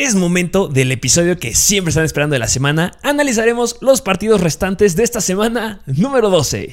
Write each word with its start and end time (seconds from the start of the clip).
Es 0.00 0.14
momento 0.14 0.66
del 0.66 0.92
episodio 0.92 1.38
que 1.38 1.54
siempre 1.54 1.90
están 1.90 2.06
esperando 2.06 2.32
de 2.32 2.38
la 2.38 2.48
semana. 2.48 2.96
Analizaremos 3.02 3.76
los 3.82 4.00
partidos 4.00 4.40
restantes 4.40 4.96
de 4.96 5.02
esta 5.02 5.20
semana 5.20 5.82
número 5.84 6.30
12. 6.30 6.72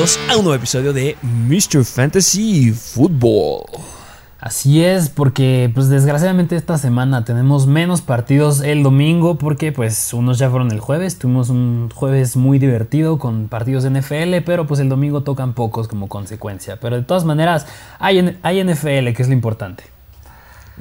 A 0.00 0.36
un 0.38 0.44
nuevo 0.44 0.54
episodio 0.54 0.94
de 0.94 1.14
Mr. 1.20 1.84
Fantasy 1.84 2.72
Football. 2.72 3.64
Así 4.38 4.82
es, 4.82 5.10
porque 5.10 5.70
pues 5.74 5.90
desgraciadamente 5.90 6.56
esta 6.56 6.78
semana 6.78 7.26
tenemos 7.26 7.66
menos 7.66 8.00
partidos 8.00 8.62
el 8.62 8.82
domingo 8.82 9.36
porque 9.36 9.72
pues 9.72 10.14
unos 10.14 10.38
ya 10.38 10.48
fueron 10.48 10.70
el 10.70 10.80
jueves, 10.80 11.18
tuvimos 11.18 11.50
un 11.50 11.90
jueves 11.94 12.34
muy 12.34 12.58
divertido 12.58 13.18
con 13.18 13.48
partidos 13.48 13.84
NFL, 13.84 14.36
pero 14.46 14.66
pues 14.66 14.80
el 14.80 14.88
domingo 14.88 15.22
tocan 15.22 15.52
pocos 15.52 15.86
como 15.86 16.08
consecuencia. 16.08 16.80
Pero 16.80 16.96
de 16.96 17.02
todas 17.02 17.26
maneras 17.26 17.66
hay, 17.98 18.38
hay 18.42 18.64
NFL, 18.64 19.12
que 19.12 19.18
es 19.18 19.28
lo 19.28 19.34
importante. 19.34 19.84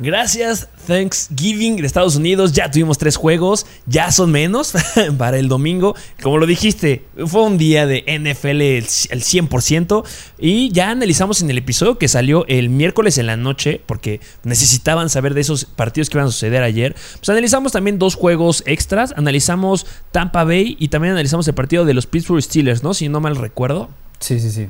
Gracias 0.02 0.70
Thanksgiving 0.88 1.76
de 1.76 1.86
Estados 1.86 2.16
Unidos. 2.16 2.54
Ya 2.54 2.72
tuvimos 2.72 2.98
tres 2.98 3.18
juegos, 3.18 3.66
ya 3.86 4.14
son 4.14 4.32
menos 4.32 4.74
para 5.18 5.38
el 5.38 5.50
domingo. 5.50 5.94
Como 6.24 6.38
lo 6.38 6.46
dijiste, 6.46 7.04
fue 7.28 7.44
un 7.44 7.58
día 7.58 7.86
de 7.86 8.06
NFL 8.08 8.62
el 8.62 8.86
100%. 8.86 10.06
Y 10.38 10.72
ya 10.72 10.90
analizamos 10.90 11.42
en 11.42 11.50
el 11.50 11.58
episodio 11.58 11.98
que 11.98 12.08
salió 12.08 12.46
el 12.48 12.70
miércoles 12.70 13.18
en 13.18 13.28
la 13.28 13.36
noche, 13.36 13.82
porque 13.86 14.22
necesitaban 14.44 15.10
saber 15.10 15.34
de 15.34 15.42
esos 15.42 15.66
partidos 15.66 16.10
que 16.10 16.18
iban 16.18 16.28
a 16.28 16.32
suceder 16.32 16.64
ayer. 16.64 16.96
Pues 17.18 17.28
analizamos 17.28 17.74
también 17.74 18.00
dos 18.00 18.16
juegos 18.16 18.64
extras. 18.66 19.14
Analizamos 19.18 19.86
Tampa 20.12 20.46
Bay 20.46 20.78
y 20.80 20.88
también 20.88 21.12
analizamos 21.12 21.46
el 21.50 21.56
partido 21.56 21.84
de 21.84 21.94
los 21.94 22.08
Pittsburgh 22.08 22.42
Steelers, 22.42 22.84
¿no? 22.84 22.94
Si 22.94 23.10
no 23.10 23.20
mal 23.20 23.36
recuerdo. 23.36 23.90
Sí, 24.20 24.40
sí, 24.40 24.50
sí. 24.50 24.70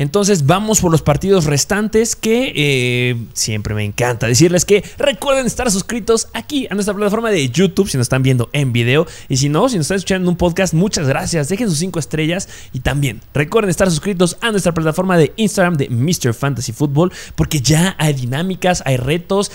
Entonces 0.00 0.46
vamos 0.46 0.80
por 0.80 0.90
los 0.90 1.02
partidos 1.02 1.44
restantes 1.44 2.16
que 2.16 2.54
eh, 2.56 3.16
siempre 3.34 3.74
me 3.74 3.84
encanta 3.84 4.26
decirles 4.26 4.64
que 4.64 4.82
recuerden 4.96 5.44
estar 5.44 5.70
suscritos 5.70 6.28
aquí 6.32 6.66
a 6.70 6.74
nuestra 6.74 6.94
plataforma 6.94 7.28
de 7.28 7.50
YouTube 7.50 7.86
si 7.86 7.98
nos 7.98 8.06
están 8.06 8.22
viendo 8.22 8.48
en 8.54 8.72
video 8.72 9.06
y 9.28 9.36
si 9.36 9.50
no, 9.50 9.68
si 9.68 9.76
nos 9.76 9.84
están 9.84 9.96
escuchando 9.96 10.24
en 10.24 10.30
un 10.30 10.36
podcast, 10.38 10.72
muchas 10.72 11.06
gracias, 11.06 11.50
dejen 11.50 11.68
sus 11.68 11.80
5 11.80 11.98
estrellas 11.98 12.48
y 12.72 12.80
también 12.80 13.20
recuerden 13.34 13.68
estar 13.68 13.90
suscritos 13.90 14.38
a 14.40 14.50
nuestra 14.50 14.72
plataforma 14.72 15.18
de 15.18 15.34
Instagram 15.36 15.76
de 15.76 15.90
Mr. 15.90 16.32
Fantasy 16.32 16.72
Football 16.72 17.12
porque 17.34 17.60
ya 17.60 17.94
hay 17.98 18.14
dinámicas, 18.14 18.82
hay 18.86 18.96
retos, 18.96 19.52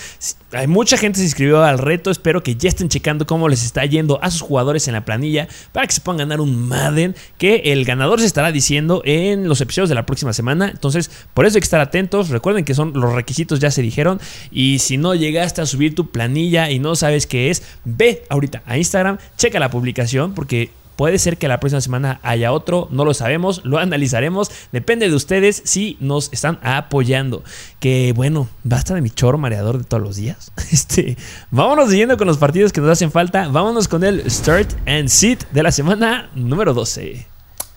hay 0.56 0.66
mucha 0.66 0.96
gente 0.96 1.18
se 1.18 1.24
inscribió 1.24 1.62
al 1.62 1.78
reto, 1.78 2.10
espero 2.10 2.42
que 2.42 2.56
ya 2.56 2.68
estén 2.68 2.88
checando 2.88 3.26
cómo 3.26 3.48
les 3.48 3.64
está 3.64 3.84
yendo 3.84 4.18
a 4.22 4.30
sus 4.30 4.42
jugadores 4.42 4.88
en 4.88 4.94
la 4.94 5.04
planilla 5.04 5.48
para 5.72 5.86
que 5.86 5.92
se 5.92 6.00
puedan 6.00 6.18
ganar 6.18 6.40
un 6.40 6.68
Madden 6.68 7.14
que 7.38 7.56
el 7.66 7.84
ganador 7.84 8.20
se 8.20 8.26
estará 8.26 8.52
diciendo 8.52 9.02
en 9.04 9.48
los 9.48 9.60
episodios 9.60 9.88
de 9.88 9.94
la 9.94 10.06
próxima 10.06 10.32
semana. 10.32 10.70
Entonces, 10.70 11.10
por 11.34 11.46
eso 11.46 11.56
hay 11.56 11.60
que 11.60 11.66
estar 11.66 11.80
atentos. 11.80 12.30
Recuerden 12.30 12.64
que 12.64 12.74
son 12.74 12.92
los 12.94 13.12
requisitos 13.12 13.60
ya 13.60 13.70
se 13.70 13.82
dijeron. 13.82 14.20
Y 14.50 14.78
si 14.80 14.96
no 14.96 15.14
llegaste 15.14 15.60
a 15.60 15.66
subir 15.66 15.94
tu 15.94 16.10
planilla 16.10 16.70
y 16.70 16.78
no 16.78 16.96
sabes 16.96 17.26
qué 17.26 17.50
es, 17.50 17.62
ve 17.84 18.24
ahorita 18.28 18.62
a 18.66 18.78
Instagram, 18.78 19.18
checa 19.36 19.60
la 19.60 19.70
publicación 19.70 20.34
porque 20.34 20.70
Puede 20.96 21.18
ser 21.18 21.36
que 21.36 21.46
la 21.46 21.60
próxima 21.60 21.80
semana 21.82 22.20
haya 22.22 22.52
otro, 22.52 22.88
no 22.90 23.04
lo 23.04 23.12
sabemos, 23.12 23.64
lo 23.64 23.78
analizaremos. 23.78 24.50
Depende 24.72 25.08
de 25.08 25.14
ustedes 25.14 25.62
si 25.64 25.98
nos 26.00 26.32
están 26.32 26.58
apoyando. 26.62 27.44
Que 27.80 28.12
bueno, 28.16 28.48
basta 28.64 28.94
de 28.94 29.02
mi 29.02 29.10
chorro 29.10 29.36
mareador 29.36 29.78
de 29.78 29.84
todos 29.84 30.02
los 30.02 30.16
días. 30.16 30.52
Este, 30.76 31.16
vámonos 31.50 31.90
siguiendo 31.90 32.16
con 32.16 32.26
los 32.26 32.38
partidos 32.38 32.72
que 32.72 32.80
nos 32.80 32.90
hacen 32.90 33.10
falta. 33.10 33.48
Vámonos 33.48 33.88
con 33.88 34.04
el 34.04 34.28
Start 34.30 34.72
and 34.86 35.08
Sit 35.08 35.44
de 35.52 35.62
la 35.62 35.72
semana 35.72 36.28
número 36.34 36.74
12. 36.74 37.26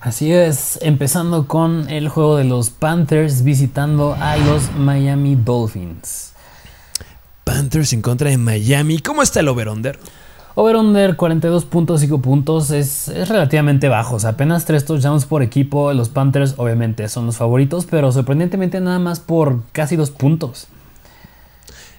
Así 0.02 0.32
es, 0.32 0.80
empezando 0.82 1.46
con 1.48 1.90
el 1.90 2.08
juego 2.08 2.38
de 2.38 2.46
los 2.46 2.70
Panthers 2.70 3.44
visitando 3.44 4.16
a 4.20 4.38
los 4.38 4.72
Miami 4.76 5.36
Dolphins. 5.36 6.32
Panthers 7.44 7.94
en 7.94 8.02
contra 8.02 8.30
de 8.30 8.38
Miami. 8.38 9.00
¿Cómo 9.00 9.22
está 9.22 9.42
el 9.42 9.50
over-under? 9.50 10.00
Over-under 10.60 11.16
42.5 11.16 12.20
puntos 12.20 12.70
es, 12.72 13.08
es, 13.08 13.30
relativamente 13.30 13.88
bajo. 13.88 14.18
O 14.18 14.20
sea, 14.20 14.32
apenas 14.32 14.66
3 14.66 14.84
touchdowns 14.84 15.24
por 15.24 15.42
equipo. 15.42 15.94
Los 15.94 16.10
Panthers, 16.10 16.56
obviamente, 16.58 17.08
son 17.08 17.26
los 17.28 17.38
favoritos, 17.38 17.86
pero 17.86 18.12
sorprendentemente 18.12 18.82
nada 18.82 19.00
más 19.00 19.22
por 19.22 19.64
casi 19.72 19.96
2 19.96 20.12
puntos. 20.12 20.68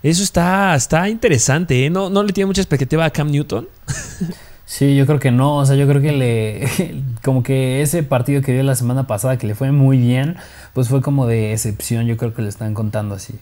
Eso 0.03 0.22
está, 0.22 0.75
está 0.75 1.09
interesante. 1.09 1.87
¿eh? 1.87 1.88
¿No, 1.88 2.10
¿No 2.10 2.22
le 2.22 2.34
tiene 2.34 2.48
mucha 2.48 2.60
expectativa 2.60 3.03
a 3.06 3.10
Cam 3.10 3.31
Newton? 3.31 3.66
Sí, 4.66 4.94
yo 4.94 5.04
creo 5.04 5.19
que 5.19 5.32
no, 5.32 5.56
o 5.56 5.66
sea, 5.66 5.75
yo 5.75 5.88
creo 5.88 6.00
que 6.00 6.12
le 6.12 7.03
como 7.25 7.42
que 7.42 7.82
ese 7.82 8.04
partido 8.04 8.41
que 8.41 8.53
dio 8.53 8.62
la 8.62 8.77
semana 8.77 9.09
pasada 9.09 9.37
que 9.37 9.48
le 9.48 9.56
fue 9.56 9.72
muy 9.72 9.98
bien, 9.98 10.37
pues 10.75 10.88
fue 10.88 11.03
como 11.03 11.27
de 11.27 11.53
excepción, 11.53 12.06
yo 12.06 12.16
creo 12.16 12.34
que 12.34 12.42
le 12.42 12.48
están 12.48 12.72
contando 12.72 13.16
así 13.16 13.34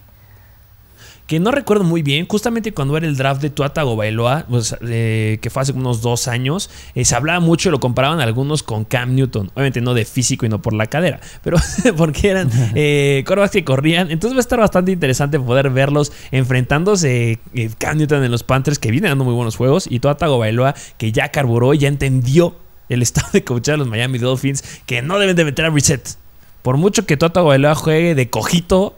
que 1.28 1.38
no 1.38 1.50
recuerdo 1.50 1.84
muy 1.84 2.02
bien, 2.02 2.26
justamente 2.26 2.72
cuando 2.72 2.96
era 2.96 3.06
el 3.06 3.14
draft 3.14 3.42
de 3.42 3.50
Tuata 3.50 3.84
Bailoa, 3.84 4.46
pues, 4.48 4.74
eh, 4.80 5.38
que 5.42 5.50
fue 5.50 5.60
hace 5.60 5.72
unos 5.72 6.00
dos 6.00 6.26
años, 6.26 6.70
eh, 6.94 7.04
se 7.04 7.14
hablaba 7.14 7.38
mucho, 7.38 7.70
lo 7.70 7.80
comparaban 7.80 8.20
algunos 8.20 8.62
con 8.62 8.86
Cam 8.86 9.14
Newton, 9.14 9.50
obviamente 9.52 9.82
no 9.82 9.92
de 9.92 10.06
físico 10.06 10.46
y 10.46 10.48
no 10.48 10.62
por 10.62 10.72
la 10.72 10.86
cadera, 10.86 11.20
pero 11.44 11.58
porque 11.98 12.30
eran 12.30 12.50
eh, 12.74 13.24
que 13.52 13.64
corrían, 13.64 14.10
entonces 14.10 14.34
va 14.34 14.38
a 14.38 14.40
estar 14.40 14.58
bastante 14.58 14.90
interesante 14.90 15.38
poder 15.38 15.68
verlos 15.68 16.12
enfrentándose 16.30 17.38
eh, 17.54 17.70
Cam 17.76 17.98
Newton 17.98 18.24
en 18.24 18.30
los 18.30 18.42
Panthers, 18.42 18.78
que 18.78 18.90
vienen 18.90 19.10
dando 19.10 19.24
muy 19.24 19.34
buenos 19.34 19.54
juegos, 19.56 19.86
y 19.90 20.00
Tuata 20.00 20.28
Bailoa, 20.28 20.74
que 20.96 21.12
ya 21.12 21.28
carburó 21.28 21.74
y 21.74 21.78
ya 21.78 21.88
entendió 21.88 22.56
el 22.88 23.02
estado 23.02 23.28
de 23.34 23.44
coachar 23.44 23.74
a 23.74 23.76
los 23.76 23.86
Miami 23.86 24.16
Dolphins, 24.16 24.64
que 24.86 25.02
no 25.02 25.18
deben 25.18 25.36
de 25.36 25.44
meter 25.44 25.66
a 25.66 25.70
reset. 25.70 26.16
Por 26.62 26.78
mucho 26.78 27.06
que 27.06 27.16
Tuata 27.16 27.42
Bailoa 27.42 27.74
juegue 27.74 28.14
de 28.14 28.30
cojito, 28.30 28.96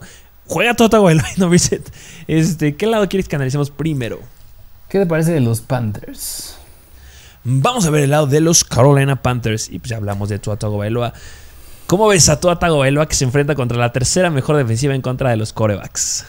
Juega 0.51 0.73
Tota 0.73 0.97
y 0.97 1.39
no 1.39 1.47
reset. 1.47 1.81
Este, 2.27 2.75
¿Qué 2.75 2.85
lado 2.85 3.07
quieres 3.07 3.29
que 3.29 3.37
analicemos 3.37 3.69
primero? 3.69 4.19
¿Qué 4.89 4.99
te 4.99 5.05
parece 5.05 5.31
de 5.31 5.39
los 5.39 5.61
Panthers? 5.61 6.57
Vamos 7.45 7.85
a 7.85 7.89
ver 7.89 8.03
el 8.03 8.09
lado 8.09 8.27
de 8.27 8.41
los 8.41 8.65
Carolina 8.65 9.15
Panthers. 9.15 9.69
Y 9.69 9.79
pues 9.79 9.91
ya 9.91 9.95
hablamos 9.95 10.27
de 10.27 10.39
Tua 10.39 10.57
Tagovailoa. 10.57 11.13
¿Cómo 11.87 12.05
ves 12.09 12.27
a 12.27 12.41
Tua 12.41 12.59
Tagovailoa 12.59 13.07
que 13.07 13.15
se 13.15 13.23
enfrenta 13.23 13.55
contra 13.55 13.77
la 13.77 13.93
tercera 13.93 14.29
mejor 14.29 14.57
defensiva 14.57 14.93
en 14.93 15.01
contra 15.01 15.29
de 15.29 15.37
los 15.37 15.53
corebacks? 15.53 16.25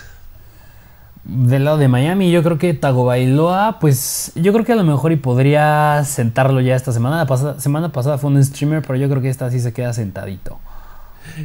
Del 1.24 1.64
lado 1.64 1.78
de 1.78 1.88
Miami, 1.88 2.30
yo 2.30 2.44
creo 2.44 2.58
que 2.58 2.74
Tagovailoa, 2.74 3.80
pues 3.80 4.30
yo 4.36 4.52
creo 4.52 4.64
que 4.64 4.72
a 4.72 4.76
lo 4.76 4.84
mejor 4.84 5.10
y 5.10 5.16
podría 5.16 6.04
sentarlo 6.04 6.60
ya 6.60 6.76
esta 6.76 6.92
semana. 6.92 7.16
La 7.16 7.26
pasada, 7.26 7.58
semana 7.58 7.90
pasada 7.90 8.18
fue 8.18 8.30
un 8.30 8.44
streamer, 8.44 8.82
pero 8.82 8.94
yo 8.94 9.08
creo 9.08 9.20
que 9.20 9.30
esta 9.30 9.50
sí 9.50 9.58
se 9.58 9.72
queda 9.72 9.92
sentadito. 9.92 10.60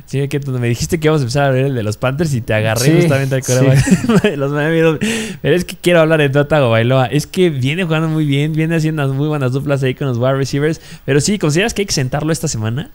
Sí, 0.05 0.27
que 0.27 0.39
me 0.39 0.67
dijiste 0.67 0.99
que 0.99 1.07
íbamos 1.07 1.21
a 1.21 1.23
empezar 1.23 1.45
a 1.45 1.51
ver 1.51 1.65
el 1.65 1.75
de 1.75 1.83
los 1.83 1.97
Panthers 1.97 2.33
y 2.33 2.41
te 2.41 2.53
agarré 2.53 3.01
justamente 3.01 3.35
al 3.35 3.41
de 4.21 4.37
los 4.37 4.51
Miami 4.51 4.97
Pero 5.41 5.55
es 5.55 5.65
que 5.65 5.75
quiero 5.75 6.01
hablar 6.01 6.19
de 6.19 6.29
Tota 6.29 6.59
Bailoa. 6.59 7.05
Es 7.07 7.27
que 7.27 7.49
viene 7.49 7.83
jugando 7.83 8.07
muy 8.07 8.25
bien, 8.25 8.53
viene 8.53 8.75
haciendo 8.75 9.03
unas 9.03 9.15
muy 9.15 9.27
buenas 9.27 9.51
duplas 9.53 9.83
ahí 9.83 9.95
con 9.95 10.07
los 10.07 10.17
wide 10.17 10.33
receivers. 10.33 10.81
Pero 11.05 11.21
sí, 11.21 11.39
¿consideras 11.39 11.73
que 11.73 11.83
hay 11.83 11.85
que 11.85 11.93
sentarlo 11.93 12.31
esta 12.31 12.47
semana? 12.47 12.91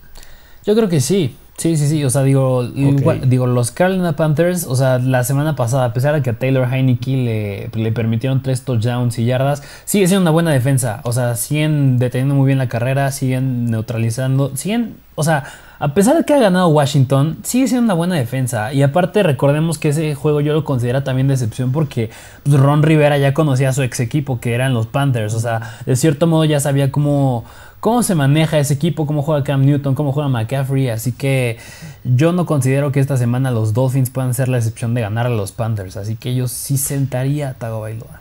Yo 0.65 0.75
creo 0.75 0.89
que 0.89 1.01
sí. 1.01 1.37
Sí, 1.57 1.77
sí, 1.77 1.87
sí. 1.87 2.05
O 2.05 2.11
sea, 2.11 2.23
digo, 2.23 2.67
digo, 2.67 3.47
los 3.47 3.71
Carolina 3.71 4.17
Panthers, 4.17 4.67
o 4.67 4.75
sea, 4.75 4.99
la 4.99 5.23
semana 5.23 5.55
pasada, 5.55 5.85
a 5.85 5.93
pesar 5.93 6.15
de 6.15 6.23
que 6.23 6.31
a 6.31 6.39
Taylor 6.39 6.67
Heineke 6.73 7.17
le, 7.17 7.71
le 7.73 7.93
permitieron 7.93 8.43
tres 8.43 8.63
touchdowns 8.63 9.19
y 9.19 9.27
yardas, 9.27 9.63
sigue 9.85 10.07
siendo 10.09 10.23
una 10.23 10.31
buena 10.31 10.51
defensa. 10.51 11.01
O 11.05 11.13
sea, 11.13 11.37
siguen 11.37 11.99
deteniendo 11.99 12.35
muy 12.35 12.47
bien 12.47 12.59
la 12.59 12.69
carrera, 12.69 13.13
siguen 13.13 13.67
neutralizando, 13.71 14.57
siguen, 14.57 14.97
o 15.15 15.23
sea, 15.25 15.45
a 15.83 15.95
pesar 15.95 16.17
de 16.17 16.23
que 16.25 16.33
ha 16.33 16.39
ganado 16.39 16.69
Washington, 16.69 17.39
sigue 17.43 17.67
siendo 17.67 17.87
una 17.87 17.95
buena 17.95 18.15
defensa. 18.15 18.73
Y 18.73 18.85
aparte, 18.85 19.25
recordemos 19.25 19.79
que 19.79 19.89
ese 19.89 20.15
juego 20.15 20.41
yo 20.41 20.53
lo 20.53 20.65
considero 20.65 21.03
también 21.03 21.27
decepción 21.27 21.73
porque 21.73 22.09
pues, 22.45 22.57
Ron 22.57 22.85
Rivera 22.85 23.19
ya 23.19 23.35
conocía 23.35 23.71
a 23.71 23.73
su 23.73 23.83
ex 23.83 23.99
equipo, 23.99 24.39
que 24.39 24.55
eran 24.55 24.75
los 24.75 24.87
Panthers. 24.87 25.35
O 25.35 25.41
sea, 25.41 25.79
de 25.85 25.97
cierto 25.97 26.29
modo 26.29 26.45
ya 26.45 26.61
sabía 26.61 26.93
cómo, 26.93 27.45
cómo 27.81 28.05
se 28.05 28.15
maneja 28.15 28.61
ese 28.61 28.75
equipo, 28.75 29.09
cómo 29.09 29.23
juega 29.23 29.43
Cam 29.43 29.67
Newton, 29.67 29.97
cómo 29.97 30.13
juega 30.13 30.29
McCaffrey. 30.29 30.89
Así 30.89 31.11
que 31.11 31.59
yo 32.05 32.31
no 32.31 32.47
considero 32.47 32.93
que 32.93 33.01
esta 33.01 33.17
semana 33.17 33.51
los 33.51 33.75
Dolphins 33.75 34.11
puedan 34.11 34.35
ser 34.35 34.47
la 34.47 34.59
excepción 34.59 34.95
de 34.95 35.01
ganar 35.01 35.27
a 35.27 35.31
los 35.31 35.51
Panthers. 35.51 35.97
Así 35.97 36.15
que 36.15 36.37
yo 36.37 36.47
sí 36.47 36.77
sentaría 36.77 37.49
a 37.49 37.55
Tagovailoa. 37.55 38.21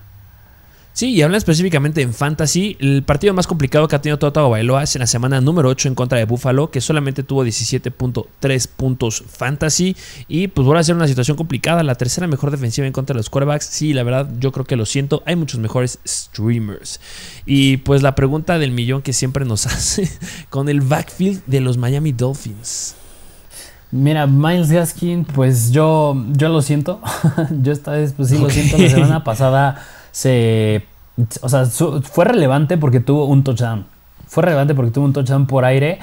Sí, 0.93 1.13
y 1.13 1.21
hablando 1.21 1.37
específicamente 1.37 2.01
en 2.01 2.13
Fantasy, 2.13 2.75
el 2.79 3.03
partido 3.03 3.33
más 3.33 3.47
complicado 3.47 3.87
que 3.87 3.95
ha 3.95 4.01
tenido 4.01 4.19
Tua 4.19 4.47
Bailoa 4.49 4.83
es 4.83 4.95
en 4.95 4.99
la 4.99 5.07
semana 5.07 5.39
número 5.39 5.69
8 5.69 5.87
en 5.87 5.95
contra 5.95 6.17
de 6.17 6.25
Buffalo, 6.25 6.69
que 6.69 6.81
solamente 6.81 7.23
tuvo 7.23 7.45
17.3 7.45 8.67
puntos 8.75 9.23
Fantasy. 9.25 9.95
Y 10.27 10.49
pues 10.49 10.65
vuelve 10.65 10.81
a 10.81 10.83
ser 10.83 10.95
una 10.95 11.07
situación 11.07 11.37
complicada. 11.37 11.81
La 11.83 11.95
tercera 11.95 12.27
mejor 12.27 12.51
defensiva 12.51 12.85
en 12.85 12.93
contra 12.93 13.13
de 13.13 13.19
los 13.19 13.29
quarterbacks. 13.29 13.65
Sí, 13.65 13.93
la 13.93 14.03
verdad, 14.03 14.29
yo 14.39 14.51
creo 14.51 14.65
que 14.65 14.75
lo 14.75 14.85
siento. 14.85 15.23
Hay 15.25 15.37
muchos 15.37 15.61
mejores 15.61 15.99
streamers. 16.05 16.99
Y 17.45 17.77
pues 17.77 18.01
la 18.01 18.13
pregunta 18.13 18.59
del 18.59 18.71
millón 18.71 19.01
que 19.01 19.13
siempre 19.13 19.45
nos 19.45 19.65
hace 19.67 20.11
con 20.49 20.67
el 20.67 20.81
backfield 20.81 21.41
de 21.45 21.61
los 21.61 21.77
Miami 21.77 22.11
Dolphins. 22.11 22.95
Mira, 23.91 24.27
Miles 24.27 24.71
Gaskin, 24.71 25.25
pues 25.25 25.71
yo, 25.71 26.15
yo 26.33 26.49
lo 26.49 26.61
siento. 26.61 27.01
yo 27.61 27.71
esta 27.71 27.91
vez, 27.91 28.13
pues 28.15 28.29
sí, 28.29 28.37
lo 28.37 28.49
siento. 28.49 28.77
La 28.77 28.89
semana 28.89 29.23
pasada 29.23 29.85
se. 30.11 30.85
O 31.41 31.49
sea, 31.49 31.65
fue 31.65 32.25
relevante 32.25 32.77
porque 32.77 32.99
tuvo 32.99 33.25
un 33.25 33.43
touchdown. 33.43 33.85
Fue 34.27 34.43
relevante 34.43 34.73
porque 34.73 34.91
tuvo 34.91 35.05
un 35.05 35.13
touchdown 35.13 35.45
por 35.45 35.65
aire. 35.65 35.99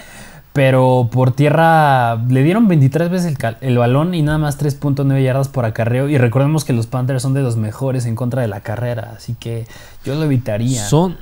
Pero 0.52 1.08
por 1.12 1.32
tierra 1.32 2.16
le 2.16 2.42
dieron 2.42 2.66
23 2.66 3.10
veces 3.10 3.36
el, 3.38 3.56
el 3.60 3.78
balón 3.78 4.14
y 4.14 4.22
nada 4.22 4.38
más 4.38 4.58
3.9 4.58 5.22
yardas 5.22 5.48
por 5.48 5.64
acarreo. 5.64 6.08
Y 6.08 6.18
recordemos 6.18 6.64
que 6.64 6.72
los 6.72 6.86
Panthers 6.86 7.22
son 7.22 7.32
de 7.34 7.42
los 7.42 7.56
mejores 7.56 8.06
en 8.06 8.16
contra 8.16 8.42
de 8.42 8.48
la 8.48 8.60
carrera. 8.60 9.12
Así 9.16 9.34
que 9.38 9.66
yo 10.04 10.14
lo 10.16 10.24
evitaría. 10.24 10.84
Son 10.84 11.16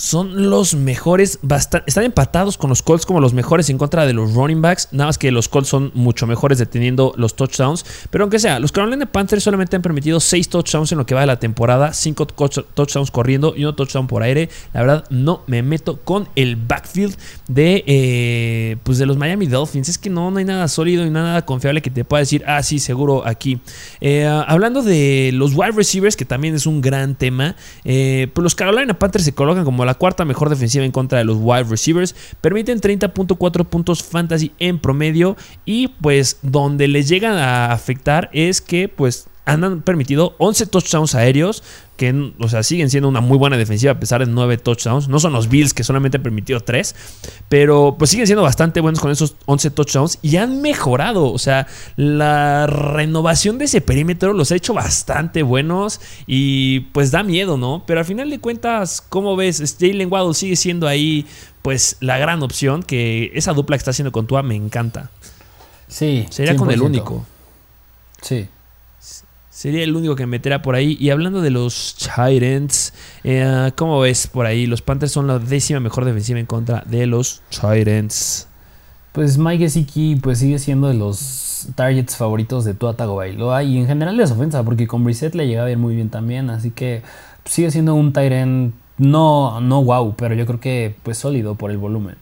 son 0.00 0.48
los 0.48 0.74
mejores, 0.74 1.38
están 1.86 2.04
empatados 2.04 2.56
con 2.56 2.70
los 2.70 2.82
Colts 2.82 3.04
como 3.04 3.20
los 3.20 3.34
mejores 3.34 3.68
en 3.68 3.76
contra 3.76 4.06
de 4.06 4.14
los 4.14 4.32
running 4.32 4.62
backs, 4.62 4.88
nada 4.92 5.08
más 5.08 5.18
que 5.18 5.30
los 5.30 5.48
Colts 5.48 5.68
son 5.68 5.92
mucho 5.94 6.26
mejores 6.26 6.56
deteniendo 6.56 7.12
los 7.16 7.36
touchdowns, 7.36 7.84
pero 8.08 8.24
aunque 8.24 8.38
sea, 8.38 8.58
los 8.60 8.72
Carolina 8.72 9.04
Panthers 9.04 9.42
solamente 9.42 9.76
han 9.76 9.82
permitido 9.82 10.18
6 10.18 10.48
touchdowns 10.48 10.92
en 10.92 10.98
lo 10.98 11.04
que 11.04 11.14
va 11.14 11.20
de 11.20 11.26
la 11.26 11.38
temporada, 11.38 11.92
5 11.92 12.26
touchdowns 12.26 13.10
corriendo 13.10 13.52
y 13.54 13.64
1 13.64 13.74
touchdown 13.74 14.06
por 14.06 14.22
aire, 14.22 14.48
la 14.72 14.80
verdad 14.80 15.04
no 15.10 15.42
me 15.46 15.62
meto 15.62 16.00
con 16.00 16.30
el 16.34 16.56
backfield 16.56 17.14
de, 17.48 17.84
eh, 17.86 18.76
pues 18.84 18.96
de 18.96 19.04
los 19.04 19.18
Miami 19.18 19.48
Dolphins, 19.48 19.90
es 19.90 19.98
que 19.98 20.08
no, 20.08 20.34
hay 20.34 20.46
nada 20.46 20.66
sólido 20.68 21.04
y 21.04 21.10
nada 21.10 21.44
confiable 21.44 21.82
que 21.82 21.90
te 21.90 22.04
pueda 22.04 22.20
decir, 22.20 22.42
ah 22.46 22.62
sí, 22.62 22.78
seguro 22.78 23.26
aquí. 23.26 23.60
Eh, 24.00 24.26
hablando 24.26 24.82
de 24.82 25.30
los 25.34 25.52
wide 25.54 25.72
receivers, 25.72 26.16
que 26.16 26.24
también 26.24 26.54
es 26.54 26.64
un 26.64 26.80
gran 26.80 27.16
tema, 27.16 27.54
eh, 27.84 28.28
pues 28.32 28.42
los 28.42 28.54
Carolina 28.54 28.98
Panthers 28.98 29.26
se 29.26 29.34
colocan 29.34 29.66
como 29.66 29.84
la 29.84 29.89
la 29.90 29.94
cuarta 29.94 30.24
mejor 30.24 30.50
defensiva 30.50 30.84
en 30.84 30.92
contra 30.92 31.18
de 31.18 31.24
los 31.24 31.38
wide 31.40 31.64
receivers. 31.64 32.14
Permiten 32.40 32.80
30.4 32.80 33.64
puntos 33.66 34.04
fantasy 34.04 34.52
en 34.60 34.78
promedio. 34.78 35.36
Y 35.64 35.88
pues 35.88 36.38
donde 36.42 36.86
les 36.86 37.08
llegan 37.08 37.34
a 37.34 37.72
afectar 37.72 38.30
es 38.32 38.60
que 38.60 38.88
pues 38.88 39.26
han 39.44 39.82
permitido 39.82 40.34
11 40.38 40.66
touchdowns 40.66 41.14
aéreos, 41.14 41.62
que 41.96 42.32
o 42.38 42.48
sea, 42.48 42.62
siguen 42.62 42.88
siendo 42.88 43.08
una 43.08 43.20
muy 43.20 43.36
buena 43.36 43.56
defensiva 43.56 43.92
a 43.92 44.00
pesar 44.00 44.24
de 44.24 44.30
9 44.30 44.58
touchdowns. 44.58 45.08
No 45.08 45.18
son 45.18 45.32
los 45.32 45.48
Bills 45.48 45.74
que 45.74 45.84
solamente 45.84 46.18
han 46.18 46.22
permitido 46.22 46.60
3, 46.60 46.94
pero 47.48 47.96
pues 47.98 48.10
siguen 48.10 48.26
siendo 48.26 48.42
bastante 48.42 48.80
buenos 48.80 49.00
con 49.00 49.10
esos 49.10 49.34
11 49.46 49.70
touchdowns 49.70 50.18
y 50.22 50.36
han 50.36 50.62
mejorado. 50.62 51.32
O 51.32 51.38
sea, 51.38 51.66
la 51.96 52.66
renovación 52.66 53.58
de 53.58 53.64
ese 53.66 53.80
perímetro 53.80 54.32
los 54.32 54.52
ha 54.52 54.56
hecho 54.56 54.72
bastante 54.72 55.42
buenos 55.42 56.00
y 56.26 56.80
pues 56.92 57.10
da 57.10 57.22
miedo, 57.22 57.56
¿no? 57.56 57.82
Pero 57.86 58.00
al 58.00 58.06
final 58.06 58.30
de 58.30 58.38
cuentas, 58.38 59.02
¿cómo 59.06 59.36
ves? 59.36 59.76
Jalen 59.78 60.10
Waddle 60.10 60.34
sigue 60.34 60.56
siendo 60.56 60.86
ahí 60.86 61.26
pues 61.62 61.96
la 62.00 62.18
gran 62.18 62.42
opción, 62.42 62.82
que 62.82 63.30
esa 63.34 63.52
dupla 63.52 63.76
que 63.76 63.80
está 63.80 63.90
haciendo 63.90 64.12
con 64.12 64.26
Tua 64.26 64.42
me 64.42 64.54
encanta. 64.54 65.10
Sí. 65.88 66.26
Sería 66.30 66.56
con 66.56 66.70
el 66.70 66.80
único. 66.80 67.26
Sí. 68.22 68.48
Sería 69.60 69.84
el 69.84 69.94
único 69.94 70.16
que 70.16 70.24
meterá 70.24 70.62
por 70.62 70.74
ahí. 70.74 70.96
Y 70.98 71.10
hablando 71.10 71.42
de 71.42 71.50
los 71.50 71.94
Tyrants, 72.16 72.94
eh, 73.24 73.70
¿cómo 73.76 74.00
ves 74.00 74.26
por 74.26 74.46
ahí? 74.46 74.64
Los 74.64 74.80
Panthers 74.80 75.12
son 75.12 75.26
la 75.26 75.38
décima 75.38 75.80
mejor 75.80 76.06
defensiva 76.06 76.40
en 76.40 76.46
contra 76.46 76.82
de 76.86 77.06
los 77.06 77.42
Tyrants. 77.50 78.48
Pues 79.12 79.36
Mike 79.36 79.64
Gesicki 79.64 80.16
pues 80.16 80.38
sigue 80.38 80.58
siendo 80.58 80.88
de 80.88 80.94
los 80.94 81.68
targets 81.74 82.16
favoritos 82.16 82.64
de 82.64 82.72
Tua 82.72 82.96
Tagovailoa 82.96 83.62
y 83.62 83.76
en 83.76 83.86
general 83.86 84.16
de 84.16 84.24
ofensa 84.24 84.62
porque 84.62 84.86
con 84.86 85.04
Brissett 85.04 85.34
le 85.34 85.46
llega 85.46 85.60
a 85.60 85.66
ver 85.66 85.76
muy 85.76 85.94
bien 85.94 86.08
también, 86.08 86.48
así 86.48 86.70
que 86.70 87.02
sigue 87.44 87.70
siendo 87.70 87.94
un 87.94 88.14
Tyrant 88.14 88.72
no 88.96 89.60
no 89.60 89.84
wow, 89.84 90.14
pero 90.16 90.34
yo 90.34 90.46
creo 90.46 90.60
que 90.60 90.94
pues 91.02 91.18
sólido 91.18 91.56
por 91.56 91.70
el 91.70 91.76
volumen 91.76 92.16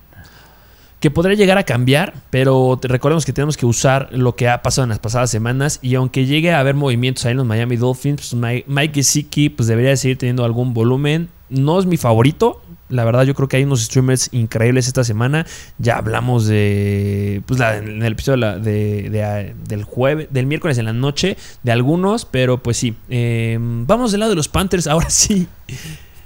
que 1.01 1.11
podría 1.11 1.37
llegar 1.37 1.59
a 1.59 1.63
cambiar, 1.63 2.15
pero 2.31 2.79
recordemos 2.83 3.25
que 3.25 3.33
tenemos 3.33 3.57
que 3.57 3.67
usar 3.67 4.09
lo 4.13 4.35
que 4.35 4.49
ha 4.49 4.63
pasado 4.63 4.85
en 4.85 4.91
las 4.91 4.99
pasadas 4.99 5.31
semanas 5.31 5.79
y 5.81 5.95
aunque 5.95 6.27
llegue 6.27 6.53
a 6.53 6.61
haber 6.61 6.75
movimientos 6.75 7.25
ahí 7.25 7.33
en 7.33 7.39
los 7.39 7.47
Miami 7.47 7.77
Dolphins, 7.77 8.35
pues 8.35 8.65
Mike 8.67 8.95
Gesicki 8.95 9.49
pues 9.49 9.69
debería 9.69 9.97
seguir 9.97 10.19
teniendo 10.19 10.45
algún 10.45 10.75
volumen. 10.75 11.29
No 11.51 11.79
es 11.79 11.87
mi 11.87 11.97
favorito, 11.97 12.61
la 12.89 13.05
verdad 13.05 13.25
yo 13.25 13.35
creo 13.35 13.49
que 13.49 13.59
hay 13.59 13.65
unos 13.65 13.83
streamers 13.83 14.29
increíbles 14.33 14.87
esta 14.87 15.05
semana. 15.05 15.47
Ya 15.79 15.99
hablamos 15.99 16.47
de 16.47 17.43
pues 17.47 17.61
en 17.61 18.03
el 18.03 18.13
episodio 18.13 18.59
de, 18.59 19.55
del 19.67 19.85
jueves, 19.85 20.29
del 20.31 20.47
miércoles 20.47 20.79
en 20.79 20.87
la 20.87 20.93
noche 20.93 21.37
de 21.63 21.73
algunos, 21.73 22.25
pero 22.25 22.63
pues 22.63 22.77
sí. 22.77 22.97
Em, 23.09 23.87
vamos 23.87 24.11
del 24.11 24.21
lado 24.21 24.31
de 24.31 24.37
los 24.37 24.49
Panthers 24.49 24.87
ahora 24.89 25.11
sí 25.11 25.47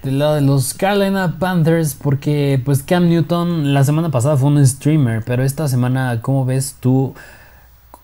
del 0.03 0.19
lado 0.19 0.35
de 0.35 0.41
los 0.41 0.75
Carolina 0.75 1.37
Panthers, 1.39 1.95
porque 1.95 2.61
pues 2.65 2.83
Cam 2.83 3.09
Newton 3.09 3.73
la 3.73 3.85
semana 3.85 4.11
pasada 4.11 4.37
fue 4.37 4.49
un 4.49 4.67
streamer, 4.67 5.23
pero 5.25 5.45
esta 5.45 5.69
semana, 5.69 6.21
¿cómo 6.23 6.45
ves 6.45 6.77
tú 6.81 7.15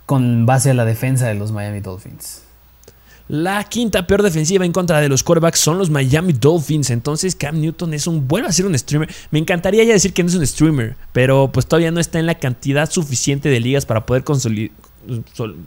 con 0.06 0.46
base 0.46 0.70
a 0.70 0.74
la 0.74 0.84
defensa 0.84 1.26
de 1.26 1.34
los 1.34 1.52
Miami 1.52 1.80
Dolphins? 1.80 2.42
La 3.28 3.62
quinta 3.64 4.06
peor 4.06 4.22
defensiva 4.22 4.64
en 4.64 4.72
contra 4.72 5.00
de 5.00 5.08
los 5.10 5.22
quarterbacks 5.22 5.60
son 5.60 5.76
los 5.76 5.90
Miami 5.90 6.32
Dolphins. 6.32 6.88
Entonces 6.88 7.34
Cam 7.34 7.60
Newton 7.60 7.92
es 7.92 8.06
un 8.06 8.26
vuelve 8.26 8.48
a 8.48 8.52
ser 8.52 8.64
un 8.64 8.78
streamer. 8.78 9.14
Me 9.30 9.38
encantaría 9.38 9.84
ya 9.84 9.92
decir 9.92 10.14
que 10.14 10.22
no 10.22 10.30
es 10.30 10.34
un 10.34 10.46
streamer, 10.46 10.96
pero 11.12 11.50
pues 11.52 11.66
todavía 11.66 11.90
no 11.90 12.00
está 12.00 12.18
en 12.18 12.26
la 12.26 12.36
cantidad 12.36 12.90
suficiente 12.90 13.50
de 13.50 13.60
ligas 13.60 13.84
para 13.84 14.06
poder 14.06 14.24
consolidar 14.24 14.70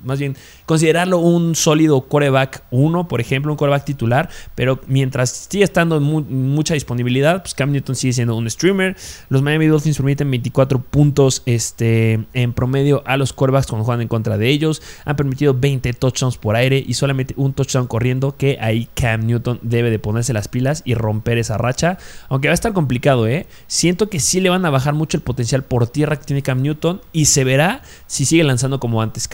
más 0.03 0.19
bien 0.19 0.35
considerarlo 0.65 1.19
un 1.19 1.55
sólido 1.55 2.01
coreback 2.01 2.63
1, 2.71 3.07
por 3.07 3.21
ejemplo, 3.21 3.51
un 3.51 3.57
coreback 3.57 3.85
titular, 3.85 4.29
pero 4.55 4.79
mientras 4.87 5.47
sigue 5.49 5.63
estando 5.63 5.97
en 5.97 6.03
mucha 6.03 6.73
disponibilidad, 6.73 7.41
pues 7.41 7.53
Cam 7.53 7.71
Newton 7.71 7.95
sigue 7.95 8.13
siendo 8.13 8.35
un 8.35 8.49
streamer. 8.49 8.95
Los 9.29 9.41
Miami 9.41 9.67
Dolphins 9.67 9.97
permiten 9.97 10.29
24 10.29 10.81
puntos 10.81 11.43
este, 11.45 12.25
en 12.33 12.53
promedio 12.53 13.03
a 13.05 13.17
los 13.17 13.33
corebacks 13.33 13.67
cuando 13.67 13.85
juegan 13.85 14.01
en 14.01 14.07
contra 14.07 14.37
de 14.37 14.49
ellos. 14.49 14.81
Han 15.05 15.15
permitido 15.15 15.53
20 15.53 15.93
touchdowns 15.93 16.37
por 16.37 16.55
aire 16.55 16.83
y 16.85 16.93
solamente 16.93 17.33
un 17.37 17.53
touchdown 17.53 17.87
corriendo, 17.87 18.35
que 18.37 18.57
ahí 18.61 18.87
Cam 18.93 19.25
Newton 19.25 19.59
debe 19.61 19.89
de 19.89 19.99
ponerse 19.99 20.33
las 20.33 20.47
pilas 20.47 20.81
y 20.85 20.93
romper 20.93 21.37
esa 21.37 21.57
racha. 21.57 21.97
Aunque 22.29 22.47
va 22.47 22.53
a 22.53 22.55
estar 22.55 22.73
complicado, 22.73 23.27
¿eh? 23.27 23.47
Siento 23.67 24.09
que 24.09 24.19
sí 24.19 24.39
le 24.39 24.49
van 24.49 24.65
a 24.65 24.69
bajar 24.69 24.93
mucho 24.93 25.17
el 25.17 25.23
potencial 25.23 25.63
por 25.63 25.87
tierra 25.87 26.17
que 26.17 26.25
tiene 26.25 26.41
Cam 26.41 26.61
Newton 26.61 27.01
y 27.11 27.25
se 27.25 27.43
verá 27.43 27.81
si 28.07 28.25
sigue 28.25 28.43
lanzando 28.43 28.79
como 28.79 29.01
antes 29.01 29.27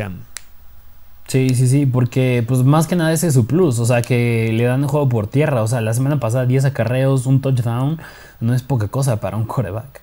Sí, 1.27 1.49
sí, 1.55 1.67
sí, 1.67 1.85
porque 1.85 2.43
pues 2.47 2.63
más 2.63 2.87
que 2.87 2.95
nada 2.95 3.11
ese 3.11 3.27
es 3.27 3.33
su 3.33 3.45
plus, 3.45 3.79
o 3.79 3.85
sea, 3.85 4.01
que 4.01 4.51
le 4.53 4.63
dan 4.63 4.87
juego 4.87 5.09
por 5.09 5.27
tierra, 5.27 5.61
o 5.61 5.67
sea, 5.67 5.81
la 5.81 5.93
semana 5.93 6.21
pasada 6.21 6.45
10 6.45 6.63
acarreos, 6.63 7.25
un 7.25 7.41
touchdown, 7.41 7.99
no 8.39 8.53
es 8.53 8.63
poca 8.63 8.87
cosa 8.87 9.19
para 9.19 9.35
un 9.35 9.45
coreback. 9.47 10.01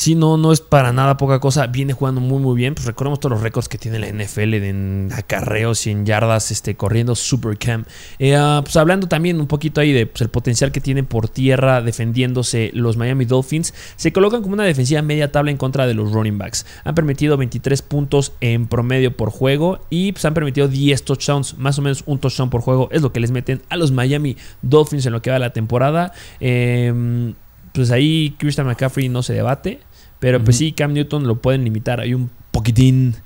Sí, 0.00 0.14
no, 0.14 0.38
no 0.38 0.50
es 0.50 0.62
para 0.62 0.94
nada 0.94 1.18
poca 1.18 1.40
cosa. 1.40 1.66
Viene 1.66 1.92
jugando 1.92 2.22
muy, 2.22 2.38
muy 2.38 2.56
bien. 2.56 2.74
Pues 2.74 2.86
recordemos 2.86 3.20
todos 3.20 3.32
los 3.32 3.42
récords 3.42 3.68
que 3.68 3.76
tiene 3.76 3.98
la 3.98 4.08
NFL 4.08 4.54
en 4.54 5.10
acarreos 5.14 5.86
y 5.86 5.90
en 5.90 6.06
yardas 6.06 6.50
este, 6.50 6.74
corriendo 6.74 7.14
Supercam. 7.14 7.84
Eh, 8.18 8.34
ah, 8.34 8.62
pues 8.64 8.78
hablando 8.78 9.08
también 9.08 9.38
un 9.38 9.46
poquito 9.46 9.78
ahí 9.78 9.92
de 9.92 10.06
pues, 10.06 10.22
el 10.22 10.30
potencial 10.30 10.72
que 10.72 10.80
tienen 10.80 11.04
por 11.04 11.28
tierra 11.28 11.82
defendiéndose 11.82 12.70
los 12.72 12.96
Miami 12.96 13.26
Dolphins, 13.26 13.74
se 13.96 14.10
colocan 14.10 14.40
como 14.40 14.54
una 14.54 14.64
defensiva 14.64 15.02
media 15.02 15.32
tabla 15.32 15.50
en 15.50 15.58
contra 15.58 15.86
de 15.86 15.92
los 15.92 16.12
running 16.12 16.38
backs. 16.38 16.64
Han 16.84 16.94
permitido 16.94 17.36
23 17.36 17.82
puntos 17.82 18.32
en 18.40 18.68
promedio 18.68 19.14
por 19.14 19.28
juego 19.28 19.80
y 19.90 20.12
pues, 20.12 20.24
han 20.24 20.32
permitido 20.32 20.66
10 20.66 21.02
touchdowns, 21.02 21.58
más 21.58 21.78
o 21.78 21.82
menos 21.82 22.04
un 22.06 22.18
touchdown 22.18 22.48
por 22.48 22.62
juego. 22.62 22.88
Es 22.90 23.02
lo 23.02 23.12
que 23.12 23.20
les 23.20 23.32
meten 23.32 23.60
a 23.68 23.76
los 23.76 23.92
Miami 23.92 24.38
Dolphins 24.62 25.04
en 25.04 25.12
lo 25.12 25.20
que 25.20 25.30
va 25.30 25.38
la 25.38 25.52
temporada. 25.52 26.14
Em, 26.40 27.34
pues 27.72 27.90
ahí 27.90 28.34
Christian 28.38 28.66
McCaffrey 28.66 29.08
no 29.08 29.22
se 29.22 29.34
debate. 29.34 29.80
Pero 30.20 30.44
pues 30.44 30.56
sí, 30.56 30.72
Cam 30.72 30.92
Newton 30.92 31.26
lo 31.26 31.36
pueden 31.36 31.64
limitar 31.64 31.98
hay 31.98 32.14
un 32.14 32.30
poquitín. 32.52 33.16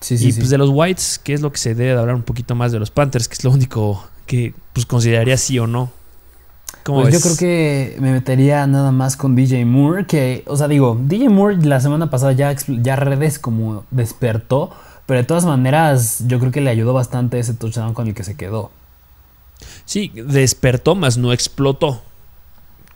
Sí, 0.00 0.18
sí, 0.18 0.28
y 0.28 0.32
pues 0.34 0.50
de 0.50 0.58
los 0.58 0.70
Whites, 0.70 1.18
¿qué 1.22 1.32
es 1.32 1.40
lo 1.40 1.50
que 1.50 1.58
se 1.58 1.74
debe 1.74 1.94
de 1.94 1.98
hablar 1.98 2.14
un 2.14 2.22
poquito 2.22 2.54
más 2.54 2.72
de 2.72 2.78
los 2.78 2.90
Panthers? 2.90 3.26
Que 3.26 3.34
es 3.34 3.44
lo 3.44 3.50
único 3.50 4.06
que 4.26 4.54
pues 4.74 4.84
consideraría 4.84 5.36
sí 5.38 5.58
o 5.58 5.66
no. 5.66 5.90
pues 6.84 7.14
yo 7.14 7.20
creo 7.20 7.36
que 7.36 7.96
me 8.00 8.12
metería 8.12 8.66
nada 8.66 8.92
más 8.92 9.16
con 9.16 9.34
DJ 9.34 9.64
Moore, 9.64 10.06
que, 10.06 10.44
o 10.46 10.56
sea, 10.56 10.68
digo, 10.68 11.00
DJ 11.02 11.30
Moore 11.30 11.56
la 11.64 11.80
semana 11.80 12.10
pasada 12.10 12.32
ya, 12.32 12.54
ya 12.66 12.96
redes 12.96 13.38
como 13.38 13.84
despertó, 13.90 14.70
pero 15.06 15.20
de 15.20 15.24
todas 15.24 15.46
maneras 15.46 16.22
yo 16.26 16.38
creo 16.38 16.52
que 16.52 16.60
le 16.60 16.68
ayudó 16.68 16.92
bastante 16.92 17.38
ese 17.38 17.54
touchdown 17.54 17.94
con 17.94 18.08
el 18.08 18.14
que 18.14 18.24
se 18.24 18.36
quedó. 18.36 18.70
Sí, 19.86 20.12
despertó, 20.14 20.94
más 20.94 21.16
no 21.16 21.32
explotó 21.32 22.02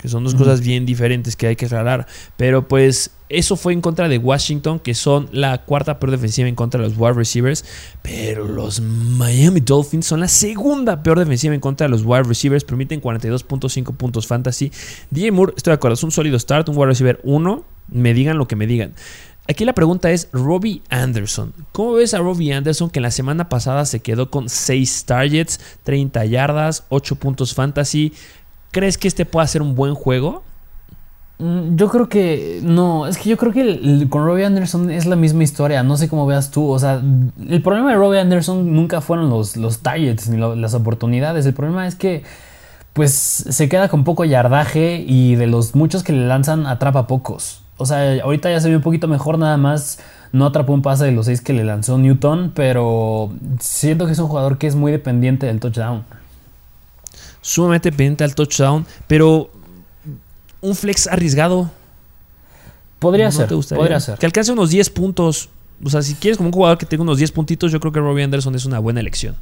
que 0.01 0.09
son 0.09 0.25
dos 0.25 0.35
cosas 0.35 0.61
bien 0.63 0.87
diferentes 0.87 1.37
que 1.37 1.47
hay 1.47 1.57
que 1.57 1.67
aclarar. 1.67 2.07
Pero 2.37 2.67
pues 2.67 3.11
Eso 3.31 3.55
fue 3.55 3.73
en 3.73 3.81
contra 3.81 4.09
de 4.09 4.19
Washington, 4.19 4.81
que 4.81 4.95
son 4.95 5.29
la 5.31 5.65
cuarta 5.65 6.01
peor 6.01 6.11
defensiva 6.11 6.49
en 6.49 6.57
contra 6.57 6.83
de 6.83 6.89
los 6.89 6.99
wide 6.99 7.13
receivers. 7.13 7.65
Pero 8.03 8.47
los 8.47 8.81
Miami 8.81 9.61
Dolphins 9.61 10.07
son 10.07 10.19
la 10.19 10.27
segunda 10.27 11.03
peor 11.03 11.21
defensiva 11.21 11.55
en 11.55 11.61
contra 11.61 11.87
de 11.87 11.91
los 11.93 12.03
wide 12.05 12.25
receivers. 12.25 12.65
Permiten 12.65 13.01
42.5 13.01 13.95
puntos 13.95 14.27
fantasy. 14.27 14.73
DJ 15.11 15.31
Moore, 15.31 15.55
estoy 15.57 15.71
de 15.71 15.77
acuerdo, 15.77 15.95
es 15.95 16.03
un 16.03 16.11
sólido 16.11 16.39
start, 16.41 16.69
un 16.69 16.77
wide 16.77 16.89
receiver 16.89 17.21
1. 17.23 17.65
Me 17.89 18.15
digan 18.15 18.37
lo 18.37 18.49
que 18.49 18.57
me 18.57 18.67
digan. 18.67 18.95
Aquí 19.49 19.65
la 19.65 19.75
pregunta 19.75 20.11
es 20.11 20.29
Robbie 20.33 20.83
Anderson. 20.91 21.53
¿Cómo 21.73 21.95
ves 21.95 22.15
a 22.15 22.19
Robbie 22.19 22.53
Anderson 22.53 22.91
que 22.91 23.01
la 23.01 23.11
semana 23.11 23.49
pasada 23.49 23.85
se 23.85 24.01
quedó 24.01 24.31
con 24.31 24.49
6 24.49 25.05
targets, 25.07 25.61
30 25.85 26.25
yardas, 26.27 26.85
8 26.89 27.15
puntos 27.17 27.55
fantasy? 27.55 28.13
¿Crees 28.73 28.99
que 28.99 29.09
este 29.09 29.25
pueda 29.25 29.47
ser 29.47 29.63
un 29.63 29.75
buen 29.75 29.95
juego? 29.95 30.45
Mm, 31.41 31.77
yo 31.77 31.89
creo 31.89 32.07
que 32.07 32.61
no, 32.63 33.07
es 33.07 33.17
que 33.17 33.31
yo 33.31 33.39
creo 33.39 33.51
que 33.51 34.07
con 34.11 34.27
Robbie 34.27 34.45
Anderson 34.45 34.91
es 34.91 35.07
la 35.07 35.17
misma 35.17 35.43
historia, 35.43 35.83
no 35.83 35.97
sé 35.97 36.07
cómo 36.07 36.27
veas 36.27 36.51
tú, 36.51 36.69
o 36.69 36.79
sea, 36.79 37.01
el 37.49 37.63
problema 37.63 37.91
de 37.91 37.97
Robbie 37.97 38.21
Anderson 38.21 38.75
nunca 38.75 39.01
fueron 39.01 39.31
los, 39.31 39.57
los 39.57 39.79
targets 39.79 40.29
ni 40.29 40.37
las 40.37 40.75
oportunidades, 40.75 41.47
el 41.47 41.55
problema 41.55 41.87
es 41.87 41.95
que 41.95 42.25
pues 42.93 43.13
se 43.13 43.69
queda 43.71 43.89
con 43.89 44.05
poco 44.05 44.27
yardaje 44.27 45.03
y 45.07 45.35
de 45.37 45.47
los 45.47 45.75
muchos 45.75 46.03
que 46.03 46.13
le 46.13 46.27
lanzan 46.27 46.67
atrapa 46.67 47.07
pocos. 47.07 47.63
O 47.79 47.87
sea, 47.87 48.23
ahorita 48.23 48.51
ya 48.51 48.61
se 48.61 48.69
ve 48.69 48.77
un 48.77 48.83
poquito 48.83 49.09
mejor 49.09 49.39
nada 49.39 49.57
más, 49.57 50.01
no 50.33 50.45
atrapó 50.45 50.75
un 50.75 50.83
pase 50.83 51.07
de 51.07 51.13
los 51.13 51.25
seis 51.25 51.41
que 51.41 51.55
le 51.55 51.65
lanzó 51.65 51.97
Newton, 51.97 52.53
pero 52.55 53.33
siento 53.61 54.05
que 54.05 54.13
es 54.13 54.19
un 54.19 54.29
jugador 54.29 54.59
que 54.59 54.67
es 54.67 54.75
muy 54.75 54.93
dependiente 54.93 55.47
del 55.47 55.61
touchdown. 55.61 56.05
Sumamente 57.41 57.91
dependiente 57.91 58.25
al 58.25 58.35
touchdown, 58.35 58.85
pero 59.07 59.51
un 60.61 60.75
flex 60.75 61.07
arriesgado. 61.07 61.71
Podría 62.99 63.31
ser, 63.33 63.49
podría 63.49 63.99
ser. 64.01 64.19
Que 64.19 64.27
alcance 64.27 64.53
unos 64.53 64.71
10 64.71 64.91
puntos. 64.91 65.49
O 65.83 65.89
sea, 65.89 66.03
si 66.03 66.15
quieres 66.15 66.37
como 66.37 66.49
un 66.49 66.53
jugador 66.53 66.77
que 66.77 66.85
tenga 66.85 67.03
unos 67.03 67.19
10 67.19 67.33
puntitos, 67.33 67.73
yo 67.73 67.81
creo 67.81 67.93
que 67.93 68.01
Robbie 68.01 68.25
Anderson 68.25 68.55
es 68.55 68.67
una 68.67 68.79
buena 68.79 69.01
elección. 69.01 69.37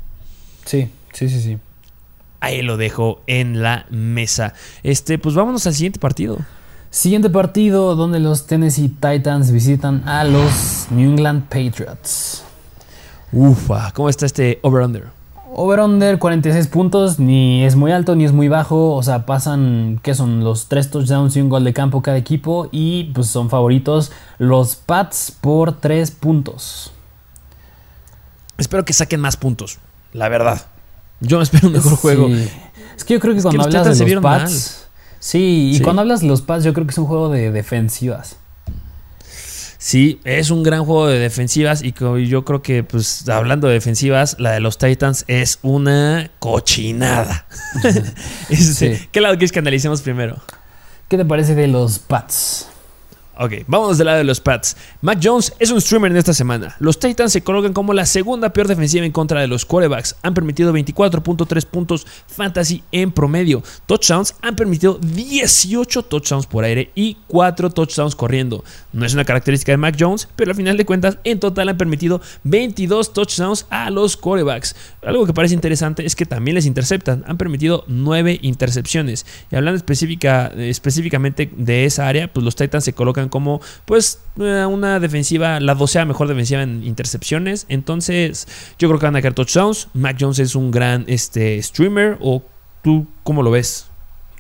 Sí, 0.65 0.89
sí, 1.13 1.29
sí, 1.29 1.41
sí. 1.41 1.59
Ahí 2.41 2.63
lo 2.63 2.77
dejo 2.77 3.21
en 3.27 3.63
la 3.63 3.87
mesa. 3.91 4.55
Este, 4.85 5.19
pues 5.19 5.35
vámonos 5.35 5.67
al 5.67 5.75
siguiente 5.75 5.99
partido. 5.99 6.39
Siguiente 6.91 7.29
partido 7.31 7.97
donde 7.97 8.21
los 8.21 8.47
Tennessee 8.47 8.89
Titans 8.89 9.51
visitan 9.51 10.09
a 10.09 10.23
los 10.25 10.87
New 10.91 11.11
England 11.11 11.45
Patriots. 11.49 12.45
Ufa, 13.33 13.91
¿cómo 13.93 14.09
está 14.09 14.25
este 14.25 14.59
over-under? 14.63 15.18
Over-under 15.55 16.19
46 16.19 16.67
puntos, 16.69 17.19
ni 17.19 17.65
es 17.65 17.75
muy 17.75 17.91
alto 17.91 18.15
ni 18.15 18.25
es 18.25 18.33
muy 18.33 18.49
bajo. 18.49 18.95
O 18.95 19.03
sea, 19.03 19.27
pasan, 19.27 20.01
¿qué 20.03 20.15
son? 20.15 20.45
Los 20.45 20.69
3 20.69 20.91
touchdowns 20.91 21.37
y 21.37 21.41
un 21.41 21.49
gol 21.49 21.65
de 21.65 21.73
campo 21.73 22.03
cada 22.03 22.17
equipo. 22.17 22.69
Y 22.71 23.05
pues 23.15 23.29
son 23.29 23.51
favoritos 23.51 24.13
los 24.39 24.77
Pats 24.77 25.33
por 25.41 25.73
3 25.73 26.11
puntos. 26.13 26.93
Espero 28.59 28.85
que 28.85 28.93
saquen 28.93 29.21
más 29.21 29.37
puntos, 29.37 29.79
la 30.13 30.29
verdad. 30.29 30.67
Yo 31.21 31.39
me 31.39 31.45
espero 31.45 31.69
un 31.69 31.75
mejor 31.75 31.97
juego. 31.97 32.29
Es 32.29 33.05
que 33.05 33.15
yo 33.15 33.21
creo 33.21 33.35
que 33.35 33.43
cuando 33.43 33.63
hablas 33.63 33.99
de 33.99 34.15
los 34.15 34.23
Pats. 34.23 34.89
Sí, 35.21 35.73
y 35.75 35.81
cuando 35.81 36.03
hablas 36.03 36.21
de 36.21 36.29
los 36.29 36.43
Pats, 36.43 36.65
yo 36.65 36.73
creo 36.73 36.87
que 36.87 36.93
es 36.93 36.99
un 36.99 37.07
juego 37.07 37.29
de 37.29 37.51
defensivas. 37.51 38.37
Sí, 39.81 40.21
es 40.25 40.51
un 40.51 40.65
gran 40.65 40.85
juego 40.85 41.07
de 41.07 41.21
defensivas 41.21 41.83
y 41.85 41.93
yo 42.27 42.45
creo 42.45 42.63
que, 42.63 42.83
pues, 42.83 43.29
hablando 43.29 43.69
de 43.69 43.75
defensivas, 43.75 44.37
la 44.41 44.51
de 44.51 44.59
los 44.59 44.77
Titans 44.77 45.25
es 45.29 45.61
una 45.63 46.33
cochinada. 46.41 47.47
¿Qué 49.13 49.21
lado 49.21 49.35
quieres 49.35 49.53
que 49.53 49.61
analicemos 49.61 50.03
primero? 50.03 50.41
¿Qué 51.07 51.17
te 51.17 51.25
parece 51.25 51.55
de 51.55 51.69
los 51.69 52.01
Pats? 52.01 52.69
Ok, 53.41 53.53
vamos 53.69 53.99
del 53.99 54.07
lado 54.07 54.19
de 54.19 54.25
los 54.25 54.41
Pats. 54.41 54.77
Mac 55.01 55.21
Jones 55.23 55.53
es 55.61 55.71
un 55.71 55.81
streamer 55.81 56.11
en 56.11 56.17
esta 56.17 56.35
semana. 56.35 56.75
Los 56.81 56.99
Titans 56.99 57.31
se 57.31 57.45
colocan 57.45 57.73
como 57.73 57.95
la 57.95 58.05
segunda 58.05 58.53
peor 58.53 58.67
defensiva 58.67 59.07
en 59.07 59.13
contra 59.13 59.41
de 59.41 59.47
los 59.47 59.65
quarterbacks. 59.65 60.17
Han 60.23 60.35
permitido 60.35 60.73
24.3 60.73 61.65
puntos 61.67 62.05
fantasy 62.27 62.83
en 62.91 63.13
promedio. 63.13 63.63
Touchdowns 63.87 64.35
han 64.43 64.57
permitido 64.57 64.99
18 65.01 66.03
touchdowns 66.03 66.47
por 66.47 66.65
aire 66.65 66.91
y 66.97 67.17
4 67.29 67.71
touchdowns 67.71 68.17
corriendo. 68.17 68.65
No 68.93 69.07
es 69.07 69.15
una 69.15 69.25
característica 69.25 69.71
de 69.71 69.77
Mac 69.77 69.95
Jones, 69.97 70.29
pero 70.35 70.51
al 70.51 70.57
final 70.57 70.77
de 70.77 70.85
cuentas 70.85 71.19
en 71.23 71.39
total 71.39 71.69
han 71.69 71.79
permitido 71.79 72.21
22 72.43 73.13
touchdowns 73.13 73.67
a 73.71 73.89
los 73.91 74.17
quarterbacks. 74.17 74.75
Algo 75.07 75.27
que 75.27 75.33
parece 75.33 75.55
interesante 75.55 76.05
es 76.05 76.17
que 76.17 76.27
también 76.27 76.57
les 76.57 76.67
interceptan. 76.67 77.23
Han 77.29 77.39
permitido 77.39 77.85
9 77.87 78.41
intercepciones. 78.43 79.27
Y 79.53 79.55
hablando 79.55 79.77
específica, 79.77 80.49
específicamente 80.57 81.49
de 81.57 81.85
esa 81.85 82.09
área, 82.09 82.33
pues 82.33 82.43
los 82.43 82.57
Titans 82.57 82.83
se 82.83 82.95
colocan 82.95 83.28
como 83.29 83.61
pues 83.85 84.21
eh, 84.39 84.65
una 84.65 85.01
defensiva, 85.01 85.61
la 85.61 85.75
docea 85.75 86.05
mejor 86.05 86.29
defensiva 86.29 86.63
en 86.63 86.85
intercepciones. 86.85 87.67
Entonces 87.69 88.47
yo 88.79 88.89
creo 88.89 88.99
que 89.01 89.07
van 89.07 89.17
a 89.17 89.23
caer 89.23 89.35
touchdowns. 89.35 89.89
Mac 89.95 90.17
Jones 90.19 90.39
es 90.39 90.55
un 90.55 90.71
gran 90.71 91.05
este, 91.07 91.63
streamer 91.63 92.19
o 92.21 92.43
tú 92.83 93.07
cómo 93.23 93.43
lo 93.43 93.51
ves? 93.51 93.87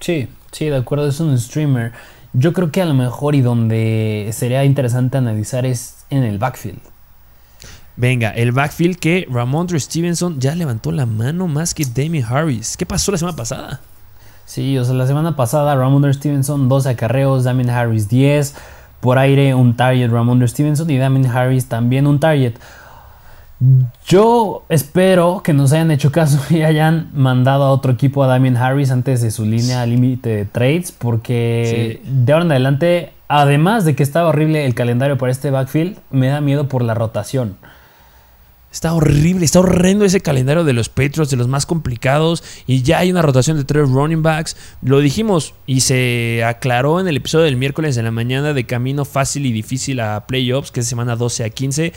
Sí, 0.00 0.28
sí, 0.52 0.66
de 0.66 0.76
acuerdo, 0.76 1.08
es 1.08 1.20
un 1.20 1.38
streamer. 1.38 1.92
Yo 2.32 2.52
creo 2.52 2.70
que 2.70 2.82
a 2.82 2.86
lo 2.86 2.94
mejor 2.94 3.34
y 3.34 3.40
donde 3.40 4.30
sería 4.32 4.64
interesante 4.64 5.18
analizar 5.18 5.66
es 5.66 6.04
en 6.10 6.22
el 6.22 6.38
backfield. 6.38 6.80
Venga, 7.96 8.30
el 8.30 8.52
backfield 8.52 8.96
que 8.98 9.26
Ramondre 9.28 9.80
Stevenson 9.80 10.40
ya 10.40 10.54
levantó 10.54 10.92
la 10.92 11.04
mano 11.04 11.48
más 11.48 11.74
que 11.74 11.84
Damien 11.84 12.24
Harris. 12.24 12.76
¿Qué 12.76 12.86
pasó 12.86 13.10
la 13.10 13.18
semana 13.18 13.36
pasada? 13.36 13.80
Sí, 14.46 14.78
o 14.78 14.84
sea, 14.84 14.94
la 14.94 15.06
semana 15.06 15.34
pasada 15.34 15.74
Ramondre 15.74 16.14
Stevenson 16.14 16.68
12 16.68 16.90
acarreos, 16.90 17.44
Damien 17.44 17.70
Harris 17.70 18.08
10 18.08 18.54
por 19.00 19.18
aire 19.18 19.54
un 19.54 19.76
target 19.76 20.10
Ramondre 20.10 20.48
Stevenson 20.48 20.90
y 20.90 20.98
Damien 20.98 21.26
Harris 21.26 21.68
también 21.68 22.06
un 22.06 22.20
target. 22.20 22.54
Yo 24.06 24.62
espero 24.68 25.42
que 25.42 25.52
nos 25.52 25.72
hayan 25.72 25.90
hecho 25.90 26.12
caso 26.12 26.38
y 26.54 26.62
hayan 26.62 27.10
mandado 27.12 27.64
a 27.64 27.70
otro 27.70 27.92
equipo 27.92 28.22
a 28.22 28.26
Damien 28.26 28.56
Harris 28.56 28.90
antes 28.90 29.20
de 29.20 29.30
su 29.30 29.44
línea 29.44 29.84
límite 29.86 30.28
de 30.28 30.44
trades, 30.44 30.92
porque 30.92 32.00
de 32.04 32.32
ahora 32.32 32.44
en 32.44 32.50
adelante, 32.52 33.12
además 33.26 33.84
de 33.84 33.96
que 33.96 34.02
estaba 34.02 34.28
horrible 34.28 34.64
el 34.64 34.74
calendario 34.74 35.18
para 35.18 35.32
este 35.32 35.50
backfield, 35.50 35.98
me 36.10 36.28
da 36.28 36.40
miedo 36.40 36.68
por 36.68 36.82
la 36.82 36.94
rotación. 36.94 37.56
Está 38.70 38.92
horrible, 38.92 39.46
está 39.46 39.60
horrendo 39.60 40.04
ese 40.04 40.20
calendario 40.20 40.62
de 40.62 40.74
los 40.74 40.90
Patriots, 40.90 41.30
de 41.30 41.36
los 41.36 41.48
más 41.48 41.64
complicados. 41.64 42.44
Y 42.66 42.82
ya 42.82 42.98
hay 42.98 43.10
una 43.10 43.22
rotación 43.22 43.56
de 43.56 43.64
tres 43.64 43.88
running 43.88 44.22
backs. 44.22 44.56
Lo 44.82 45.00
dijimos 45.00 45.54
y 45.66 45.80
se 45.80 46.44
aclaró 46.44 47.00
en 47.00 47.08
el 47.08 47.16
episodio 47.16 47.46
del 47.46 47.56
miércoles 47.56 47.96
en 47.96 48.04
la 48.04 48.10
mañana 48.10 48.52
de 48.52 48.66
camino 48.66 49.04
fácil 49.04 49.46
y 49.46 49.52
difícil 49.52 50.00
a 50.00 50.26
playoffs, 50.26 50.70
que 50.70 50.80
es 50.80 50.86
semana 50.86 51.16
12 51.16 51.44
a 51.44 51.50
15 51.50 51.92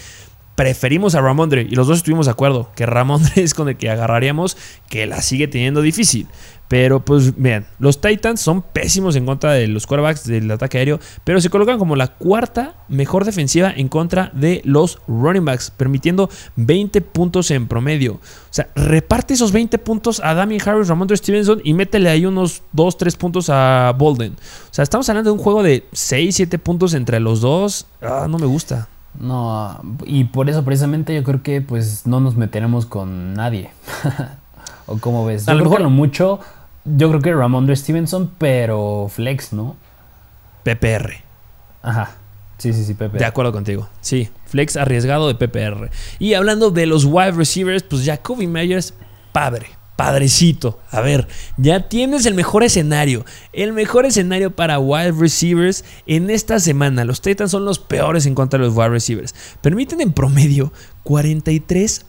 preferimos 0.55 1.15
a 1.15 1.21
Ramondre 1.21 1.63
y 1.63 1.75
los 1.75 1.87
dos 1.87 1.97
estuvimos 1.97 2.27
de 2.27 2.33
acuerdo 2.33 2.69
que 2.75 2.85
Ramondre 2.85 3.31
es 3.41 3.55
con 3.55 3.69
el 3.69 3.77
que 3.77 3.89
agarraríamos, 3.89 4.57
que 4.89 5.07
la 5.07 5.21
sigue 5.21 5.47
teniendo 5.47 5.81
difícil. 5.81 6.27
Pero 6.71 7.03
pues 7.03 7.33
vean, 7.35 7.65
los 7.79 7.99
Titans 7.99 8.39
son 8.39 8.61
pésimos 8.61 9.17
en 9.17 9.25
contra 9.25 9.51
de 9.51 9.67
los 9.67 9.85
quarterbacks 9.85 10.23
del 10.25 10.49
ataque 10.49 10.77
aéreo, 10.77 11.01
pero 11.25 11.41
se 11.41 11.49
colocan 11.49 11.77
como 11.77 11.97
la 11.97 12.07
cuarta 12.07 12.75
mejor 12.87 13.25
defensiva 13.25 13.73
en 13.75 13.89
contra 13.89 14.31
de 14.33 14.61
los 14.63 15.01
running 15.05 15.43
backs, 15.43 15.69
permitiendo 15.69 16.29
20 16.55 17.01
puntos 17.01 17.51
en 17.51 17.67
promedio. 17.67 18.13
O 18.13 18.19
sea, 18.51 18.69
reparte 18.73 19.33
esos 19.33 19.51
20 19.51 19.79
puntos 19.79 20.21
a 20.23 20.33
Damien 20.33 20.61
Harris, 20.65 20.87
Ramondre 20.87 21.17
Stevenson 21.17 21.59
y 21.61 21.73
métele 21.73 22.09
ahí 22.09 22.25
unos 22.25 22.63
2, 22.71 22.97
3 22.97 23.17
puntos 23.17 23.49
a 23.49 23.93
Bolden. 23.97 24.31
O 24.31 24.73
sea, 24.73 24.83
estamos 24.83 25.09
hablando 25.09 25.31
de 25.31 25.37
un 25.37 25.43
juego 25.43 25.63
de 25.63 25.83
6, 25.91 26.33
7 26.33 26.57
puntos 26.57 26.93
entre 26.93 27.19
los 27.19 27.41
dos. 27.41 27.85
Ah, 28.01 28.27
no 28.29 28.37
me 28.37 28.45
gusta. 28.45 28.87
No, 29.19 29.77
y 30.05 30.23
por 30.23 30.49
eso 30.49 30.63
precisamente 30.63 31.13
yo 31.13 31.25
creo 31.25 31.43
que 31.43 31.59
pues 31.59 32.07
no 32.07 32.21
nos 32.21 32.37
meteremos 32.37 32.85
con 32.85 33.33
nadie. 33.33 33.71
¿O 34.85 34.97
cómo 34.99 35.25
ves? 35.25 35.45
Yo 35.45 35.51
a 35.51 35.55
lo 35.55 35.63
mejor 35.63 35.81
lo 35.81 35.89
mucho 35.89 36.39
yo 36.85 37.09
creo 37.09 37.21
que 37.21 37.33
Ramondre 37.33 37.75
Stevenson, 37.75 38.31
pero 38.37 39.09
flex, 39.13 39.53
¿no? 39.53 39.75
PPR. 40.63 41.13
Ajá. 41.81 42.17
Sí, 42.57 42.73
sí, 42.73 42.85
sí, 42.85 42.93
PPR. 42.93 43.17
De 43.17 43.25
acuerdo 43.25 43.51
contigo. 43.51 43.89
Sí, 44.01 44.29
flex 44.45 44.77
arriesgado 44.77 45.27
de 45.27 45.35
PPR. 45.35 45.89
Y 46.19 46.35
hablando 46.35 46.69
de 46.69 46.85
los 46.85 47.05
wide 47.05 47.31
receivers, 47.31 47.81
pues 47.81 48.05
Jacoby 48.05 48.45
Meyers, 48.45 48.93
padre, 49.31 49.71
padrecito. 49.95 50.79
A 50.91 51.01
ver, 51.01 51.27
ya 51.57 51.89
tienes 51.89 52.27
el 52.27 52.35
mejor 52.35 52.63
escenario. 52.63 53.25
El 53.51 53.73
mejor 53.73 54.05
escenario 54.05 54.51
para 54.55 54.77
wide 54.77 55.13
receivers 55.13 55.83
en 56.05 56.29
esta 56.29 56.59
semana. 56.59 57.03
Los 57.03 57.21
Titans 57.21 57.49
son 57.49 57.65
los 57.65 57.79
peores 57.79 58.27
en 58.27 58.35
contra 58.35 58.59
de 58.59 58.65
los 58.65 58.75
wide 58.75 58.89
receivers. 58.89 59.33
Permiten 59.61 59.99
en 60.01 60.13
promedio 60.13 60.71
43 61.03 62.05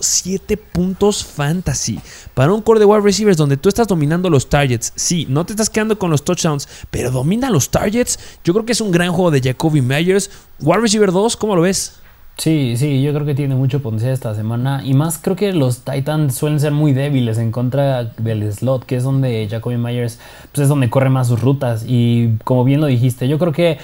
7 0.00 0.56
puntos 0.56 1.24
fantasy. 1.24 2.00
Para 2.34 2.52
un 2.52 2.62
core 2.62 2.80
de 2.80 2.86
wide 2.86 3.00
receivers 3.00 3.36
donde 3.36 3.56
tú 3.56 3.68
estás 3.68 3.88
dominando 3.88 4.30
los 4.30 4.48
targets. 4.48 4.92
Sí, 4.94 5.26
no 5.28 5.44
te 5.44 5.52
estás 5.52 5.70
quedando 5.70 5.98
con 5.98 6.10
los 6.10 6.24
touchdowns, 6.24 6.68
pero 6.90 7.10
domina 7.10 7.50
los 7.50 7.70
targets. 7.70 8.18
Yo 8.44 8.52
creo 8.52 8.64
que 8.64 8.72
es 8.72 8.80
un 8.80 8.90
gran 8.90 9.12
juego 9.12 9.30
de 9.30 9.40
Jacoby 9.40 9.82
Myers. 9.82 10.30
Wide 10.60 10.80
receiver 10.80 11.12
2, 11.12 11.36
¿cómo 11.36 11.56
lo 11.56 11.62
ves? 11.62 11.98
Sí, 12.36 12.76
sí, 12.76 13.02
yo 13.02 13.12
creo 13.12 13.26
que 13.26 13.34
tiene 13.34 13.56
mucho 13.56 13.82
potencial 13.82 14.12
esta 14.12 14.32
semana. 14.32 14.82
Y 14.84 14.94
más 14.94 15.18
creo 15.18 15.34
que 15.34 15.52
los 15.52 15.80
Titans 15.80 16.36
suelen 16.36 16.60
ser 16.60 16.70
muy 16.70 16.92
débiles 16.92 17.36
en 17.38 17.50
contra 17.50 18.04
del 18.04 18.52
slot, 18.52 18.84
que 18.84 18.94
es 18.94 19.02
donde 19.02 19.48
Jacoby 19.50 19.76
Myers 19.76 20.20
pues 20.52 20.62
es 20.62 20.68
donde 20.68 20.88
corre 20.88 21.10
más 21.10 21.26
sus 21.26 21.40
rutas. 21.40 21.84
Y 21.84 22.36
como 22.44 22.62
bien 22.62 22.80
lo 22.80 22.86
dijiste, 22.86 23.26
yo 23.26 23.40
creo 23.40 23.52
que 23.52 23.78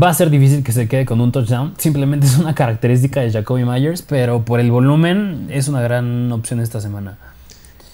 Va 0.00 0.10
a 0.10 0.14
ser 0.14 0.28
difícil 0.28 0.62
que 0.62 0.72
se 0.72 0.88
quede 0.88 1.06
con 1.06 1.20
un 1.20 1.32
touchdown. 1.32 1.74
Simplemente 1.78 2.26
es 2.26 2.36
una 2.36 2.54
característica 2.54 3.20
de 3.20 3.30
Jacoby 3.30 3.64
Myers, 3.64 4.02
pero 4.02 4.44
por 4.44 4.60
el 4.60 4.70
volumen 4.70 5.48
es 5.50 5.68
una 5.68 5.80
gran 5.80 6.30
opción 6.32 6.60
esta 6.60 6.80
semana. 6.80 7.16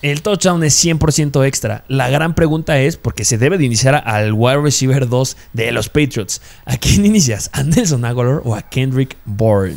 El 0.02 0.20
touchdown 0.20 0.64
es 0.64 0.84
100% 0.84 1.46
extra. 1.46 1.84
La 1.86 2.10
gran 2.10 2.34
pregunta 2.34 2.80
es, 2.80 2.96
porque 2.96 3.24
se 3.24 3.38
debe 3.38 3.56
de 3.56 3.66
iniciar 3.66 4.02
al 4.04 4.32
wide 4.32 4.60
receiver 4.60 5.08
2 5.08 5.36
de 5.52 5.70
los 5.70 5.88
Patriots. 5.88 6.42
¿A 6.64 6.76
quién 6.76 7.06
inicias? 7.06 7.50
¿A 7.52 7.62
Nelson 7.62 8.04
Aguilar 8.04 8.42
o 8.44 8.56
a 8.56 8.62
Kendrick 8.62 9.16
Bourne? 9.24 9.76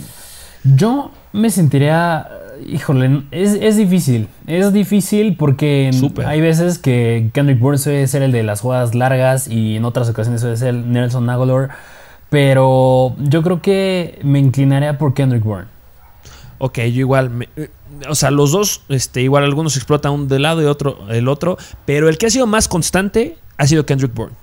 Yo 0.64 1.12
me 1.32 1.52
sentiría, 1.52 2.28
híjole, 2.66 3.22
es, 3.30 3.78
difícil. 3.78 4.28
Es 4.48 4.74
difícil 4.74 5.38
porque 5.38 5.92
hay 6.26 6.42
veces 6.42 6.80
que 6.80 7.30
Kendrick 7.32 7.60
Bourne 7.60 7.78
suele 7.78 8.08
ser 8.08 8.24
el 8.24 8.32
de 8.32 8.42
las 8.42 8.62
jugadas 8.62 8.96
largas 8.96 9.48
y 9.48 9.76
en 9.76 9.86
otras 9.86 10.10
ocasiones 10.10 10.42
suele 10.42 10.58
ser 10.58 10.74
Nelson 10.74 11.30
Aguilar. 11.30 11.70
Pero 12.30 13.16
yo 13.18 13.44
creo 13.44 13.62
que 13.62 14.20
me 14.24 14.40
inclinaría 14.40 14.98
por 14.98 15.14
Kendrick 15.14 15.44
Bourne. 15.44 15.68
Ok, 16.58 16.78
yo 16.80 17.02
igual. 17.02 17.48
Eh, 17.56 17.70
o 18.10 18.16
sea, 18.16 18.32
los 18.32 18.52
dos, 18.52 18.82
este, 18.90 19.22
igual 19.22 19.44
algunos 19.44 19.76
explotan 19.76 20.12
un 20.12 20.28
de 20.28 20.40
lado 20.40 20.62
y 20.62 20.66
otro 20.66 21.10
el 21.10 21.28
otro. 21.28 21.58
Pero 21.86 22.10
el 22.10 22.18
que 22.18 22.28
ha 22.28 22.30
sido 22.30 22.48
más 22.48 22.68
constante 22.68 23.38
ha 23.58 23.68
sido 23.68 23.86
Kendrick 23.86 24.14
Bourne. 24.14 24.36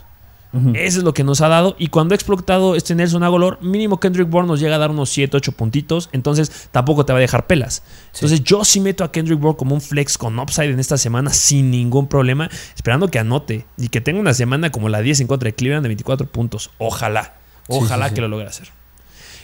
Eso 0.74 0.98
es 0.98 1.04
lo 1.04 1.14
que 1.14 1.24
nos 1.24 1.40
ha 1.40 1.48
dado. 1.48 1.76
Y 1.78 1.86
cuando 1.86 2.12
ha 2.12 2.16
explotado 2.16 2.76
este 2.76 2.94
Nelson 2.94 3.22
Agolor, 3.22 3.58
mínimo 3.62 3.98
Kendrick 3.98 4.28
Bourne 4.28 4.48
nos 4.48 4.60
llega 4.60 4.74
a 4.74 4.78
dar 4.78 4.90
unos 4.90 5.08
7, 5.08 5.38
8 5.38 5.52
puntitos. 5.52 6.10
Entonces 6.12 6.68
tampoco 6.70 7.06
te 7.06 7.12
va 7.14 7.18
a 7.18 7.22
dejar 7.22 7.46
pelas. 7.46 7.82
Entonces 8.14 8.44
yo 8.44 8.62
sí 8.62 8.78
meto 8.80 9.02
a 9.02 9.10
Kendrick 9.10 9.40
Bourne 9.40 9.56
como 9.56 9.74
un 9.74 9.80
flex 9.80 10.18
con 10.18 10.38
upside 10.38 10.70
en 10.70 10.78
esta 10.78 10.98
semana 10.98 11.30
sin 11.30 11.70
ningún 11.70 12.06
problema. 12.06 12.50
Esperando 12.74 13.08
que 13.08 13.18
anote 13.18 13.64
y 13.78 13.88
que 13.88 14.02
tenga 14.02 14.20
una 14.20 14.34
semana 14.34 14.70
como 14.70 14.90
la 14.90 15.00
10 15.00 15.20
en 15.20 15.26
contra 15.26 15.46
de 15.46 15.54
Cleveland 15.54 15.84
de 15.84 15.88
24 15.88 16.26
puntos. 16.26 16.70
Ojalá. 16.76 17.41
Ojalá 17.68 18.10
que 18.10 18.20
lo 18.20 18.28
logre 18.28 18.46
hacer. 18.46 18.68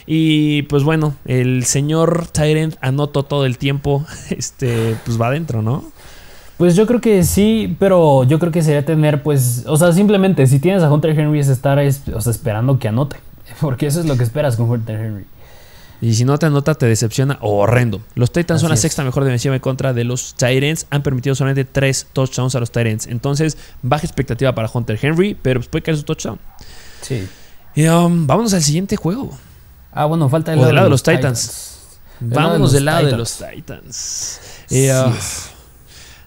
Y 0.05 0.63
pues 0.63 0.83
bueno, 0.83 1.15
el 1.25 1.65
señor 1.65 2.27
Tyrant 2.27 2.75
anotó 2.81 3.23
todo 3.23 3.45
el 3.45 3.57
tiempo. 3.57 4.05
Este, 4.29 4.95
pues 5.05 5.19
va 5.19 5.27
adentro, 5.27 5.61
¿no? 5.61 5.91
Pues 6.57 6.75
yo 6.75 6.85
creo 6.87 6.99
que 6.99 7.23
sí, 7.23 7.75
pero 7.79 8.25
yo 8.25 8.37
creo 8.37 8.51
que 8.51 8.61
sería 8.61 8.83
tener, 8.83 9.23
pues, 9.23 9.63
o 9.65 9.77
sea, 9.77 9.93
simplemente 9.93 10.45
si 10.45 10.59
tienes 10.59 10.83
a 10.83 10.91
Hunter 10.91 11.17
Henry 11.17 11.39
es 11.39 11.47
estar 11.47 11.79
esperando 11.79 12.79
que 12.79 12.89
anote. 12.89 13.17
Porque 13.61 13.87
eso 13.87 13.99
es 13.99 14.05
lo 14.05 14.17
que 14.17 14.23
esperas 14.23 14.57
con 14.57 14.69
Hunter 14.69 14.99
Henry. 14.99 15.25
Y 16.01 16.13
si 16.13 16.25
no 16.25 16.37
te 16.37 16.45
anota, 16.45 16.75
te 16.75 16.85
decepciona 16.85 17.37
horrendo. 17.41 18.01
Los 18.15 18.31
Titans 18.31 18.61
son 18.61 18.69
la 18.69 18.77
sexta 18.77 19.03
mejor 19.03 19.25
defensiva 19.25 19.53
en 19.53 19.61
contra 19.61 19.93
de 19.93 20.05
los 20.05 20.33
Tyrants. 20.35 20.87
Han 20.89 21.03
permitido 21.03 21.35
solamente 21.35 21.65
tres 21.65 22.07
touchdowns 22.13 22.55
a 22.55 22.59
los 22.59 22.71
Tyrants. 22.71 23.07
Entonces, 23.07 23.57
baja 23.81 24.05
expectativa 24.05 24.55
para 24.55 24.69
Hunter 24.73 24.97
Henry, 25.01 25.37
pero 25.41 25.59
pues 25.59 25.67
puede 25.67 25.83
caer 25.83 25.97
su 25.97 26.03
touchdown. 26.03 26.39
Sí. 27.01 27.27
Y, 27.75 27.87
um, 27.87 28.27
vámonos 28.27 28.53
al 28.53 28.63
siguiente 28.63 28.95
juego. 28.95 29.37
Ah, 29.91 30.05
bueno, 30.05 30.29
falta 30.29 30.53
el 30.53 30.59
lado, 30.59 30.83
de 30.83 30.89
los 30.89 31.03
Titans. 31.03 31.79
Vámonos 32.19 32.71
del 32.71 32.85
lado 32.85 33.05
de 33.05 33.17
los 33.17 33.37
Titans. 33.37 34.39
Uh, 34.71 35.11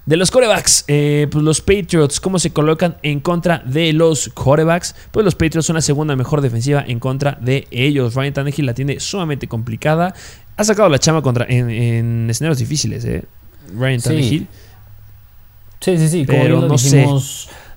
de 0.04 0.16
los 0.16 0.32
corebacks, 0.32 0.84
eh, 0.88 1.28
pues 1.30 1.44
los 1.44 1.60
Patriots, 1.60 2.18
¿cómo 2.18 2.40
se 2.40 2.52
colocan 2.52 2.96
en 3.02 3.20
contra 3.20 3.62
de 3.64 3.92
los 3.92 4.30
corebacks? 4.34 4.96
Pues 5.12 5.24
los 5.24 5.36
Patriots 5.36 5.66
son 5.66 5.76
la 5.76 5.82
segunda 5.82 6.16
mejor 6.16 6.40
defensiva 6.40 6.84
en 6.84 6.98
contra 6.98 7.38
de 7.40 7.68
ellos. 7.70 8.14
Ryan 8.14 8.32
Tannehill 8.32 8.66
la 8.66 8.74
tiene 8.74 8.98
sumamente 8.98 9.46
complicada. 9.46 10.12
Ha 10.56 10.64
sacado 10.64 10.88
la 10.88 10.98
chama 10.98 11.22
contra, 11.22 11.46
en, 11.48 12.28
escenarios 12.28 12.58
difíciles, 12.58 13.04
¿eh? 13.04 13.24
Ryan 13.76 14.00
Tannehill. 14.00 14.48
Sí, 15.80 15.98
sí, 15.98 16.08
sí. 16.08 16.24
Pero 16.26 16.62
no 16.62 16.78
sé 16.78 17.06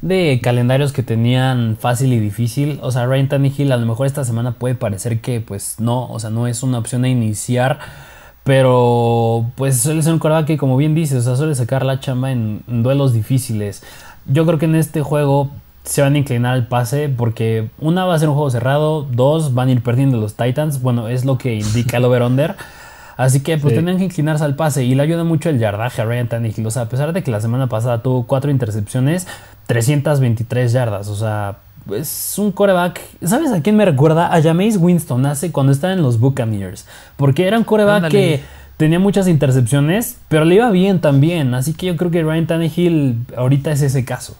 de 0.01 0.39
calendarios 0.41 0.93
que 0.93 1.03
tenían 1.03 1.77
fácil 1.79 2.13
y 2.13 2.19
difícil. 2.19 2.79
O 2.81 2.91
sea, 2.91 3.05
Ryan 3.05 3.29
Tannehill 3.29 3.71
a 3.71 3.77
lo 3.77 3.85
mejor 3.85 4.07
esta 4.07 4.23
semana 4.23 4.51
puede 4.53 4.75
parecer 4.75 5.21
que 5.21 5.41
pues 5.41 5.75
no, 5.79 6.07
o 6.09 6.19
sea, 6.19 6.29
no 6.29 6.47
es 6.47 6.63
una 6.63 6.77
opción 6.77 7.03
a 7.03 7.09
iniciar. 7.09 7.79
Pero 8.43 9.51
pues 9.55 9.81
suele 9.81 10.03
ser 10.03 10.13
un 10.13 10.19
coreback 10.19 10.45
que 10.45 10.57
como 10.57 10.77
bien 10.77 10.93
dices, 10.93 11.17
o 11.17 11.21
sea, 11.21 11.35
suele 11.35 11.55
sacar 11.55 11.83
la 11.83 11.99
chamba 11.99 12.31
en, 12.31 12.61
duelos 12.67 13.11
difíciles. 13.11 13.81
Yo 14.27 14.45
creo 14.45 14.59
que 14.59 14.65
en 14.65 14.75
este 14.75 15.01
juego 15.01 15.49
se 15.83 16.03
van 16.03 16.13
a 16.13 16.19
inclinar 16.19 16.53
al 16.53 16.67
pase 16.67 17.09
porque 17.09 17.69
una 17.79 18.05
va 18.05 18.13
a 18.13 18.19
ser 18.19 18.29
un 18.29 18.35
juego 18.35 18.51
cerrado, 18.51 19.01
dos 19.03 19.55
van 19.55 19.69
a 19.69 19.71
ir 19.71 19.81
perdiendo 19.81 20.19
los 20.19 20.35
Titans. 20.35 20.81
Bueno, 20.81 21.07
es 21.07 21.25
lo 21.25 21.39
que 21.39 21.55
indica 21.55 21.97
el 21.97 22.05
over-under. 22.05 22.55
Así 23.17 23.39
que 23.41 23.57
pues 23.57 23.73
tenían 23.73 23.97
que 23.97 24.05
inclinarse 24.05 24.43
al 24.43 24.55
pase 24.55 24.83
y 24.83 24.93
le 24.93 25.03
ayuda 25.03 25.23
mucho 25.23 25.49
el 25.49 25.57
yardaje 25.57 26.01
a 26.01 26.05
Ryan 26.05 26.27
Tannehill. 26.27 26.65
O 26.67 26.71
sea, 26.71 26.83
a 26.83 26.89
pesar 26.89 27.13
de 27.13 27.23
que 27.23 27.31
la 27.31 27.39
semana 27.39 27.67
pasada 27.67 28.01
tuvo 28.01 28.27
cuatro 28.27 28.51
intercepciones, 28.51 29.27
323 29.67 30.71
yardas. 30.71 31.07
O 31.07 31.15
sea, 31.15 31.57
es 31.93 32.35
un 32.37 32.51
coreback. 32.51 32.99
¿Sabes 33.23 33.51
a 33.51 33.61
quién 33.61 33.77
me 33.77 33.85
recuerda? 33.85 34.33
A 34.33 34.41
Jameis 34.41 34.77
Winston 34.77 35.25
hace 35.25 35.51
cuando 35.51 35.71
estaba 35.71 35.93
en 35.93 36.01
los 36.01 36.19
Buccaneers. 36.19 36.85
Porque 37.15 37.47
era 37.47 37.57
un 37.57 37.63
coreback 37.63 38.09
que 38.09 38.41
tenía 38.77 38.99
muchas 38.99 39.27
intercepciones, 39.27 40.17
pero 40.27 40.43
le 40.43 40.55
iba 40.55 40.69
bien 40.71 40.99
también. 40.99 41.53
Así 41.53 41.73
que 41.73 41.87
yo 41.87 41.95
creo 41.95 42.11
que 42.11 42.23
Ryan 42.23 42.47
Tannehill 42.47 43.25
ahorita 43.37 43.71
es 43.71 43.81
ese 43.81 44.03
caso. 44.03 44.35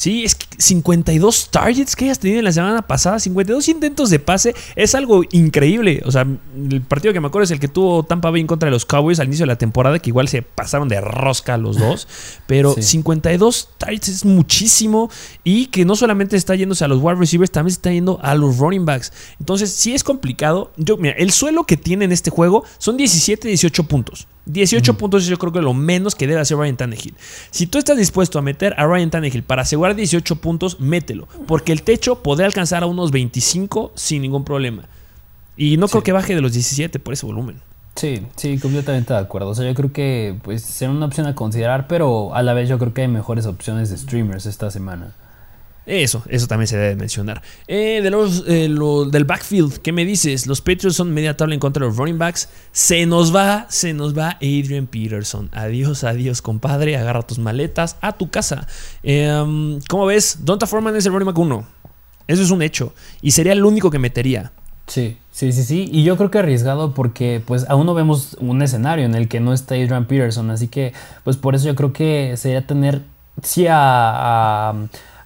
Sí, 0.00 0.24
es 0.24 0.34
que 0.34 0.46
52 0.56 1.50
targets 1.50 1.94
que 1.94 2.06
hayas 2.06 2.18
tenido 2.18 2.38
en 2.38 2.46
la 2.46 2.52
semana 2.52 2.80
pasada, 2.80 3.18
52 3.18 3.68
intentos 3.68 4.08
de 4.08 4.18
pase, 4.18 4.54
es 4.74 4.94
algo 4.94 5.24
increíble. 5.30 6.00
O 6.06 6.10
sea, 6.10 6.22
el 6.22 6.80
partido 6.80 7.12
que 7.12 7.20
me 7.20 7.26
acuerdo 7.26 7.44
es 7.44 7.50
el 7.50 7.60
que 7.60 7.68
tuvo 7.68 8.02
Tampa 8.02 8.30
Bay 8.30 8.40
en 8.40 8.46
contra 8.46 8.68
de 8.68 8.70
los 8.70 8.86
Cowboys 8.86 9.20
al 9.20 9.26
inicio 9.26 9.42
de 9.42 9.48
la 9.48 9.58
temporada, 9.58 9.98
que 9.98 10.08
igual 10.08 10.26
se 10.28 10.40
pasaron 10.40 10.88
de 10.88 11.02
rosca 11.02 11.58
los 11.58 11.78
dos. 11.78 12.08
Pero 12.46 12.76
52 12.78 13.68
targets 13.76 14.08
es 14.08 14.24
muchísimo 14.24 15.10
y 15.44 15.66
que 15.66 15.84
no 15.84 15.94
solamente 15.96 16.34
está 16.34 16.54
yéndose 16.54 16.82
a 16.82 16.88
los 16.88 17.02
wide 17.02 17.16
receivers, 17.16 17.50
también 17.50 17.72
está 17.72 17.92
yendo 17.92 18.18
a 18.22 18.34
los 18.34 18.56
running 18.56 18.86
backs. 18.86 19.12
Entonces, 19.38 19.70
sí 19.70 19.94
es 19.94 20.02
complicado. 20.02 20.72
Yo, 20.78 20.96
mira, 20.96 21.14
el 21.18 21.30
suelo 21.30 21.64
que 21.64 21.76
tiene 21.76 22.06
en 22.06 22.12
este 22.12 22.30
juego 22.30 22.64
son 22.78 22.96
17, 22.96 23.48
18 23.48 23.84
puntos. 23.84 24.26
18 24.46 24.94
puntos 24.94 25.26
yo 25.26 25.38
creo 25.38 25.52
que 25.52 25.60
lo 25.60 25.74
menos 25.74 26.14
que 26.14 26.26
debe 26.26 26.40
hacer 26.40 26.56
Ryan 26.56 26.76
Tannehill. 26.76 27.14
Si 27.50 27.66
tú 27.66 27.78
estás 27.78 27.96
dispuesto 27.96 28.38
a 28.38 28.42
meter 28.42 28.74
a 28.78 28.86
Ryan 28.86 29.10
Tannehill 29.10 29.42
para 29.42 29.62
asegurar 29.62 29.89
18 29.94 30.36
puntos, 30.36 30.80
mételo. 30.80 31.28
Porque 31.46 31.72
el 31.72 31.82
techo 31.82 32.22
podría 32.22 32.46
alcanzar 32.46 32.82
a 32.82 32.86
unos 32.86 33.10
25 33.10 33.92
sin 33.94 34.22
ningún 34.22 34.44
problema. 34.44 34.84
Y 35.56 35.76
no 35.76 35.88
creo 35.88 36.02
que 36.02 36.12
baje 36.12 36.34
de 36.34 36.40
los 36.40 36.52
17 36.52 36.98
por 36.98 37.14
ese 37.14 37.26
volumen. 37.26 37.60
Sí, 37.96 38.22
sí, 38.36 38.58
completamente 38.58 39.12
de 39.12 39.18
acuerdo. 39.18 39.50
O 39.50 39.54
sea, 39.54 39.66
yo 39.66 39.74
creo 39.74 39.92
que 39.92 40.36
pues 40.42 40.62
será 40.62 40.90
una 40.90 41.06
opción 41.06 41.26
a 41.26 41.34
considerar, 41.34 41.86
pero 41.86 42.34
a 42.34 42.42
la 42.42 42.54
vez 42.54 42.68
yo 42.68 42.78
creo 42.78 42.94
que 42.94 43.02
hay 43.02 43.08
mejores 43.08 43.46
opciones 43.46 43.90
de 43.90 43.98
streamers 43.98 44.46
esta 44.46 44.70
semana. 44.70 45.14
Eso, 45.86 46.22
eso 46.28 46.46
también 46.46 46.68
se 46.68 46.76
debe 46.76 46.94
mencionar. 46.94 47.42
Eh, 47.66 48.00
de 48.02 48.10
los, 48.10 48.44
eh, 48.46 48.68
del 48.68 49.24
backfield, 49.24 49.78
¿qué 49.78 49.92
me 49.92 50.04
dices? 50.04 50.46
Los 50.46 50.60
Patriots 50.60 50.96
son 50.96 51.12
media 51.12 51.36
tabla 51.36 51.54
en 51.54 51.60
contra 51.60 51.82
de 51.82 51.88
los 51.88 51.96
running 51.96 52.18
backs. 52.18 52.48
Se 52.72 53.06
nos 53.06 53.34
va, 53.34 53.66
se 53.70 53.92
nos 53.92 54.16
va 54.16 54.36
Adrian 54.42 54.86
Peterson. 54.86 55.48
Adiós, 55.52 56.04
adiós, 56.04 56.42
compadre. 56.42 56.96
Agarra 56.96 57.22
tus 57.22 57.38
maletas 57.38 57.96
a 58.00 58.12
tu 58.12 58.30
casa. 58.30 58.66
Em, 59.02 59.80
¿Cómo 59.88 60.06
ves? 60.06 60.38
Donta 60.44 60.66
Foreman 60.66 60.94
es 60.96 61.06
el 61.06 61.12
running 61.12 61.26
back 61.26 61.38
1. 61.38 61.66
Eso 62.28 62.42
es 62.42 62.50
un 62.50 62.62
hecho. 62.62 62.92
Y 63.22 63.32
sería 63.32 63.52
el 63.52 63.64
único 63.64 63.90
que 63.90 63.98
metería. 63.98 64.52
Sí, 64.86 65.16
sí, 65.32 65.52
sí, 65.52 65.64
sí. 65.64 65.88
Y 65.90 66.04
yo 66.04 66.16
creo 66.16 66.30
que 66.30 66.38
arriesgado 66.38 66.94
porque 66.94 67.42
pues 67.44 67.68
aún 67.68 67.86
no 67.86 67.94
vemos 67.94 68.36
un 68.40 68.60
escenario 68.60 69.04
en 69.06 69.14
el 69.14 69.28
que 69.28 69.40
no 69.40 69.52
está 69.52 69.74
Adrian 69.76 70.04
Peterson. 70.04 70.50
Así 70.50 70.68
que 70.68 70.92
pues 71.24 71.36
por 71.36 71.54
eso 71.54 71.66
yo 71.66 71.74
creo 71.74 71.92
que 71.92 72.36
sería 72.36 72.66
tener 72.66 73.02
sí 73.42 73.66
a 73.68 74.74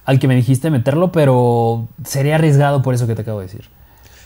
al 0.05 0.19
que 0.19 0.27
me 0.27 0.35
dijiste 0.35 0.69
meterlo, 0.69 1.11
pero 1.11 1.87
sería 2.05 2.35
arriesgado 2.35 2.81
por 2.81 2.93
eso 2.93 3.07
que 3.07 3.15
te 3.15 3.21
acabo 3.21 3.39
de 3.39 3.47
decir. 3.47 3.69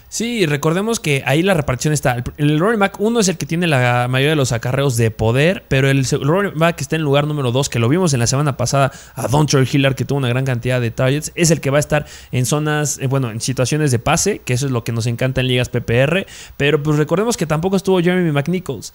Sí, 0.09 0.47
recordemos 0.47 0.99
que 0.99 1.21
ahí 1.27 1.43
la 1.43 1.53
repartición 1.53 1.93
está. 1.93 2.23
El 2.37 2.59
running 2.59 2.79
back 2.79 2.99
1 2.99 3.19
es 3.19 3.27
el 3.27 3.37
que 3.37 3.45
tiene 3.45 3.67
la 3.67 4.07
mayoría 4.09 4.31
de 4.31 4.35
los 4.35 4.51
acarreos 4.51 4.97
de 4.97 5.11
poder, 5.11 5.65
pero 5.67 5.87
el 5.87 6.03
running 6.03 6.53
back 6.55 6.77
que 6.77 6.81
está 6.81 6.95
en 6.95 7.01
el 7.01 7.05
lugar 7.05 7.27
número 7.27 7.51
2, 7.51 7.69
que 7.69 7.77
lo 7.77 7.87
vimos 7.87 8.11
en 8.15 8.19
la 8.19 8.25
semana 8.25 8.57
pasada, 8.57 8.91
a 9.13 9.27
Dontre 9.27 9.67
Hillard, 9.71 9.93
que 9.93 10.05
tuvo 10.05 10.17
una 10.17 10.27
gran 10.27 10.45
cantidad 10.45 10.81
de 10.81 10.89
targets, 10.89 11.31
es 11.35 11.51
el 11.51 11.61
que 11.61 11.69
va 11.69 11.77
a 11.77 11.79
estar 11.79 12.07
en 12.31 12.47
zonas, 12.47 12.97
eh, 12.97 13.05
bueno, 13.05 13.29
en 13.29 13.39
situaciones 13.39 13.91
de 13.91 13.99
pase, 13.99 14.39
que 14.39 14.53
eso 14.53 14.65
es 14.65 14.71
lo 14.71 14.83
que 14.83 14.91
nos 14.91 15.05
encanta 15.05 15.41
en 15.41 15.47
ligas 15.47 15.69
PPR, 15.69 16.25
pero 16.57 16.81
pues 16.81 16.97
recordemos 16.97 17.37
que 17.37 17.45
tampoco 17.45 17.75
estuvo 17.75 18.01
Jeremy 18.01 18.31
McNichols. 18.31 18.93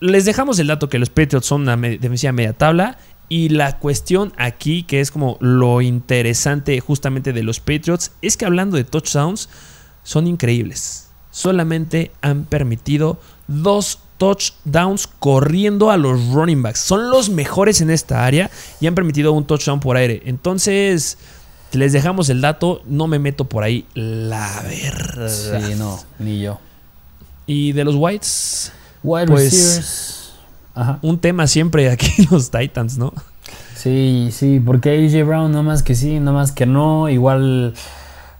Les 0.00 0.24
dejamos 0.24 0.58
el 0.58 0.66
dato 0.66 0.88
que 0.88 0.98
los 0.98 1.10
Patriots 1.10 1.46
son 1.46 1.62
una 1.62 1.76
defensiva 1.76 2.32
media 2.32 2.54
tabla 2.54 2.96
y 3.32 3.48
la 3.48 3.78
cuestión 3.78 4.34
aquí, 4.36 4.82
que 4.82 5.00
es 5.00 5.10
como 5.10 5.38
lo 5.40 5.80
interesante 5.80 6.78
justamente 6.80 7.32
de 7.32 7.42
los 7.42 7.60
Patriots, 7.60 8.10
es 8.20 8.36
que 8.36 8.44
hablando 8.44 8.76
de 8.76 8.84
touchdowns, 8.84 9.48
son 10.02 10.26
increíbles. 10.26 11.08
Solamente 11.30 12.12
han 12.20 12.44
permitido 12.44 13.18
dos 13.46 14.00
touchdowns 14.18 15.06
corriendo 15.06 15.90
a 15.90 15.96
los 15.96 16.28
running 16.28 16.60
backs. 16.60 16.80
Son 16.80 17.08
los 17.08 17.30
mejores 17.30 17.80
en 17.80 17.88
esta 17.88 18.26
área 18.26 18.50
y 18.82 18.86
han 18.86 18.94
permitido 18.94 19.32
un 19.32 19.46
touchdown 19.46 19.80
por 19.80 19.96
aire. 19.96 20.20
Entonces, 20.26 21.16
les 21.72 21.94
dejamos 21.94 22.28
el 22.28 22.42
dato. 22.42 22.82
No 22.84 23.06
me 23.06 23.18
meto 23.18 23.46
por 23.46 23.64
ahí, 23.64 23.86
la 23.94 24.62
verdad. 24.68 25.30
Sí, 25.30 25.74
no, 25.78 25.98
ni 26.18 26.42
yo. 26.42 26.60
Y 27.46 27.72
de 27.72 27.84
los 27.84 27.94
Whites. 27.94 28.72
Wide 29.02 29.26
pues, 29.26 29.44
receivers. 29.44 30.21
Un 31.02 31.18
tema 31.18 31.46
siempre 31.46 31.90
aquí 31.90 32.10
en 32.18 32.28
los 32.30 32.50
Titans, 32.50 32.98
¿no? 32.98 33.12
Sí, 33.74 34.28
sí, 34.30 34.60
porque 34.64 34.90
AJ 34.90 35.26
Brown 35.26 35.52
no 35.52 35.62
más 35.62 35.82
que 35.82 35.94
sí, 35.94 36.20
no 36.20 36.32
más 36.32 36.52
que 36.52 36.66
no, 36.66 37.08
igual 37.08 37.74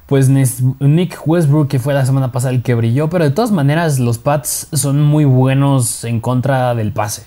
pues 0.06 0.28
Nick 0.28 1.20
Westbrook, 1.26 1.68
que 1.68 1.78
fue 1.78 1.94
la 1.94 2.04
semana 2.04 2.32
pasada 2.32 2.52
el 2.52 2.62
que 2.62 2.74
brilló, 2.74 3.08
pero 3.08 3.24
de 3.24 3.30
todas 3.30 3.50
maneras 3.50 3.98
los 3.98 4.18
Pats 4.18 4.68
son 4.72 5.00
muy 5.00 5.24
buenos 5.24 6.04
en 6.04 6.20
contra 6.20 6.74
del 6.74 6.92
pase. 6.92 7.22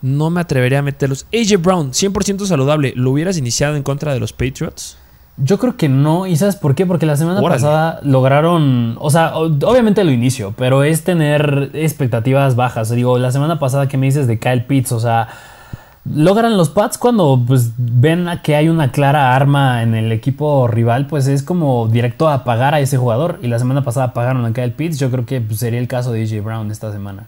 No 0.00 0.30
me 0.30 0.40
atrevería 0.40 0.80
a 0.80 0.82
meterlos. 0.82 1.26
AJ 1.32 1.62
Brown, 1.62 1.92
100% 1.92 2.46
saludable. 2.46 2.92
¿Lo 2.96 3.10
hubieras 3.10 3.36
iniciado 3.36 3.76
en 3.76 3.82
contra 3.82 4.14
de 4.14 4.20
los 4.20 4.32
Patriots? 4.32 4.96
Yo 5.38 5.58
creo 5.58 5.76
que 5.76 5.88
no, 5.88 6.26
y 6.26 6.36
¿sabes 6.36 6.56
por 6.56 6.74
qué? 6.74 6.84
Porque 6.84 7.06
la 7.06 7.16
semana 7.16 7.40
pasada 7.40 8.00
lograron, 8.02 8.96
o 9.00 9.10
sea, 9.10 9.34
obviamente 9.34 10.04
lo 10.04 10.10
inicio, 10.10 10.54
pero 10.56 10.84
es 10.84 11.04
tener 11.04 11.70
expectativas 11.72 12.54
bajas. 12.54 12.90
Digo, 12.90 13.18
la 13.18 13.32
semana 13.32 13.58
pasada 13.58 13.88
que 13.88 13.96
me 13.96 14.06
dices 14.06 14.26
de 14.26 14.38
Kyle 14.38 14.64
Pitts, 14.64 14.92
o 14.92 15.00
sea, 15.00 15.28
logran 16.04 16.56
los 16.56 16.68
Pats 16.68 16.98
cuando 16.98 17.42
pues 17.46 17.72
ven 17.76 18.28
que 18.42 18.56
hay 18.56 18.68
una 18.68 18.90
clara 18.90 19.34
arma 19.34 19.82
en 19.82 19.94
el 19.94 20.12
equipo 20.12 20.66
rival, 20.68 21.06
pues 21.06 21.26
es 21.28 21.42
como 21.42 21.88
directo 21.88 22.28
a 22.28 22.44
pagar 22.44 22.74
a 22.74 22.80
ese 22.80 22.96
jugador. 22.98 23.38
Y 23.42 23.48
la 23.48 23.58
semana 23.58 23.84
pasada 23.84 24.12
pagaron 24.12 24.44
a 24.44 24.52
Kyle 24.52 24.72
Pitts, 24.72 24.98
yo 24.98 25.10
creo 25.10 25.24
que 25.24 25.40
pues, 25.40 25.60
sería 25.60 25.80
el 25.80 25.88
caso 25.88 26.12
de 26.12 26.22
AJ 26.22 26.44
Brown 26.44 26.70
esta 26.70 26.92
semana. 26.92 27.24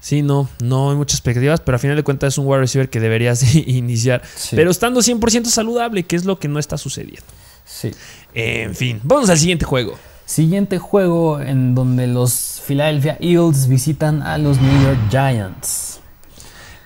Sí, 0.00 0.22
no, 0.22 0.48
no 0.62 0.90
hay 0.90 0.96
muchas 0.96 1.18
expectativas, 1.18 1.60
pero 1.60 1.76
a 1.76 1.78
final 1.78 1.96
de 1.96 2.02
cuentas 2.02 2.34
es 2.34 2.38
un 2.38 2.46
wide 2.46 2.60
receiver 2.60 2.88
que 2.88 3.00
deberías 3.00 3.54
iniciar. 3.54 4.22
Pero 4.52 4.70
estando 4.70 5.00
100% 5.00 5.44
saludable, 5.46 6.04
que 6.04 6.16
es 6.16 6.24
lo 6.24 6.38
que 6.38 6.48
no 6.48 6.58
está 6.58 6.78
sucediendo. 6.78 7.26
Sí. 7.64 7.90
En 8.34 8.74
fin, 8.74 9.00
vamos 9.02 9.28
al 9.30 9.38
siguiente 9.38 9.64
juego. 9.64 9.96
Siguiente 10.24 10.78
juego 10.78 11.40
en 11.40 11.74
donde 11.74 12.06
los 12.06 12.62
Philadelphia 12.64 13.16
Eagles 13.20 13.66
visitan 13.68 14.22
a 14.22 14.38
los 14.38 14.60
New 14.60 14.82
York 14.82 14.98
Giants. 15.10 16.00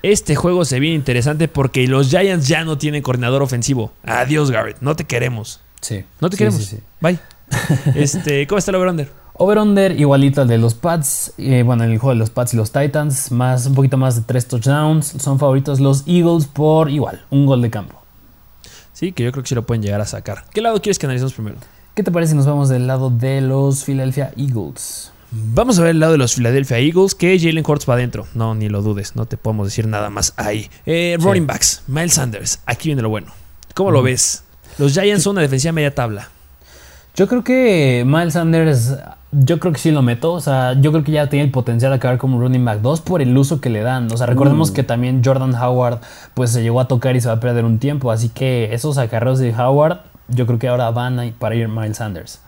Este 0.02 0.34
juego 0.34 0.64
se 0.64 0.80
viene 0.80 0.96
interesante 0.96 1.48
porque 1.48 1.86
los 1.86 2.08
Giants 2.08 2.48
ya 2.48 2.64
no 2.64 2.78
tienen 2.78 3.02
coordinador 3.02 3.42
ofensivo. 3.42 3.92
Adiós, 4.02 4.50
Garrett. 4.50 4.78
No 4.80 4.96
te 4.96 5.04
queremos. 5.04 5.60
Sí. 5.80 6.04
No 6.20 6.30
te 6.30 6.36
queremos. 6.36 6.64
Sí, 6.64 6.78
Bye. 7.00 7.18
este, 7.94 8.46
¿Cómo 8.46 8.58
está 8.58 8.70
el 8.70 8.76
over-under? 8.76 9.23
Over-under 9.36 9.98
igualito 9.98 10.42
al 10.42 10.48
de 10.48 10.58
los 10.58 10.74
Pats. 10.74 11.32
Eh, 11.38 11.62
bueno, 11.64 11.84
en 11.84 11.90
el 11.90 11.98
juego 11.98 12.14
de 12.14 12.18
los 12.18 12.30
Pats 12.30 12.54
y 12.54 12.56
los 12.56 12.70
Titans. 12.70 13.32
Más, 13.32 13.66
un 13.66 13.74
poquito 13.74 13.96
más 13.96 14.16
de 14.16 14.22
tres 14.22 14.46
touchdowns. 14.46 15.14
Son 15.18 15.38
favoritos 15.38 15.80
los 15.80 16.04
Eagles 16.06 16.46
por 16.46 16.90
igual. 16.90 17.24
Un 17.30 17.46
gol 17.46 17.60
de 17.62 17.70
campo. 17.70 18.00
Sí, 18.92 19.12
que 19.12 19.24
yo 19.24 19.32
creo 19.32 19.42
que 19.42 19.48
sí 19.48 19.54
lo 19.54 19.66
pueden 19.66 19.82
llegar 19.82 20.00
a 20.00 20.06
sacar. 20.06 20.44
¿Qué 20.52 20.62
lado 20.62 20.80
quieres 20.80 20.98
que 20.98 21.06
analicemos 21.06 21.34
primero? 21.34 21.56
¿Qué 21.94 22.02
te 22.02 22.12
parece 22.12 22.30
si 22.30 22.36
nos 22.36 22.46
vamos 22.46 22.68
del 22.68 22.86
lado 22.86 23.10
de 23.10 23.40
los 23.40 23.84
Philadelphia 23.84 24.32
Eagles? 24.36 25.10
Vamos 25.32 25.80
a 25.80 25.82
ver 25.82 25.90
el 25.90 26.00
lado 26.00 26.12
de 26.12 26.18
los 26.18 26.34
Philadelphia 26.36 26.78
Eagles, 26.78 27.16
que 27.16 27.36
Jalen 27.38 27.64
Hurts 27.66 27.88
va 27.90 27.94
adentro. 27.94 28.28
No, 28.34 28.54
ni 28.54 28.68
lo 28.68 28.82
dudes, 28.82 29.16
no 29.16 29.26
te 29.26 29.36
podemos 29.36 29.66
decir 29.66 29.88
nada 29.88 30.08
más 30.08 30.32
ahí. 30.36 30.70
Eh, 30.86 31.16
running 31.18 31.46
backs, 31.46 31.82
Miles 31.88 32.14
Sanders, 32.14 32.60
aquí 32.66 32.90
viene 32.90 33.02
lo 33.02 33.08
bueno. 33.08 33.32
¿Cómo 33.74 33.90
lo 33.90 34.00
ves? 34.00 34.44
Los 34.78 34.92
Giants 34.92 35.24
son 35.24 35.32
una 35.32 35.40
defensiva 35.40 35.72
media 35.72 35.92
tabla. 35.92 36.30
Yo 37.16 37.26
creo 37.26 37.42
que 37.42 38.04
Miles 38.06 38.34
Sanders, 38.34 38.94
yo 39.36 39.58
creo 39.58 39.72
que 39.72 39.78
sí 39.78 39.90
lo 39.90 40.02
meto. 40.02 40.32
O 40.32 40.40
sea, 40.40 40.74
yo 40.80 40.92
creo 40.92 41.04
que 41.04 41.12
ya 41.12 41.28
tiene 41.28 41.44
el 41.44 41.50
potencial 41.50 41.90
de 41.90 41.96
acabar 41.96 42.18
como 42.18 42.40
running 42.40 42.64
back 42.64 42.80
2 42.80 43.00
por 43.00 43.20
el 43.20 43.36
uso 43.36 43.60
que 43.60 43.70
le 43.70 43.80
dan. 43.80 44.10
O 44.12 44.16
sea, 44.16 44.26
recordemos 44.26 44.70
uh. 44.70 44.74
que 44.74 44.82
también 44.82 45.22
Jordan 45.24 45.54
Howard 45.54 46.00
pues 46.34 46.50
se 46.50 46.62
llegó 46.62 46.80
a 46.80 46.88
tocar 46.88 47.16
y 47.16 47.20
se 47.20 47.28
va 47.28 47.34
a 47.34 47.40
perder 47.40 47.64
un 47.64 47.78
tiempo. 47.78 48.10
Así 48.10 48.28
que 48.28 48.72
esos 48.72 48.98
acarreos 48.98 49.38
de 49.38 49.54
Howard, 49.54 50.00
yo 50.28 50.46
creo 50.46 50.58
que 50.58 50.68
ahora 50.68 50.90
van 50.90 51.34
para 51.38 51.54
ir 51.54 51.68
Miles 51.68 51.96
Sanders. 51.96 52.40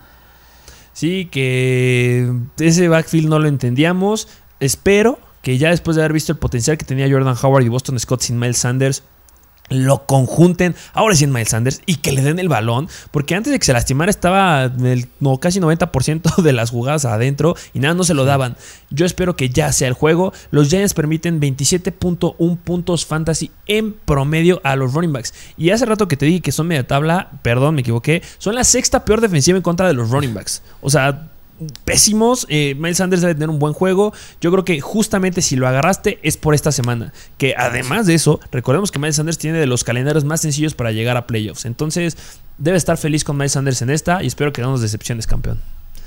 Sí, 0.92 1.26
que 1.26 2.32
ese 2.58 2.88
backfield 2.88 3.28
no 3.28 3.38
lo 3.38 3.48
entendíamos. 3.48 4.28
Espero 4.60 5.18
que 5.42 5.58
ya 5.58 5.70
después 5.70 5.96
de 5.96 6.02
haber 6.02 6.12
visto 6.12 6.32
el 6.32 6.38
potencial 6.38 6.78
que 6.78 6.84
tenía 6.84 7.08
Jordan 7.10 7.36
Howard 7.40 7.64
y 7.64 7.68
Boston 7.68 7.98
Scott 7.98 8.22
sin 8.22 8.38
Miles 8.38 8.58
Sanders, 8.58 9.02
lo 9.68 10.06
conjunten, 10.06 10.74
ahora 10.92 11.14
sí 11.14 11.24
en 11.24 11.32
Miles 11.32 11.48
Sanders, 11.48 11.82
y 11.86 11.96
que 11.96 12.12
le 12.12 12.22
den 12.22 12.38
el 12.38 12.48
balón, 12.48 12.88
porque 13.10 13.34
antes 13.34 13.52
de 13.52 13.58
que 13.58 13.64
se 13.64 13.72
lastimara 13.72 14.10
estaba 14.10 14.64
el, 14.64 15.06
no, 15.20 15.38
casi 15.38 15.60
90% 15.60 16.42
de 16.42 16.52
las 16.52 16.70
jugadas 16.70 17.04
adentro 17.04 17.56
y 17.74 17.80
nada, 17.80 17.94
no 17.94 18.04
se 18.04 18.14
lo 18.14 18.24
daban. 18.24 18.56
Yo 18.90 19.06
espero 19.06 19.36
que 19.36 19.48
ya 19.48 19.72
sea 19.72 19.88
el 19.88 19.94
juego. 19.94 20.32
Los 20.50 20.68
Giants 20.68 20.94
permiten 20.94 21.40
27.1 21.40 22.58
puntos 22.58 23.06
fantasy 23.06 23.50
en 23.66 23.92
promedio 23.92 24.60
a 24.64 24.76
los 24.76 24.92
running 24.92 25.12
backs. 25.12 25.34
Y 25.56 25.70
hace 25.70 25.86
rato 25.86 26.08
que 26.08 26.16
te 26.16 26.26
dije 26.26 26.40
que 26.40 26.52
son 26.52 26.68
media 26.68 26.86
tabla, 26.86 27.30
perdón, 27.42 27.74
me 27.74 27.80
equivoqué, 27.80 28.22
son 28.38 28.54
la 28.54 28.64
sexta 28.64 29.04
peor 29.04 29.20
defensiva 29.20 29.56
en 29.56 29.62
contra 29.62 29.86
de 29.86 29.94
los 29.94 30.10
running 30.10 30.34
backs. 30.34 30.62
O 30.80 30.90
sea, 30.90 31.28
pésimos. 31.84 32.46
Eh, 32.48 32.74
Miles 32.78 32.98
Sanders 32.98 33.22
debe 33.22 33.34
tener 33.34 33.50
un 33.50 33.58
buen 33.58 33.72
juego. 33.72 34.12
Yo 34.40 34.50
creo 34.50 34.64
que 34.64 34.80
justamente 34.80 35.42
si 35.42 35.56
lo 35.56 35.66
agarraste 35.66 36.18
es 36.22 36.36
por 36.36 36.54
esta 36.54 36.72
semana. 36.72 37.12
Que 37.38 37.54
además 37.56 38.06
de 38.06 38.14
eso, 38.14 38.40
recordemos 38.52 38.90
que 38.90 38.98
Miles 38.98 39.16
Sanders 39.16 39.38
tiene 39.38 39.58
de 39.58 39.66
los 39.66 39.84
calendarios 39.84 40.24
más 40.24 40.40
sencillos 40.40 40.74
para 40.74 40.92
llegar 40.92 41.16
a 41.16 41.26
playoffs. 41.26 41.64
Entonces, 41.64 42.16
debe 42.58 42.76
estar 42.76 42.96
feliz 42.96 43.24
con 43.24 43.36
Miles 43.36 43.52
Sanders 43.52 43.82
en 43.82 43.90
esta 43.90 44.22
y 44.22 44.26
espero 44.26 44.52
que 44.52 44.62
no 44.62 44.70
nos 44.70 44.80
decepciones, 44.80 45.26
campeón. 45.26 45.60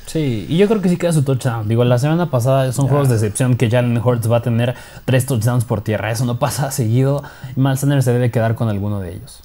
Sí, 0.09 0.47
y 0.49 0.57
yo 0.57 0.67
creo 0.67 0.81
que 0.81 0.89
sí 0.89 0.97
queda 0.97 1.13
su 1.13 1.21
touchdown. 1.21 1.67
Digo, 1.67 1.83
la 1.83 1.99
semana 1.99 2.31
pasada 2.31 2.71
son 2.73 2.88
juegos 2.88 3.09
de 3.09 3.15
excepción 3.15 3.55
que 3.55 3.69
Jalen 3.69 3.95
Hurts 4.03 4.31
va 4.31 4.38
a 4.38 4.41
tener 4.41 4.73
tres 5.05 5.27
touchdowns 5.27 5.65
por 5.65 5.81
tierra. 5.81 6.09
Eso 6.09 6.25
no 6.25 6.39
pasa 6.39 6.71
seguido. 6.71 7.21
Miles 7.55 7.81
Sanders 7.81 8.05
se 8.05 8.13
debe 8.13 8.31
quedar 8.31 8.55
con 8.55 8.69
alguno 8.69 8.99
de 9.01 9.13
ellos. 9.13 9.41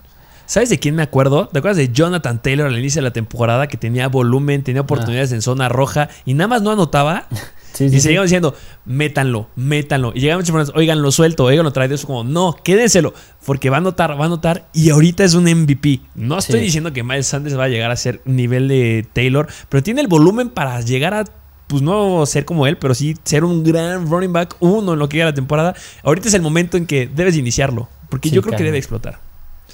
¿Sabes 0.47 0.69
de 0.69 0.79
quién 0.79 0.95
me 0.95 1.03
acuerdo? 1.03 1.49
¿Te 1.49 1.59
acuerdas 1.59 1.77
de 1.79 1.91
Jonathan 1.91 2.41
Taylor 2.43 2.67
al 2.67 2.79
inicio 2.79 3.01
de 3.01 3.09
la 3.09 3.13
temporada 3.13 3.67
que 3.67 3.77
tenía 3.77 4.09
volumen, 4.09 4.63
tenía 4.63 4.83
oportunidades 4.83 5.33
en 5.33 5.43
zona 5.43 5.69
roja 5.69 6.09
y 6.25 6.35
nada 6.35 6.49
más 6.49 6.63
no 6.63 6.71
anotaba? 6.71 7.27
Sí, 7.75 7.91
sí, 7.91 7.97
y 7.97 8.01
seguían 8.01 8.23
diciendo, 8.23 8.55
métanlo, 8.85 9.49
métanlo. 9.57 10.13
Y 10.15 10.21
llegaban 10.21 10.43
muchas 10.43 10.55
personas, 10.55 10.79
oigan, 10.79 11.03
lo 11.03 11.11
suelto, 11.11 11.43
oigan, 11.43 11.65
lo 11.65 11.73
trae. 11.73 11.93
Eso 11.93 12.07
como, 12.07 12.23
no, 12.23 12.55
quédenselo, 12.63 13.13
porque 13.45 13.69
va 13.69 13.79
a 13.79 13.81
anotar, 13.81 14.13
va 14.13 14.23
a 14.23 14.27
anotar 14.27 14.69
y 14.73 14.91
ahorita 14.91 15.25
es 15.25 15.35
un 15.35 15.43
MVP. 15.43 16.01
No 16.15 16.39
estoy 16.39 16.61
diciendo 16.61 16.93
que 16.93 17.03
Miles 17.03 17.27
Sanders 17.27 17.59
va 17.59 17.65
a 17.65 17.69
llegar 17.69 17.91
a 17.91 17.97
ser 17.97 18.21
nivel 18.27 18.69
de 18.69 19.05
Taylor, 19.13 19.49
pero 19.69 19.83
tiene 19.83 20.03
el 20.03 20.07
volumen 20.07 20.51
para 20.51 20.81
llegar 20.83 21.15
a 21.15 21.25
pues 21.67 21.83
no 21.83 22.25
ser 22.27 22.45
como 22.45 22.69
él, 22.69 22.77
pero 22.77 22.95
sí 22.95 23.17
ser 23.25 23.43
un 23.43 23.65
gran 23.65 24.09
running 24.09 24.33
back 24.33 24.55
uno 24.61 24.93
en 24.93 25.01
lo 25.01 25.09
que 25.09 25.17
llega 25.17 25.31
la 25.31 25.35
temporada. 25.35 25.75
Ahorita 26.05 26.29
es 26.29 26.35
el 26.35 26.43
momento 26.43 26.77
en 26.77 26.87
que 26.87 27.09
debes 27.13 27.37
iniciarlo, 27.37 27.89
porque 28.09 28.31
yo 28.31 28.41
creo 28.41 28.57
que 28.57 28.63
debe 28.63 28.79
explotar. 28.79 29.19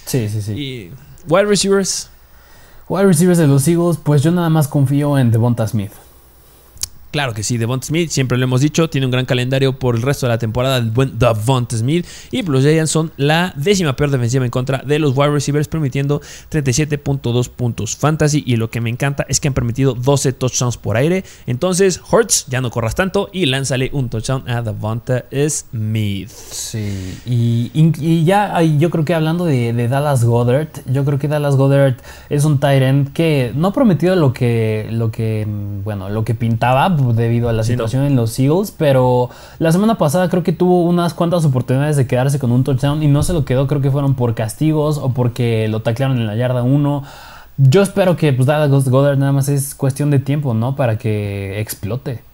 Sí, 0.06 0.28
sí, 0.28 0.42
sí. 0.42 0.52
Y 0.52 0.92
wide 1.28 1.46
receivers. 1.46 2.10
Wide 2.88 3.06
receivers 3.06 3.38
de 3.38 3.46
los 3.46 3.66
Eagles, 3.68 3.98
pues 4.02 4.22
yo 4.22 4.32
nada 4.32 4.48
más 4.48 4.66
confío 4.66 5.16
en 5.16 5.30
Devonta 5.30 5.66
Smith. 5.66 5.92
Claro 7.10 7.34
que 7.34 7.42
sí, 7.42 7.58
Devonta 7.58 7.88
Smith, 7.88 8.10
siempre 8.10 8.38
lo 8.38 8.44
hemos 8.44 8.60
dicho, 8.60 8.88
tiene 8.88 9.06
un 9.06 9.10
gran 9.10 9.26
calendario 9.26 9.78
por 9.78 9.96
el 9.96 10.02
resto 10.02 10.26
de 10.26 10.30
la 10.30 10.38
temporada, 10.38 10.76
el 10.76 10.90
buen 10.90 11.18
Devonta 11.18 11.76
Smith. 11.76 12.06
Y 12.30 12.42
los 12.42 12.62
Giants 12.62 12.90
son 12.90 13.12
la 13.16 13.52
décima 13.56 13.96
peor 13.96 14.10
defensiva 14.10 14.44
en 14.44 14.50
contra 14.50 14.78
de 14.78 14.98
los 15.00 15.16
wide 15.16 15.30
receivers, 15.30 15.66
permitiendo 15.66 16.20
37.2 16.52 17.48
puntos 17.48 17.96
fantasy. 17.96 18.44
Y 18.46 18.56
lo 18.56 18.70
que 18.70 18.80
me 18.80 18.90
encanta 18.90 19.26
es 19.28 19.40
que 19.40 19.48
han 19.48 19.54
permitido 19.54 19.94
12 19.94 20.34
touchdowns 20.34 20.76
por 20.76 20.96
aire. 20.96 21.24
Entonces, 21.46 22.00
Hurts, 22.10 22.46
ya 22.48 22.60
no 22.60 22.70
corras 22.70 22.94
tanto 22.94 23.28
y 23.32 23.46
lánzale 23.46 23.90
un 23.92 24.08
touchdown 24.08 24.48
a 24.48 24.62
Devonta 24.62 25.24
Smith. 25.48 26.28
Sí, 26.28 27.18
y, 27.26 28.24
ya 28.24 28.62
yo 28.62 28.90
creo 28.90 29.04
que 29.04 29.14
hablando 29.14 29.46
de, 29.46 29.72
Dallas 29.88 30.24
Goddard, 30.24 30.68
yo 30.86 31.04
creo 31.04 31.18
que 31.18 31.26
Dallas 31.26 31.56
Goddard 31.56 31.96
es 32.28 32.44
un 32.44 32.60
tight 32.60 32.82
end 32.82 33.12
que 33.12 33.52
no 33.54 33.68
ha 33.68 33.72
prometido 33.72 34.14
lo 34.14 34.32
que, 34.32 34.88
lo 34.92 35.10
que, 35.10 35.46
bueno, 35.82 36.08
lo 36.08 36.24
que 36.24 36.34
pintaba 36.34 36.88
debido 37.14 37.48
a 37.48 37.52
la 37.52 37.62
situación 37.64 38.04
en 38.04 38.16
los 38.16 38.38
Eagles, 38.38 38.74
pero 38.76 39.30
la 39.58 39.72
semana 39.72 39.96
pasada 39.98 40.28
creo 40.28 40.42
que 40.42 40.52
tuvo 40.52 40.84
unas 40.84 41.14
cuantas 41.14 41.44
oportunidades 41.44 41.96
de 41.96 42.06
quedarse 42.06 42.38
con 42.38 42.52
un 42.52 42.64
touchdown 42.64 43.02
y 43.02 43.08
no 43.08 43.22
se 43.22 43.32
lo 43.32 43.44
quedó, 43.44 43.66
creo 43.66 43.80
que 43.80 43.90
fueron 43.90 44.14
por 44.14 44.34
castigos 44.34 44.98
o 44.98 45.10
porque 45.10 45.68
lo 45.68 45.80
taclearon 45.80 46.18
en 46.18 46.26
la 46.26 46.36
yarda 46.36 46.62
1. 46.62 47.02
Yo 47.58 47.82
espero 47.82 48.16
que 48.16 48.32
pues 48.32 48.46
Dallas 48.46 48.88
Goddard 48.88 49.18
nada 49.18 49.32
más 49.32 49.48
es 49.48 49.74
cuestión 49.74 50.10
de 50.10 50.18
tiempo, 50.18 50.54
¿no? 50.54 50.76
Para 50.76 50.96
que 50.98 51.60
explote. 51.60 52.29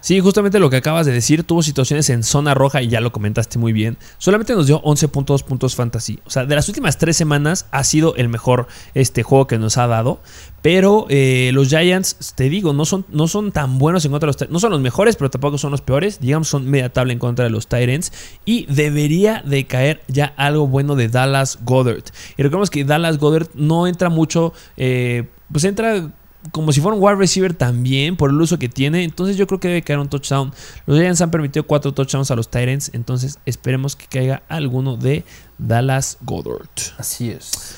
Sí, 0.00 0.20
justamente 0.20 0.58
lo 0.58 0.70
que 0.70 0.76
acabas 0.76 1.06
de 1.06 1.12
decir, 1.12 1.44
tuvo 1.44 1.62
situaciones 1.62 2.10
en 2.10 2.22
zona 2.22 2.54
roja 2.54 2.82
y 2.82 2.88
ya 2.88 3.00
lo 3.00 3.12
comentaste 3.12 3.58
muy 3.58 3.72
bien. 3.72 3.96
Solamente 4.18 4.54
nos 4.54 4.66
dio 4.66 4.82
11.2 4.82 5.44
puntos 5.44 5.74
fantasy. 5.74 6.20
O 6.26 6.30
sea, 6.30 6.44
de 6.44 6.54
las 6.54 6.68
últimas 6.68 6.98
tres 6.98 7.16
semanas 7.16 7.66
ha 7.70 7.84
sido 7.84 8.14
el 8.16 8.28
mejor 8.28 8.66
este 8.94 9.22
juego 9.22 9.46
que 9.46 9.58
nos 9.58 9.78
ha 9.78 9.86
dado. 9.86 10.20
Pero 10.62 11.06
eh, 11.10 11.50
los 11.52 11.68
Giants, 11.68 12.34
te 12.34 12.48
digo, 12.48 12.72
no 12.72 12.86
son, 12.86 13.04
no 13.10 13.28
son 13.28 13.52
tan 13.52 13.78
buenos 13.78 14.04
en 14.06 14.12
contra 14.12 14.30
de 14.30 14.38
los 14.38 14.50
No 14.50 14.60
son 14.60 14.70
los 14.70 14.80
mejores, 14.80 15.14
pero 15.16 15.30
tampoco 15.30 15.58
son 15.58 15.72
los 15.72 15.82
peores. 15.82 16.20
Digamos, 16.20 16.48
son 16.48 16.70
media 16.70 16.90
tabla 16.90 17.12
en 17.12 17.18
contra 17.18 17.44
de 17.44 17.50
los 17.50 17.66
Tyrants. 17.66 18.12
Y 18.46 18.64
debería 18.72 19.42
de 19.44 19.66
caer 19.66 20.02
ya 20.08 20.32
algo 20.36 20.66
bueno 20.66 20.96
de 20.96 21.08
Dallas 21.08 21.58
Goddard. 21.64 22.04
Y 22.38 22.42
recordemos 22.42 22.70
que 22.70 22.84
Dallas 22.84 23.18
Goddard 23.18 23.48
no 23.54 23.86
entra 23.86 24.08
mucho. 24.08 24.54
Eh, 24.76 25.28
pues 25.52 25.64
entra 25.64 26.10
como 26.50 26.72
si 26.72 26.80
fuera 26.80 26.96
un 26.96 27.02
wide 27.02 27.16
receiver 27.16 27.54
también 27.54 28.16
por 28.16 28.30
el 28.30 28.40
uso 28.40 28.58
que 28.58 28.68
tiene. 28.68 29.04
Entonces 29.04 29.36
yo 29.36 29.46
creo 29.46 29.60
que 29.60 29.68
debe 29.68 29.82
caer 29.82 29.98
un 29.98 30.08
touchdown. 30.08 30.52
Los 30.86 30.98
Giants 30.98 31.20
han 31.20 31.30
permitido 31.30 31.66
cuatro 31.66 31.92
touchdowns 31.92 32.30
a 32.30 32.36
los 32.36 32.50
Tyrants. 32.50 32.90
Entonces 32.92 33.38
esperemos 33.46 33.96
que 33.96 34.06
caiga 34.06 34.42
alguno 34.48 34.96
de 34.96 35.24
Dallas 35.58 36.18
Goddard. 36.22 36.68
Así 36.98 37.30
es. 37.30 37.76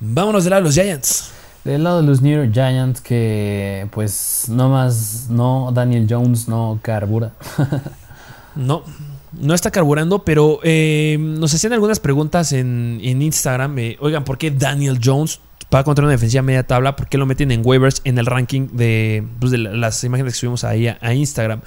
Vámonos 0.00 0.44
del 0.44 0.50
lado 0.50 0.62
de 0.62 0.68
los 0.68 0.74
Giants. 0.74 1.30
Del 1.64 1.82
lado 1.82 2.00
de 2.00 2.06
los 2.06 2.22
New 2.22 2.36
York 2.36 2.52
Giants 2.52 3.00
que 3.00 3.88
pues 3.90 4.44
no 4.48 4.68
más, 4.68 5.26
no 5.28 5.70
Daniel 5.72 6.06
Jones 6.08 6.48
no 6.48 6.78
carbura. 6.82 7.32
no, 8.54 8.84
no 9.32 9.54
está 9.54 9.70
carburando, 9.70 10.20
pero 10.20 10.60
eh, 10.62 11.16
nos 11.18 11.52
hacían 11.54 11.72
algunas 11.72 11.98
preguntas 11.98 12.52
en, 12.52 13.00
Instagram. 13.02 13.76
oigan, 14.00 14.24
¿por 14.24 14.38
qué 14.38 14.50
Daniel 14.50 15.00
Jones? 15.02 15.40
Va 15.74 15.84
contra 15.84 16.04
una 16.04 16.12
defensiva 16.12 16.42
media 16.42 16.62
tabla, 16.62 16.96
¿por 16.96 17.08
qué 17.08 17.18
lo 17.18 17.26
meten 17.26 17.50
en 17.50 17.62
waivers 17.64 18.00
en 18.04 18.18
el 18.18 18.26
ranking 18.26 18.68
de, 18.72 19.26
pues, 19.40 19.52
de 19.52 19.58
las 19.58 20.02
imágenes 20.04 20.34
que 20.34 20.40
subimos 20.40 20.64
ahí 20.64 20.88
a, 20.88 21.14
Instagram? 21.14 21.60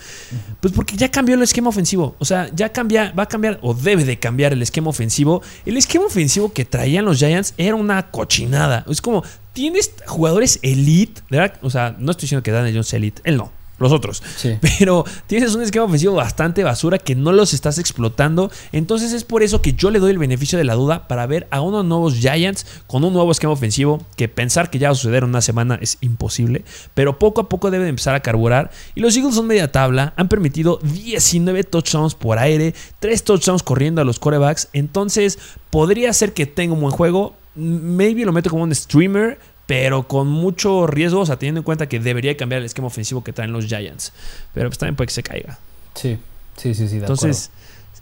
Pues 0.60 0.74
porque 0.74 0.96
ya 0.96 1.10
cambió 1.10 1.36
el 1.36 1.42
esquema 1.42 1.70
ofensivo. 1.70 2.16
O 2.20 2.26
sea, 2.26 2.50
ya 2.54 2.70
cambia, 2.70 3.12
va 3.18 3.24
a 3.24 3.28
cambiar, 3.28 3.60
o 3.62 3.74
debe 3.74 4.06
de 4.06 4.20
cambiar 4.20 4.54
el 4.54 4.62
esquema 4.62 4.90
ofensivo. 4.90 5.42
El 5.66 5.78
esquema 5.78 6.06
ofensivo 6.06 6.54
que 6.54 6.66
traían 6.66 7.06
los 7.06 7.18
Giants 7.18 7.54
era 7.58 7.76
una 7.76 8.12
cochinada. 8.12 8.86
Es 8.90 9.02
como, 9.02 9.24
tienes 9.54 9.94
jugadores 10.06 10.60
elite, 10.62 11.22
¿verdad? 11.30 11.56
O 11.62 11.70
sea, 11.70 11.96
no 11.98 12.12
estoy 12.12 12.24
diciendo 12.24 12.44
que 12.44 12.52
Daniel 12.52 12.76
Jones 12.76 12.94
elite, 12.94 13.22
él 13.26 13.38
no 13.38 13.59
los 13.80 13.92
otros. 13.92 14.22
Pero 14.80 15.06
tienes 15.28 15.56
un 15.56 15.62
esquema 15.62 15.86
ofensivo 15.86 16.14
bastante 16.16 16.64
basura 16.64 16.98
que 16.98 17.16
no 17.16 17.32
los 17.32 17.54
estás 17.54 17.78
explotando. 17.78 18.52
Entonces 18.72 19.14
es 19.14 19.24
por 19.24 19.44
eso 19.44 19.62
que 19.62 19.74
yo 19.74 19.90
le 19.92 20.00
doy 20.00 20.12
el 20.12 20.18
beneficio 20.18 20.58
de 20.58 20.64
la 20.64 20.76
duda 20.76 21.08
para 21.08 21.26
ver 21.26 21.48
a 21.52 21.62
unos 21.62 21.86
nuevos 21.86 22.16
Giants 22.16 22.66
con 22.88 23.04
un 23.04 23.14
nuevo 23.14 23.32
esquema 23.32 23.54
ofensivo 23.54 24.06
que 24.16 24.28
pensar 24.28 24.70
que 24.70 24.80
ya 24.80 24.90
va 24.90 24.94
a 24.94 24.96
suceder 24.96 25.24
en 25.24 25.30
una 25.30 25.42
semana 25.42 25.80
es 25.82 25.98
imposible. 26.02 26.64
Pero 26.94 27.20
poco 27.20 27.42
a 27.42 27.50
poco 27.50 27.72
deben 27.72 27.88
empezar 27.88 28.16
a 28.16 28.22
carburar. 28.22 28.72
Y 28.96 29.02
los 29.02 29.16
Eagles 29.16 29.36
son 29.36 29.48
media 29.48 29.72
tabla. 29.72 30.14
Han 30.18 30.28
permitido 30.28 30.80
19 30.84 31.64
touchdowns 31.64 32.16
por 32.16 32.40
aire, 32.40 32.74
3 33.00 33.24
touchdowns 33.24 33.64
corriendo 33.64 34.02
a 34.02 34.06
los 34.06 34.20
corebacks. 34.20 34.70
Entonces 34.74 35.40
podría 35.70 36.14
ser 36.14 36.34
que 36.34 36.46
tenga 36.46 36.74
un 36.74 36.82
buen 36.82 36.94
juego. 36.94 37.36
Maybe 37.56 38.26
lo 38.26 38.32
meto 38.32 38.50
como 38.50 38.64
un 38.64 38.74
streamer 38.74 39.40
pero 39.70 40.08
con 40.08 40.28
mucho 40.28 40.88
riesgo, 40.88 41.20
o 41.20 41.26
sea, 41.28 41.38
teniendo 41.38 41.60
en 41.60 41.64
cuenta 41.64 41.88
que 41.88 42.00
debería 42.00 42.36
cambiar 42.36 42.62
el 42.62 42.66
esquema 42.66 42.88
ofensivo 42.88 43.24
que 43.24 43.34
traen 43.34 43.52
los 43.52 43.68
Giants. 43.68 44.14
Pero 44.52 44.68
pues 44.68 44.80
también 44.80 44.96
puede 44.96 45.06
que 45.06 45.14
se 45.14 45.22
caiga. 45.22 45.60
Sí, 45.94 46.18
sí, 46.58 46.74
sí, 46.74 46.88
sí. 46.88 46.96
De 46.96 47.02
Entonces, 47.02 47.52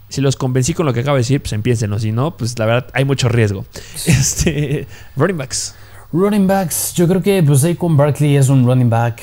si 0.08 0.22
los 0.22 0.36
convencí 0.36 0.72
con 0.72 0.86
lo 0.86 0.94
que 0.94 1.00
acabo 1.00 1.16
de 1.16 1.20
decir, 1.20 1.42
pues 1.42 1.52
empiecen, 1.52 1.92
o 1.92 1.98
si 1.98 2.10
no, 2.10 2.34
pues 2.38 2.58
la 2.58 2.64
verdad 2.64 2.86
hay 2.94 3.04
mucho 3.04 3.28
riesgo. 3.28 3.66
Este, 4.06 4.86
running 5.14 5.36
backs. 5.36 5.74
Running 6.10 6.46
backs, 6.46 6.94
yo 6.94 7.06
creo 7.06 7.20
que 7.20 7.42
pues 7.42 7.66
con 7.76 7.98
Barkley 7.98 8.36
es 8.36 8.48
un 8.48 8.64
running 8.64 8.88
back. 8.88 9.20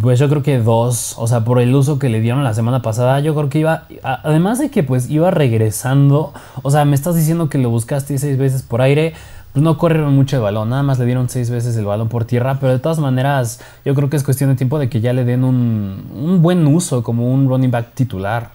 Pues 0.00 0.20
yo 0.20 0.28
creo 0.28 0.44
que 0.44 0.60
dos, 0.60 1.16
o 1.18 1.26
sea, 1.26 1.44
por 1.44 1.58
el 1.58 1.74
uso 1.74 1.98
que 1.98 2.08
le 2.08 2.20
dieron 2.20 2.44
la 2.44 2.54
semana 2.54 2.82
pasada, 2.82 3.18
yo 3.18 3.34
creo 3.34 3.48
que 3.48 3.58
iba, 3.58 3.88
además 4.04 4.60
de 4.60 4.70
que 4.70 4.84
pues 4.84 5.10
iba 5.10 5.32
regresando, 5.32 6.32
o 6.62 6.70
sea, 6.70 6.84
me 6.84 6.94
estás 6.94 7.16
diciendo 7.16 7.48
que 7.48 7.58
lo 7.58 7.68
buscaste 7.70 8.16
seis 8.18 8.38
veces 8.38 8.62
por 8.62 8.80
aire, 8.80 9.14
pues 9.54 9.62
no 9.62 9.78
corrieron 9.78 10.16
mucho 10.16 10.34
el 10.34 10.42
balón, 10.42 10.70
nada 10.70 10.82
más 10.82 10.98
le 10.98 11.04
dieron 11.04 11.28
seis 11.28 11.48
veces 11.48 11.76
el 11.76 11.84
balón 11.84 12.08
por 12.08 12.24
tierra, 12.24 12.58
pero 12.60 12.72
de 12.72 12.80
todas 12.80 12.98
maneras 12.98 13.60
yo 13.84 13.94
creo 13.94 14.10
que 14.10 14.16
es 14.16 14.24
cuestión 14.24 14.50
de 14.50 14.56
tiempo 14.56 14.80
de 14.80 14.88
que 14.88 15.00
ya 15.00 15.12
le 15.12 15.24
den 15.24 15.44
un, 15.44 16.06
un 16.12 16.42
buen 16.42 16.66
uso 16.66 17.04
como 17.04 17.32
un 17.32 17.48
running 17.48 17.70
back 17.70 17.94
titular 17.94 18.50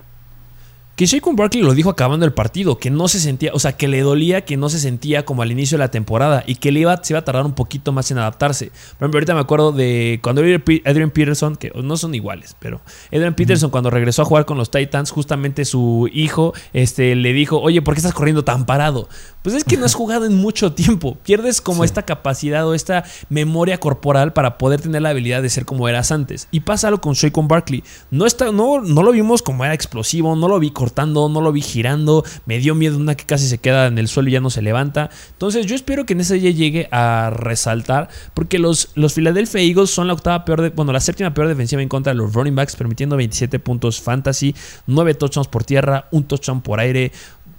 que 1.00 1.06
Shaquan 1.06 1.38
Barkley 1.38 1.64
lo 1.64 1.74
dijo 1.74 1.90
acabando 1.90 2.26
el 2.26 2.34
partido, 2.34 2.78
que 2.78 2.90
no 2.90 3.08
se 3.08 3.22
sentía, 3.22 3.52
o 3.54 3.60
sea, 3.60 3.78
que 3.78 3.88
le 3.88 4.02
dolía 4.02 4.44
que 4.44 4.58
no 4.58 4.68
se 4.68 4.80
sentía 4.80 5.24
como 5.24 5.42
al 5.44 5.50
inicio 5.50 5.78
de 5.78 5.86
la 5.86 5.92
temporada 5.92 6.44
y 6.46 6.56
que 6.56 6.74
le 6.74 6.82
iba, 6.82 7.02
se 7.02 7.14
iba 7.14 7.20
a 7.20 7.24
tardar 7.24 7.46
un 7.46 7.54
poquito 7.54 7.94
más 7.94 8.12
en 8.12 8.18
adaptarse. 8.18 8.66
Por 8.66 9.06
ejemplo, 9.06 9.20
ahorita 9.20 9.34
me 9.34 9.40
acuerdo 9.40 9.72
de 9.72 10.20
cuando 10.22 10.42
Adrian 10.42 11.12
Peterson, 11.12 11.56
que 11.56 11.72
no 11.74 11.96
son 11.96 12.16
iguales, 12.16 12.54
pero 12.60 12.82
Adrian 13.14 13.34
Peterson 13.34 13.70
cuando 13.70 13.90
regresó 13.90 14.24
a 14.24 14.26
jugar 14.26 14.44
con 14.44 14.58
los 14.58 14.72
Titans, 14.72 15.12
justamente 15.12 15.64
su 15.64 16.10
hijo 16.12 16.54
este, 16.74 17.16
le 17.16 17.32
dijo, 17.32 17.62
oye, 17.62 17.82
¿por 17.82 17.94
qué 17.94 18.00
estás 18.00 18.14
corriendo 18.14 18.44
tan 18.44 18.66
parado? 18.66 19.08
Pues 19.42 19.56
es 19.56 19.64
que 19.64 19.78
no 19.78 19.86
has 19.86 19.94
jugado 19.96 20.26
en 20.26 20.36
mucho 20.36 20.74
tiempo. 20.74 21.18
Pierdes 21.24 21.62
como 21.62 21.86
esta 21.86 22.02
capacidad 22.04 22.68
o 22.68 22.74
esta 22.74 23.06
memoria 23.30 23.80
corporal 23.80 24.34
para 24.34 24.58
poder 24.58 24.82
tener 24.82 25.02
la 25.02 25.12
habilidad 25.12 25.42
de 25.42 25.50
ser 25.50 25.64
como 25.64 25.88
eras 25.88 26.12
antes. 26.12 26.50
Y 26.52 26.60
pasa 26.60 26.90
algo 26.90 27.00
con 27.00 27.14
Shaquan 27.14 27.48
Barkley. 27.48 27.86
No, 28.12 28.26
está, 28.26 28.52
no, 28.52 28.82
no 28.82 29.02
lo 29.02 29.14
vimos 29.14 29.42
como 29.42 29.64
era 29.64 29.74
explosivo, 29.74 30.36
no 30.36 30.50
lo 30.50 30.60
vi 30.60 30.72
no 30.96 31.42
lo 31.42 31.52
vi 31.52 31.62
girando. 31.62 32.24
Me 32.46 32.60
dio 32.60 32.76
miedo 32.76 32.98
una 32.98 33.16
que 33.16 33.26
casi 33.26 33.48
se 33.48 33.58
queda 33.58 33.88
en 33.88 33.98
el 33.98 34.08
suelo 34.08 34.30
y 34.30 34.34
ya 34.34 34.40
no 34.40 34.50
se 34.50 34.62
levanta. 34.62 35.10
Entonces 35.32 35.66
yo 35.66 35.76
espero 35.76 36.06
que 36.06 36.14
en 36.14 36.22
ese 36.22 36.36
día 36.36 36.52
llegue 36.52 36.88
a 36.92 37.32
resaltar. 37.34 38.10
Porque 38.34 38.60
los, 38.60 38.90
los 38.96 39.14
Philadelphia 39.14 39.62
Eagles 39.62 39.90
son 39.90 40.08
la 40.08 40.14
octava 40.14 40.46
peor, 40.46 40.72
bueno, 40.74 40.92
la 40.92 41.00
séptima 41.00 41.34
peor 41.34 41.48
defensiva 41.48 41.82
en 41.82 41.90
contra 41.90 42.14
de 42.14 42.18
los 42.18 42.34
running 42.34 42.56
backs, 42.56 42.76
permitiendo 42.76 43.16
27 43.18 43.60
puntos 43.60 44.02
fantasy, 44.02 44.56
9 44.88 45.14
touchdowns 45.16 45.48
por 45.48 45.64
tierra, 45.64 46.08
un 46.12 46.24
touchdown 46.24 46.62
por 46.62 46.80
aire. 46.80 47.12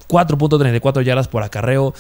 4.34 0.08 1.02
yardas 1.02 1.28
por 1.28 1.42
acarreo. 1.42 1.94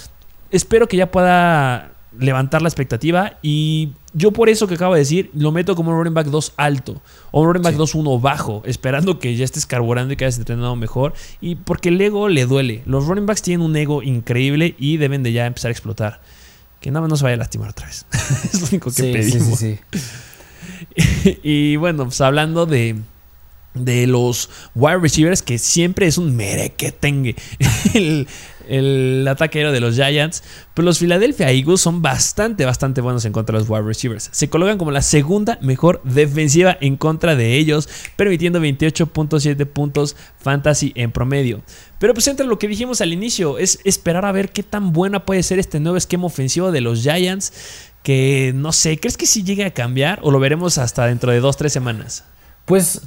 Espero 0.50 0.88
que 0.88 0.96
ya 0.96 1.10
pueda 1.12 1.89
levantar 2.18 2.62
la 2.62 2.68
expectativa 2.68 3.38
y 3.40 3.90
yo 4.12 4.32
por 4.32 4.48
eso 4.48 4.66
que 4.66 4.74
acabo 4.74 4.94
de 4.94 5.00
decir, 5.00 5.30
lo 5.34 5.52
meto 5.52 5.76
como 5.76 5.92
un 5.92 5.98
running 5.98 6.14
back 6.14 6.26
2 6.26 6.54
alto 6.56 7.00
o 7.30 7.40
un 7.40 7.46
running 7.46 7.62
back 7.62 7.76
2-1 7.76 8.20
bajo, 8.20 8.62
esperando 8.66 9.18
que 9.18 9.36
ya 9.36 9.44
estés 9.44 9.66
carburando 9.66 10.12
y 10.12 10.16
que 10.16 10.24
hayas 10.24 10.38
entrenado 10.38 10.74
mejor 10.76 11.14
y 11.40 11.54
porque 11.54 11.90
el 11.90 12.00
ego 12.00 12.28
le 12.28 12.46
duele. 12.46 12.82
Los 12.86 13.06
running 13.06 13.26
backs 13.26 13.42
tienen 13.42 13.64
un 13.64 13.76
ego 13.76 14.02
increíble 14.02 14.74
y 14.78 14.96
deben 14.96 15.22
de 15.22 15.32
ya 15.32 15.46
empezar 15.46 15.68
a 15.68 15.72
explotar. 15.72 16.20
Que 16.80 16.90
nada 16.90 17.02
más 17.02 17.10
no 17.10 17.16
se 17.16 17.24
vaya 17.24 17.34
a 17.34 17.38
lastimar 17.38 17.70
otra 17.70 17.86
vez. 17.86 18.06
es 18.52 18.60
lo 18.60 18.66
único 18.68 18.90
que 18.90 19.02
pedimos. 19.02 19.58
Sí, 19.58 19.78
sí, 19.92 20.00
y 21.42 21.76
bueno, 21.76 22.04
pues 22.04 22.20
hablando 22.20 22.66
de, 22.66 22.96
de 23.74 24.06
los 24.06 24.50
wide 24.74 24.98
receivers, 24.98 25.42
que 25.42 25.58
siempre 25.58 26.06
es 26.06 26.18
un 26.18 26.34
merequetengue 26.36 27.36
el, 27.94 28.26
el 28.70 29.26
ataque 29.28 29.64
de 29.64 29.80
los 29.80 29.96
Giants. 29.96 30.42
Pero 30.74 30.86
los 30.86 30.98
Philadelphia 30.98 31.50
Eagles 31.50 31.80
son 31.80 32.02
bastante, 32.02 32.64
bastante 32.64 33.00
buenos 33.00 33.24
en 33.24 33.32
contra 33.32 33.54
de 33.54 33.60
los 33.60 33.68
wide 33.68 33.82
receivers. 33.82 34.30
Se 34.32 34.48
colocan 34.48 34.78
como 34.78 34.90
la 34.90 35.02
segunda 35.02 35.58
mejor 35.60 36.00
defensiva 36.04 36.78
en 36.80 36.96
contra 36.96 37.36
de 37.36 37.56
ellos, 37.56 37.88
permitiendo 38.16 38.60
28.7 38.60 39.66
puntos 39.66 40.16
fantasy 40.38 40.92
en 40.94 41.12
promedio. 41.12 41.62
Pero 41.98 42.14
pues 42.14 42.26
entre 42.28 42.46
lo 42.46 42.58
que 42.58 42.68
dijimos 42.68 43.00
al 43.00 43.12
inicio, 43.12 43.58
es 43.58 43.80
esperar 43.84 44.24
a 44.24 44.32
ver 44.32 44.50
qué 44.50 44.62
tan 44.62 44.92
buena 44.92 45.26
puede 45.26 45.42
ser 45.42 45.58
este 45.58 45.80
nuevo 45.80 45.98
esquema 45.98 46.26
ofensivo 46.26 46.72
de 46.72 46.80
los 46.80 47.02
Giants. 47.02 47.52
Que 48.02 48.52
no 48.54 48.72
sé, 48.72 48.98
¿crees 48.98 49.18
que 49.18 49.26
si 49.26 49.42
llegue 49.42 49.66
a 49.66 49.72
cambiar 49.72 50.20
o 50.22 50.30
lo 50.30 50.40
veremos 50.40 50.78
hasta 50.78 51.04
dentro 51.04 51.32
de 51.32 51.42
2-3 51.42 51.68
semanas? 51.68 52.24
Pues 52.64 53.02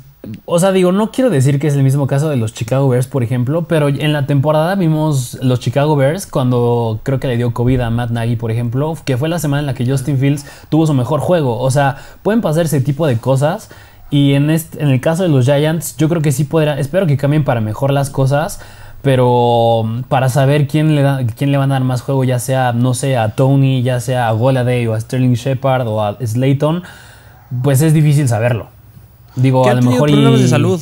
o 0.46 0.58
sea, 0.58 0.72
digo, 0.72 0.94
no 0.94 1.12
quiero 1.12 1.30
decir 1.30 1.60
que 1.60 1.68
es 1.68 1.76
el 1.76 1.84
mismo 1.84 2.08
caso 2.08 2.30
de 2.30 2.38
los 2.38 2.54
Chicago 2.54 2.88
Bears, 2.88 3.08
por 3.08 3.24
ejemplo, 3.24 3.66
pero 3.68 3.90
en 3.90 4.14
la 4.14 4.26
temporada 4.26 4.76
vimos 4.76 5.38
los 5.42 5.60
Chicago 5.60 5.98
Bears 5.98 6.28
cuando 6.28 7.02
creo 7.04 7.20
que 7.20 7.28
le 7.28 7.36
dio 7.36 7.54
COVID 7.54 7.82
a 7.82 7.90
Matt 7.90 8.12
Nagy, 8.12 8.38
por 8.38 8.50
ejemplo, 8.50 8.96
que 9.04 9.18
fue 9.18 9.28
la 9.28 9.40
semana 9.40 9.60
en 9.60 9.66
la 9.66 9.74
que 9.74 9.86
Justin 9.86 10.18
Fields 10.18 10.46
tuvo 10.70 10.88
su 10.88 10.94
mejor 10.94 11.20
juego. 11.20 11.60
O 11.60 11.70
sea, 11.72 11.98
pueden 12.22 12.40
pasar 12.40 12.66
ese 12.66 12.80
tipo 12.80 13.06
de 13.06 13.18
cosas. 13.18 13.70
Y 14.12 14.34
en, 14.34 14.50
este, 14.50 14.82
en 14.82 14.90
el 14.90 15.02
caso 15.02 15.24
de 15.24 15.30
los 15.30 15.46
Giants, 15.46 15.98
yo 15.98 16.08
creo 16.08 16.22
que 16.22 16.32
sí 16.32 16.46
podrá, 16.46 16.80
espero 16.80 17.06
que 17.06 17.18
cambien 17.18 17.44
para 17.44 17.60
mejor 17.60 17.92
las 17.92 18.10
cosas. 18.10 18.62
Pero 19.02 19.84
para 20.08 20.30
saber 20.30 20.68
quién 20.68 20.96
le, 20.96 21.02
da, 21.02 21.20
quién 21.36 21.52
le 21.52 21.58
van 21.58 21.72
a 21.72 21.76
dar 21.76 21.84
más 21.84 22.02
juego, 22.02 22.24
ya 22.24 22.40
sea, 22.40 22.72
no 22.72 22.94
sé, 22.94 23.18
a 23.18 23.36
Tony, 23.36 23.84
ya 23.84 24.00
sea 24.00 24.30
a 24.30 24.32
Goladay 24.32 24.88
o 24.88 24.94
a 24.94 25.02
Sterling 25.02 25.34
Shepard 25.34 25.86
o 25.88 26.02
a 26.02 26.18
Slayton, 26.26 26.84
pues 27.62 27.82
es 27.82 27.94
difícil 27.94 28.30
saberlo. 28.30 28.73
Digo, 29.36 29.68
a 29.68 29.74
lo 29.74 29.82
mejor 29.82 30.10
problemas 30.10 30.42
de 30.42 30.48
salud. 30.48 30.82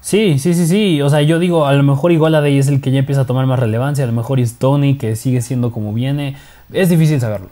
Sí, 0.00 0.38
sí, 0.38 0.52
sí, 0.52 0.66
sí. 0.66 1.00
O 1.02 1.08
sea, 1.08 1.22
yo 1.22 1.38
digo, 1.38 1.66
a 1.66 1.72
lo 1.72 1.82
mejor 1.82 2.12
igual 2.12 2.34
a 2.34 2.40
Day 2.40 2.58
es 2.58 2.68
el 2.68 2.80
que 2.80 2.90
ya 2.90 2.98
empieza 2.98 3.22
a 3.22 3.26
tomar 3.26 3.46
más 3.46 3.58
relevancia. 3.58 4.04
A 4.04 4.06
lo 4.06 4.12
mejor 4.12 4.38
es 4.38 4.58
Tony, 4.58 4.98
que 4.98 5.16
sigue 5.16 5.40
siendo 5.40 5.72
como 5.72 5.94
viene. 5.94 6.36
Es 6.72 6.90
difícil 6.90 7.20
saberlo. 7.20 7.48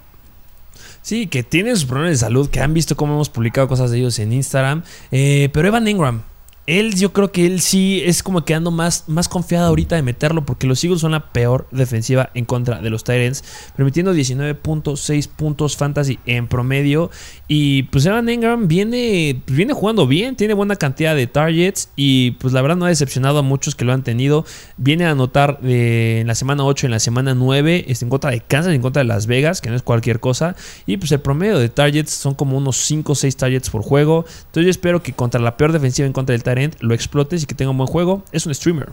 Sí, 1.00 1.26
que 1.26 1.42
tiene 1.42 1.70
sus 1.70 1.86
problemas 1.86 2.12
de 2.12 2.18
salud, 2.18 2.48
que 2.50 2.60
han 2.60 2.74
visto 2.74 2.94
cómo 2.94 3.14
hemos 3.14 3.28
publicado 3.28 3.68
cosas 3.68 3.90
de 3.90 3.98
ellos 3.98 4.18
en 4.18 4.32
Instagram. 4.32 4.82
Eh, 5.10 5.48
pero 5.52 5.68
Evan 5.68 5.88
Ingram, 5.88 6.22
él, 6.66 6.94
yo 6.94 7.12
creo 7.12 7.32
que 7.32 7.44
él 7.44 7.60
sí 7.60 8.02
es 8.04 8.22
como 8.22 8.44
quedando 8.44 8.70
más, 8.70 9.04
más 9.08 9.28
confiado 9.28 9.66
ahorita 9.66 9.96
de 9.96 10.02
meterlo 10.02 10.46
porque 10.46 10.66
los 10.66 10.82
Eagles 10.84 11.00
son 11.00 11.12
la 11.12 11.32
peor 11.32 11.66
defensiva 11.72 12.30
en 12.34 12.44
contra 12.44 12.80
de 12.80 12.88
los 12.88 13.02
Tyrants, 13.02 13.42
permitiendo 13.76 14.14
19.6 14.14 15.28
puntos 15.28 15.76
fantasy 15.76 16.20
en 16.24 16.46
promedio. 16.46 17.10
Y 17.48 17.84
pues 17.84 18.06
Evan 18.06 18.28
Ingram 18.28 18.68
viene, 18.68 19.42
viene 19.46 19.72
jugando 19.72 20.06
bien, 20.06 20.36
tiene 20.36 20.54
buena 20.54 20.76
cantidad 20.76 21.16
de 21.16 21.26
targets 21.26 21.90
y 21.96 22.32
pues 22.32 22.52
la 22.54 22.62
verdad 22.62 22.76
no 22.76 22.84
ha 22.84 22.90
decepcionado 22.90 23.38
a 23.38 23.42
muchos 23.42 23.74
que 23.74 23.84
lo 23.84 23.92
han 23.92 24.04
tenido. 24.04 24.44
Viene 24.76 25.06
a 25.06 25.10
anotar 25.10 25.58
en 25.64 26.26
la 26.28 26.36
semana 26.36 26.64
8, 26.64 26.86
en 26.86 26.92
la 26.92 27.00
semana 27.00 27.34
9, 27.34 27.86
en 27.88 28.08
contra 28.08 28.30
de 28.30 28.40
Kansas, 28.40 28.72
en 28.72 28.82
contra 28.82 29.02
de 29.02 29.08
Las 29.08 29.26
Vegas, 29.26 29.60
que 29.60 29.68
no 29.68 29.76
es 29.76 29.82
cualquier 29.82 30.20
cosa. 30.20 30.54
Y 30.86 30.96
pues 30.96 31.10
el 31.10 31.20
promedio 31.20 31.58
de 31.58 31.68
targets 31.68 32.12
son 32.12 32.34
como 32.34 32.56
unos 32.56 32.76
5 32.76 33.12
o 33.12 33.14
6 33.16 33.36
targets 33.36 33.68
por 33.68 33.82
juego. 33.82 34.24
Entonces 34.46 34.64
yo 34.64 34.70
espero 34.70 35.02
que 35.02 35.12
contra 35.12 35.40
la 35.40 35.56
peor 35.56 35.72
defensiva 35.72 36.06
en 36.06 36.12
contra 36.12 36.32
del 36.32 36.42
lo 36.80 36.94
explotes 36.94 37.42
y 37.42 37.46
que 37.46 37.54
tenga 37.54 37.70
un 37.70 37.78
buen 37.78 37.88
juego. 37.88 38.22
Es 38.32 38.46
un 38.46 38.54
streamer. 38.54 38.90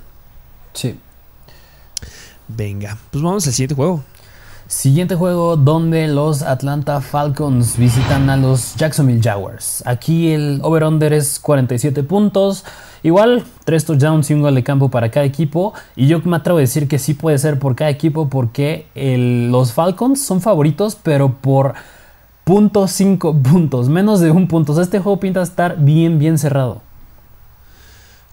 Sí. 0.73 0.97
Venga, 2.47 2.97
pues 3.11 3.23
vamos 3.23 3.45
al 3.45 3.53
siguiente 3.53 3.75
juego. 3.75 4.03
Siguiente 4.67 5.15
juego 5.15 5.57
donde 5.57 6.07
los 6.07 6.43
Atlanta 6.43 7.01
Falcons 7.01 7.75
visitan 7.75 8.29
a 8.29 8.37
los 8.37 8.75
Jacksonville 8.75 9.19
Jaguars. 9.19 9.81
Aquí 9.85 10.31
el 10.31 10.59
over-under 10.61 11.11
es 11.11 11.39
47 11.39 12.03
puntos. 12.03 12.65
Igual, 13.01 13.43
3 13.65 13.85
touchdowns 13.85 14.29
y 14.29 14.35
un 14.35 14.43
gol 14.43 14.53
de 14.53 14.63
campo 14.63 14.89
para 14.89 15.09
cada 15.09 15.25
equipo. 15.25 15.73
Y 15.95 16.05
yo 16.05 16.21
me 16.23 16.35
atrevo 16.37 16.59
a 16.59 16.61
decir 16.61 16.87
que 16.87 16.99
sí 16.99 17.15
puede 17.15 17.39
ser 17.39 17.57
por 17.57 17.75
cada 17.75 17.89
equipo 17.89 18.29
porque 18.29 18.85
los 18.93 19.73
Falcons 19.73 20.23
son 20.23 20.39
favoritos, 20.39 20.95
pero 21.01 21.33
por 21.33 21.73
.5 22.45 23.41
puntos, 23.41 23.89
menos 23.89 24.19
de 24.19 24.29
un 24.29 24.47
punto. 24.47 24.79
este 24.79 24.99
juego 24.99 25.19
pinta 25.19 25.41
estar 25.41 25.77
bien, 25.79 26.19
bien 26.19 26.37
cerrado. 26.37 26.81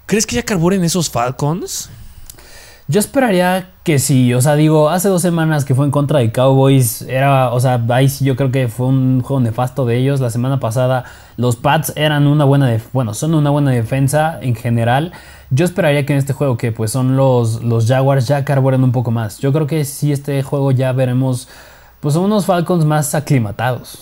¿Crees 0.06 0.24
que 0.24 0.36
ya 0.36 0.44
carburen 0.44 0.84
esos 0.84 1.10
Falcons? 1.10 1.90
Yo 2.86 3.00
esperaría 3.00 3.70
que 3.82 3.98
sí, 3.98 4.32
o 4.34 4.40
sea, 4.40 4.54
digo, 4.54 4.88
hace 4.88 5.08
dos 5.08 5.20
semanas 5.20 5.64
que 5.64 5.74
fue 5.74 5.84
en 5.84 5.90
contra 5.90 6.20
de 6.20 6.30
Cowboys, 6.30 7.02
era, 7.02 7.52
o 7.52 7.58
sea, 7.58 7.84
ahí 7.88 8.08
sí 8.08 8.24
yo 8.24 8.36
creo 8.36 8.52
que 8.52 8.68
fue 8.68 8.86
un 8.86 9.20
juego 9.20 9.40
nefasto 9.40 9.84
de 9.84 9.96
ellos. 9.96 10.20
La 10.20 10.30
semana 10.30 10.60
pasada 10.60 11.06
los 11.36 11.56
Pats 11.56 11.92
eran 11.96 12.28
una 12.28 12.44
buena, 12.44 12.80
bueno, 12.92 13.14
son 13.14 13.34
una 13.34 13.50
buena 13.50 13.72
defensa 13.72 14.38
en 14.40 14.54
general. 14.54 15.10
Yo 15.50 15.64
esperaría 15.64 16.06
que 16.06 16.12
en 16.12 16.20
este 16.20 16.32
juego, 16.32 16.56
que 16.56 16.70
pues 16.70 16.92
son 16.92 17.16
los, 17.16 17.64
los 17.64 17.88
Jaguars, 17.88 18.28
ya 18.28 18.44
carburen 18.44 18.84
un 18.84 18.92
poco 18.92 19.10
más. 19.10 19.38
Yo 19.38 19.52
creo 19.52 19.66
que 19.66 19.84
sí, 19.84 20.12
este 20.12 20.40
juego 20.44 20.70
ya 20.70 20.92
veremos, 20.92 21.48
pues 21.98 22.14
unos 22.14 22.46
Falcons 22.46 22.84
más 22.84 23.12
aclimatados. 23.16 23.98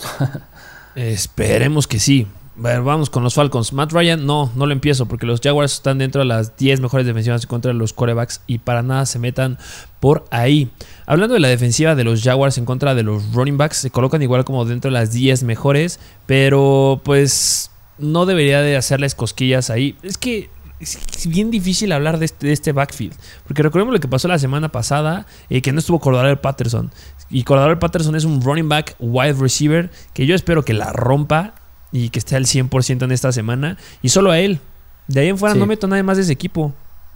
Esperemos 0.94 1.86
que 1.86 1.98
sí 1.98 2.28
vamos 2.56 3.10
con 3.10 3.22
los 3.22 3.34
Falcons. 3.34 3.72
Matt 3.72 3.92
Ryan, 3.92 4.24
no, 4.24 4.50
no 4.54 4.66
lo 4.66 4.72
empiezo 4.72 5.06
porque 5.06 5.26
los 5.26 5.40
Jaguars 5.40 5.74
están 5.74 5.98
dentro 5.98 6.20
de 6.20 6.26
las 6.26 6.56
10 6.56 6.80
mejores 6.80 7.06
defensivas 7.06 7.46
contra 7.46 7.72
los 7.72 7.92
corebacks 7.92 8.40
y 8.46 8.58
para 8.58 8.82
nada 8.82 9.06
se 9.06 9.18
metan 9.18 9.58
por 10.00 10.24
ahí. 10.30 10.70
Hablando 11.06 11.34
de 11.34 11.40
la 11.40 11.48
defensiva 11.48 11.94
de 11.94 12.04
los 12.04 12.22
Jaguars 12.22 12.58
en 12.58 12.64
contra 12.64 12.94
de 12.94 13.02
los 13.02 13.32
running 13.32 13.56
backs, 13.56 13.78
se 13.78 13.90
colocan 13.90 14.22
igual 14.22 14.44
como 14.44 14.64
dentro 14.64 14.90
de 14.90 14.94
las 14.94 15.12
10 15.12 15.42
mejores, 15.44 15.98
pero 16.26 17.00
pues 17.04 17.70
no 17.98 18.26
debería 18.26 18.60
de 18.60 18.76
hacerles 18.76 19.14
cosquillas 19.14 19.70
ahí. 19.70 19.96
Es 20.02 20.18
que 20.18 20.50
es 20.80 21.26
bien 21.26 21.50
difícil 21.50 21.92
hablar 21.92 22.18
de 22.18 22.26
este, 22.26 22.52
este 22.52 22.72
backfield. 22.72 23.14
Porque 23.46 23.62
recordemos 23.62 23.94
lo 23.94 24.00
que 24.00 24.08
pasó 24.08 24.28
la 24.28 24.38
semana 24.38 24.70
pasada, 24.70 25.26
eh, 25.48 25.62
que 25.62 25.72
no 25.72 25.78
estuvo 25.78 26.00
Cordero 26.00 26.40
Patterson. 26.40 26.90
Y 27.30 27.44
Cordero 27.44 27.78
Patterson 27.78 28.14
es 28.16 28.24
un 28.24 28.42
running 28.42 28.68
back 28.68 28.96
wide 28.98 29.34
receiver 29.34 29.90
que 30.12 30.26
yo 30.26 30.34
espero 30.34 30.64
que 30.64 30.74
la 30.74 30.92
rompa 30.92 31.54
y 31.94 32.08
que 32.08 32.18
esté 32.18 32.34
al 32.34 32.44
100% 32.44 33.04
en 33.04 33.12
esta 33.12 33.30
semana. 33.30 33.78
Y 34.02 34.08
solo 34.08 34.32
a 34.32 34.40
él. 34.40 34.58
De 35.06 35.20
ahí 35.20 35.28
en 35.28 35.38
fuera 35.38 35.54
no 35.54 35.64
meto 35.64 35.86
nada 35.86 36.02
más 36.02 36.16
de 36.16 36.24
ese 36.24 36.32
equipo. 36.32 36.72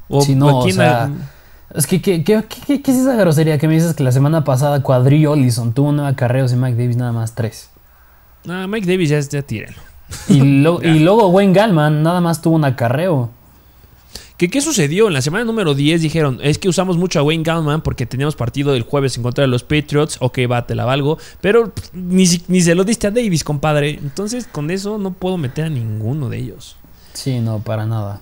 O, 0.08 0.24
no, 0.28 0.60
o 0.60 0.70
sea, 0.70 1.10
Es 1.74 1.88
que, 1.88 2.00
¿qué, 2.00 2.22
qué, 2.22 2.44
es 2.68 2.96
esa 2.96 3.16
grosería 3.16 3.58
que 3.58 3.66
me 3.66 3.74
dices 3.74 3.94
que 3.94 4.04
la 4.04 4.12
semana 4.12 4.44
pasada 4.44 4.80
Cuadrillo 4.82 5.32
Ollison 5.32 5.72
tuvo 5.74 5.90
nueve 5.90 6.10
acarreos 6.12 6.52
y 6.52 6.56
Mike 6.56 6.80
Davis 6.80 6.96
nada 6.96 7.10
más 7.10 7.34
tres? 7.34 7.70
Ah, 8.48 8.66
Mike 8.68 8.86
Davis 8.86 9.10
ya, 9.10 9.18
ya 9.40 9.44
Y, 10.28 10.38
y 10.38 10.98
luego 11.00 11.28
Wayne 11.28 11.52
Gallman 11.52 12.04
nada 12.04 12.20
más 12.20 12.40
tuvo 12.40 12.54
un 12.54 12.64
acarreo. 12.64 13.30
¿Qué, 14.38 14.60
sucedió? 14.60 15.08
En 15.08 15.14
la 15.14 15.20
semana 15.20 15.44
número 15.44 15.74
10 15.74 16.00
dijeron, 16.00 16.38
es 16.40 16.58
que 16.58 16.68
usamos 16.68 16.96
mucho 16.96 17.18
a 17.18 17.24
Wayne 17.24 17.42
Gallman 17.42 17.82
porque 17.82 18.06
teníamos 18.06 18.36
partido 18.36 18.72
el 18.76 18.82
jueves 18.82 19.16
en 19.16 19.24
contra 19.24 19.42
de 19.42 19.48
los 19.48 19.64
Patriots. 19.64 20.16
Ok, 20.20 20.38
va, 20.48 20.64
te 20.64 20.76
la 20.76 20.84
valgo. 20.84 21.18
Pero 21.40 21.72
ni, 21.92 22.24
ni 22.46 22.60
se 22.60 22.76
lo 22.76 22.84
diste 22.84 23.08
a 23.08 23.10
Davis, 23.10 23.42
compadre. 23.42 23.98
Entonces, 24.00 24.46
con 24.46 24.70
eso 24.70 24.96
no 24.96 25.12
puedo 25.12 25.38
meter 25.38 25.64
a 25.64 25.70
ninguno 25.70 26.28
de 26.28 26.38
ellos. 26.38 26.76
Sí, 27.14 27.40
no, 27.40 27.58
para 27.58 27.84
nada. 27.84 28.20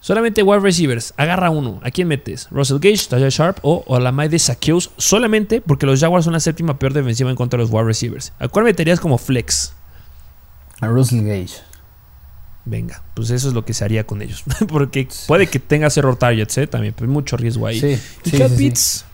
Solamente 0.00 0.42
wide 0.42 0.60
receivers. 0.60 1.14
Agarra 1.16 1.48
uno. 1.48 1.80
¿A 1.82 1.90
quién 1.90 2.08
metes? 2.08 2.48
¿Russell 2.50 2.78
Gage, 2.78 3.06
Tajay 3.08 3.30
Sharp 3.30 3.58
o 3.62 3.84
Olamide 3.86 4.28
de 4.28 4.38
Saqueos? 4.38 4.90
Solamente 4.98 5.62
porque 5.62 5.86
los 5.86 5.98
Jaguars 5.98 6.26
son 6.26 6.34
la 6.34 6.40
séptima 6.40 6.78
peor 6.78 6.92
defensiva 6.92 7.30
en 7.30 7.36
contra 7.36 7.56
de 7.56 7.64
los 7.64 7.72
wide 7.72 7.84
receivers. 7.84 8.34
¿A 8.38 8.48
cuál 8.48 8.66
meterías 8.66 9.00
como 9.00 9.16
flex? 9.16 9.72
A 10.82 10.88
Russell 10.88 11.24
Gage. 11.24 11.71
Venga, 12.64 13.02
pues 13.14 13.30
eso 13.30 13.48
es 13.48 13.54
lo 13.54 13.64
que 13.64 13.74
se 13.74 13.84
haría 13.84 14.06
con 14.06 14.22
ellos. 14.22 14.44
Porque 14.68 15.08
puede 15.26 15.46
que 15.48 15.58
tenga 15.58 15.88
error 15.94 16.16
targets, 16.16 16.58
¿eh? 16.58 16.66
También, 16.66 16.94
pues 16.96 17.10
mucho 17.10 17.36
riesgo 17.36 17.66
ahí. 17.66 17.80
Sí, 17.80 18.00
y 18.24 18.38
Cal 18.38 18.50
Pitts. 18.50 19.04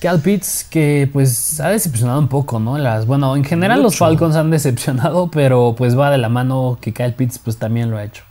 Cal 0.00 0.20
Pitts 0.20 0.64
que 0.70 1.10
pues 1.12 1.58
ha 1.58 1.70
decepcionado 1.70 2.20
un 2.20 2.28
poco, 2.28 2.60
¿no? 2.60 2.78
Las, 2.78 3.06
bueno, 3.06 3.34
en 3.34 3.44
general 3.44 3.82
los 3.82 3.96
Falcons 3.96 4.36
han 4.36 4.50
decepcionado, 4.50 5.28
pero 5.30 5.74
pues 5.76 5.98
va 5.98 6.10
de 6.10 6.18
la 6.18 6.28
mano 6.28 6.78
que 6.80 6.92
Cal 6.92 7.14
Pitts 7.14 7.40
pues 7.40 7.56
también 7.56 7.90
lo 7.90 7.96
ha 7.96 8.04
hecho. 8.04 8.22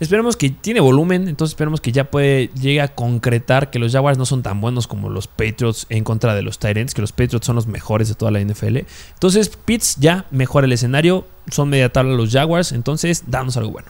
Esperemos 0.00 0.36
que 0.36 0.50
tiene 0.50 0.80
volumen, 0.80 1.28
entonces 1.28 1.52
esperemos 1.52 1.80
que 1.80 1.92
ya 1.92 2.10
puede 2.10 2.48
llegue 2.48 2.80
a 2.80 2.88
concretar 2.88 3.70
que 3.70 3.78
los 3.78 3.92
Jaguars 3.92 4.18
no 4.18 4.26
son 4.26 4.42
tan 4.42 4.60
buenos 4.60 4.86
como 4.86 5.10
los 5.10 5.26
Patriots 5.26 5.86
en 5.88 6.04
contra 6.04 6.34
de 6.34 6.42
los 6.42 6.58
Tyrants, 6.58 6.94
que 6.94 7.00
los 7.00 7.12
Patriots 7.12 7.46
son 7.46 7.56
los 7.56 7.66
mejores 7.66 8.08
de 8.08 8.14
toda 8.14 8.30
la 8.30 8.40
NFL. 8.40 8.78
Entonces, 9.14 9.48
Pitts 9.48 9.96
ya 9.96 10.26
mejora 10.30 10.66
el 10.66 10.72
escenario, 10.72 11.26
son 11.50 11.68
media 11.68 11.92
tabla 11.92 12.14
los 12.14 12.32
Jaguars, 12.32 12.72
entonces 12.72 13.24
danos 13.26 13.56
algo 13.56 13.70
bueno. 13.72 13.88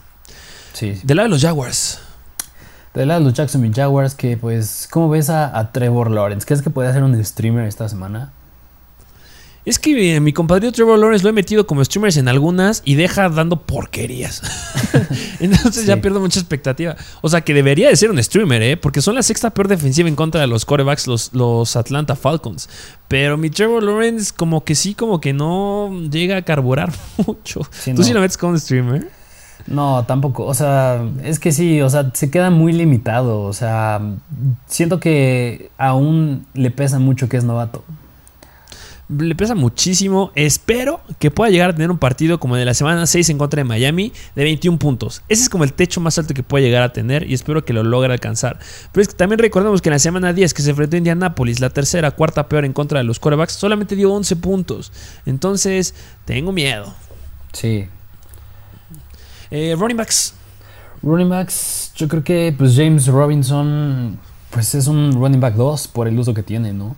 Sí. 0.73 0.99
Del 1.03 1.17
lado 1.17 1.27
de 1.27 1.33
los 1.33 1.41
Jaguars. 1.41 1.99
Del 2.93 3.09
lado 3.09 3.19
de 3.19 3.25
los 3.27 3.33
Jacksonville 3.33 3.73
Jaguars, 3.75 4.15
que 4.15 4.35
pues, 4.35 4.87
¿cómo 4.89 5.09
ves 5.09 5.29
a, 5.29 5.57
a 5.57 5.71
Trevor 5.71 6.09
Lawrence? 6.09 6.45
¿Crees 6.45 6.61
que 6.61 6.69
puede 6.69 6.89
hacer 6.89 7.03
un 7.03 7.23
streamer 7.23 7.65
esta 7.67 7.87
semana? 7.87 8.33
Es 9.69 9.77
que 9.77 10.15
eh, 10.15 10.19
mi 10.19 10.33
compadre 10.33 10.71
Trevor 10.71 10.97
Lawrence 10.97 11.23
lo 11.23 11.29
he 11.29 11.31
metido 11.31 11.67
como 11.67 11.85
streamers 11.85 12.17
en 12.17 12.27
algunas 12.27 12.81
y 12.85 12.95
deja 12.95 13.29
dando 13.29 13.67
porquerías. 13.67 14.41
Entonces 15.39 15.85
ya 15.85 16.01
pierdo 16.01 16.19
mucha 16.19 16.39
expectativa. 16.39 16.95
O 17.21 17.29
sea 17.29 17.41
que 17.41 17.53
debería 17.53 17.87
de 17.87 17.95
ser 17.95 18.09
un 18.09 18.17
streamer, 18.23 18.63
¿eh? 18.63 18.77
Porque 18.77 19.03
son 19.03 19.13
la 19.13 19.21
sexta 19.21 19.51
peor 19.51 19.67
defensiva 19.67 20.09
en 20.09 20.15
contra 20.15 20.41
de 20.41 20.47
los 20.47 20.65
corebacks, 20.65 21.05
los, 21.05 21.35
los 21.35 21.75
Atlanta 21.75 22.15
Falcons. 22.15 22.67
Pero 23.07 23.37
mi 23.37 23.51
Trevor 23.51 23.83
Lawrence 23.83 24.33
como 24.35 24.63
que 24.63 24.73
sí, 24.73 24.95
como 24.95 25.21
que 25.21 25.33
no 25.33 25.91
llega 26.09 26.37
a 26.37 26.41
carburar 26.41 26.91
mucho. 27.27 27.61
¿Tú 27.95 28.03
sí 28.03 28.11
lo 28.11 28.21
metes 28.21 28.39
como 28.39 28.53
un 28.53 28.59
streamer? 28.59 29.07
No, 29.67 30.03
tampoco. 30.07 30.47
O 30.47 30.55
sea, 30.55 30.99
es 31.23 31.37
que 31.37 31.51
sí, 31.51 31.79
o 31.81 31.91
sea, 31.91 32.09
se 32.15 32.31
queda 32.31 32.49
muy 32.49 32.73
limitado. 32.73 33.43
O 33.43 33.53
sea, 33.53 34.01
siento 34.65 34.99
que 34.99 35.69
aún 35.77 36.47
le 36.55 36.71
pesa 36.71 36.97
mucho 36.97 37.29
que 37.29 37.37
es 37.37 37.43
novato 37.43 37.83
le 39.09 39.35
pesa 39.35 39.55
muchísimo. 39.55 40.31
Espero 40.35 41.01
que 41.17 41.31
pueda 41.31 41.49
llegar 41.49 41.71
a 41.71 41.73
tener 41.73 41.89
un 41.89 41.97
partido 41.97 42.39
como 42.39 42.55
el 42.55 42.61
de 42.61 42.65
la 42.65 42.73
semana 42.73 43.07
6 43.07 43.29
en 43.31 43.37
contra 43.37 43.59
de 43.59 43.63
Miami 43.63 44.13
de 44.35 44.43
21 44.43 44.77
puntos. 44.77 45.23
Ese 45.27 45.43
es 45.43 45.49
como 45.49 45.63
el 45.63 45.73
techo 45.73 45.99
más 45.99 46.17
alto 46.19 46.33
que 46.33 46.43
puede 46.43 46.65
llegar 46.65 46.83
a 46.83 46.93
tener 46.93 47.29
y 47.29 47.33
espero 47.33 47.65
que 47.65 47.73
lo 47.73 47.83
logre 47.83 48.13
alcanzar. 48.13 48.59
Pero 48.91 49.01
es 49.01 49.07
que 49.07 49.15
también 49.15 49.39
recordemos 49.39 49.81
que 49.81 49.89
en 49.89 49.93
la 49.93 49.99
semana 49.99 50.31
10 50.31 50.53
que 50.53 50.61
se 50.61 50.69
enfrentó 50.69 50.95
a 50.95 50.99
Indianapolis, 50.99 51.59
la 51.59 51.71
tercera, 51.71 52.11
cuarta 52.11 52.47
peor 52.47 52.65
en 52.65 52.73
contra 52.73 52.99
de 52.99 53.05
los 53.05 53.19
quarterbacks, 53.19 53.53
solamente 53.53 53.95
dio 53.95 54.13
11 54.13 54.35
puntos. 54.35 54.91
Entonces, 55.25 55.95
tengo 56.25 56.51
miedo. 56.51 56.93
Sí. 57.51 57.87
Eh, 59.49 59.75
running 59.77 59.97
backs. 59.97 60.35
Running 61.01 61.29
backs, 61.29 61.93
yo 61.95 62.07
creo 62.07 62.23
que 62.23 62.53
pues 62.57 62.75
James 62.75 63.07
Robinson 63.07 64.19
pues 64.49 64.75
es 64.75 64.87
un 64.87 65.13
running 65.13 65.39
back 65.39 65.55
2 65.55 65.87
por 65.87 66.07
el 66.07 66.19
uso 66.19 66.33
que 66.33 66.43
tiene, 66.43 66.73
¿no? 66.73 66.95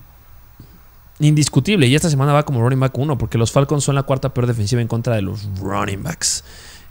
Indiscutible. 1.24 1.88
Y 1.88 1.96
esta 1.96 2.10
semana 2.10 2.34
va 2.34 2.44
como 2.44 2.62
running 2.62 2.80
back 2.80 2.98
1 2.98 3.18
porque 3.18 3.38
los 3.38 3.52
Falcons 3.52 3.84
son 3.84 3.96
la 3.96 4.04
cuarta 4.04 4.34
peor 4.34 4.48
defensiva 4.48 4.82
en 4.82 4.88
contra 4.88 5.16
de 5.16 5.22
los 5.22 5.48
running 5.60 6.04
backs. 6.04 6.44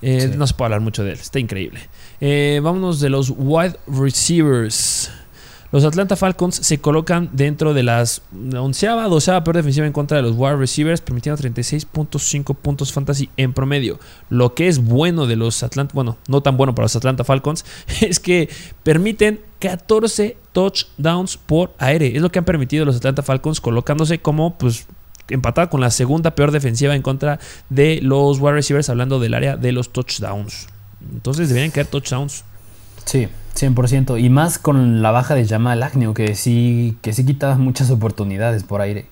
Eh, 0.02 0.32
no 0.36 0.46
se 0.46 0.54
puede 0.54 0.66
hablar 0.66 0.80
mucho 0.80 1.04
de 1.04 1.12
él, 1.12 1.18
está 1.18 1.38
increíble. 1.38 1.80
Eh, 2.20 2.60
vámonos 2.62 3.00
de 3.00 3.10
los 3.10 3.32
wide 3.36 3.76
receivers. 3.86 5.10
Los 5.72 5.84
Atlanta 5.84 6.16
Falcons 6.16 6.56
se 6.56 6.78
colocan 6.78 7.30
dentro 7.32 7.74
de 7.74 7.84
las 7.84 8.22
onceava, 8.56 9.06
doceava 9.06 9.44
peor 9.44 9.56
defensiva 9.56 9.86
en 9.86 9.92
contra 9.92 10.16
de 10.16 10.22
los 10.24 10.34
wide 10.36 10.56
receivers, 10.56 11.00
permitiendo 11.00 11.40
36.5 11.40 12.56
puntos 12.56 12.92
fantasy 12.92 13.30
en 13.36 13.52
promedio. 13.52 14.00
Lo 14.30 14.54
que 14.54 14.66
es 14.66 14.82
bueno 14.82 15.26
de 15.26 15.36
los 15.36 15.62
Atlanta, 15.62 15.92
bueno, 15.94 16.16
no 16.26 16.42
tan 16.42 16.56
bueno 16.56 16.74
para 16.74 16.86
los 16.86 16.96
Atlanta 16.96 17.22
Falcons, 17.22 17.64
es 18.00 18.18
que 18.18 18.48
permiten 18.82 19.40
14 19.60 20.36
touchdowns 20.52 21.36
por 21.36 21.72
aire. 21.78 22.16
Es 22.16 22.22
lo 22.22 22.32
que 22.32 22.40
han 22.40 22.44
permitido 22.44 22.84
los 22.84 22.96
Atlanta 22.96 23.22
Falcons 23.22 23.60
colocándose 23.60 24.18
como 24.18 24.58
pues 24.58 24.86
empatada 25.28 25.70
con 25.70 25.80
la 25.80 25.92
segunda 25.92 26.34
peor 26.34 26.50
defensiva 26.50 26.96
en 26.96 27.02
contra 27.02 27.38
de 27.68 28.00
los 28.02 28.40
wide 28.40 28.54
receivers 28.54 28.88
hablando 28.88 29.20
del 29.20 29.34
área 29.34 29.56
de 29.56 29.70
los 29.70 29.92
touchdowns. 29.92 30.66
Entonces 31.12 31.48
deberían 31.48 31.70
caer 31.70 31.86
touchdowns. 31.86 32.44
Sí, 33.04 33.28
100%. 33.54 34.22
Y 34.22 34.28
más 34.30 34.58
con 34.58 35.02
la 35.02 35.10
baja 35.10 35.34
de 35.34 35.46
Jamal 35.46 35.82
Agnew, 35.82 36.14
que 36.14 36.34
sí, 36.34 36.96
que 37.02 37.12
sí 37.12 37.24
quitaba 37.24 37.56
muchas 37.56 37.90
oportunidades 37.90 38.64
por 38.64 38.80
aire. 38.80 39.06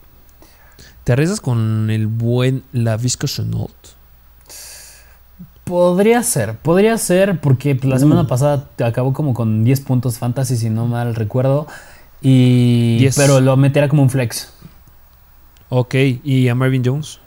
¿Te 1.05 1.13
arriesgas 1.13 1.41
con 1.41 1.91
el 1.91 2.07
buen 2.07 2.63
Lavisco 2.73 3.27
Chenault? 3.27 3.73
Podría 5.65 6.23
ser, 6.23 6.57
podría 6.57 6.97
ser, 6.97 7.41
porque 7.41 7.79
la 7.83 7.99
semana 7.99 8.23
uh. 8.23 8.27
pasada 8.27 8.71
acabó 8.83 9.13
como 9.13 9.35
con 9.35 9.65
10 9.65 9.81
puntos 9.83 10.19
fantasy, 10.19 10.57
si 10.57 10.71
no 10.71 10.87
mal 10.87 11.15
recuerdo. 11.15 11.67
Y. 12.23 13.09
Pero 13.17 13.41
lo 13.41 13.57
meterá 13.57 13.89
como 13.89 14.03
un 14.03 14.11
flex. 14.11 14.53
Ok, 15.69 15.95
¿y 16.25 16.49
a 16.49 16.55
Marvin 16.55 16.83
Jones? 16.85 17.21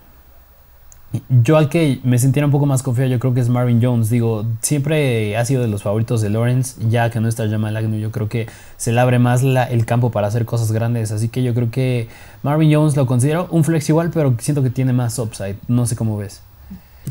Yo 1.27 1.57
al 1.57 1.67
que 1.67 1.99
me 2.03 2.17
sintiera 2.17 2.45
un 2.45 2.53
poco 2.53 2.65
más 2.65 2.83
confiado, 2.83 3.09
yo 3.11 3.19
creo 3.19 3.33
que 3.33 3.41
es 3.41 3.49
Marvin 3.49 3.81
Jones. 3.81 4.09
Digo, 4.09 4.45
siempre 4.61 5.35
ha 5.35 5.43
sido 5.43 5.61
de 5.61 5.67
los 5.67 5.83
favoritos 5.83 6.21
de 6.21 6.29
Lawrence, 6.29 6.79
ya 6.89 7.09
que 7.09 7.19
no 7.19 7.27
está 7.27 7.49
Jamal 7.49 7.75
Agnew. 7.75 7.99
Yo 7.99 8.11
creo 8.11 8.29
que 8.29 8.47
se 8.77 8.93
le 8.93 8.99
abre 9.01 9.19
más 9.19 9.43
el 9.43 9.85
campo 9.85 10.11
para 10.11 10.27
hacer 10.27 10.45
cosas 10.45 10.71
grandes. 10.71 11.11
Así 11.11 11.27
que 11.27 11.43
yo 11.43 11.53
creo 11.53 11.69
que 11.69 12.07
Marvin 12.43 12.73
Jones 12.73 12.95
lo 12.95 13.07
considero 13.07 13.47
un 13.51 13.65
flex 13.65 13.89
igual, 13.89 14.09
pero 14.13 14.33
siento 14.39 14.63
que 14.63 14.69
tiene 14.69 14.93
más 14.93 15.19
upside. 15.19 15.57
No 15.67 15.85
sé 15.85 15.97
cómo 15.97 16.17
ves. 16.17 16.41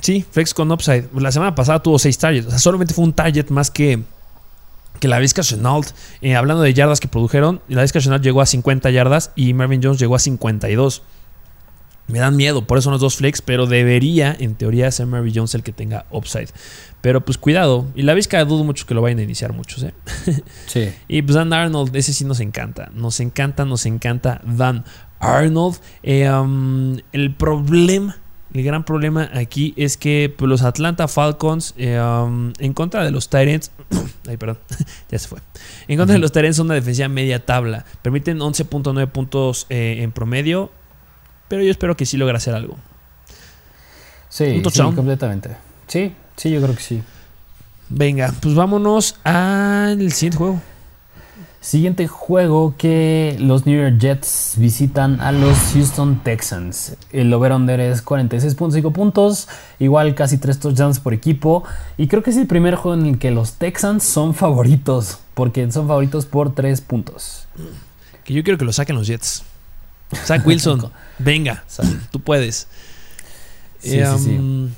Sí, 0.00 0.24
flex 0.30 0.54
con 0.54 0.72
upside. 0.72 1.08
La 1.14 1.30
semana 1.30 1.54
pasada 1.54 1.82
tuvo 1.82 1.98
6 1.98 2.18
targets. 2.18 2.46
O 2.46 2.50
sea, 2.50 2.58
solamente 2.58 2.94
fue 2.94 3.04
un 3.04 3.12
target 3.12 3.50
más 3.50 3.70
que, 3.70 4.02
que 4.98 5.08
la 5.08 5.18
Vizca 5.18 5.42
Chenault. 5.42 5.88
Eh, 6.22 6.36
hablando 6.36 6.62
de 6.62 6.72
yardas 6.72 7.00
que 7.00 7.08
produjeron, 7.08 7.60
la 7.68 7.82
Vizca 7.82 8.00
Chenault 8.00 8.24
llegó 8.24 8.40
a 8.40 8.46
50 8.46 8.90
yardas 8.90 9.32
y 9.36 9.52
Marvin 9.52 9.82
Jones 9.82 9.98
llegó 9.98 10.14
a 10.14 10.20
52. 10.20 11.02
Me 12.10 12.18
dan 12.18 12.36
miedo, 12.36 12.66
por 12.66 12.78
eso 12.78 12.84
son 12.84 12.92
los 12.92 13.00
dos 13.00 13.16
flex, 13.16 13.42
pero 13.42 13.66
debería, 13.66 14.36
en 14.38 14.54
teoría, 14.54 14.90
ser 14.90 15.06
Mary 15.06 15.32
Jones 15.34 15.54
el 15.54 15.62
que 15.62 15.72
tenga 15.72 16.06
upside. 16.10 16.48
Pero 17.00 17.24
pues 17.24 17.38
cuidado. 17.38 17.86
Y 17.94 18.02
la 18.02 18.14
Vizca 18.14 18.44
dudo 18.44 18.64
mucho 18.64 18.86
que 18.86 18.94
lo 18.94 19.02
vayan 19.02 19.18
a 19.18 19.22
iniciar 19.22 19.52
muchos, 19.52 19.82
¿eh? 19.82 19.94
Sí. 20.66 20.92
y 21.08 21.22
pues 21.22 21.34
Dan 21.34 21.52
Arnold, 21.52 21.94
ese 21.96 22.12
sí 22.12 22.24
nos 22.24 22.40
encanta. 22.40 22.90
Nos 22.94 23.20
encanta, 23.20 23.64
nos 23.64 23.86
encanta 23.86 24.40
Dan 24.44 24.84
Arnold. 25.18 25.76
Eh, 26.02 26.30
um, 26.30 26.98
el 27.12 27.34
problema, 27.34 28.18
el 28.52 28.64
gran 28.64 28.84
problema 28.84 29.30
aquí 29.32 29.72
es 29.76 29.96
que 29.96 30.34
pues, 30.36 30.48
los 30.48 30.62
Atlanta 30.62 31.08
Falcons, 31.08 31.74
eh, 31.76 32.00
um, 32.00 32.52
en 32.58 32.72
contra 32.74 33.04
de 33.04 33.10
los 33.10 33.28
Tyrants, 33.28 33.70
ay, 34.28 34.36
perdón, 34.36 34.58
ya 35.10 35.18
se 35.18 35.28
fue. 35.28 35.38
En 35.88 35.98
contra 35.98 36.14
de 36.14 36.20
los 36.20 36.32
Tyrants 36.32 36.56
son 36.56 36.66
una 36.66 36.74
defensiva 36.74 37.08
media 37.08 37.44
tabla. 37.44 37.84
Permiten 38.02 38.38
11.9 38.38 39.06
puntos 39.08 39.66
eh, 39.70 39.98
en 40.00 40.12
promedio. 40.12 40.72
Pero 41.50 41.64
yo 41.64 41.70
espero 41.72 41.96
que 41.96 42.06
sí 42.06 42.16
logre 42.16 42.36
hacer 42.36 42.54
algo. 42.54 42.76
Sí, 44.28 44.62
sí, 44.70 44.82
completamente. 44.94 45.56
Sí, 45.88 46.14
sí, 46.36 46.48
yo 46.48 46.62
creo 46.62 46.76
que 46.76 46.80
sí. 46.80 47.02
Venga, 47.88 48.32
pues 48.40 48.54
vámonos 48.54 49.16
al 49.24 50.12
siguiente 50.12 50.38
juego. 50.38 50.60
Siguiente 51.60 52.06
juego 52.06 52.76
que 52.78 53.36
los 53.40 53.66
New 53.66 53.82
York 53.82 53.98
Jets 53.98 54.54
visitan 54.58 55.20
a 55.20 55.32
los 55.32 55.58
Houston 55.74 56.20
Texans. 56.22 56.96
El 57.10 57.34
over-under 57.34 57.80
es 57.80 58.04
46.5 58.04 58.92
puntos, 58.92 59.48
igual 59.80 60.14
casi 60.14 60.38
3 60.38 60.60
touchdowns 60.60 61.00
por 61.00 61.14
equipo. 61.14 61.64
Y 61.98 62.06
creo 62.06 62.22
que 62.22 62.30
es 62.30 62.36
el 62.36 62.46
primer 62.46 62.76
juego 62.76 62.96
en 62.96 63.06
el 63.06 63.18
que 63.18 63.32
los 63.32 63.54
Texans 63.54 64.04
son 64.04 64.34
favoritos, 64.34 65.18
porque 65.34 65.68
son 65.72 65.88
favoritos 65.88 66.26
por 66.26 66.54
3 66.54 66.80
puntos. 66.82 67.48
Que 68.22 68.34
yo 68.34 68.44
quiero 68.44 68.56
que 68.56 68.64
lo 68.64 68.72
saquen 68.72 68.94
los 68.94 69.08
Jets. 69.08 69.42
Zach 70.14 70.46
Wilson, 70.46 70.92
venga, 71.20 71.64
tú 72.10 72.20
puedes. 72.20 72.68
Sí, 73.80 73.98
sí, 73.98 74.18
sí. 74.18 74.68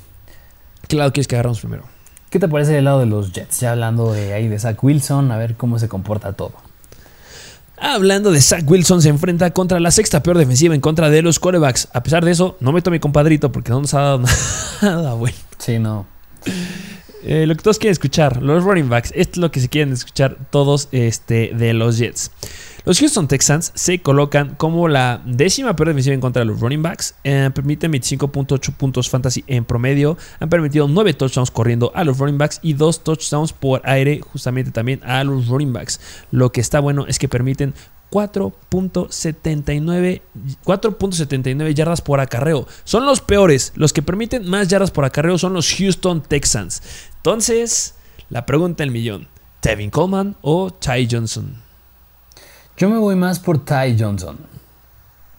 ¿Qué 0.87 0.95
lado 0.95 1.11
quieres 1.11 1.27
que 1.27 1.35
agarramos 1.35 1.59
primero? 1.59 1.83
¿Qué 2.29 2.39
te 2.39 2.47
parece 2.47 2.71
del 2.71 2.85
lado 2.85 2.99
de 2.99 3.05
los 3.05 3.31
Jets? 3.31 3.59
Ya 3.59 3.71
hablando 3.71 4.11
de 4.11 4.33
ahí 4.33 4.47
de 4.47 4.57
Zach 4.57 4.81
Wilson, 4.83 5.31
a 5.31 5.37
ver 5.37 5.55
cómo 5.55 5.77
se 5.77 5.87
comporta 5.87 6.33
todo. 6.33 6.53
Hablando 7.77 8.31
de 8.31 8.41
Zach 8.41 8.63
Wilson, 8.65 9.01
se 9.01 9.09
enfrenta 9.09 9.51
contra 9.51 9.79
la 9.79 9.91
sexta 9.91 10.23
peor 10.23 10.37
defensiva 10.37 10.73
en 10.73 10.81
contra 10.81 11.09
de 11.09 11.21
los 11.21 11.39
corebacks. 11.39 11.89
A 11.93 12.01
pesar 12.01 12.23
de 12.23 12.31
eso, 12.31 12.57
no 12.59 12.71
meto 12.71 12.89
a 12.89 12.91
mi 12.91 12.99
compadrito 12.99 13.51
porque 13.51 13.71
no 13.71 13.81
nos 13.81 13.93
ha 13.93 14.01
dado 14.01 14.23
nada 14.81 15.13
bueno. 15.13 15.37
Sí, 15.57 15.79
no. 15.79 16.05
Eh, 17.23 17.45
lo 17.45 17.55
que 17.55 17.61
todos 17.61 17.77
quieren 17.77 17.91
escuchar, 17.93 18.41
los 18.41 18.63
running 18.63 18.89
backs, 18.89 19.11
esto 19.15 19.33
es 19.33 19.37
lo 19.37 19.51
que 19.51 19.59
se 19.59 19.69
quieren 19.69 19.93
escuchar 19.93 20.37
todos 20.49 20.89
este, 20.91 21.51
de 21.53 21.73
los 21.73 21.97
Jets. 21.97 22.31
Los 22.85 22.99
Houston 22.99 23.29
Texans 23.29 23.71
se 23.75 24.01
colocan 24.01 24.55
como 24.55 24.89
la 24.89 25.21
décima 25.25 25.73
peor 25.73 25.87
defensiva 25.87 26.15
en 26.15 26.19
contra 26.19 26.41
de 26.41 26.47
los 26.47 26.59
running 26.59 26.81
backs. 26.81 27.15
Eh, 27.23 27.49
permiten 27.55 27.93
25.8 27.93 28.73
puntos 28.73 29.09
fantasy 29.09 29.45
en 29.47 29.63
promedio. 29.63 30.17
Han 30.41 30.49
permitido 30.49 30.89
9 30.89 31.13
touchdowns 31.13 31.49
corriendo 31.49 31.93
a 31.95 32.03
los 32.03 32.17
running 32.17 32.37
backs 32.37 32.59
y 32.61 32.73
2 32.73 33.05
touchdowns 33.05 33.53
por 33.53 33.81
aire 33.85 34.19
justamente 34.19 34.71
también 34.71 34.99
a 35.05 35.23
los 35.23 35.47
running 35.47 35.71
backs. 35.71 36.01
Lo 36.31 36.51
que 36.51 36.59
está 36.59 36.81
bueno 36.81 37.05
es 37.07 37.19
que 37.19 37.29
permiten 37.29 37.73
4.79 38.11 40.21
4.79 40.65 41.73
yardas 41.73 42.01
por 42.01 42.19
acarreo. 42.19 42.67
Son 42.83 43.05
los 43.05 43.21
peores. 43.21 43.71
Los 43.75 43.93
que 43.93 44.01
permiten 44.01 44.49
más 44.49 44.67
yardas 44.67 44.91
por 44.91 45.05
acarreo 45.05 45.37
son 45.37 45.53
los 45.53 45.73
Houston 45.73 46.21
Texans. 46.21 46.83
Entonces, 47.15 47.95
la 48.29 48.45
pregunta 48.45 48.83
del 48.83 48.91
millón. 48.91 49.29
¿Tevin 49.61 49.89
Coleman 49.89 50.35
o 50.41 50.69
Ty 50.69 51.07
Johnson? 51.09 51.62
Yo 52.77 52.89
me 52.89 52.97
voy 52.97 53.15
más 53.15 53.39
por 53.39 53.63
Ty 53.63 53.95
Johnson. 53.99 54.37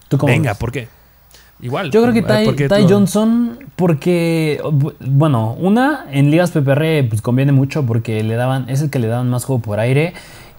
¿Tú 0.08 0.18
cómo 0.18 0.32
Venga, 0.32 0.54
¿por 0.54 0.70
qué? 0.70 0.88
Igual. 1.60 1.90
Yo 1.90 2.02
creo 2.02 2.12
que 2.12 2.68
Ty, 2.68 2.86
Johnson, 2.88 3.58
porque, 3.76 4.60
bueno, 5.00 5.56
una, 5.58 6.06
en 6.10 6.30
ligas 6.30 6.50
PPR 6.50 7.08
pues 7.08 7.22
conviene 7.22 7.52
mucho 7.52 7.86
porque 7.86 8.22
le 8.22 8.34
daban, 8.34 8.68
es 8.68 8.82
el 8.82 8.90
que 8.90 8.98
le 8.98 9.06
daban 9.06 9.30
más 9.30 9.44
juego 9.44 9.62
por 9.62 9.80
aire. 9.80 10.14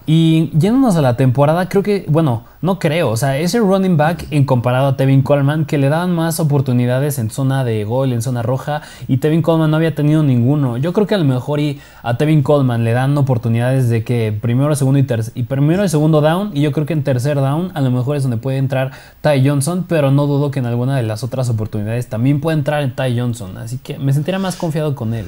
Y 0.08 0.50
yéndonos 0.56 0.94
a 0.94 1.02
la 1.02 1.16
temporada, 1.16 1.68
creo 1.68 1.82
que, 1.82 2.06
bueno, 2.08 2.44
no 2.62 2.78
creo, 2.78 3.10
o 3.10 3.16
sea, 3.16 3.38
ese 3.38 3.58
running 3.58 3.96
back 3.96 4.28
en 4.30 4.44
comparado 4.44 4.86
a 4.86 4.96
Tevin 4.96 5.22
Coleman, 5.22 5.64
que 5.64 5.78
le 5.78 5.88
daban 5.88 6.14
más 6.14 6.38
oportunidades 6.38 7.18
en 7.18 7.28
zona 7.28 7.64
de 7.64 7.84
gol, 7.84 8.12
en 8.12 8.22
zona 8.22 8.42
roja, 8.42 8.82
y 9.08 9.16
Tevin 9.16 9.42
Coleman 9.42 9.68
no 9.68 9.76
había 9.76 9.96
tenido 9.96 10.22
ninguno. 10.22 10.76
Yo 10.76 10.92
creo 10.92 11.08
que 11.08 11.16
a 11.16 11.18
lo 11.18 11.24
mejor 11.24 11.58
y 11.58 11.80
a 12.04 12.16
Tevin 12.16 12.44
Coleman 12.44 12.84
le 12.84 12.92
dan 12.92 13.18
oportunidades 13.18 13.88
de 13.88 14.04
que 14.04 14.36
primero, 14.40 14.72
segundo 14.76 15.00
y, 15.00 15.06
y 15.34 15.42
primero 15.42 15.84
y 15.84 15.88
segundo 15.88 16.20
down, 16.20 16.52
y 16.54 16.60
yo 16.60 16.70
creo 16.70 16.86
que 16.86 16.92
en 16.92 17.02
tercer 17.02 17.36
down 17.36 17.72
a 17.74 17.80
lo 17.80 17.90
mejor 17.90 18.16
es 18.16 18.22
donde 18.22 18.36
puede 18.36 18.58
entrar 18.58 18.92
Ty 19.22 19.44
Johnson, 19.44 19.86
pero 19.88 20.12
no 20.12 20.28
dudo 20.28 20.52
que 20.52 20.60
en 20.60 20.66
alguna 20.66 20.96
de 20.96 21.02
las 21.02 21.24
otras 21.24 21.48
oportunidades 21.48 22.08
también 22.08 22.40
puede 22.40 22.56
entrar 22.58 22.84
en 22.84 22.94
Ty 22.94 23.18
Johnson, 23.18 23.58
así 23.58 23.78
que 23.78 23.98
me 23.98 24.12
sentiría 24.12 24.38
más 24.38 24.54
confiado 24.54 24.94
con 24.94 25.14
él. 25.14 25.26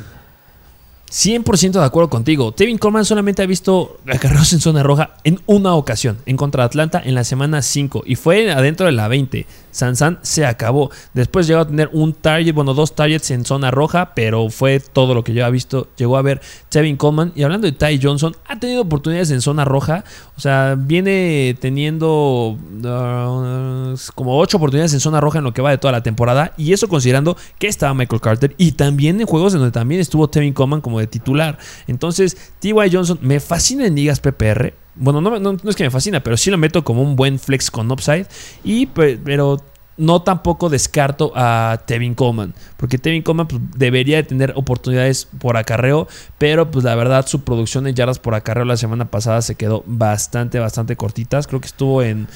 100% 1.10 1.72
de 1.72 1.84
acuerdo 1.84 2.10
contigo. 2.10 2.52
Tevin 2.52 2.78
Coleman 2.78 3.04
solamente 3.04 3.42
ha 3.42 3.46
visto 3.46 3.98
acarreos 4.06 4.52
en 4.52 4.60
zona 4.60 4.82
roja 4.82 5.14
en 5.24 5.40
una 5.46 5.74
ocasión, 5.74 6.18
en 6.26 6.36
contra 6.36 6.62
de 6.62 6.66
Atlanta 6.66 7.02
en 7.04 7.14
la 7.14 7.24
semana 7.24 7.62
5, 7.62 8.02
y 8.06 8.16
fue 8.16 8.50
adentro 8.50 8.86
de 8.86 8.92
la 8.92 9.08
20. 9.08 9.46
Sansan 9.78 10.18
se 10.22 10.44
acabó. 10.44 10.90
Después 11.14 11.46
llegó 11.46 11.60
a 11.60 11.66
tener 11.66 11.88
un 11.92 12.12
target, 12.12 12.52
bueno, 12.52 12.74
dos 12.74 12.94
targets 12.94 13.30
en 13.30 13.44
zona 13.44 13.70
roja, 13.70 14.12
pero 14.14 14.50
fue 14.50 14.80
todo 14.80 15.14
lo 15.14 15.22
que 15.22 15.32
yo 15.32 15.44
había 15.44 15.52
visto. 15.52 15.88
Llegó 15.96 16.16
a 16.16 16.22
ver 16.22 16.40
Tevin 16.68 16.96
Coleman. 16.96 17.32
Y 17.36 17.44
hablando 17.44 17.66
de 17.66 17.72
Ty 17.72 18.00
Johnson, 18.02 18.36
ha 18.46 18.58
tenido 18.58 18.82
oportunidades 18.82 19.30
en 19.30 19.40
zona 19.40 19.64
roja. 19.64 20.04
O 20.36 20.40
sea, 20.40 20.74
viene 20.76 21.56
teniendo 21.60 22.58
uh, 22.58 23.96
como 24.14 24.38
ocho 24.38 24.56
oportunidades 24.56 24.92
en 24.94 25.00
zona 25.00 25.20
roja 25.20 25.38
en 25.38 25.44
lo 25.44 25.54
que 25.54 25.62
va 25.62 25.70
de 25.70 25.78
toda 25.78 25.92
la 25.92 26.02
temporada. 26.02 26.52
Y 26.56 26.72
eso 26.72 26.88
considerando 26.88 27.36
que 27.58 27.68
estaba 27.68 27.94
Michael 27.94 28.20
Carter. 28.20 28.54
Y 28.58 28.72
también 28.72 29.20
en 29.20 29.26
juegos 29.28 29.54
en 29.54 29.60
donde 29.60 29.72
también 29.72 30.00
estuvo 30.00 30.28
Tevin 30.28 30.52
Coleman 30.52 30.80
como 30.80 30.98
de 30.98 31.06
titular. 31.06 31.58
Entonces, 31.86 32.36
Ty 32.58 32.72
Johnson 32.92 33.18
me 33.22 33.38
fascina 33.38 33.86
en 33.86 33.94
ligas 33.94 34.18
PPR. 34.18 34.74
Bueno, 34.98 35.20
no, 35.20 35.56
es 35.68 35.76
que 35.76 35.84
me 35.84 35.90
fascina, 35.90 36.22
pero 36.22 36.36
sí 36.36 36.50
lo 36.50 36.58
meto 36.58 36.84
como 36.84 37.02
un 37.02 37.16
buen 37.16 37.38
flex 37.38 37.70
con 37.70 37.90
upside. 37.90 38.26
Y, 38.64 38.86
pero 38.86 39.62
no 39.98 40.22
tampoco 40.22 40.68
descarto 40.68 41.32
a 41.34 41.82
Tevin 41.84 42.14
Coleman, 42.14 42.54
porque 42.76 42.98
Tevin 42.98 43.22
Coleman 43.22 43.48
pues, 43.48 43.60
debería 43.76 44.16
de 44.16 44.22
tener 44.22 44.52
oportunidades 44.54 45.26
por 45.26 45.56
acarreo, 45.56 46.06
pero 46.38 46.70
pues 46.70 46.84
la 46.84 46.94
verdad 46.94 47.26
su 47.26 47.40
producción 47.40 47.84
de 47.84 47.92
yardas 47.94 48.20
por 48.20 48.34
acarreo 48.34 48.64
la 48.64 48.76
semana 48.76 49.10
pasada 49.10 49.42
se 49.42 49.56
quedó 49.56 49.82
bastante, 49.86 50.60
bastante 50.60 50.96
cortitas. 50.96 51.46
Creo 51.48 51.60
que 51.60 51.66
estuvo 51.66 52.02
en 52.02 52.28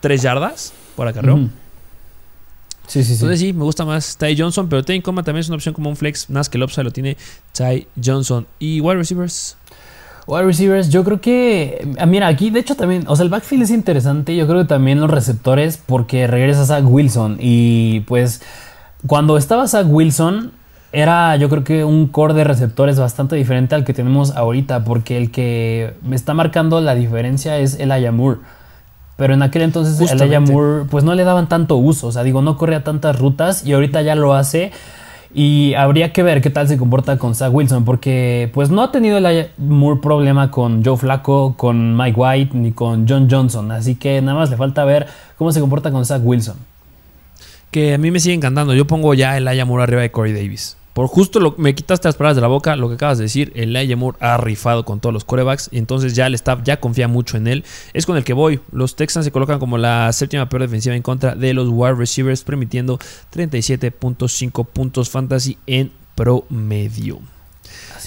3 0.00 0.22
yardas 0.22 0.72
por 0.96 1.06
acarreo. 1.06 1.48
Sí, 2.86 3.04
sí, 3.04 3.04
sí. 3.04 3.12
Entonces 3.12 3.38
sí, 3.38 3.52
me 3.52 3.62
gusta 3.64 3.84
más 3.84 4.16
Ty 4.16 4.36
Johnson, 4.36 4.68
pero 4.68 4.82
Tevin 4.82 5.02
Coleman 5.02 5.24
también 5.24 5.42
es 5.42 5.48
una 5.48 5.56
opción 5.56 5.74
como 5.74 5.90
un 5.90 5.96
flex, 5.96 6.28
más 6.28 6.48
que 6.48 6.58
el 6.58 6.64
upside 6.64 6.84
lo 6.84 6.90
tiene 6.90 7.16
Ty 7.52 7.86
Johnson. 8.02 8.46
Y 8.58 8.80
wide 8.80 8.96
receivers. 8.96 9.56
Wide 10.30 10.44
receivers, 10.44 10.90
yo 10.90 11.02
creo 11.02 11.20
que. 11.20 11.88
Ah, 11.98 12.06
mira, 12.06 12.28
aquí 12.28 12.50
de 12.50 12.60
hecho 12.60 12.76
también. 12.76 13.04
O 13.08 13.16
sea, 13.16 13.24
el 13.24 13.30
backfield 13.30 13.64
es 13.64 13.70
interesante. 13.70 14.36
Yo 14.36 14.46
creo 14.46 14.60
que 14.60 14.68
también 14.68 15.00
los 15.00 15.10
receptores, 15.10 15.76
porque 15.84 16.28
regresa 16.28 16.64
Zach 16.64 16.84
Wilson. 16.86 17.38
Y 17.40 18.00
pues, 18.00 18.40
cuando 19.06 19.36
estaba 19.36 19.66
Zach 19.66 19.86
Wilson, 19.88 20.52
era 20.92 21.34
yo 21.36 21.48
creo 21.48 21.64
que 21.64 21.84
un 21.84 22.06
core 22.06 22.34
de 22.34 22.44
receptores 22.44 22.98
bastante 22.98 23.34
diferente 23.34 23.74
al 23.74 23.84
que 23.84 23.92
tenemos 23.92 24.30
ahorita. 24.36 24.84
Porque 24.84 25.16
el 25.16 25.32
que 25.32 25.94
me 26.02 26.14
está 26.14 26.32
marcando 26.32 26.80
la 26.80 26.94
diferencia 26.94 27.58
es 27.58 27.80
el 27.80 28.12
Moore. 28.12 28.38
Pero 29.16 29.34
en 29.34 29.42
aquel 29.42 29.62
entonces 29.62 30.00
el 30.12 30.40
Moore, 30.40 30.84
pues 30.88 31.02
no 31.02 31.14
le 31.16 31.24
daban 31.24 31.48
tanto 31.48 31.76
uso. 31.76 32.06
O 32.06 32.12
sea, 32.12 32.22
digo, 32.22 32.40
no 32.40 32.56
corría 32.56 32.84
tantas 32.84 33.18
rutas 33.18 33.66
y 33.66 33.72
ahorita 33.72 34.00
ya 34.02 34.14
lo 34.14 34.34
hace. 34.34 34.70
Y 35.32 35.74
habría 35.74 36.12
que 36.12 36.24
ver 36.24 36.40
qué 36.42 36.50
tal 36.50 36.66
se 36.66 36.76
comporta 36.76 37.16
con 37.16 37.36
Zach 37.36 37.52
Wilson, 37.52 37.84
porque 37.84 38.50
pues 38.52 38.70
no 38.70 38.82
ha 38.82 38.90
tenido 38.90 39.18
el 39.18 39.50
Moore 39.58 40.00
problema 40.00 40.50
con 40.50 40.84
Joe 40.84 40.96
Flacco, 40.96 41.54
con 41.56 41.96
Mike 41.96 42.18
White, 42.18 42.56
ni 42.56 42.72
con 42.72 43.06
John 43.08 43.28
Johnson. 43.30 43.70
Así 43.70 43.94
que 43.94 44.20
nada 44.22 44.36
más 44.36 44.50
le 44.50 44.56
falta 44.56 44.84
ver 44.84 45.06
cómo 45.38 45.52
se 45.52 45.60
comporta 45.60 45.92
con 45.92 46.04
Zach 46.04 46.22
Wilson. 46.24 46.56
Que 47.70 47.94
a 47.94 47.98
mí 47.98 48.10
me 48.10 48.18
sigue 48.18 48.34
encantando. 48.34 48.74
Yo 48.74 48.86
pongo 48.86 49.14
ya 49.14 49.36
el 49.36 49.44
Moore 49.66 49.84
arriba 49.84 50.02
de 50.02 50.10
Corey 50.10 50.32
Davis. 50.32 50.76
Por 50.92 51.06
justo 51.06 51.38
lo, 51.38 51.54
me 51.56 51.74
quitaste 51.74 52.08
las 52.08 52.16
palabras 52.16 52.36
de 52.36 52.42
la 52.42 52.48
boca, 52.48 52.74
lo 52.74 52.88
que 52.88 52.94
acabas 52.94 53.18
de 53.18 53.24
decir, 53.24 53.52
el 53.54 53.96
Moore 53.96 54.18
ha 54.20 54.36
rifado 54.38 54.84
con 54.84 54.98
todos 54.98 55.12
los 55.12 55.24
corebacks, 55.24 55.68
y 55.70 55.78
entonces 55.78 56.14
ya 56.14 56.26
el 56.26 56.34
staff 56.34 56.60
ya 56.64 56.80
confía 56.80 57.06
mucho 57.06 57.36
en 57.36 57.46
él. 57.46 57.64
Es 57.92 58.06
con 58.06 58.16
el 58.16 58.24
que 58.24 58.32
voy. 58.32 58.60
Los 58.72 58.96
Texans 58.96 59.24
se 59.24 59.30
colocan 59.30 59.60
como 59.60 59.78
la 59.78 60.12
séptima 60.12 60.48
peor 60.48 60.62
defensiva 60.62 60.96
en 60.96 61.02
contra 61.02 61.34
de 61.36 61.54
los 61.54 61.68
wide 61.70 61.94
receivers, 61.94 62.42
permitiendo 62.42 62.98
37.5 63.32 64.66
puntos 64.66 65.10
fantasy 65.10 65.58
en 65.66 65.92
promedio. 66.16 67.20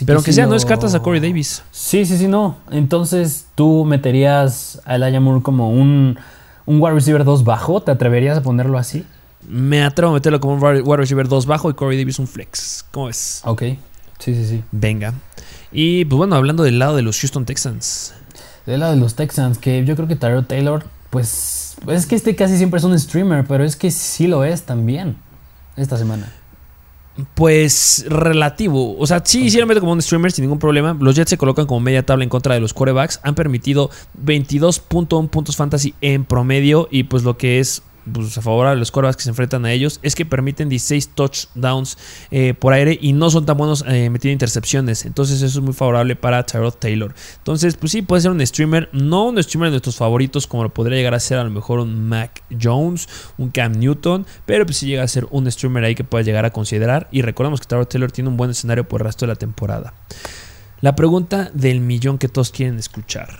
Pero 0.06 0.18
aunque 0.18 0.34
sea, 0.34 0.46
no 0.46 0.54
descartas 0.54 0.94
a 0.96 1.02
Corey 1.02 1.22
Davis. 1.22 1.64
Sí, 1.72 2.06
sí, 2.06 2.18
sí, 2.18 2.28
no. 2.28 2.58
Entonces 2.72 3.48
tú 3.56 3.86
meterías 3.86 4.82
a 4.86 4.96
Elijah 4.96 5.20
Moore 5.20 5.42
como 5.42 5.70
un, 5.70 6.18
un 6.66 6.82
wide 6.82 6.96
receiver 6.96 7.24
2 7.24 7.44
bajo. 7.44 7.82
¿Te 7.82 7.92
atreverías 7.92 8.38
a 8.38 8.44
ponerlo 8.44 8.78
así? 8.78 9.06
Me 9.48 9.84
atrevo 9.84 10.12
a 10.12 10.14
meterlo 10.16 10.40
como 10.40 10.56
un 10.56 10.64
wide 10.64 10.98
receiver 10.98 11.28
2 11.28 11.46
bajo 11.46 11.70
y 11.70 11.74
Corey 11.74 11.98
Davis 11.98 12.20
un 12.20 12.28
flex. 12.28 12.86
¿Cómo 12.92 13.08
ves? 13.08 13.42
Ok. 13.46 13.64
Sí, 14.20 14.34
sí, 14.36 14.46
sí. 14.46 14.64
Venga. 14.72 15.14
Y 15.72 16.06
pues 16.06 16.18
bueno, 16.18 16.36
hablando 16.36 16.64
del 16.64 16.80
lado 16.80 16.96
de 16.96 17.02
los 17.02 17.20
Houston 17.20 17.46
Texans. 17.46 18.14
Del 18.66 18.80
lado 18.80 18.94
de 18.94 19.00
los 19.00 19.16
Texans, 19.16 19.58
que 19.58 19.84
yo 19.84 19.96
creo 19.96 20.08
que 20.08 20.16
Tyrell 20.16 20.46
Taylor 20.46 20.86
Pues, 21.10 21.76
es 21.88 22.06
que 22.06 22.16
este 22.16 22.36
casi 22.36 22.58
siempre 22.58 22.78
es 22.78 22.84
un 22.86 22.98
streamer, 22.98 23.46
pero 23.46 23.64
es 23.64 23.76
que 23.76 23.92
sí 23.92 24.28
lo 24.28 24.44
es 24.46 24.64
también 24.64 25.18
esta 25.76 25.98
semana. 25.98 26.32
Pues 27.36 28.06
relativo. 28.08 28.98
O 28.98 29.06
sea, 29.06 29.22
sí, 29.24 29.52
sí 29.52 29.60
lo 29.60 29.68
meto 29.68 29.80
como 29.80 29.92
un 29.92 30.02
streamer 30.02 30.32
sin 30.32 30.44
ningún 30.44 30.58
problema. 30.58 30.98
Los 31.00 31.16
Jets 31.16 31.30
se 31.30 31.38
colocan 31.38 31.68
como 31.68 31.80
media 31.80 32.04
tabla 32.04 32.24
en 32.24 32.30
contra 32.30 32.56
de 32.56 32.60
los 32.62 32.74
quarterbacks. 32.74 33.20
Han 33.24 33.36
permitido 33.36 33.92
22.1 34.24 35.30
puntos 35.30 35.56
fantasy 35.56 35.94
en 36.02 36.26
promedio. 36.26 36.88
Y 36.90 37.04
pues 37.04 37.24
lo 37.24 37.38
que 37.38 37.60
es 37.60 37.84
pues, 38.12 38.38
a 38.38 38.42
favor 38.42 38.70
de 38.70 38.76
los 38.76 38.92
quarterbacks 38.92 39.18
que 39.18 39.24
se 39.24 39.30
enfrentan 39.30 39.66
a 39.66 39.72
ellos 39.72 40.00
es 40.04 40.16
que 40.16 40.26
permiten 40.26 40.70
16 40.70 41.10
touchdowns 41.10 41.98
eh, 42.32 42.54
por 42.54 42.74
aire 42.74 42.98
y 43.02 43.14
no 43.14 43.30
son 43.30 43.46
tan 43.46 43.58
buenos 43.58 43.84
eh, 43.88 44.10
metiendo 44.10 44.34
intercepciones. 44.34 45.06
Entonces 45.06 45.42
eso 45.42 45.60
es 45.60 45.64
muy 45.64 45.74
favorable 45.74 46.16
para 46.16 46.46
Tyrod 46.46 46.74
Taylor. 46.74 47.14
Entonces, 47.38 47.76
pues 47.76 47.92
sí, 47.92 48.02
puede 48.02 48.22
ser 48.22 48.32
un 48.32 48.46
streamer, 48.46 48.90
no 48.92 49.26
un 49.26 49.42
streamer 49.42 49.70
de 49.70 49.74
nuestros 49.74 49.96
favoritos 49.96 50.48
como 50.48 50.64
lo 50.64 50.74
podría 50.74 50.98
llegar 50.98 51.14
a 51.14 51.20
ser 51.20 51.38
a 51.38 51.44
lo 51.44 51.50
mejor 51.50 51.80
un 51.80 52.08
Mac 52.08 52.44
Jones, 52.62 53.08
un 53.38 53.50
Cam 53.50 53.74
Newton, 53.74 54.26
pero 54.46 54.66
pues 54.66 54.78
sí 54.78 54.88
llega 54.88 55.04
a 55.04 55.08
ser 55.08 55.28
un 55.32 55.50
streamer 55.52 55.84
ahí 55.84 55.96
que 55.96 56.04
pueda 56.04 56.24
llegar 56.24 56.46
a 56.46 56.52
considerar. 56.52 57.08
Y 57.12 57.22
recordemos 57.22 57.62
que 57.62 57.68
Tyrod 57.68 57.88
Taylor 57.88 58.12
tiene 58.12 58.30
un 58.30 58.38
buen 58.38 58.52
escenario 58.52 58.88
por 58.88 59.02
el 59.02 59.06
resto 59.06 59.26
de 59.26 59.34
la 59.34 59.36
temporada. 59.36 59.94
La 60.82 60.96
pregunta 60.96 61.50
del 61.54 61.80
millón 61.80 62.18
que 62.18 62.28
todos 62.28 62.52
quieren 62.52 62.78
escuchar. 62.78 63.40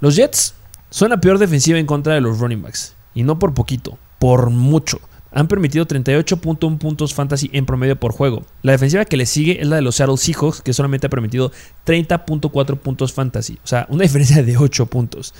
Los 0.00 0.16
Jets 0.16 0.54
son 0.88 1.10
la 1.10 1.20
peor 1.20 1.38
defensiva 1.38 1.78
en 1.78 1.86
contra 1.86 2.14
de 2.14 2.20
los 2.20 2.38
running 2.38 2.62
backs. 2.62 2.94
Y 3.14 3.22
no 3.22 3.38
por 3.38 3.54
poquito, 3.54 3.98
por 4.18 4.50
mucho. 4.50 5.00
Han 5.34 5.48
permitido 5.48 5.86
38.1 5.86 6.78
puntos 6.78 7.14
fantasy 7.14 7.48
en 7.52 7.64
promedio 7.64 7.96
por 7.98 8.12
juego. 8.12 8.44
La 8.62 8.72
defensiva 8.72 9.06
que 9.06 9.16
le 9.16 9.24
sigue 9.24 9.62
es 9.62 9.66
la 9.66 9.76
de 9.76 9.82
los 9.82 9.96
Seattle 9.96 10.18
Seahawks, 10.18 10.60
que 10.60 10.74
solamente 10.74 11.06
ha 11.06 11.10
permitido 11.10 11.50
30.4 11.86 12.76
puntos 12.78 13.12
fantasy. 13.12 13.58
O 13.64 13.66
sea, 13.66 13.86
una 13.88 14.02
diferencia 14.02 14.42
de 14.42 14.56
8 14.56 14.86
puntos. 14.86 15.34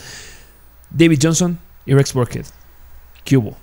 David 0.90 1.18
Johnson 1.22 1.58
y 1.84 1.94
Rex 1.94 2.14
Burkhead. 2.14 2.46
¿Qué 3.24 3.36
hubo? 3.36 3.56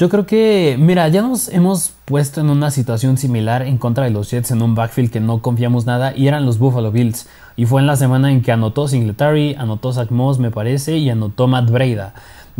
Yo 0.00 0.08
creo 0.08 0.24
que, 0.24 0.76
mira, 0.78 1.06
ya 1.08 1.20
nos 1.20 1.48
hemos 1.48 1.92
puesto 2.06 2.40
en 2.40 2.48
una 2.48 2.70
situación 2.70 3.18
similar 3.18 3.60
en 3.60 3.76
contra 3.76 4.04
de 4.04 4.10
los 4.10 4.30
Jets 4.30 4.50
en 4.50 4.62
un 4.62 4.74
backfield 4.74 5.10
que 5.10 5.20
no 5.20 5.42
confiamos 5.42 5.84
nada 5.84 6.16
y 6.16 6.26
eran 6.26 6.46
los 6.46 6.58
Buffalo 6.58 6.90
Bills. 6.90 7.28
Y 7.54 7.66
fue 7.66 7.82
en 7.82 7.86
la 7.86 7.96
semana 7.96 8.32
en 8.32 8.40
que 8.40 8.50
anotó 8.50 8.88
Singletary, 8.88 9.56
anotó 9.58 9.92
Zach 9.92 10.10
Moss, 10.10 10.38
me 10.38 10.50
parece, 10.50 10.96
y 10.96 11.10
anotó 11.10 11.48
Matt 11.48 11.68
Breida. 11.68 12.14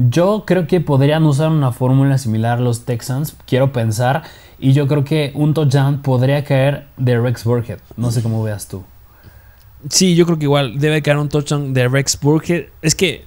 Yo 0.08 0.44
creo 0.46 0.66
que 0.66 0.80
podrían 0.80 1.24
usar 1.24 1.50
una 1.50 1.72
fórmula 1.72 2.16
similar 2.16 2.58
los 2.58 2.86
Texans, 2.86 3.36
quiero 3.46 3.70
pensar, 3.70 4.22
y 4.58 4.72
yo 4.72 4.88
creo 4.88 5.04
que 5.04 5.32
un 5.34 5.52
touchdown 5.52 6.00
podría 6.00 6.42
caer 6.42 6.86
de 6.96 7.20
Rex 7.20 7.44
Burkhead. 7.44 7.80
No 7.98 8.10
sé 8.10 8.22
cómo 8.22 8.42
veas 8.42 8.66
tú. 8.66 8.82
Sí, 9.90 10.14
yo 10.14 10.24
creo 10.24 10.38
que 10.38 10.44
igual 10.44 10.78
debe 10.78 11.02
caer 11.02 11.18
un 11.18 11.28
touchdown 11.28 11.74
de 11.74 11.86
Rex 11.88 12.18
Burkhead. 12.18 12.66
Es 12.80 12.94
que 12.94 13.24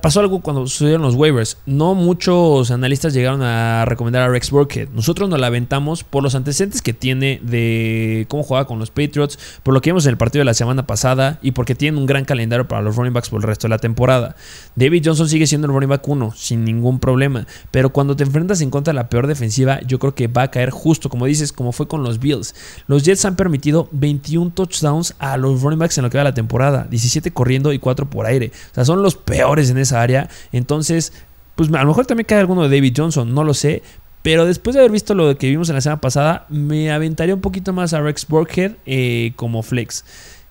pasó 0.00 0.20
algo 0.20 0.40
cuando 0.40 0.66
sucedieron 0.66 1.02
los 1.02 1.14
waivers. 1.14 1.58
No 1.66 1.94
muchos 1.94 2.70
analistas 2.70 3.12
llegaron 3.12 3.42
a 3.42 3.84
recomendar 3.84 4.22
a 4.22 4.28
Rex 4.28 4.50
Burkhead. 4.50 4.88
Nosotros 4.90 5.28
nos 5.28 5.38
la 5.38 5.48
aventamos 5.48 6.04
por 6.04 6.22
los 6.22 6.34
antecedentes 6.34 6.80
que 6.80 6.92
tiene 6.92 7.40
de 7.42 8.26
cómo 8.28 8.42
juega 8.42 8.64
con 8.64 8.78
los 8.78 8.90
Patriots, 8.90 9.38
por 9.62 9.74
lo 9.74 9.80
que 9.80 9.90
vimos 9.90 10.06
en 10.06 10.10
el 10.10 10.16
partido 10.16 10.40
de 10.40 10.46
la 10.46 10.54
semana 10.54 10.86
pasada 10.86 11.38
y 11.42 11.52
porque 11.52 11.74
tiene 11.74 11.98
un 11.98 12.06
gran 12.06 12.24
calendario 12.24 12.66
para 12.66 12.82
los 12.82 12.96
running 12.96 13.12
backs 13.12 13.28
por 13.28 13.40
el 13.40 13.46
resto 13.46 13.66
de 13.66 13.70
la 13.70 13.78
temporada. 13.78 14.36
David 14.74 15.02
Johnson 15.04 15.28
sigue 15.28 15.46
siendo 15.46 15.66
el 15.66 15.72
running 15.72 15.90
back 15.90 16.06
1 16.06 16.32
sin 16.34 16.64
ningún 16.64 16.98
problema, 16.98 17.46
pero 17.70 17.90
cuando 17.90 18.16
te 18.16 18.24
enfrentas 18.24 18.60
en 18.60 18.70
contra 18.70 18.92
de 18.92 18.96
la 18.96 19.08
peor 19.08 19.26
defensiva, 19.26 19.80
yo 19.82 19.98
creo 19.98 20.14
que 20.14 20.28
va 20.28 20.42
a 20.42 20.50
caer 20.50 20.70
justo, 20.70 21.08
como 21.08 21.26
dices, 21.26 21.52
como 21.52 21.72
fue 21.72 21.86
con 21.88 22.02
los 22.02 22.18
Bills. 22.20 22.54
Los 22.86 23.02
Jets 23.04 23.24
han 23.24 23.36
permitido 23.36 23.88
21 23.92 24.52
touchdowns 24.52 25.14
a 25.18 25.36
los 25.36 25.62
running 25.62 25.78
backs 25.78 25.98
en 25.98 26.04
lo 26.04 26.10
que 26.10 26.18
va 26.18 26.24
la 26.24 26.34
temporada, 26.34 26.86
17 26.88 27.30
corriendo 27.32 27.72
y 27.72 27.78
4 27.78 28.08
por 28.08 28.26
aire. 28.26 28.50
O 28.72 28.74
sea, 28.74 28.84
son 28.84 29.02
los 29.02 29.16
peores 29.16 29.70
en 29.70 29.73
esa 29.78 30.00
área. 30.00 30.28
Entonces, 30.52 31.12
pues 31.54 31.72
a 31.72 31.82
lo 31.82 31.88
mejor 31.88 32.06
también 32.06 32.26
cae 32.26 32.40
alguno 32.40 32.68
de 32.68 32.76
David 32.76 32.94
Johnson, 32.96 33.34
no 33.34 33.44
lo 33.44 33.54
sé. 33.54 33.82
Pero 34.22 34.46
después 34.46 34.72
de 34.72 34.80
haber 34.80 34.90
visto 34.90 35.14
lo 35.14 35.36
que 35.36 35.50
vimos 35.50 35.68
en 35.68 35.74
la 35.74 35.82
semana 35.82 36.00
pasada, 36.00 36.46
me 36.48 36.90
aventaría 36.90 37.34
un 37.34 37.42
poquito 37.42 37.74
más 37.74 37.92
a 37.92 38.00
Rex 38.00 38.26
Burkhead 38.26 38.72
eh, 38.86 39.32
como 39.36 39.62
flex. 39.62 40.04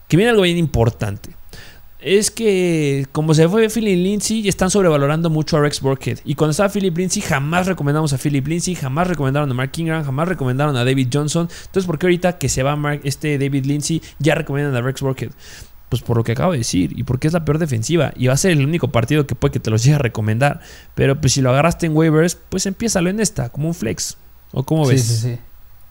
Que 0.07 0.15
viene 0.15 0.29
algo 0.29 0.43
bien 0.43 0.57
importante. 0.57 1.31
Es 1.99 2.29
que 2.29 3.07
como 3.11 3.33
se 3.33 3.49
fue 3.49 3.69
Philip 3.69 3.97
Lindsay, 3.97 4.47
están 4.47 4.69
sobrevalorando 4.69 5.31
mucho 5.31 5.57
a 5.57 5.61
Rex 5.61 5.81
Burkhead. 5.81 6.19
Y 6.23 6.35
cuando 6.35 6.51
estaba 6.51 6.69
Philip 6.69 6.95
Lindsay, 6.95 7.23
jamás 7.23 7.65
recomendamos 7.65 8.13
a 8.13 8.17
Philip 8.17 8.45
Lindsay, 8.45 8.75
jamás 8.75 9.07
recomendaron 9.07 9.49
a 9.49 9.53
Mark 9.55 9.71
Ingram, 9.77 10.03
jamás 10.03 10.27
recomendaron 10.27 10.75
a 10.75 10.85
David 10.85 11.07
Johnson. 11.11 11.49
Entonces, 11.49 11.87
¿por 11.87 11.97
qué 11.97 12.05
ahorita 12.05 12.37
que 12.37 12.49
se 12.49 12.61
va 12.61 12.75
Mark, 12.75 13.01
este 13.05 13.39
David 13.39 13.65
Lindsay, 13.65 14.03
ya 14.19 14.35
recomiendan 14.35 14.75
a 14.75 14.81
Rex 14.81 15.01
Burkhead? 15.01 15.31
Pues 15.93 16.01
por 16.01 16.17
lo 16.17 16.23
que 16.23 16.31
acabo 16.31 16.53
de 16.53 16.57
decir 16.57 16.91
y 16.97 17.03
porque 17.03 17.27
es 17.27 17.33
la 17.33 17.45
peor 17.45 17.59
defensiva 17.59 18.13
y 18.15 18.25
va 18.25 18.33
a 18.33 18.37
ser 18.37 18.49
el 18.49 18.65
único 18.65 18.87
partido 18.87 19.27
que 19.27 19.35
puede 19.35 19.51
que 19.51 19.59
te 19.59 19.69
los 19.69 19.83
llegue 19.83 19.93
a 19.93 19.99
recomendar. 19.99 20.59
Pero 20.95 21.21
pues 21.21 21.33
si 21.33 21.41
lo 21.41 21.51
agarraste 21.51 21.85
en 21.85 21.95
waivers, 21.95 22.35
pues 22.49 22.65
empiézalo 22.65 23.11
en 23.11 23.19
esta, 23.19 23.49
como 23.49 23.67
un 23.67 23.75
flex. 23.75 24.17
¿O 24.53 24.63
cómo 24.63 24.87
ves? 24.87 25.03
Sí, 25.03 25.13
sí, 25.13 25.21
sí. 25.21 25.39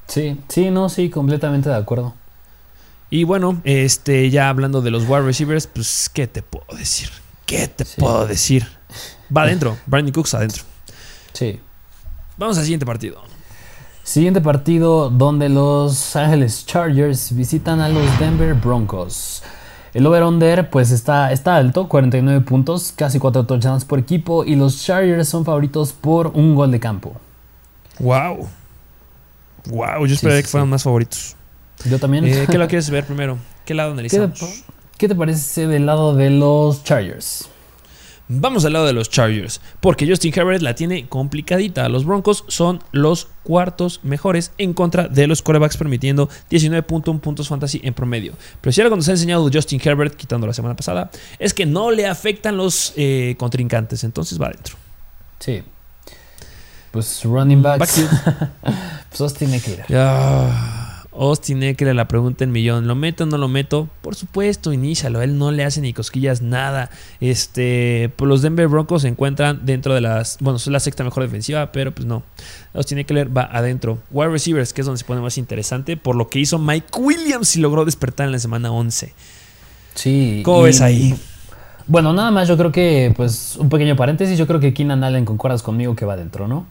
Sí, 0.08 0.40
sí, 0.48 0.70
no, 0.72 0.88
sí, 0.88 1.08
completamente 1.08 1.68
de 1.68 1.76
acuerdo. 1.76 2.16
Y 3.10 3.22
bueno, 3.22 3.60
este, 3.62 4.28
ya 4.28 4.48
hablando 4.48 4.82
de 4.82 4.90
los 4.90 5.04
wide 5.08 5.22
receivers, 5.22 5.68
pues, 5.68 6.10
¿qué 6.12 6.26
te 6.26 6.42
puedo 6.42 6.76
decir? 6.76 7.10
¿Qué 7.46 7.68
te 7.68 7.84
puedo 7.84 8.26
decir? 8.26 8.66
Va 9.34 9.42
adentro, 9.44 9.78
Brandon 9.86 10.12
Cooks 10.12 10.34
adentro. 10.34 10.64
Sí. 11.32 11.60
Vamos 12.36 12.58
al 12.58 12.64
siguiente 12.64 12.86
partido. 12.86 13.22
Siguiente 14.02 14.40
partido 14.40 15.10
donde 15.10 15.48
los 15.48 16.16
Ángeles 16.16 16.66
Chargers 16.66 17.36
visitan 17.36 17.78
a 17.78 17.88
los 17.88 18.18
Denver 18.18 18.54
Broncos. 18.54 19.44
El 19.94 20.06
over-under 20.06 20.70
pues 20.70 20.90
está, 20.90 21.32
está 21.32 21.56
alto, 21.56 21.88
49 21.88 22.40
puntos, 22.40 22.92
casi 22.96 23.18
4 23.18 23.44
touchdowns 23.44 23.84
por 23.84 23.98
equipo 23.98 24.44
y 24.44 24.56
los 24.56 24.82
Chargers 24.82 25.28
son 25.28 25.44
favoritos 25.44 25.92
por 25.92 26.28
un 26.28 26.54
gol 26.54 26.70
de 26.70 26.80
campo. 26.80 27.14
Wow. 27.98 28.48
Wow, 29.66 30.06
yo 30.06 30.14
esperaría 30.14 30.42
que 30.42 30.48
fueran 30.48 30.68
más 30.70 30.82
favoritos. 30.82 31.36
Yo 31.84 31.98
también. 31.98 32.26
Eh, 32.26 32.46
¿Qué 32.50 32.58
lo 32.58 32.66
quieres 32.68 32.88
ver 32.90 33.04
primero? 33.04 33.36
¿Qué 33.64 33.74
lado 33.74 33.92
analizamos? 33.92 34.38
¿Qué 34.38 34.72
¿Qué 34.96 35.08
te 35.08 35.14
parece 35.14 35.66
del 35.66 35.86
lado 35.86 36.14
de 36.14 36.30
los 36.30 36.84
Chargers? 36.84 37.48
Vamos 38.34 38.64
al 38.64 38.72
lado 38.72 38.86
de 38.86 38.94
los 38.94 39.10
Chargers, 39.10 39.60
porque 39.80 40.06
Justin 40.08 40.32
Herbert 40.34 40.62
la 40.62 40.74
tiene 40.74 41.06
complicadita. 41.06 41.88
Los 41.90 42.06
Broncos 42.06 42.44
son 42.48 42.82
los 42.90 43.28
cuartos 43.42 44.00
mejores 44.02 44.52
en 44.56 44.72
contra 44.72 45.08
de 45.08 45.26
los 45.26 45.42
corebacks, 45.42 45.76
permitiendo 45.76 46.30
19.1 46.50 47.20
puntos 47.20 47.48
fantasy 47.48 47.80
en 47.84 47.92
promedio. 47.92 48.32
Pero 48.60 48.72
si 48.72 48.80
algo 48.80 48.96
nos 48.96 49.08
ha 49.08 49.12
enseñado 49.12 49.50
Justin 49.52 49.80
Herbert, 49.84 50.14
quitando 50.14 50.46
la 50.46 50.54
semana 50.54 50.74
pasada, 50.74 51.10
es 51.38 51.52
que 51.52 51.66
no 51.66 51.90
le 51.90 52.06
afectan 52.06 52.56
los 52.56 52.94
eh, 52.96 53.34
contrincantes, 53.38 54.02
entonces 54.02 54.40
va 54.40 54.46
adentro. 54.46 54.76
Sí. 55.38 55.62
Pues 56.90 57.24
running 57.24 57.62
backs. 57.62 58.02
pues 59.10 59.20
Austin 59.20 59.52
Eckler. 59.52 59.84
Austin 61.14 61.62
Eckler, 61.62 61.94
la 61.94 62.08
pregunta 62.08 62.44
en 62.44 62.52
millón, 62.52 62.86
¿lo 62.86 62.94
meto 62.94 63.24
o 63.24 63.26
no 63.26 63.36
lo 63.36 63.48
meto? 63.48 63.88
Por 64.00 64.14
supuesto, 64.14 64.72
inícialo, 64.72 65.20
él 65.20 65.36
no 65.38 65.50
le 65.50 65.64
hace 65.64 65.80
ni 65.80 65.92
cosquillas 65.92 66.40
nada. 66.40 66.90
Este, 67.20 68.10
pues 68.16 68.28
los 68.28 68.42
Denver 68.42 68.68
Broncos 68.68 69.02
se 69.02 69.08
encuentran 69.08 69.60
dentro 69.64 69.94
de 69.94 70.00
las, 70.00 70.38
bueno, 70.40 70.56
es 70.56 70.66
la 70.66 70.80
sexta 70.80 71.04
mejor 71.04 71.22
defensiva, 71.24 71.70
pero 71.70 71.92
pues 71.92 72.06
no. 72.06 72.22
Austin 72.74 72.98
Eckler 72.98 73.36
va 73.36 73.42
adentro. 73.42 73.98
Wide 74.10 74.30
receivers, 74.30 74.72
que 74.72 74.80
es 74.80 74.86
donde 74.86 74.98
se 74.98 75.04
pone 75.04 75.20
más 75.20 75.36
interesante, 75.36 75.96
por 75.96 76.16
lo 76.16 76.28
que 76.28 76.38
hizo 76.38 76.58
Mike 76.58 76.88
Williams 76.98 77.56
y 77.56 77.60
logró 77.60 77.84
despertar 77.84 78.26
en 78.26 78.32
la 78.32 78.38
semana 78.38 78.72
11. 78.72 79.12
Sí. 79.94 80.42
¿Cómo 80.44 80.62
ves 80.62 80.80
ahí? 80.80 81.14
Bueno, 81.86 82.12
nada 82.12 82.30
más 82.30 82.48
yo 82.48 82.56
creo 82.56 82.72
que, 82.72 83.12
pues, 83.16 83.56
un 83.56 83.68
pequeño 83.68 83.96
paréntesis, 83.96 84.38
yo 84.38 84.46
creo 84.46 84.60
que 84.60 84.72
Keenan 84.72 85.04
Allen 85.04 85.24
concuerdas 85.24 85.62
conmigo 85.62 85.94
que 85.94 86.04
va 86.04 86.14
adentro, 86.14 86.48
¿no? 86.48 86.66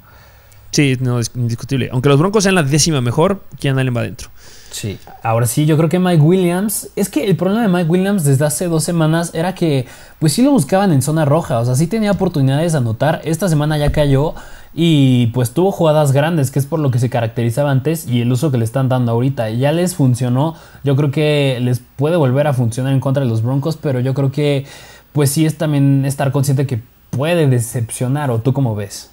Sí, 0.71 0.97
no, 1.01 1.19
es 1.19 1.31
indiscutible. 1.35 1.89
Aunque 1.91 2.09
los 2.09 2.17
Broncos 2.17 2.43
sean 2.43 2.55
la 2.55 2.63
décima 2.63 3.01
mejor, 3.01 3.43
¿quién 3.59 3.77
Allen 3.77 3.95
va 3.95 4.01
adentro? 4.01 4.29
Sí. 4.71 4.97
Ahora 5.21 5.47
sí, 5.47 5.65
yo 5.65 5.75
creo 5.75 5.89
que 5.89 5.99
Mike 5.99 6.21
Williams. 6.21 6.89
Es 6.95 7.09
que 7.09 7.25
el 7.25 7.35
problema 7.35 7.63
de 7.63 7.67
Mike 7.67 7.89
Williams 7.89 8.23
desde 8.23 8.45
hace 8.45 8.67
dos 8.67 8.83
semanas 8.83 9.31
era 9.33 9.53
que, 9.53 9.85
pues 10.19 10.33
sí 10.33 10.41
lo 10.41 10.51
buscaban 10.51 10.93
en 10.93 11.01
zona 11.01 11.25
roja. 11.25 11.59
O 11.59 11.65
sea, 11.65 11.75
sí 11.75 11.87
tenía 11.87 12.11
oportunidades 12.11 12.71
de 12.71 12.77
anotar. 12.77 13.21
Esta 13.25 13.49
semana 13.49 13.77
ya 13.77 13.91
cayó. 13.91 14.33
Y 14.73 15.27
pues 15.27 15.51
tuvo 15.51 15.73
jugadas 15.73 16.13
grandes, 16.13 16.49
que 16.49 16.59
es 16.59 16.65
por 16.65 16.79
lo 16.79 16.89
que 16.89 16.99
se 16.99 17.09
caracterizaba 17.09 17.69
antes. 17.69 18.07
Y 18.07 18.21
el 18.21 18.31
uso 18.31 18.49
que 18.49 18.57
le 18.57 18.63
están 18.63 18.87
dando 18.87 19.11
ahorita. 19.11 19.49
Ya 19.49 19.73
les 19.73 19.95
funcionó. 19.95 20.55
Yo 20.85 20.95
creo 20.95 21.11
que 21.11 21.59
les 21.61 21.81
puede 21.97 22.15
volver 22.15 22.47
a 22.47 22.53
funcionar 22.53 22.93
en 22.93 23.01
contra 23.01 23.23
de 23.23 23.29
los 23.29 23.43
Broncos. 23.43 23.75
Pero 23.75 23.99
yo 23.99 24.13
creo 24.13 24.31
que, 24.31 24.65
pues 25.11 25.31
sí 25.31 25.45
es 25.45 25.57
también 25.57 26.05
estar 26.05 26.31
consciente 26.31 26.65
que 26.65 26.81
puede 27.09 27.45
decepcionar. 27.47 28.31
¿O 28.31 28.39
tú 28.39 28.53
cómo 28.53 28.73
ves? 28.73 29.10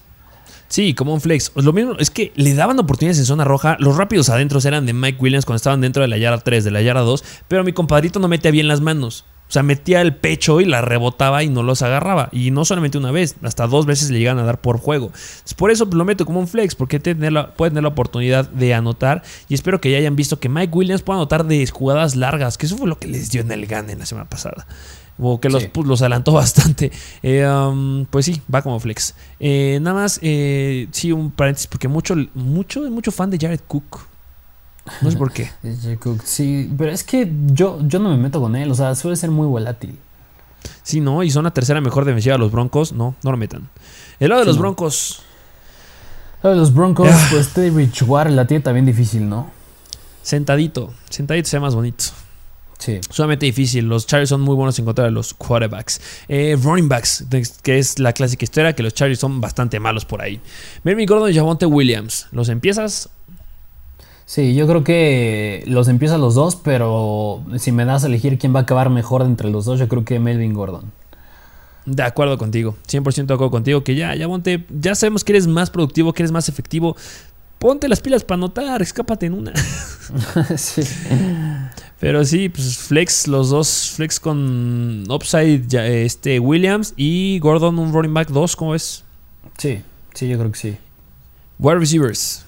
Sí, 0.69 0.95
como 0.95 1.15
un 1.15 1.21
flex. 1.21 1.51
Lo 1.55 1.73
mismo 1.73 1.95
es 1.99 2.11
que 2.11 2.33
le 2.37 2.55
daban 2.55 2.79
oportunidades 2.79 3.19
en 3.19 3.25
zona 3.25 3.45
roja. 3.45 3.77
Los 3.81 3.97
rápidos 3.97 4.29
adentro 4.29 4.61
eran 4.63 4.85
de 4.85 4.93
Mike 4.93 5.19
Williams 5.21 5.47
cuando 5.47 5.57
estaban 5.57 5.81
dentro 5.81 6.03
de 6.03 6.09
la 6.09 6.19
yarda 6.19 6.39
3, 6.39 6.63
de 6.63 6.71
la 6.71 6.83
yarda 6.83 7.01
2. 7.01 7.25
Pero 7.49 7.65
mi 7.65 7.73
compadrito 7.73 8.21
no 8.21 8.29
metía 8.29 8.51
bien 8.51 8.69
las 8.69 8.83
manos. 8.83 9.25
O 9.49 9.51
sea, 9.51 9.63
metía 9.63 10.03
el 10.03 10.15
pecho 10.15 10.61
y 10.61 10.67
la 10.67 10.83
rebotaba 10.83 11.43
y 11.43 11.49
no 11.49 11.63
los 11.63 11.81
agarraba. 11.81 12.29
Y 12.33 12.51
no 12.51 12.67
solamente 12.67 12.99
una 12.99 13.11
vez, 13.11 13.37
hasta 13.43 13.67
dos 13.67 13.87
veces 13.87 14.11
le 14.11 14.19
llegan 14.19 14.39
a 14.39 14.45
dar 14.45 14.61
por 14.61 14.79
juego. 14.79 15.11
por 15.57 15.71
eso 15.71 15.89
lo 15.91 16.05
meto 16.05 16.27
como 16.27 16.39
un 16.39 16.49
flex, 16.49 16.75
porque 16.75 17.01
puede 17.01 17.71
tener 17.71 17.83
la 17.83 17.89
oportunidad 17.89 18.47
de 18.51 18.75
anotar. 18.75 19.23
Y 19.49 19.55
espero 19.55 19.81
que 19.81 19.91
ya 19.91 19.97
hayan 19.97 20.17
visto 20.17 20.39
que 20.39 20.51
Mike 20.51 20.77
Williams 20.77 21.01
puede 21.01 21.21
anotar 21.21 21.47
de 21.47 21.67
jugadas 21.67 22.15
largas, 22.15 22.59
que 22.59 22.67
eso 22.67 22.77
fue 22.77 22.87
lo 22.87 22.99
que 22.99 23.09
les 23.09 23.31
dio 23.31 23.41
en 23.41 23.51
el 23.51 23.67
GAN 23.67 23.89
en 23.89 24.01
la 24.01 24.07
semana 24.07 24.29
pasada. 24.29 24.67
O 25.19 25.41
que 25.41 25.49
los, 25.49 25.69
los 25.85 26.01
adelantó 26.03 26.33
bastante. 26.35 26.93
Eh, 27.23 27.47
um, 27.47 28.07
pues 28.07 28.27
sí, 28.27 28.41
va 28.53 28.63
como 28.63 28.79
flex. 28.81 29.15
Eh, 29.41 29.79
nada 29.83 30.01
más, 30.01 30.19
eh, 30.23 30.89
sí, 30.93 31.13
un 31.13 31.31
paréntesis, 31.31 31.67
porque 31.67 31.89
mucho, 31.89 32.15
mucho, 32.35 32.83
mucho 32.91 33.11
fan 33.11 33.31
de 33.31 33.39
Jared 33.39 33.61
Cook. 33.67 34.01
No 35.03 35.11
sé 35.11 35.17
por 35.17 35.33
qué. 35.33 35.51
Jared 35.63 35.99
Cook, 35.99 36.23
sí, 36.25 36.71
pero 36.77 36.91
es 36.91 37.05
que 37.05 37.31
yo, 37.47 37.79
yo 37.87 37.99
no 37.99 38.11
me 38.11 38.17
meto 38.17 38.41
con 38.41 38.57
él, 38.57 38.71
o 38.71 38.75
sea, 38.75 38.95
suele 38.95 39.17
ser 39.17 39.31
muy 39.31 39.47
volátil. 39.47 39.99
Sí, 40.83 41.01
no, 41.01 41.23
y 41.23 41.31
son 41.31 41.45
la 41.45 41.53
tercera 41.53 41.81
mejor 41.81 42.05
defensiva 42.05 42.35
de 42.35 42.39
los 42.39 42.51
Broncos, 42.51 42.93
no, 42.93 43.15
no 43.23 43.31
lo 43.31 43.37
metan. 43.37 43.69
El 44.19 44.31
lado 44.31 44.41
de 44.41 44.47
los 44.47 44.59
Broncos. 44.59 45.23
El 46.39 46.45
lado 46.45 46.55
de 46.55 46.61
los 46.61 46.75
Broncos, 46.75 47.09
ah. 47.11 47.29
pues 47.31 47.53
Teddy 47.53 47.71
Bridgewater 47.71 48.33
la 48.33 48.47
tiene 48.47 48.63
también 48.63 48.87
difícil, 48.87 49.29
¿no? 49.29 49.51
Sentadito, 50.23 50.93
sentadito 51.09 51.49
sea 51.49 51.61
más 51.61 51.75
bonito. 51.75 52.05
Sí. 52.79 53.01
Sumamente 53.11 53.47
difícil. 53.47 53.87
Los 53.87 54.07
Chargers 54.07 54.31
son 54.31 54.41
muy 54.41 54.55
buenos 54.55 54.79
en 54.79 54.85
contra 54.85 55.05
de 55.05 55.11
los 55.11 55.35
quarterbacks. 55.35 56.01
Eh, 56.29 56.57
running 56.63 56.89
backs, 56.89 57.25
que 57.63 57.79
es 57.79 57.99
la 57.99 58.13
clásica 58.13 58.45
historia, 58.45 58.73
que 58.73 58.83
los 58.83 58.95
Chargers 58.95 59.19
son 59.19 59.41
bastante 59.41 59.81
malos 59.81 60.05
por 60.05 60.23
ahí. 60.23 60.41
Melvin 60.85 61.07
Gordon 61.07 61.31
y 61.31 61.35
Javonte 61.35 61.67
Williams. 61.67 62.29
¿Los 62.31 62.49
empiezas? 62.49 63.11
Sí, 64.27 64.55
yo 64.55 64.67
creo 64.67 64.85
que 64.85 65.65
los 65.67 65.89
empiezas 65.89 66.21
los 66.21 66.35
dos, 66.35 66.55
pero 66.57 67.43
si 67.57 67.73
me 67.73 67.85
das 67.85 68.05
a 68.05 68.09
elegir 68.09 68.39
quién 68.39 68.55
va 68.55 68.61
a 68.61 68.63
acabar 68.65 68.91
mejor 68.91 69.23
entre 69.23 69.51
los 69.51 69.65
dos, 69.65 69.79
yo 69.79 69.89
creo 69.89 70.05
que 70.05 70.21
Melvin 70.21 70.53
Gordon. 70.53 70.93
De 71.87 72.03
acuerdo 72.03 72.37
contigo, 72.37 72.77
100% 72.87 73.25
de 73.25 73.35
acuerdo 73.35 73.51
contigo, 73.51 73.83
que 73.83 73.95
ya, 73.95 74.15
ya, 74.15 74.29
ya 74.69 74.95
sabemos 74.95 75.25
que 75.25 75.33
eres 75.33 75.47
más 75.47 75.71
productivo, 75.71 76.13
que 76.13 76.23
eres 76.23 76.31
más 76.31 76.51
efectivo. 76.51 76.95
Ponte 77.59 77.89
las 77.89 78.01
pilas 78.01 78.23
para 78.23 78.37
anotar, 78.37 78.83
escápate 78.83 79.25
en 79.25 79.33
una. 79.33 79.53
sí. 80.57 80.83
Pero 82.01 82.25
sí, 82.25 82.49
pues 82.49 82.79
flex, 82.79 83.27
los 83.27 83.51
dos 83.51 83.93
flex 83.97 84.21
con 84.21 85.05
upside 85.11 85.65
este 86.05 86.39
Williams 86.39 86.95
y 86.97 87.41
Gordon 87.41 87.79
un 87.79 87.93
running 87.93 88.15
back 88.15 88.29
2, 88.29 88.55
¿cómo 88.55 88.71
ves? 88.73 89.05
Sí, 89.57 89.83
sí, 90.15 90.29
yo 90.29 90.39
creo 90.39 90.53
que 90.53 90.59
sí. 90.59 90.77
Wide 91.59 91.81
receivers. 91.81 92.45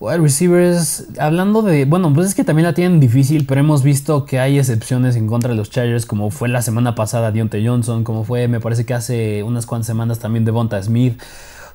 Wide 0.00 0.18
receivers, 0.18 1.06
hablando 1.18 1.62
de, 1.62 1.84
bueno, 1.84 2.12
pues 2.12 2.28
es 2.28 2.34
que 2.34 2.44
también 2.44 2.66
la 2.66 2.72
tienen 2.72 3.00
difícil, 3.00 3.46
pero 3.46 3.60
hemos 3.60 3.82
visto 3.82 4.24
que 4.24 4.38
hay 4.40 4.58
excepciones 4.58 5.16
en 5.16 5.26
contra 5.26 5.50
de 5.50 5.56
los 5.56 5.70
Chargers, 5.70 6.06
como 6.06 6.30
fue 6.30 6.48
la 6.48 6.62
semana 6.62 6.94
pasada 6.94 7.32
Deontay 7.32 7.66
Johnson, 7.66 8.04
como 8.04 8.24
fue, 8.24 8.46
me 8.46 8.60
parece 8.60 8.84
que 8.84 8.94
hace 8.94 9.42
unas 9.42 9.66
cuantas 9.66 9.86
semanas 9.88 10.18
también 10.18 10.44
Devonta 10.44 10.80
Smith. 10.82 11.20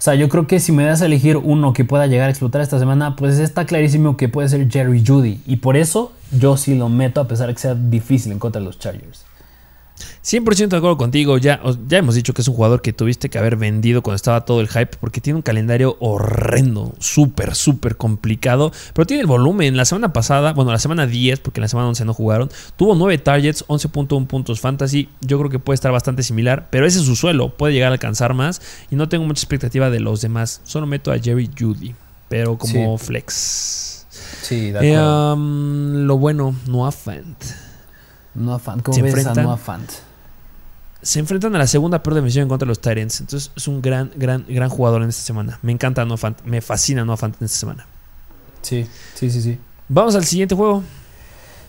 Sea, 0.03 0.15
yo 0.15 0.27
creo 0.27 0.47
que 0.47 0.59
si 0.59 0.73
me 0.73 0.83
das 0.83 1.01
a 1.01 1.05
elegir 1.05 1.37
uno 1.37 1.71
que 1.71 1.85
pueda 1.85 2.07
llegar 2.07 2.27
a 2.27 2.29
explotar 2.29 2.59
esta 2.59 2.77
semana, 2.77 3.15
pues 3.15 3.39
está 3.39 3.65
clarísimo 3.65 4.17
que 4.17 4.27
puede 4.27 4.49
ser 4.49 4.69
Jerry 4.69 5.01
Judy. 5.01 5.39
Y 5.47 5.55
por 5.55 5.77
eso 5.77 6.11
yo 6.37 6.57
sí 6.57 6.75
lo 6.75 6.89
meto, 6.89 7.21
a 7.21 7.27
pesar 7.29 7.47
de 7.47 7.53
que 7.53 7.61
sea 7.61 7.73
difícil 7.73 8.33
en 8.33 8.39
contra 8.39 8.59
de 8.59 8.65
los 8.65 8.79
Chargers. 8.79 9.22
100% 10.23 10.69
de 10.69 10.77
acuerdo 10.77 10.97
contigo. 10.97 11.37
Ya, 11.37 11.61
ya 11.87 11.97
hemos 11.97 12.15
dicho 12.15 12.33
que 12.33 12.41
es 12.41 12.47
un 12.47 12.55
jugador 12.55 12.81
que 12.81 12.93
tuviste 12.93 13.29
que 13.29 13.37
haber 13.37 13.57
vendido 13.57 14.01
cuando 14.01 14.15
estaba 14.15 14.45
todo 14.45 14.61
el 14.61 14.69
hype, 14.69 14.97
porque 14.99 15.19
tiene 15.19 15.35
un 15.35 15.41
calendario 15.41 15.97
horrendo, 15.99 16.93
súper, 16.99 17.55
súper 17.55 17.97
complicado. 17.97 18.71
Pero 18.93 19.05
tiene 19.05 19.21
el 19.21 19.27
volumen. 19.27 19.75
La 19.75 19.83
semana 19.83 20.13
pasada, 20.13 20.53
bueno, 20.53 20.71
la 20.71 20.79
semana 20.79 21.07
10, 21.07 21.41
porque 21.41 21.59
en 21.59 21.63
la 21.63 21.67
semana 21.67 21.89
11 21.89 22.05
no 22.05 22.13
jugaron, 22.13 22.49
tuvo 22.77 22.95
9 22.95 23.17
targets, 23.17 23.65
11.1 23.67 24.27
puntos 24.27 24.61
fantasy. 24.61 25.09
Yo 25.19 25.37
creo 25.39 25.49
que 25.49 25.59
puede 25.59 25.75
estar 25.75 25.91
bastante 25.91 26.23
similar, 26.23 26.69
pero 26.69 26.85
ese 26.85 26.99
es 26.99 27.05
su 27.05 27.17
suelo. 27.17 27.49
Puede 27.49 27.73
llegar 27.73 27.91
a 27.91 27.93
alcanzar 27.93 28.33
más. 28.33 28.61
Y 28.89 28.95
no 28.95 29.09
tengo 29.09 29.25
mucha 29.25 29.41
expectativa 29.41 29.89
de 29.89 29.99
los 29.99 30.21
demás. 30.21 30.61
Solo 30.63 30.87
meto 30.87 31.11
a 31.11 31.19
Jerry 31.19 31.49
Judy, 31.57 31.95
pero 32.29 32.57
como 32.57 32.97
flex. 32.97 34.05
Sí, 34.41 34.71
de 34.71 34.89
eh, 34.89 34.95
acuerdo. 34.95 35.35
lo 35.35 36.17
bueno, 36.17 36.55
Noah 36.67 36.91
Fant. 36.91 37.43
Noah 38.35 38.59
Fant, 38.59 38.81
¿cómo 38.81 39.01
ves 39.01 39.25
a 39.25 39.33
Noah 39.33 39.57
Fant? 39.57 39.89
Se 41.03 41.19
enfrentan 41.19 41.55
a 41.55 41.59
la 41.59 41.67
segunda 41.67 42.01
peor 42.01 42.15
defensiva 42.15 42.43
en 42.43 42.49
contra 42.49 42.65
de 42.65 42.69
los 42.69 42.79
Tyrants. 42.79 43.21
Entonces 43.21 43.51
es 43.55 43.67
un 43.67 43.81
gran, 43.81 44.11
gran, 44.15 44.45
gran 44.47 44.69
jugador 44.69 45.03
en 45.03 45.09
esta 45.09 45.21
semana. 45.21 45.59
Me 45.61 45.71
encanta 45.71 46.03
Noah 46.05 46.17
Fant. 46.17 46.41
Me 46.45 46.61
fascina 46.61 47.05
Noah 47.05 47.17
Fant 47.17 47.35
en 47.39 47.45
esta 47.45 47.57
semana. 47.59 47.85
Sí, 48.61 48.87
sí, 49.13 49.29
sí, 49.29 49.41
sí. 49.41 49.59
Vamos 49.89 50.15
al 50.15 50.23
siguiente 50.23 50.55
juego. 50.55 50.83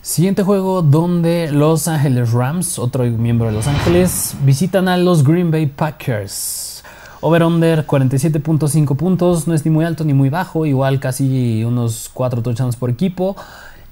Siguiente 0.01 0.43
juego 0.43 0.83
donde 0.83 1.51
Los 1.51 1.89
Angeles 1.89 2.33
Rams, 2.33 2.79
otro 2.79 3.05
miembro 3.05 3.47
de 3.47 3.53
Los 3.55 3.67
Ángeles, 3.67 4.35
visitan 4.45 4.87
a 4.87 4.97
los 4.99 5.25
Green 5.25 5.51
Bay 5.51 5.67
Packers. 5.67 6.85
Over-under 7.23 7.87
47.5 7.87 8.97
puntos, 8.97 9.49
no 9.49 9.55
es 9.55 9.65
ni 9.65 9.71
muy 9.71 9.87
alto 9.87 10.05
ni 10.05 10.13
muy 10.13 10.29
bajo, 10.29 10.67
igual 10.67 11.01
casi 11.01 11.65
unos 11.65 12.11
4 12.13 12.43
touchdowns 12.43 12.77
por 12.77 12.91
equipo. 12.91 13.35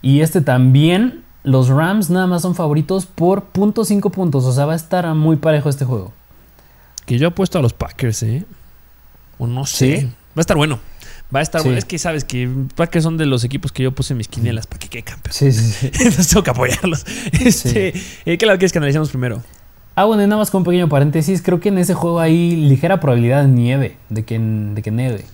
Y 0.02 0.20
este 0.20 0.42
también 0.42 1.24
los 1.44 1.68
Rams 1.68 2.10
nada 2.10 2.26
más 2.26 2.42
son 2.42 2.54
favoritos 2.54 3.06
por 3.06 3.52
.5 3.52 4.10
puntos. 4.10 4.44
O 4.44 4.52
sea, 4.52 4.66
va 4.66 4.74
a 4.74 4.76
estar 4.76 5.12
muy 5.14 5.36
parejo 5.36 5.68
este 5.68 5.84
juego. 5.84 6.12
Que 7.06 7.18
yo 7.18 7.28
he 7.28 7.30
puesto 7.30 7.58
a 7.58 7.62
los 7.62 7.72
Packers, 7.72 8.22
¿eh? 8.22 8.44
O 9.38 9.46
no 9.46 9.66
sé. 9.66 10.06
Va 10.06 10.38
a 10.38 10.40
estar 10.40 10.56
bueno. 10.56 10.78
Va 11.34 11.40
a 11.40 11.42
estar 11.42 11.62
bueno. 11.62 11.78
Es 11.78 11.84
que 11.84 11.98
sabes 11.98 12.24
que 12.24 12.48
Packers 12.76 13.04
son 13.04 13.16
de 13.16 13.26
los 13.26 13.42
equipos 13.42 13.72
que 13.72 13.82
yo 13.82 13.92
puse 13.92 14.12
en 14.12 14.18
mis 14.18 14.28
quinielas 14.28 14.66
para 14.66 14.78
que 14.78 14.88
quede 14.88 15.02
campeón. 15.02 15.32
Sí, 15.32 15.50
sí, 15.50 15.72
sí. 15.72 15.86
Entonces 15.94 16.28
tengo 16.28 16.42
que 16.42 16.50
apoyarlos. 16.50 17.04
Este, 17.32 17.94
eh, 18.24 18.38
¿Qué 18.38 18.46
lado 18.46 18.58
quieres 18.58 18.72
que 18.72 18.78
analicemos 18.78 19.08
primero? 19.08 19.42
Ah, 19.94 20.04
bueno, 20.04 20.22
y 20.22 20.26
nada 20.26 20.38
más 20.38 20.50
con 20.50 20.60
un 20.60 20.64
pequeño 20.64 20.88
paréntesis. 20.88 21.42
Creo 21.42 21.58
que 21.60 21.70
en 21.70 21.78
ese 21.78 21.94
juego 21.94 22.20
hay 22.20 22.56
ligera 22.56 23.00
probabilidad 23.00 23.42
de 23.42 23.48
nieve, 23.48 23.96
de 24.10 24.24
que, 24.24 24.38
de 24.38 24.82
que 24.82 24.90
nieve. 24.90 25.24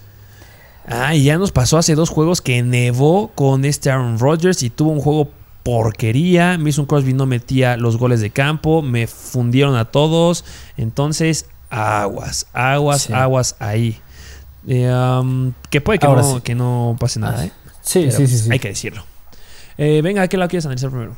Ah, 0.87 1.15
y 1.15 1.25
ya 1.25 1.37
nos 1.37 1.53
pasó 1.53 1.77
hace 1.79 1.95
dos 1.95 2.09
juegos 2.09 2.41
que 2.41 2.63
nevó 2.63 3.31
con 3.35 3.65
este 3.65 3.91
Aaron 3.91 4.19
Rodgers 4.19 4.63
y 4.63 4.71
tuvo 4.71 4.91
un 4.91 5.01
juego 5.01 5.31
porquería. 5.69 6.57
Mason 6.57 6.87
Crosby 6.87 7.13
no 7.13 7.27
metía 7.27 7.77
los 7.77 7.99
goles 7.99 8.23
de 8.23 8.31
campo. 8.31 8.81
Me 8.81 9.07
fundieron 9.07 9.77
a 9.77 9.85
todos. 9.85 10.47
Entonces, 10.79 11.45
aguas, 11.69 12.47
aguas, 12.55 13.11
aguas 13.11 13.55
ahí. 13.59 14.01
Eh, 14.67 14.91
um, 14.91 15.53
que 15.69 15.83
puede 15.83 15.99
que 15.99 16.07
no, 16.07 16.43
que 16.43 16.55
no, 16.55 16.97
pase 16.99 17.21
nada, 17.21 17.45
¿eh? 17.45 17.53
Sí, 17.83 18.11
sí, 18.11 18.27
sí, 18.27 18.51
Hay 18.51 18.59
que 18.59 18.69
decirlo. 18.69 19.05
Eh, 19.77 20.01
venga, 20.03 20.23
¿a 20.23 20.29
qué 20.29 20.39
lado 20.39 20.49
quieres 20.49 20.65
analizar 20.65 20.89
primero? 20.89 21.17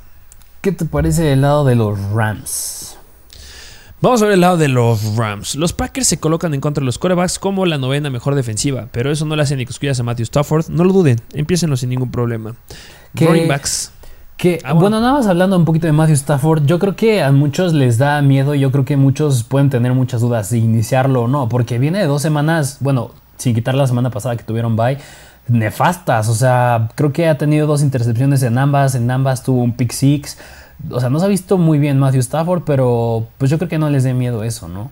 ¿Qué 0.60 0.72
te 0.72 0.84
parece 0.84 1.32
el 1.32 1.42
lado 1.42 1.64
de 1.64 1.76
los 1.76 1.96
Rams? 2.10 2.96
Vamos 4.00 4.20
a 4.20 4.24
ver 4.24 4.34
el 4.34 4.40
lado 4.40 4.56
de 4.56 4.66
los 4.66 5.14
Rams. 5.14 5.54
Los 5.54 5.72
Packers 5.72 6.08
se 6.08 6.18
colocan 6.18 6.54
en 6.54 6.60
contra 6.60 6.80
de 6.80 6.86
los 6.86 6.98
corebacks 6.98 7.38
como 7.38 7.66
la 7.66 7.78
novena 7.78 8.10
mejor 8.10 8.34
defensiva, 8.34 8.88
pero 8.90 9.12
eso 9.12 9.26
no 9.26 9.36
le 9.36 9.42
hace 9.42 9.54
ni 9.54 9.64
cosquillas 9.64 10.00
a 10.00 10.02
Matthew 10.02 10.24
Stafford. 10.24 10.70
No 10.70 10.82
lo 10.82 10.92
duden, 10.92 11.20
empiecenlo 11.34 11.76
sin 11.76 11.90
ningún 11.90 12.10
problema. 12.10 12.56
Running 13.14 13.46
backs. 13.46 13.92
Que, 14.40 14.58
ah, 14.64 14.72
bueno. 14.72 15.00
nada 15.00 15.12
más 15.12 15.26
hablando 15.26 15.54
un 15.54 15.66
poquito 15.66 15.86
de 15.86 15.92
Matthew 15.92 16.14
Stafford, 16.14 16.64
yo 16.64 16.78
creo 16.78 16.96
que 16.96 17.22
a 17.22 17.30
muchos 17.30 17.74
les 17.74 17.98
da 17.98 18.22
miedo, 18.22 18.54
yo 18.54 18.72
creo 18.72 18.86
que 18.86 18.96
muchos 18.96 19.44
pueden 19.44 19.68
tener 19.68 19.92
muchas 19.92 20.22
dudas 20.22 20.48
de 20.48 20.56
iniciarlo 20.56 21.24
o 21.24 21.28
no, 21.28 21.50
porque 21.50 21.78
viene 21.78 21.98
de 21.98 22.06
dos 22.06 22.22
semanas, 22.22 22.78
bueno, 22.80 23.10
sin 23.36 23.54
quitar 23.54 23.74
la 23.74 23.86
semana 23.86 24.08
pasada 24.08 24.38
que 24.38 24.42
tuvieron 24.42 24.76
bye, 24.76 24.96
nefastas, 25.48 26.30
o 26.30 26.34
sea, 26.34 26.88
creo 26.94 27.12
que 27.12 27.28
ha 27.28 27.36
tenido 27.36 27.66
dos 27.66 27.82
intercepciones 27.82 28.42
en 28.42 28.56
ambas, 28.56 28.94
en 28.94 29.10
ambas 29.10 29.42
tuvo 29.42 29.62
un 29.62 29.72
pick 29.72 29.92
six, 29.92 30.38
o 30.90 31.00
sea, 31.00 31.10
no 31.10 31.18
se 31.18 31.26
ha 31.26 31.28
visto 31.28 31.58
muy 31.58 31.78
bien 31.78 31.98
Matthew 31.98 32.20
Stafford, 32.20 32.62
pero 32.64 33.26
pues 33.36 33.50
yo 33.50 33.58
creo 33.58 33.68
que 33.68 33.78
no 33.78 33.90
les 33.90 34.04
dé 34.04 34.14
miedo 34.14 34.42
eso, 34.42 34.68
¿no? 34.68 34.90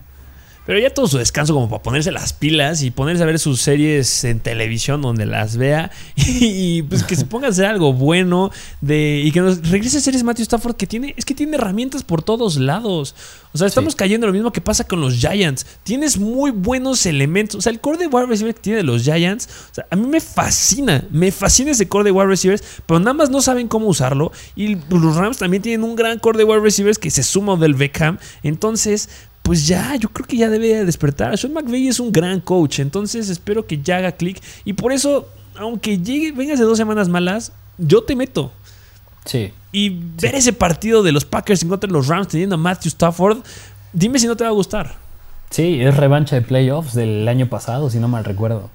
Pero 0.69 0.81
ya 0.81 0.91
todo 0.91 1.07
su 1.07 1.17
descanso 1.17 1.55
como 1.55 1.67
para 1.67 1.81
ponerse 1.81 2.11
las 2.11 2.31
pilas 2.31 2.83
y 2.83 2.91
ponerse 2.91 3.23
a 3.23 3.25
ver 3.25 3.39
sus 3.39 3.59
series 3.59 4.23
en 4.23 4.39
televisión 4.39 5.01
donde 5.01 5.25
las 5.25 5.57
vea 5.57 5.89
y, 6.15 6.83
pues 6.83 7.03
que 7.03 7.15
se 7.15 7.25
ponga 7.25 7.47
a 7.47 7.49
hacer 7.49 7.65
algo 7.65 7.91
bueno 7.91 8.51
de 8.79 9.19
y 9.25 9.31
que 9.31 9.41
nos 9.41 9.67
regrese 9.67 9.97
a 9.97 10.01
series 10.01 10.21
Matthew 10.21 10.43
Stafford 10.43 10.75
que 10.75 10.85
tiene 10.85 11.15
es 11.17 11.25
que 11.25 11.33
tiene 11.33 11.57
herramientas 11.57 12.03
por 12.03 12.21
todos 12.21 12.57
lados. 12.57 13.15
O 13.51 13.57
sea, 13.57 13.65
estamos 13.65 13.95
cayendo 13.95 14.27
en 14.27 14.29
lo 14.29 14.33
mismo 14.33 14.51
que 14.51 14.61
pasa 14.61 14.83
con 14.83 15.01
los 15.01 15.15
Giants. 15.15 15.65
Tienes 15.81 16.19
muy 16.19 16.51
buenos 16.51 17.07
elementos. 17.07 17.55
O 17.55 17.61
sea, 17.61 17.71
el 17.71 17.79
core 17.79 17.97
de 17.97 18.05
wide 18.05 18.27
receiver 18.27 18.53
que 18.53 18.61
tiene 18.61 18.83
los 18.83 19.01
Giants, 19.01 19.49
o 19.71 19.73
sea, 19.73 19.87
a 19.89 19.95
mí 19.95 20.05
me 20.05 20.21
fascina. 20.21 21.03
Me 21.09 21.31
fascina 21.31 21.71
ese 21.71 21.87
core 21.87 22.03
de 22.03 22.11
wide 22.11 22.27
receivers, 22.27 22.63
pero 22.85 22.99
nada 22.99 23.13
más 23.13 23.31
no 23.31 23.41
saben 23.41 23.67
cómo 23.67 23.87
usarlo. 23.87 24.31
Y 24.55 24.75
los 24.89 25.15
Rams 25.15 25.39
también 25.39 25.63
tienen 25.63 25.83
un 25.83 25.95
gran 25.95 26.19
core 26.19 26.37
de 26.37 26.43
wide 26.43 26.59
receivers 26.59 26.99
que 26.99 27.09
se 27.09 27.23
suma 27.23 27.55
del 27.55 27.73
Beckham. 27.73 28.19
Entonces, 28.43 29.09
pues 29.49 29.65
ya, 29.65 29.95
yo 29.95 30.09
creo 30.09 30.27
que 30.27 30.37
ya 30.37 30.47
debe 30.47 30.85
despertar. 30.85 31.35
Sean 31.35 31.53
McVay 31.53 31.87
es 31.87 31.99
un 31.99 32.11
gran 32.11 32.39
coach, 32.39 32.77
entonces 32.77 33.29
espero 33.29 33.65
que 33.65 33.81
ya 33.81 33.97
haga 33.97 34.11
clic. 34.11 34.39
Y 34.63 34.73
por 34.73 34.93
eso, 34.93 35.27
aunque 35.55 35.97
llegue, 35.97 36.31
vengas 36.31 36.59
de 36.59 36.65
dos 36.65 36.77
semanas 36.77 37.09
malas, 37.09 37.51
yo 37.79 38.03
te 38.03 38.15
meto. 38.15 38.51
Sí. 39.25 39.51
Y 39.71 39.89
ver 39.89 40.35
ese 40.35 40.53
partido 40.53 41.01
de 41.01 41.11
los 41.11 41.25
Packers 41.25 41.63
en 41.63 41.69
contra 41.69 41.87
de 41.87 41.93
los 41.93 42.05
Rams 42.05 42.27
teniendo 42.27 42.53
a 42.53 42.57
Matthew 42.59 42.89
Stafford, 42.89 43.39
dime 43.91 44.19
si 44.19 44.27
no 44.27 44.37
te 44.37 44.43
va 44.43 44.51
a 44.51 44.53
gustar. 44.53 44.97
Sí, 45.49 45.81
es 45.81 45.97
revancha 45.97 46.35
de 46.35 46.43
playoffs 46.43 46.93
del 46.93 47.27
año 47.27 47.49
pasado, 47.49 47.89
si 47.89 47.97
no 47.97 48.07
mal 48.07 48.25
recuerdo. 48.25 48.69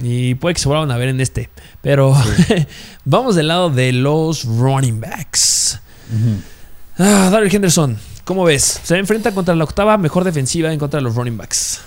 Y 0.00 0.36
puede 0.36 0.54
que 0.54 0.60
se 0.60 0.68
vuelvan 0.68 0.92
a 0.92 0.96
ver 0.98 1.08
en 1.08 1.20
este. 1.20 1.50
Pero 1.82 2.14
vamos 3.04 3.34
del 3.34 3.48
lado 3.48 3.70
de 3.70 3.90
los 3.90 4.44
running 4.44 5.00
backs. 5.00 5.80
ah, 6.96 7.28
Daryl 7.32 7.52
Henderson. 7.52 7.98
¿Cómo 8.26 8.42
ves? 8.42 8.80
Se 8.82 8.98
enfrenta 8.98 9.30
contra 9.30 9.54
la 9.54 9.62
octava 9.62 9.96
mejor 9.98 10.24
defensiva 10.24 10.72
en 10.72 10.80
contra 10.80 10.98
de 10.98 11.04
los 11.04 11.14
running 11.14 11.36
backs. 11.36 11.80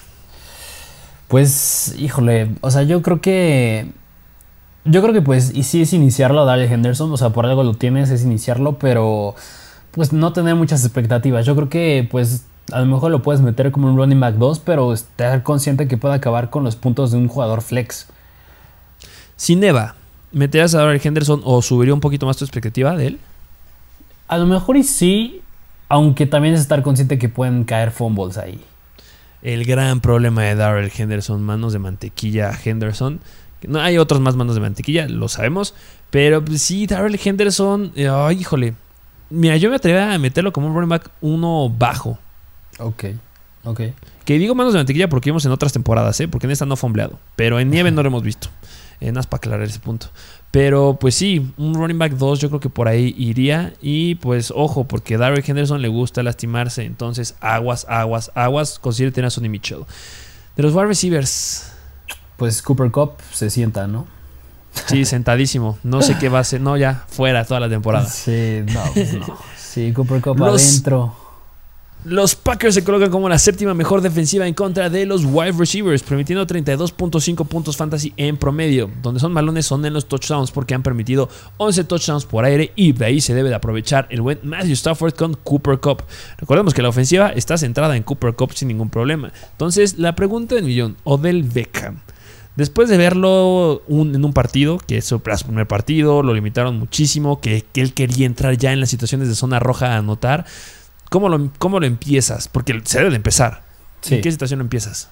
Pues, 1.27 1.93
híjole, 1.99 2.55
o 2.61 2.71
sea, 2.71 2.83
yo 2.83 3.01
creo 3.01 3.19
que. 3.19 3.91
Yo 4.85 5.01
creo 5.01 5.13
que, 5.13 5.21
pues, 5.21 5.51
y 5.53 5.63
sí 5.63 5.81
es 5.81 5.91
iniciarlo 5.91 6.39
a 6.39 6.45
Daryl 6.45 6.71
Henderson, 6.71 7.11
o 7.11 7.17
sea, 7.17 7.31
por 7.31 7.45
algo 7.45 7.63
lo 7.63 7.73
tienes, 7.73 8.09
es 8.09 8.23
iniciarlo, 8.23 8.79
pero. 8.79 9.35
pues 9.91 10.13
no 10.13 10.31
tener 10.31 10.55
muchas 10.55 10.85
expectativas. 10.85 11.45
Yo 11.45 11.57
creo 11.57 11.67
que 11.67 12.07
pues 12.09 12.45
a 12.71 12.79
lo 12.79 12.85
mejor 12.85 13.11
lo 13.11 13.21
puedes 13.21 13.41
meter 13.41 13.73
como 13.73 13.89
un 13.89 13.97
running 13.97 14.21
back 14.21 14.35
2, 14.35 14.59
pero 14.59 14.93
estar 14.93 15.43
consciente 15.43 15.89
que 15.89 15.97
puede 15.97 16.15
acabar 16.15 16.49
con 16.49 16.63
los 16.63 16.77
puntos 16.77 17.11
de 17.11 17.17
un 17.17 17.27
jugador 17.27 17.61
flex. 17.61 18.07
Si 19.35 19.57
Neva, 19.57 19.95
¿meterías 20.31 20.73
a 20.73 20.79
Darrell 20.79 21.01
Henderson 21.03 21.41
o 21.43 21.61
subiría 21.61 21.93
un 21.93 21.99
poquito 21.99 22.25
más 22.25 22.37
tu 22.37 22.45
expectativa 22.45 22.95
de 22.95 23.07
él? 23.07 23.19
A 24.29 24.37
lo 24.37 24.45
mejor 24.45 24.77
y 24.77 24.83
sí, 24.83 25.41
aunque 25.89 26.25
también 26.27 26.53
es 26.53 26.61
estar 26.61 26.81
consciente 26.83 27.17
que 27.17 27.27
pueden 27.27 27.65
caer 27.65 27.91
fumbles 27.91 28.37
ahí. 28.37 28.63
El 29.41 29.65
gran 29.65 29.99
problema 29.99 30.43
de 30.43 30.55
Darrell 30.55 30.91
Henderson, 30.95 31.41
manos 31.41 31.73
de 31.73 31.79
mantequilla 31.79 32.57
Henderson. 32.63 33.19
No 33.67 33.81
hay 33.81 33.97
otros 33.97 34.21
más 34.21 34.35
manos 34.35 34.55
de 34.55 34.61
mantequilla, 34.61 35.07
lo 35.07 35.27
sabemos. 35.27 35.73
Pero 36.09 36.43
pues, 36.43 36.61
sí, 36.61 36.87
Darrell 36.87 37.19
Henderson, 37.21 37.91
eh, 37.95 38.09
híjole. 38.37 38.75
Mira, 39.29 39.57
yo 39.57 39.69
me 39.69 39.75
atrevería 39.75 40.13
a 40.13 40.17
meterlo 40.17 40.53
como 40.53 40.67
un 40.67 40.73
running 40.73 40.89
back 40.89 41.09
uno 41.21 41.69
bajo. 41.69 42.17
Ok, 42.79 43.05
ok. 43.63 43.81
Que 44.25 44.37
digo 44.37 44.55
manos 44.55 44.73
de 44.73 44.79
mantequilla 44.79 45.09
porque 45.09 45.29
vimos 45.29 45.45
en 45.45 45.51
otras 45.51 45.73
temporadas, 45.73 46.19
¿eh? 46.19 46.27
Porque 46.27 46.47
en 46.47 46.51
esta 46.51 46.65
no 46.65 46.75
fue 46.75 46.87
empleado. 46.87 47.19
Pero 47.35 47.59
en 47.59 47.69
nieve 47.69 47.91
no 47.91 48.01
lo 48.01 48.07
hemos 48.07 48.23
visto. 48.23 48.49
Eh, 49.01 49.13
para 49.13 49.37
aclarar 49.37 49.61
ese 49.63 49.79
punto. 49.79 50.07
Pero 50.51 50.97
pues 50.99 51.13
sí, 51.13 51.51
un 51.57 51.75
running 51.75 51.99
back 51.99 52.13
2 52.13 52.39
yo 52.39 52.49
creo 52.49 52.59
que 52.59 52.69
por 52.69 52.87
ahí 52.87 53.13
iría. 53.17 53.73
Y 53.81 54.15
pues 54.15 54.51
ojo, 54.55 54.85
porque 54.85 55.15
a 55.15 55.17
Darrell 55.19 55.43
Henderson 55.45 55.81
le 55.81 55.87
gusta 55.87 56.23
lastimarse. 56.23 56.85
Entonces 56.85 57.35
aguas, 57.39 57.85
aguas, 57.87 58.31
aguas. 58.33 58.79
Considere 58.79 59.11
tener 59.11 59.27
a 59.27 59.29
Sonny 59.29 59.49
Mitchell. 59.49 59.85
De 60.55 60.63
los 60.63 60.73
wide 60.73 60.87
receivers. 60.87 61.71
Pues 62.37 62.61
Cooper 62.61 62.89
Cup 62.89 63.13
se 63.31 63.49
sienta, 63.49 63.85
¿no? 63.85 64.07
Sí, 64.87 65.05
sentadísimo. 65.05 65.77
No 65.83 66.01
sé 66.01 66.17
qué 66.17 66.29
va 66.29 66.39
a 66.39 66.43
ser. 66.43 66.61
No, 66.61 66.77
ya, 66.77 67.05
fuera 67.09 67.45
toda 67.45 67.59
la 67.59 67.69
temporada. 67.69 68.07
Sí, 68.07 68.63
no, 68.73 68.81
pues 68.93 69.13
no. 69.13 69.37
Sí, 69.57 69.93
Cooper 69.93 70.21
Cup 70.21 70.41
adentro. 70.43 71.15
Los 72.05 72.33
Packers 72.33 72.75
se 72.75 72.85
colocan 72.85 73.11
como 73.11 73.27
la 73.27 73.37
séptima 73.37 73.73
mejor 73.73 73.99
defensiva 73.99 74.47
en 74.47 74.53
contra 74.53 74.89
de 74.89 75.05
los 75.05 75.25
wide 75.25 75.51
receivers, 75.51 76.01
permitiendo 76.01 76.47
32.5 76.47 77.45
puntos 77.45 77.75
fantasy 77.75 78.13
en 78.15 78.37
promedio. 78.37 78.89
Donde 79.01 79.19
son 79.19 79.33
malones 79.33 79.65
son 79.65 79.85
en 79.85 79.91
los 79.91 80.07
touchdowns 80.07 80.49
porque 80.51 80.73
han 80.73 80.81
permitido 80.81 81.27
11 81.57 81.83
touchdowns 81.83 82.23
por 82.23 82.45
aire 82.45 82.71
y 82.77 82.93
de 82.93 83.03
ahí 83.03 83.19
se 83.19 83.33
debe 83.33 83.49
de 83.49 83.55
aprovechar 83.55 84.07
el 84.11 84.21
buen 84.21 84.39
Matthew 84.43 84.73
Stafford 84.73 85.13
con 85.13 85.33
Cooper 85.33 85.79
Cup. 85.79 86.03
Recordemos 86.37 86.73
que 86.73 86.81
la 86.81 86.87
ofensiva 86.87 87.31
está 87.31 87.57
centrada 87.57 87.97
en 87.97 88.03
Cooper 88.03 88.33
Cup 88.33 88.53
sin 88.53 88.69
ningún 88.69 88.89
problema. 88.89 89.33
Entonces, 89.51 89.99
la 89.99 90.15
pregunta 90.15 90.55
del 90.55 90.63
millón, 90.63 90.95
Odell 91.03 91.43
Beckham. 91.43 91.99
Después 92.55 92.87
de 92.87 92.97
verlo 92.97 93.83
en 93.89 94.23
un 94.23 94.33
partido, 94.33 94.77
que 94.77 94.97
es 94.97 95.05
su 95.05 95.19
primer 95.19 95.67
partido, 95.67 96.23
lo 96.23 96.33
limitaron 96.33 96.79
muchísimo, 96.79 97.41
que, 97.41 97.65
que 97.73 97.81
él 97.81 97.93
quería 97.93 98.25
entrar 98.25 98.57
ya 98.57 98.71
en 98.71 98.79
las 98.79 98.89
situaciones 98.89 99.27
de 99.27 99.35
zona 99.35 99.59
roja 99.59 99.93
a 99.93 99.97
anotar 99.97 100.45
¿Cómo 101.09 101.29
lo, 101.29 101.49
cómo 101.57 101.79
lo 101.79 101.85
empiezas? 101.85 102.47
Porque 102.47 102.79
se 102.83 102.99
debe 102.99 103.09
de 103.09 103.15
empezar. 103.17 103.63
¿En 104.09 104.21
qué 104.21 104.31
situación 104.31 104.61
empiezas? 104.61 105.09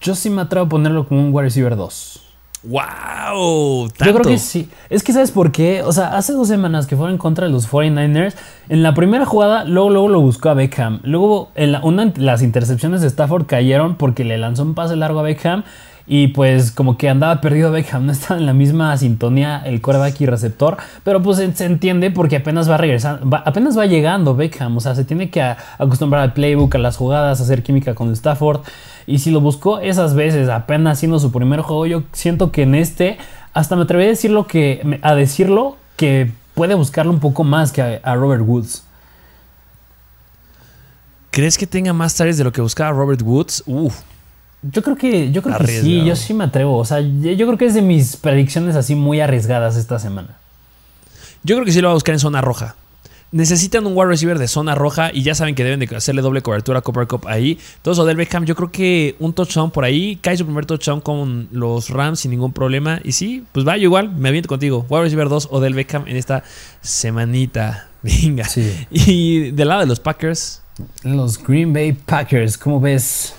Yo 0.00 0.14
sí 0.14 0.30
me 0.30 0.42
atrevo 0.42 0.66
a 0.66 0.68
ponerlo 0.68 1.06
como 1.06 1.20
un 1.20 1.32
wide 1.32 1.44
receiver 1.44 1.76
2. 1.76 2.22
¡Wow! 2.62 3.88
¿tanto? 3.88 4.04
Yo 4.04 4.14
creo 4.14 4.32
que 4.32 4.38
sí. 4.38 4.68
Es 4.90 5.02
que, 5.02 5.12
¿sabes 5.12 5.30
por 5.30 5.50
qué? 5.50 5.82
O 5.82 5.92
sea, 5.92 6.16
hace 6.16 6.32
dos 6.32 6.48
semanas 6.48 6.86
que 6.86 6.96
fueron 6.96 7.12
en 7.12 7.18
contra 7.18 7.46
de 7.46 7.52
los 7.52 7.70
49ers, 7.70 8.34
en 8.68 8.82
la 8.82 8.94
primera 8.94 9.24
jugada, 9.24 9.64
luego, 9.64 9.90
luego 9.90 10.08
lo 10.08 10.20
buscó 10.20 10.50
a 10.50 10.54
Beckham. 10.54 11.00
Luego, 11.02 11.50
en 11.54 11.76
una, 11.82 12.12
las 12.16 12.42
intercepciones 12.42 13.00
de 13.00 13.08
Stafford 13.08 13.46
cayeron 13.46 13.96
porque 13.96 14.24
le 14.24 14.36
lanzó 14.36 14.62
un 14.62 14.74
pase 14.74 14.96
largo 14.96 15.20
a 15.20 15.22
Beckham. 15.22 15.64
Y 16.12 16.26
pues 16.26 16.72
como 16.72 16.98
que 16.98 17.08
andaba 17.08 17.40
perdido 17.40 17.70
Beckham, 17.70 18.04
no 18.06 18.10
estaba 18.10 18.40
en 18.40 18.44
la 18.44 18.52
misma 18.52 18.96
sintonía 18.96 19.62
el 19.64 19.80
quarterback 19.80 20.20
y 20.20 20.26
receptor, 20.26 20.76
pero 21.04 21.22
pues 21.22 21.38
se, 21.38 21.64
entiende 21.64 22.10
porque 22.10 22.34
apenas 22.34 22.68
va 22.68 22.76
regresando, 22.78 23.36
apenas 23.44 23.78
va 23.78 23.86
llegando 23.86 24.34
Beckham, 24.34 24.76
o 24.76 24.80
sea, 24.80 24.96
se 24.96 25.04
tiene 25.04 25.30
que 25.30 25.40
acostumbrar 25.40 26.22
al 26.22 26.32
playbook, 26.32 26.74
a 26.74 26.78
las 26.78 26.96
jugadas, 26.96 27.38
a 27.38 27.44
hacer 27.44 27.62
química 27.62 27.94
con 27.94 28.10
Stafford. 28.10 28.62
Y 29.06 29.20
si 29.20 29.30
lo 29.30 29.40
buscó 29.40 29.78
esas 29.78 30.14
veces, 30.14 30.48
apenas 30.48 30.98
haciendo 30.98 31.20
su 31.20 31.30
primer 31.30 31.60
juego, 31.60 31.86
yo 31.86 32.02
siento 32.10 32.50
que 32.50 32.62
en 32.62 32.74
este, 32.74 33.16
hasta 33.52 33.76
me 33.76 33.82
atreví 33.82 34.02
a 34.02 34.08
decirlo 34.08 34.48
que, 34.48 34.98
a 35.02 35.14
decirlo 35.14 35.76
que 35.94 36.32
puede 36.54 36.74
buscarlo 36.74 37.12
un 37.12 37.20
poco 37.20 37.44
más 37.44 37.70
que 37.70 38.00
a, 38.02 38.14
Robert 38.16 38.42
Woods. 38.44 38.82
¿Crees 41.30 41.56
que 41.56 41.68
tenga 41.68 41.92
más 41.92 42.16
tardes 42.16 42.36
de 42.36 42.42
lo 42.42 42.50
que 42.50 42.60
buscaba 42.60 42.90
Robert 42.90 43.22
Woods? 43.22 43.62
Uf, 43.66 44.00
yo 44.62 44.82
creo 44.82 44.96
que, 44.96 45.32
yo 45.32 45.42
creo 45.42 45.56
que 45.58 45.66
sí, 45.66 46.04
yo 46.04 46.14
sí 46.16 46.34
me 46.34 46.44
atrevo. 46.44 46.76
O 46.76 46.84
sea, 46.84 47.00
yo 47.00 47.46
creo 47.46 47.56
que 47.56 47.66
es 47.66 47.74
de 47.74 47.82
mis 47.82 48.16
predicciones 48.16 48.76
así 48.76 48.94
muy 48.94 49.20
arriesgadas 49.20 49.76
esta 49.76 49.98
semana. 49.98 50.36
Yo 51.42 51.56
creo 51.56 51.64
que 51.64 51.72
sí 51.72 51.80
lo 51.80 51.88
va 51.88 51.92
a 51.92 51.94
buscar 51.94 52.14
en 52.14 52.18
zona 52.18 52.40
roja. 52.42 52.76
Necesitan 53.32 53.86
un 53.86 53.96
wide 53.96 54.08
receiver 54.08 54.38
de 54.38 54.48
zona 54.48 54.74
roja 54.74 55.10
y 55.14 55.22
ya 55.22 55.36
saben 55.36 55.54
que 55.54 55.62
deben 55.62 55.78
de 55.78 55.96
hacerle 55.96 56.20
doble 56.20 56.42
cobertura 56.42 56.80
a 56.80 56.82
Cooper 56.82 57.06
Cup 57.06 57.28
ahí. 57.28 57.58
Entonces, 57.76 58.02
Odell 58.02 58.16
Beckham, 58.16 58.44
yo 58.44 58.56
creo 58.56 58.72
que 58.72 59.14
un 59.20 59.32
touchdown 59.32 59.70
por 59.70 59.84
ahí. 59.84 60.18
Cae 60.20 60.36
su 60.36 60.44
primer 60.44 60.66
touchdown 60.66 61.00
con 61.00 61.48
los 61.52 61.90
Rams 61.90 62.20
sin 62.20 62.32
ningún 62.32 62.52
problema. 62.52 63.00
Y 63.04 63.12
sí, 63.12 63.44
pues 63.52 63.66
va, 63.66 63.76
yo 63.76 63.84
igual, 63.84 64.12
me 64.12 64.28
aviento 64.28 64.48
contigo. 64.48 64.84
Wide 64.88 65.04
receiver 65.04 65.28
2, 65.28 65.48
Odell 65.52 65.74
Beckham 65.74 66.08
en 66.08 66.16
esta 66.16 66.42
semanita. 66.82 67.88
Venga. 68.02 68.46
Y 68.90 69.52
del 69.52 69.68
lado 69.68 69.82
de 69.82 69.86
los 69.86 70.00
Packers. 70.00 70.62
Los 71.04 71.42
Green 71.42 71.72
Bay 71.72 71.92
Packers, 71.92 72.58
¿cómo 72.58 72.80
ves? 72.80 73.34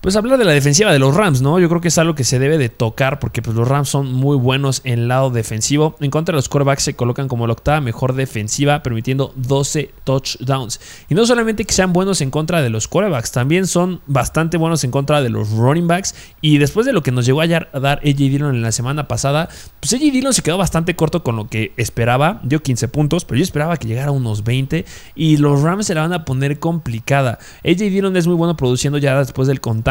Pues 0.00 0.16
hablar 0.16 0.38
de 0.38 0.46
la 0.46 0.52
defensiva 0.52 0.90
de 0.94 0.98
los 0.98 1.14
Rams, 1.14 1.42
¿no? 1.42 1.58
Yo 1.58 1.68
creo 1.68 1.82
que 1.82 1.88
es 1.88 1.98
algo 1.98 2.14
que 2.14 2.24
se 2.24 2.38
debe 2.38 2.56
de 2.56 2.70
tocar 2.70 3.18
porque 3.18 3.42
pues, 3.42 3.54
los 3.54 3.68
Rams 3.68 3.90
son 3.90 4.10
muy 4.10 4.38
buenos 4.38 4.80
en 4.84 5.00
el 5.00 5.08
lado 5.08 5.28
defensivo. 5.28 5.94
En 6.00 6.10
contra 6.10 6.32
de 6.32 6.36
los 6.36 6.48
quarterbacks 6.48 6.84
se 6.84 6.96
colocan 6.96 7.28
como 7.28 7.46
la 7.46 7.52
octava 7.52 7.82
mejor 7.82 8.14
defensiva, 8.14 8.82
permitiendo 8.82 9.34
12 9.36 9.90
touchdowns. 10.04 10.80
Y 11.10 11.14
no 11.14 11.26
solamente 11.26 11.66
que 11.66 11.74
sean 11.74 11.92
buenos 11.92 12.22
en 12.22 12.30
contra 12.30 12.62
de 12.62 12.70
los 12.70 12.88
quarterbacks, 12.88 13.30
también 13.30 13.66
son 13.66 14.00
bastante 14.06 14.56
buenos 14.56 14.84
en 14.84 14.90
contra 14.90 15.20
de 15.20 15.28
los 15.28 15.50
running 15.50 15.86
backs. 15.86 16.14
Y 16.40 16.56
después 16.56 16.86
de 16.86 16.94
lo 16.94 17.02
que 17.02 17.12
nos 17.12 17.26
llegó 17.26 17.42
a 17.42 17.46
dar 17.46 18.00
AJ 18.02 18.16
Dillon 18.16 18.54
en 18.54 18.62
la 18.62 18.72
semana 18.72 19.06
pasada, 19.06 19.50
pues 19.80 19.92
AJ 19.92 20.00
Dillon 20.00 20.32
se 20.32 20.40
quedó 20.40 20.56
bastante 20.56 20.96
corto 20.96 21.22
con 21.22 21.36
lo 21.36 21.48
que 21.48 21.74
esperaba. 21.76 22.40
Dio 22.42 22.62
15 22.62 22.88
puntos, 22.88 23.26
pero 23.26 23.36
yo 23.36 23.42
esperaba 23.42 23.76
que 23.76 23.86
llegara 23.86 24.08
a 24.08 24.12
unos 24.12 24.44
20. 24.44 24.86
Y 25.14 25.36
los 25.36 25.60
Rams 25.60 25.84
se 25.84 25.94
la 25.94 26.00
van 26.00 26.14
a 26.14 26.24
poner 26.24 26.58
complicada. 26.58 27.38
AJ 27.66 27.76
Dillon 27.76 28.16
es 28.16 28.26
muy 28.26 28.36
bueno 28.36 28.56
produciendo 28.56 28.96
ya 28.96 29.18
después 29.18 29.46
del 29.46 29.60
contacto 29.60 29.89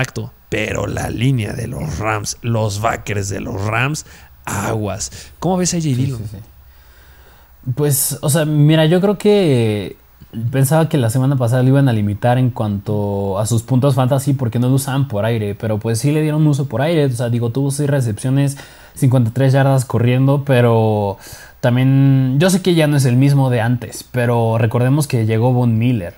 pero 0.50 0.88
la 0.88 1.10
línea 1.10 1.54
de 1.54 1.68
los 1.68 2.00
Rams, 2.00 2.38
los 2.42 2.82
backers 2.82 3.30
de 3.30 3.40
los 3.40 3.62
Rams, 3.66 4.06
aguas. 4.46 5.32
¿Cómo 5.40 5.58
ves 5.58 5.74
a 5.74 5.78
Dillon? 5.78 6.22
pues, 7.76 8.18
o 8.22 8.30
sea, 8.30 8.46
mira, 8.46 8.86
yo 8.86 9.02
creo 9.02 9.18
que 9.18 9.98
pensaba 10.52 10.90
que 10.90 10.98
la 10.98 11.10
semana 11.10 11.36
pasada 11.36 11.64
lo 11.64 11.70
iban 11.70 11.90
a 11.90 11.94
limitar 11.94 12.38
en 12.38 12.52
cuanto 12.52 13.40
a 13.40 13.46
sus 13.46 13.64
puntos 13.64 13.96
fantasy 13.96 14.34
porque 14.34 14.60
no 14.60 14.70
lo 14.70 14.76
usaban 14.76 15.08
por 15.08 15.26
aire, 15.26 15.56
pero 15.56 15.80
pues 15.80 16.00
sí 16.00 16.12
le 16.12 16.22
dieron 16.22 16.46
uso 16.48 16.68
por 16.68 16.82
aire. 16.82 17.06
O 17.06 17.12
sea, 17.12 17.30
digo, 17.30 17.52
tuvo 17.52 17.72
6 17.72 17.90
recepciones, 17.90 18.58
53 18.96 19.54
yardas 19.54 19.86
corriendo, 19.86 20.44
pero 20.46 21.18
también 21.60 22.38
yo 22.40 22.50
sé 22.50 22.62
que 22.62 22.76
ya 22.76 22.88
no 22.88 22.98
es 22.98 23.06
el 23.06 23.18
mismo 23.18 23.50
de 23.50 23.62
antes, 23.62 24.04
pero 24.12 24.58
recordemos 24.58 25.08
que 25.08 25.26
llegó 25.26 25.54
Von 25.54 25.78
Miller. 25.78 26.16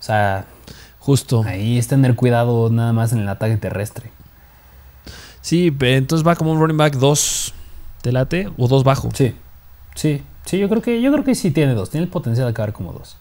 O 0.00 0.02
sea, 0.02 0.46
Justo. 1.04 1.42
Ahí 1.44 1.76
es 1.76 1.86
tener 1.86 2.14
cuidado 2.14 2.70
nada 2.70 2.94
más 2.94 3.12
en 3.12 3.18
el 3.18 3.28
ataque 3.28 3.58
terrestre. 3.58 4.10
Sí, 5.42 5.70
entonces 5.80 6.26
va 6.26 6.34
como 6.34 6.52
un 6.52 6.58
running 6.58 6.78
back 6.78 6.94
2 6.94 7.52
¿Te 8.00 8.10
late? 8.10 8.50
¿O 8.56 8.68
dos 8.68 8.84
bajo? 8.84 9.10
Sí. 9.14 9.34
Sí. 9.94 10.22
Sí, 10.46 10.58
yo 10.58 10.68
creo 10.70 10.80
que, 10.80 11.00
yo 11.00 11.10
creo 11.12 11.24
que 11.24 11.34
sí 11.34 11.50
tiene 11.50 11.74
dos. 11.74 11.90
Tiene 11.90 12.04
el 12.04 12.10
potencial 12.10 12.46
de 12.46 12.50
acabar 12.50 12.72
como 12.72 12.92
dos. 12.92 13.16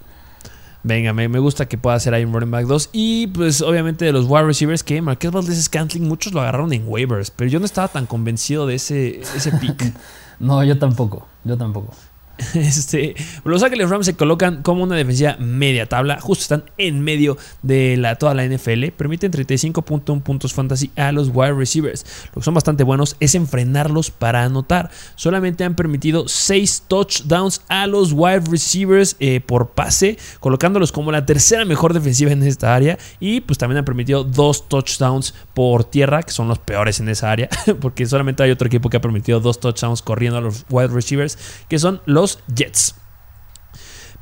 Venga, 0.84 1.14
me, 1.14 1.28
gusta 1.40 1.66
que 1.68 1.78
pueda 1.78 1.98
ser 2.00 2.14
ahí 2.14 2.26
un 2.26 2.34
running 2.34 2.52
back 2.52 2.66
2. 2.66 2.90
Y 2.94 3.28
pues 3.28 3.62
obviamente 3.62 4.04
de 4.04 4.12
los 4.12 4.26
wide 4.28 4.44
receivers 4.44 4.84
que 4.84 5.02
Marquez 5.02 5.32
Valdez 5.32 5.62
Scantling, 5.64 6.06
muchos 6.06 6.34
lo 6.34 6.42
agarraron 6.42 6.72
en 6.72 6.84
waivers. 6.88 7.32
Pero 7.32 7.50
yo 7.50 7.60
no 7.60 7.66
estaba 7.66 7.90
tan 7.90 8.06
convencido 8.06 8.66
de 8.66 8.76
ese, 8.76 9.22
ese 9.22 9.52
pick. 9.54 9.94
no, 10.40 10.64
yo 10.64 10.78
tampoco. 10.78 11.28
Yo 11.46 11.58
tampoco. 11.58 11.94
Este, 12.54 13.16
los 13.44 13.64
Ángeles 13.64 13.90
Rams 13.90 14.06
se 14.06 14.16
colocan 14.16 14.62
como 14.62 14.84
una 14.84 14.96
defensiva 14.96 15.36
media 15.40 15.88
tabla, 15.88 16.20
justo 16.20 16.42
están 16.42 16.64
en 16.78 17.02
medio 17.02 17.38
de 17.62 17.98
la, 17.98 18.16
toda 18.16 18.34
la 18.34 18.46
NFL, 18.46 18.88
permiten 18.96 19.32
35.1 19.32 20.22
puntos 20.24 20.54
fantasy 20.54 20.92
a 20.96 21.12
los 21.12 21.30
wide 21.34 21.54
receivers. 21.54 22.06
Lo 22.34 22.42
que 22.42 22.46
son 22.46 22.54
bastante 22.54 22.84
buenos 22.84 23.16
es 23.20 23.36
enfrenarlos 23.36 24.12
para 24.12 24.44
anotar. 24.44 24.90
Solamente 25.16 25.64
han 25.64 25.76
permitido 25.76 26.28
6 26.28 26.86
touchdowns 26.88 27.62
a 27.70 27.88
los 27.88 28.14
wide 28.14 28.44
receivers 28.50 29.16
eh, 29.20 29.42
por 29.42 29.70
pase, 29.72 30.18
colocándolos 30.40 30.92
como 30.92 31.12
la 31.12 31.26
tercera 31.26 31.66
mejor 31.66 31.94
defensiva 31.94 32.32
en 32.32 32.44
esta 32.44 32.74
área. 32.76 32.98
Y 33.20 33.42
pues 33.42 33.58
también 33.58 33.80
han 33.80 33.86
permitido 33.86 34.24
2 34.24 34.70
touchdowns 34.70 35.34
por 35.54 35.84
tierra, 35.84 36.24
que 36.24 36.32
son 36.32 36.48
los 36.48 36.60
peores 36.60 37.00
en 37.00 37.10
esa 37.10 37.32
área, 37.32 37.50
porque 37.82 38.06
solamente 38.06 38.44
hay 38.44 38.52
otro 38.52 38.68
equipo 38.68 38.90
que 38.90 38.98
ha 38.98 39.02
permitido 39.02 39.40
2 39.40 39.60
touchdowns 39.60 40.02
corriendo 40.02 40.38
a 40.38 40.42
los 40.42 40.66
wide 40.70 40.88
receivers, 40.88 41.38
que 41.68 41.80
son 41.80 42.02
los 42.06 42.23
Jets. 42.54 42.96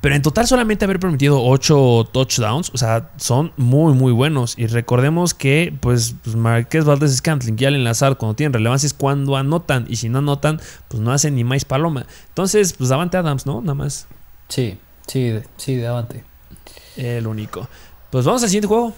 Pero 0.01 0.15
en 0.15 0.23
total 0.23 0.47
solamente 0.47 0.85
haber 0.85 0.99
permitido 0.99 1.43
8 1.43 2.09
touchdowns, 2.11 2.71
o 2.73 2.77
sea, 2.77 3.11
son 3.17 3.53
muy, 3.55 3.93
muy 3.93 4.11
buenos. 4.11 4.57
Y 4.57 4.65
recordemos 4.65 5.35
que, 5.35 5.77
pues, 5.79 6.15
pues 6.23 6.35
Marqués 6.35 6.85
Valdez 6.85 7.15
Scantling 7.15 7.55
y 7.59 7.65
Allen 7.65 7.83
Lazard, 7.83 8.17
cuando 8.17 8.35
tienen 8.35 8.53
relevancia, 8.53 8.87
es 8.87 8.95
cuando 8.95 9.37
anotan. 9.37 9.85
Y 9.87 9.97
si 9.97 10.09
no 10.09 10.17
anotan, 10.17 10.59
pues 10.87 11.01
no 11.01 11.11
hacen 11.11 11.35
ni 11.35 11.43
más 11.43 11.65
paloma. 11.65 12.07
Entonces, 12.29 12.73
pues 12.73 12.89
Davante 12.89 13.17
Adams, 13.17 13.45
¿no? 13.45 13.61
Nada 13.61 13.75
más. 13.75 14.07
Sí, 14.47 14.79
Sí, 15.11 15.33
sí, 15.57 15.75
de 15.75 15.87
avante. 15.87 16.23
El 16.95 17.27
único. 17.27 17.67
Pues 18.11 18.23
vamos 18.23 18.43
al 18.43 18.49
siguiente 18.49 18.67
juego. 18.67 18.93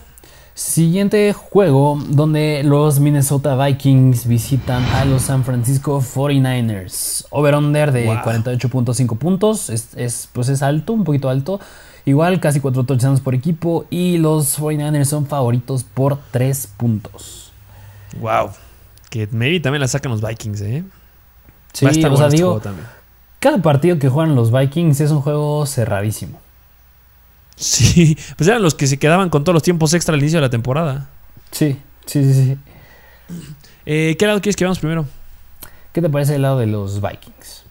Siguiente 0.56 1.34
juego 1.34 1.99
donde 2.10 2.62
los 2.64 2.99
Minnesota 2.99 3.56
Vikings 3.56 4.28
visitan 4.28 4.84
a 4.86 5.04
los 5.04 5.24
San 5.24 5.43
Francisco 5.43 5.99
49ers. 5.99 7.26
Over-under 7.32 7.91
de 7.91 8.08
48.5 8.08 9.18
puntos. 9.18 9.70
Es, 9.70 10.30
pues 10.32 10.49
es 10.49 10.62
alto, 10.62 10.93
un 10.93 11.04
poquito 11.04 11.30
alto. 11.30 11.60
Igual 12.06 12.39
casi 12.39 12.60
4 12.60 12.84
touchdowns 12.84 13.20
por 13.20 13.34
equipo. 13.34 13.86
Y 13.89 14.20
los 14.20 14.60
49ers 14.60 15.06
son 15.06 15.26
favoritos 15.26 15.84
por 15.84 16.20
3 16.30 16.68
puntos. 16.78 17.51
Wow. 18.20 18.51
Que 19.10 19.28
maybe 19.32 19.60
también 19.60 19.82
la 19.82 19.88
sacan 19.88 20.12
los 20.12 20.22
Vikings, 20.22 20.62
¿eh? 20.62 20.84
Sí, 21.74 21.88
o 21.88 22.18
sea, 22.18 22.30
digo, 22.30 22.62
cada 23.39 23.60
partido 23.60 23.97
que 23.97 24.08
juegan 24.08 24.36
los 24.36 24.51
Vikings 24.51 25.01
es 25.01 25.10
un 25.10 25.22
juego 25.22 25.66
cerradísimo. 25.66 26.43
Sí, 27.56 28.18
pues 28.38 28.47
eran 28.47 28.62
los 28.62 28.76
que 28.76 28.88
se 28.88 28.97
quedaban 28.97 29.30
con 29.30 29.43
todos 29.43 29.54
los 29.54 29.64
tiempos 29.64 29.93
extra 29.93 30.16
al 30.16 30.22
inicio 30.22 30.38
de 30.38 30.41
la 30.41 30.49
temporada. 30.49 31.10
Sí, 31.51 31.78
sí, 32.06 32.24
sí, 32.24 32.34
sí. 32.34 32.58
Eh, 33.86 34.16
¿Qué 34.18 34.26
lado 34.26 34.41
quieres 34.41 34.56
que 34.56 34.64
veamos 34.64 34.80
primero? 34.80 35.06
¿Qué 35.91 36.01
te 36.01 36.10
parece 36.10 36.36
el 36.36 36.41
lado 36.41 36.60
de 36.60 36.68
los 36.68 37.01
Vikings? 37.01 37.64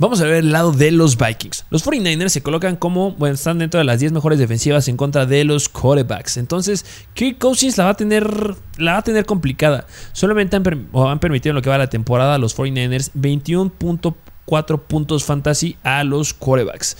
Vamos 0.00 0.20
a 0.20 0.24
ver 0.24 0.34
el 0.34 0.52
lado 0.52 0.70
de 0.70 0.92
los 0.92 1.18
Vikings. 1.18 1.64
Los 1.70 1.84
49ers 1.84 2.28
se 2.28 2.42
colocan 2.42 2.76
como, 2.76 3.12
bueno, 3.12 3.34
están 3.34 3.58
dentro 3.58 3.78
de 3.78 3.84
las 3.84 3.98
10 3.98 4.12
mejores 4.12 4.38
defensivas 4.38 4.86
en 4.86 4.96
contra 4.96 5.26
de 5.26 5.42
los 5.42 5.68
quarterbacks. 5.68 6.36
Entonces, 6.36 6.84
Kirk 7.14 7.38
Cousins 7.38 7.76
la 7.78 7.84
va 7.84 7.90
a 7.90 7.94
tener, 7.94 8.54
la 8.76 8.92
va 8.92 8.98
a 8.98 9.02
tener 9.02 9.26
complicada. 9.26 9.86
Solamente 10.12 10.54
han, 10.54 10.88
han 10.94 11.18
permitido 11.18 11.50
en 11.50 11.56
lo 11.56 11.62
que 11.62 11.70
va 11.70 11.78
la 11.78 11.90
temporada 11.90 12.36
a 12.36 12.38
los 12.38 12.56
49ers 12.56 13.10
21.4 13.12 14.80
puntos 14.82 15.24
fantasy 15.24 15.76
a 15.82 16.04
los 16.04 16.32
quarterbacks. 16.32 16.96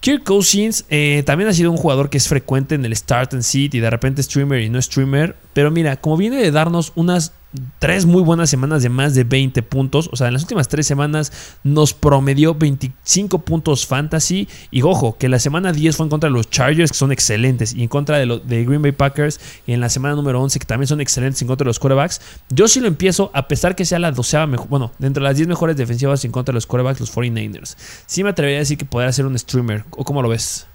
Kirk 0.00 0.24
Cousins 0.24 0.86
eh, 0.88 1.22
también 1.26 1.50
ha 1.50 1.52
sido 1.52 1.70
un 1.70 1.76
jugador 1.76 2.08
que 2.08 2.16
es 2.16 2.26
frecuente 2.26 2.74
en 2.74 2.84
el 2.86 2.96
start 2.96 3.34
and 3.34 3.42
sit 3.42 3.74
y 3.74 3.80
de 3.80 3.90
repente 3.90 4.22
streamer 4.22 4.62
y 4.62 4.70
no 4.70 4.80
streamer. 4.80 5.36
Pero 5.52 5.70
mira, 5.70 5.96
como 5.96 6.16
viene 6.16 6.36
de 6.36 6.50
darnos 6.50 6.92
unas 6.94 7.34
tres 7.78 8.06
muy 8.06 8.22
buenas 8.22 8.50
semanas 8.50 8.82
de 8.82 8.88
más 8.88 9.14
de 9.14 9.24
20 9.24 9.62
puntos. 9.62 10.08
O 10.12 10.16
sea, 10.16 10.28
en 10.28 10.34
las 10.34 10.42
últimas 10.42 10.68
tres 10.68 10.86
semanas 10.86 11.32
nos 11.64 11.94
promedió 11.94 12.54
25 12.54 13.40
puntos 13.40 13.86
fantasy. 13.86 14.48
Y 14.70 14.82
ojo, 14.82 15.16
que 15.18 15.28
la 15.28 15.38
semana 15.38 15.72
10 15.72 15.96
fue 15.96 16.06
en 16.06 16.10
contra 16.10 16.28
de 16.28 16.34
los 16.34 16.48
Chargers, 16.50 16.92
que 16.92 16.98
son 16.98 17.12
excelentes, 17.12 17.74
y 17.74 17.82
en 17.82 17.88
contra 17.88 18.18
de, 18.18 18.40
de 18.44 18.64
Green 18.64 18.82
Bay 18.82 18.92
Packers. 18.92 19.40
Y 19.66 19.72
en 19.72 19.80
la 19.80 19.88
semana 19.88 20.14
número 20.14 20.40
11, 20.40 20.58
que 20.58 20.66
también 20.66 20.86
son 20.86 21.00
excelentes 21.00 21.42
en 21.42 21.48
contra 21.48 21.64
de 21.64 21.68
los 21.68 21.78
quarterbacks. 21.78 22.20
Yo 22.50 22.68
sí 22.68 22.80
lo 22.80 22.86
empiezo, 22.86 23.30
a 23.34 23.48
pesar 23.48 23.74
que 23.74 23.84
sea 23.84 23.98
la 23.98 24.12
doceava 24.12 24.46
mejor, 24.46 24.68
bueno, 24.68 24.92
dentro 24.98 25.22
de 25.22 25.28
las 25.28 25.36
10 25.36 25.48
mejores 25.48 25.76
defensivas 25.76 26.24
en 26.24 26.32
contra 26.32 26.52
de 26.52 26.56
los 26.56 26.66
quarterbacks, 26.66 27.00
los 27.00 27.14
49ers. 27.14 27.76
Sí 28.06 28.22
me 28.22 28.30
atrevería 28.30 28.58
a 28.58 28.60
decir 28.60 28.78
que 28.78 28.84
podría 28.84 29.12
ser 29.12 29.26
un 29.26 29.38
streamer. 29.38 29.84
¿O 29.90 30.04
cómo 30.04 30.22
lo 30.22 30.28
ves? 30.28 30.66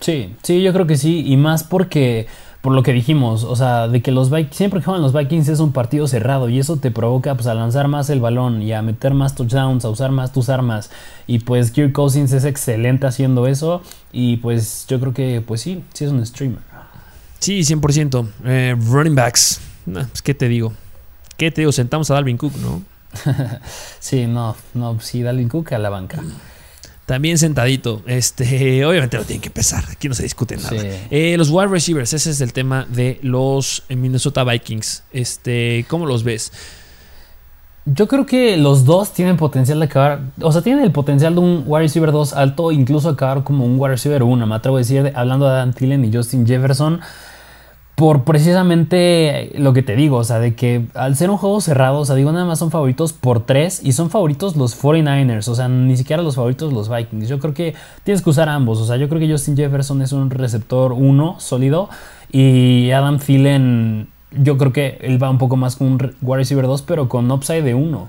Sí, 0.00 0.34
sí, 0.42 0.62
yo 0.62 0.72
creo 0.72 0.86
que 0.86 0.96
sí. 0.96 1.22
Y 1.26 1.36
más 1.36 1.62
porque 1.62 2.26
por 2.62 2.72
lo 2.72 2.84
que 2.84 2.92
dijimos, 2.92 3.42
o 3.42 3.56
sea, 3.56 3.88
de 3.88 4.00
que 4.02 4.12
los 4.12 4.30
Vikings, 4.30 4.56
siempre 4.56 4.78
que 4.78 4.84
juegan 4.84 5.02
los 5.02 5.12
Vikings 5.12 5.48
es 5.48 5.58
un 5.58 5.72
partido 5.72 6.06
cerrado 6.06 6.48
y 6.48 6.60
eso 6.60 6.76
te 6.76 6.92
provoca 6.92 7.34
pues 7.34 7.48
a 7.48 7.54
lanzar 7.54 7.88
más 7.88 8.08
el 8.08 8.20
balón 8.20 8.62
y 8.62 8.72
a 8.72 8.82
meter 8.82 9.14
más 9.14 9.34
touchdowns, 9.34 9.84
a 9.84 9.90
usar 9.90 10.12
más 10.12 10.32
tus 10.32 10.48
armas 10.48 10.88
y 11.26 11.40
pues 11.40 11.72
Kirk 11.72 11.92
Cousins 11.92 12.32
es 12.32 12.44
excelente 12.44 13.04
haciendo 13.08 13.48
eso 13.48 13.82
y 14.12 14.36
pues 14.36 14.86
yo 14.88 15.00
creo 15.00 15.12
que 15.12 15.42
pues 15.44 15.60
sí, 15.60 15.82
sí 15.92 16.04
es 16.04 16.12
un 16.12 16.24
streamer. 16.24 16.60
Sí, 17.40 17.62
100%. 17.62 18.28
Eh, 18.44 18.76
running 18.78 19.16
backs, 19.16 19.60
pues 19.84 20.22
qué 20.22 20.32
te 20.32 20.46
digo, 20.46 20.72
qué 21.36 21.50
te 21.50 21.62
digo, 21.62 21.72
sentamos 21.72 22.12
a 22.12 22.14
Dalvin 22.14 22.38
Cook, 22.38 22.54
¿no? 22.58 22.82
sí, 23.98 24.26
no, 24.26 24.54
no, 24.74 25.00
sí, 25.00 25.24
Dalvin 25.24 25.48
Cook 25.48 25.72
a 25.72 25.78
la 25.78 25.90
banca. 25.90 26.22
También 27.06 27.38
sentadito. 27.38 28.02
Este, 28.06 28.84
obviamente 28.86 29.16
lo 29.16 29.24
tienen 29.24 29.40
que 29.42 29.50
pesar. 29.50 29.84
Aquí 29.90 30.08
no 30.08 30.14
se 30.14 30.22
discute 30.22 30.56
nada. 30.56 30.76
Eh, 31.10 31.34
los 31.36 31.50
wide 31.50 31.68
receivers, 31.68 32.12
ese 32.12 32.30
es 32.30 32.40
el 32.40 32.52
tema 32.52 32.86
de 32.88 33.18
los 33.22 33.82
Minnesota 33.88 34.44
Vikings. 34.44 35.02
Este, 35.12 35.84
¿cómo 35.88 36.06
los 36.06 36.24
ves? 36.24 36.52
Yo 37.84 38.06
creo 38.06 38.26
que 38.26 38.56
los 38.56 38.84
dos 38.84 39.12
tienen 39.12 39.36
potencial 39.36 39.80
de 39.80 39.86
acabar. 39.86 40.20
O 40.40 40.52
sea, 40.52 40.62
tienen 40.62 40.84
el 40.84 40.92
potencial 40.92 41.34
de 41.34 41.40
un 41.40 41.64
wide 41.66 41.82
receiver 41.82 42.12
2 42.12 42.32
alto, 42.34 42.70
incluso 42.70 43.08
acabar 43.08 43.42
como 43.42 43.64
un 43.64 43.78
wide 43.78 43.94
receiver 43.94 44.22
1. 44.22 44.46
Me 44.46 44.54
atrevo 44.54 44.76
a 44.76 44.80
decir, 44.80 45.12
hablando 45.16 45.48
de 45.48 45.56
Dan 45.56 45.72
Thielen 45.72 46.04
y 46.04 46.12
Justin 46.12 46.46
Jefferson 46.46 47.00
por 47.94 48.24
precisamente 48.24 49.52
lo 49.56 49.72
que 49.72 49.82
te 49.82 49.94
digo, 49.94 50.16
o 50.16 50.24
sea, 50.24 50.38
de 50.38 50.54
que 50.54 50.86
al 50.94 51.14
ser 51.14 51.30
un 51.30 51.36
juego 51.36 51.60
cerrado, 51.60 52.00
o 52.00 52.04
sea, 52.04 52.16
digo, 52.16 52.32
nada 52.32 52.46
más 52.46 52.58
son 52.58 52.70
favoritos 52.70 53.12
por 53.12 53.44
tres 53.44 53.80
y 53.84 53.92
son 53.92 54.10
favoritos 54.10 54.56
los 54.56 54.80
49ers, 54.80 55.48
o 55.48 55.54
sea, 55.54 55.68
ni 55.68 55.96
siquiera 55.96 56.22
los 56.22 56.36
favoritos 56.36 56.72
los 56.72 56.88
Vikings. 56.88 57.28
Yo 57.28 57.38
creo 57.38 57.54
que 57.54 57.74
tienes 58.02 58.22
que 58.22 58.30
usar 58.30 58.48
ambos, 58.48 58.78
o 58.80 58.86
sea, 58.86 58.96
yo 58.96 59.08
creo 59.08 59.20
que 59.20 59.30
Justin 59.30 59.56
Jefferson 59.56 60.00
es 60.02 60.12
un 60.12 60.30
receptor 60.30 60.92
uno 60.92 61.36
sólido 61.38 61.90
y 62.30 62.90
Adam 62.92 63.18
Thielen, 63.18 64.08
yo 64.32 64.56
creo 64.56 64.72
que 64.72 64.98
él 65.02 65.22
va 65.22 65.30
un 65.30 65.38
poco 65.38 65.56
más 65.56 65.76
con 65.76 65.88
un 65.88 66.14
wide 66.22 66.38
receiver 66.38 66.66
2, 66.66 66.82
pero 66.82 67.08
con 67.08 67.30
upside 67.30 67.62
de 67.62 67.74
uno. 67.74 68.08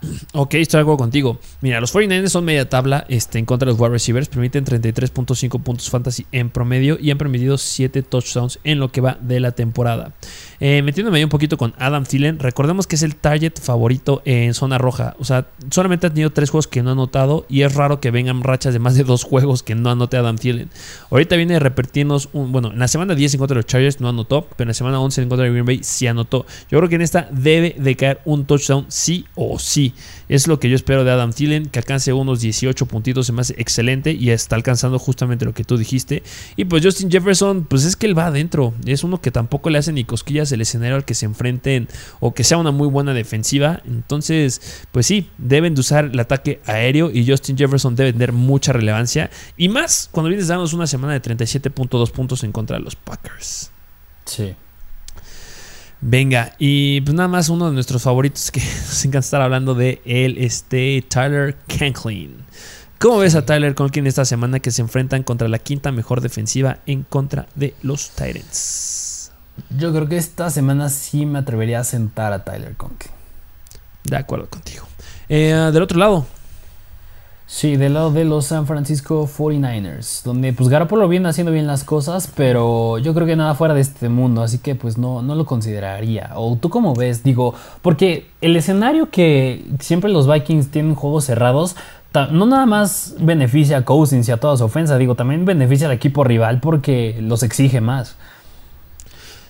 Ok, 0.32 0.54
estoy 0.54 0.78
de 0.78 0.82
acuerdo 0.82 0.98
contigo. 0.98 1.38
Mira, 1.60 1.80
los 1.80 1.94
49ers 1.94 2.28
son 2.28 2.44
media 2.44 2.68
tabla 2.68 3.04
este, 3.08 3.38
en 3.38 3.44
contra 3.44 3.66
de 3.66 3.72
los 3.72 3.80
wide 3.80 3.92
receivers. 3.92 4.28
Permiten 4.28 4.64
33.5 4.64 5.62
puntos 5.62 5.90
fantasy 5.90 6.26
en 6.32 6.50
promedio 6.50 6.98
y 7.00 7.10
han 7.10 7.18
permitido 7.18 7.56
7 7.56 8.02
touchdowns 8.02 8.58
en 8.64 8.78
lo 8.78 8.90
que 8.90 9.00
va 9.00 9.16
de 9.20 9.40
la 9.40 9.52
temporada. 9.52 10.12
Eh, 10.60 10.82
metiéndome 10.82 11.18
ahí 11.18 11.24
un 11.24 11.30
poquito 11.30 11.56
con 11.56 11.74
Adam 11.78 12.04
Thielen, 12.04 12.38
recordemos 12.38 12.86
que 12.86 12.96
es 12.96 13.02
el 13.02 13.16
target 13.16 13.60
favorito 13.60 14.22
en 14.24 14.54
zona 14.54 14.78
roja. 14.78 15.14
O 15.18 15.24
sea, 15.24 15.46
solamente 15.70 16.06
ha 16.06 16.10
tenido 16.10 16.30
3 16.30 16.50
juegos 16.50 16.68
que 16.68 16.82
no 16.82 16.90
ha 16.90 16.92
anotado 16.92 17.46
y 17.48 17.62
es 17.62 17.74
raro 17.74 18.00
que 18.00 18.10
vengan 18.10 18.42
rachas 18.42 18.72
de 18.72 18.78
más 18.78 18.94
de 18.94 19.04
2 19.04 19.24
juegos 19.24 19.62
que 19.62 19.74
no 19.74 19.90
anote 19.90 20.16
Adam 20.16 20.36
Thielen. 20.36 20.70
Ahorita 21.10 21.36
viene 21.36 21.58
repetirnos, 21.58 22.28
un, 22.32 22.52
bueno, 22.52 22.72
en 22.72 22.78
la 22.78 22.88
semana 22.88 23.14
10 23.14 23.34
en 23.34 23.38
contra 23.38 23.54
de 23.54 23.58
los 23.58 23.66
Chargers 23.66 24.00
no 24.00 24.08
anotó, 24.08 24.46
pero 24.56 24.64
en 24.64 24.68
la 24.68 24.74
semana 24.74 25.00
11 25.00 25.22
en 25.22 25.28
contra 25.28 25.44
de 25.44 25.50
Green 25.50 25.66
Bay 25.66 25.80
sí 25.82 26.06
anotó. 26.06 26.46
Yo 26.70 26.78
creo 26.78 26.88
que 26.88 26.96
en 26.96 27.02
esta 27.02 27.28
debe 27.30 27.76
de 27.78 27.96
caer 27.96 28.20
un 28.24 28.44
touchdown 28.44 28.86
sí 28.88 29.26
o 29.34 29.58
sí. 29.58 29.93
Es 30.28 30.46
lo 30.46 30.58
que 30.58 30.68
yo 30.68 30.76
espero 30.76 31.04
de 31.04 31.10
Adam 31.10 31.32
Thielen, 31.32 31.66
que 31.66 31.78
alcance 31.78 32.12
unos 32.12 32.40
18 32.40 32.86
puntitos, 32.86 33.26
se 33.26 33.32
me 33.32 33.40
hace 33.40 33.54
excelente 33.58 34.12
y 34.12 34.30
está 34.30 34.56
alcanzando 34.56 34.98
justamente 34.98 35.44
lo 35.44 35.54
que 35.54 35.64
tú 35.64 35.76
dijiste. 35.76 36.22
Y 36.56 36.64
pues 36.64 36.84
Justin 36.84 37.10
Jefferson, 37.10 37.64
pues 37.64 37.84
es 37.84 37.96
que 37.96 38.06
él 38.06 38.16
va 38.16 38.26
adentro, 38.26 38.74
es 38.86 39.04
uno 39.04 39.20
que 39.20 39.30
tampoco 39.30 39.70
le 39.70 39.78
hace 39.78 39.92
ni 39.92 40.04
cosquillas 40.04 40.50
el 40.52 40.60
escenario 40.60 40.96
al 40.96 41.04
que 41.04 41.14
se 41.14 41.26
enfrenten 41.26 41.88
o 42.20 42.34
que 42.34 42.44
sea 42.44 42.58
una 42.58 42.70
muy 42.70 42.88
buena 42.88 43.14
defensiva. 43.14 43.82
Entonces, 43.86 44.86
pues 44.92 45.06
sí, 45.06 45.28
deben 45.38 45.74
de 45.74 45.80
usar 45.80 46.06
el 46.06 46.20
ataque 46.20 46.60
aéreo 46.66 47.10
y 47.10 47.26
Justin 47.26 47.56
Jefferson 47.56 47.96
debe 47.96 48.12
tener 48.12 48.32
mucha 48.32 48.72
relevancia. 48.72 49.30
Y 49.56 49.68
más 49.68 50.08
cuando 50.10 50.28
vienes 50.28 50.48
dándonos 50.48 50.72
una 50.72 50.86
semana 50.86 51.12
de 51.12 51.22
37.2 51.22 52.10
puntos 52.10 52.44
en 52.44 52.52
contra 52.52 52.78
de 52.78 52.84
los 52.84 52.96
Packers. 52.96 53.70
Sí. 54.24 54.54
Venga, 56.00 56.54
y 56.58 57.00
pues 57.00 57.14
nada 57.14 57.28
más 57.28 57.48
uno 57.48 57.68
de 57.68 57.72
nuestros 57.72 58.02
favoritos 58.02 58.50
que 58.50 58.60
nos 58.86 59.04
encanta 59.04 59.20
estar 59.20 59.40
hablando 59.40 59.74
de 59.74 60.02
él, 60.04 60.36
este 60.38 61.04
Tyler 61.08 61.56
Conklin. 61.78 62.44
¿Cómo 62.98 63.18
ves 63.18 63.34
a 63.34 63.44
Tyler 63.44 63.74
Conklin 63.74 64.06
esta 64.06 64.24
semana 64.24 64.60
que 64.60 64.70
se 64.70 64.82
enfrentan 64.82 65.22
contra 65.22 65.48
la 65.48 65.58
quinta 65.58 65.92
mejor 65.92 66.20
defensiva 66.20 66.78
en 66.86 67.02
contra 67.02 67.46
de 67.54 67.74
los 67.82 68.10
Titans? 68.10 69.32
Yo 69.76 69.92
creo 69.92 70.08
que 70.08 70.16
esta 70.16 70.50
semana 70.50 70.88
sí 70.88 71.26
me 71.26 71.38
atrevería 71.38 71.80
a 71.80 71.84
sentar 71.84 72.32
a 72.32 72.44
Tyler 72.44 72.76
Conklin. 72.76 73.12
De 74.04 74.16
acuerdo 74.16 74.48
contigo. 74.48 74.86
Eh, 75.28 75.70
del 75.72 75.82
otro 75.82 75.98
lado, 75.98 76.26
Sí, 77.46 77.76
del 77.76 77.92
lado 77.92 78.10
de 78.10 78.24
los 78.24 78.46
San 78.46 78.66
Francisco 78.66 79.28
49ers, 79.28 80.22
donde 80.22 80.54
pues 80.54 80.70
Garoppolo 80.70 81.06
viene 81.08 81.28
haciendo 81.28 81.52
bien 81.52 81.66
las 81.66 81.84
cosas, 81.84 82.32
pero 82.34 82.96
yo 82.96 83.12
creo 83.12 83.26
que 83.26 83.36
nada 83.36 83.54
fuera 83.54 83.74
de 83.74 83.82
este 83.82 84.08
mundo, 84.08 84.42
así 84.42 84.58
que 84.58 84.74
pues 84.74 84.96
no, 84.96 85.20
no 85.20 85.34
lo 85.34 85.44
consideraría. 85.44 86.30
¿O 86.36 86.56
tú 86.56 86.70
cómo 86.70 86.94
ves? 86.94 87.22
Digo, 87.22 87.54
porque 87.82 88.30
el 88.40 88.56
escenario 88.56 89.10
que 89.10 89.62
siempre 89.78 90.10
los 90.10 90.26
Vikings 90.26 90.70
tienen 90.70 90.94
juegos 90.94 91.24
cerrados, 91.26 91.76
no 92.30 92.46
nada 92.46 92.64
más 92.64 93.14
beneficia 93.20 93.78
a 93.78 93.84
Cousins 93.84 94.26
y 94.28 94.32
a 94.32 94.38
toda 94.38 94.56
su 94.56 94.64
ofensa, 94.64 94.96
digo, 94.96 95.14
también 95.14 95.44
beneficia 95.44 95.86
al 95.86 95.92
equipo 95.92 96.24
rival 96.24 96.60
porque 96.60 97.18
los 97.20 97.42
exige 97.42 97.82
más. 97.82 98.16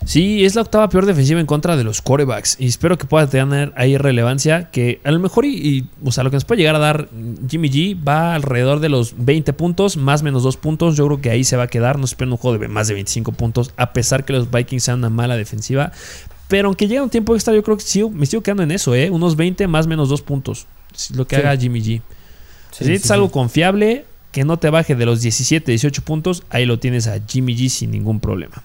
Sí, 0.05 0.45
es 0.45 0.53
la 0.53 0.61
octava 0.61 0.87
peor 0.87 1.07
defensiva 1.07 1.39
en 1.39 1.47
contra 1.47 1.75
de 1.75 1.83
los 1.83 2.01
quarterbacks. 2.01 2.57
Y 2.59 2.67
espero 2.67 2.97
que 2.97 3.05
pueda 3.05 3.27
tener 3.27 3.73
ahí 3.75 3.97
relevancia. 3.97 4.69
Que 4.69 5.01
a 5.03 5.11
lo 5.11 5.19
mejor, 5.19 5.45
y, 5.45 5.87
o 6.03 6.11
sea, 6.11 6.23
lo 6.23 6.29
que 6.29 6.35
nos 6.35 6.45
puede 6.45 6.61
llegar 6.61 6.75
a 6.75 6.79
dar 6.79 7.09
Jimmy 7.49 7.69
G 7.69 8.07
va 8.07 8.35
alrededor 8.35 8.79
de 8.79 8.89
los 8.89 9.15
20 9.17 9.51
puntos, 9.53 9.97
más 9.97 10.21
menos 10.21 10.43
2 10.43 10.57
puntos. 10.57 10.95
Yo 10.95 11.07
creo 11.07 11.21
que 11.21 11.31
ahí 11.31 11.43
se 11.43 11.57
va 11.57 11.63
a 11.63 11.67
quedar. 11.67 11.97
No 11.97 12.05
espero 12.05 12.29
un 12.31 12.37
juego 12.37 12.57
de 12.59 12.67
más 12.67 12.87
de 12.87 12.93
25 12.93 13.31
puntos, 13.31 13.73
a 13.77 13.93
pesar 13.93 14.25
que 14.25 14.33
los 14.33 14.51
Vikings 14.51 14.83
sean 14.83 14.99
una 14.99 15.09
mala 15.09 15.35
defensiva. 15.37 15.91
Pero 16.47 16.67
aunque 16.67 16.87
llegue 16.87 17.01
un 17.01 17.09
tiempo 17.09 17.33
extra, 17.33 17.55
yo 17.55 17.63
creo 17.63 17.75
que 17.75 17.83
me 18.11 18.27
sigo 18.27 18.43
quedando 18.43 18.61
en 18.61 18.71
eso, 18.71 18.93
¿eh? 18.93 19.09
Unos 19.09 19.35
20 19.35 19.67
más 19.67 19.87
menos 19.87 20.09
2 20.09 20.21
puntos. 20.21 20.67
Lo 21.15 21.27
que 21.27 21.35
haga 21.35 21.57
Jimmy 21.57 21.81
G. 21.81 22.01
si 22.71 22.93
es 22.93 23.09
algo 23.09 23.31
confiable, 23.31 24.05
que 24.31 24.43
no 24.43 24.57
te 24.57 24.69
baje 24.69 24.95
de 24.95 25.05
los 25.05 25.21
17, 25.21 25.71
18 25.71 26.03
puntos, 26.03 26.43
ahí 26.49 26.65
lo 26.65 26.77
tienes 26.77 27.07
a 27.07 27.19
Jimmy 27.25 27.55
G 27.55 27.69
sin 27.69 27.89
ningún 27.89 28.19
problema. 28.19 28.61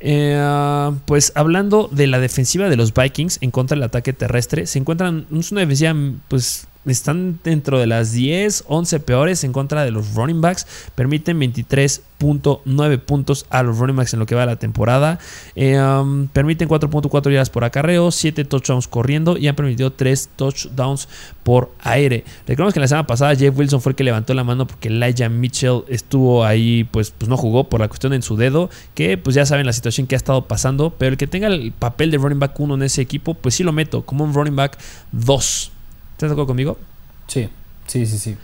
Eh, 0.00 0.90
pues 1.06 1.32
hablando 1.34 1.88
de 1.90 2.06
la 2.06 2.20
defensiva 2.20 2.68
de 2.68 2.76
los 2.76 2.94
Vikings 2.94 3.38
en 3.40 3.50
contra 3.50 3.74
del 3.74 3.82
ataque 3.82 4.12
terrestre, 4.12 4.66
se 4.66 4.78
encuentran, 4.78 5.26
es 5.36 5.50
una 5.50 5.62
defensiva 5.62 5.94
pues 6.28 6.68
están 6.92 7.38
dentro 7.42 7.78
de 7.78 7.86
las 7.86 8.12
10, 8.12 8.64
11 8.66 9.00
peores 9.00 9.44
en 9.44 9.52
contra 9.52 9.84
de 9.84 9.90
los 9.90 10.14
running 10.14 10.40
backs. 10.40 10.66
Permiten 10.94 11.40
23.9 11.40 12.98
puntos 13.00 13.46
a 13.50 13.62
los 13.62 13.78
running 13.78 13.96
backs 13.96 14.14
en 14.14 14.20
lo 14.20 14.26
que 14.26 14.34
va 14.34 14.46
la 14.46 14.56
temporada. 14.56 15.18
Eh, 15.54 15.80
um, 15.80 16.28
permiten 16.28 16.68
4.4 16.68 17.30
yardas 17.30 17.50
por 17.50 17.64
acarreo, 17.64 18.10
7 18.10 18.44
touchdowns 18.44 18.88
corriendo 18.88 19.36
y 19.36 19.48
han 19.48 19.56
permitido 19.56 19.92
3 19.92 20.30
touchdowns 20.36 21.08
por 21.42 21.70
aire. 21.80 22.24
Recordemos 22.46 22.74
que 22.74 22.80
la 22.80 22.88
semana 22.88 23.06
pasada 23.06 23.34
Jeff 23.34 23.56
Wilson 23.56 23.80
fue 23.80 23.92
el 23.92 23.96
que 23.96 24.04
levantó 24.04 24.34
la 24.34 24.44
mano 24.44 24.66
porque 24.66 24.88
Elijah 24.88 25.28
Mitchell 25.28 25.84
estuvo 25.88 26.44
ahí, 26.44 26.84
pues, 26.84 27.10
pues 27.10 27.28
no 27.28 27.36
jugó 27.36 27.64
por 27.64 27.80
la 27.80 27.88
cuestión 27.88 28.12
en 28.12 28.22
su 28.22 28.36
dedo, 28.36 28.70
que 28.94 29.16
pues 29.16 29.34
ya 29.34 29.46
saben 29.46 29.66
la 29.66 29.72
situación 29.72 30.06
que 30.06 30.14
ha 30.14 30.18
estado 30.18 30.46
pasando, 30.46 30.90
pero 30.90 31.12
el 31.12 31.16
que 31.16 31.26
tenga 31.26 31.48
el 31.48 31.72
papel 31.72 32.10
de 32.10 32.18
running 32.18 32.38
back 32.38 32.58
1 32.58 32.74
en 32.74 32.82
ese 32.82 33.02
equipo, 33.02 33.34
pues 33.34 33.54
sí 33.54 33.64
lo 33.64 33.72
meto 33.72 34.02
como 34.02 34.24
un 34.24 34.34
running 34.34 34.56
back 34.56 34.78
2. 35.12 35.72
¿Estás 36.18 36.30
de 36.30 36.32
acuerdo 36.32 36.48
conmigo? 36.48 36.76
Sí, 37.28 37.48
sí, 37.86 38.04
sí, 38.04 38.18
sí. 38.18 38.36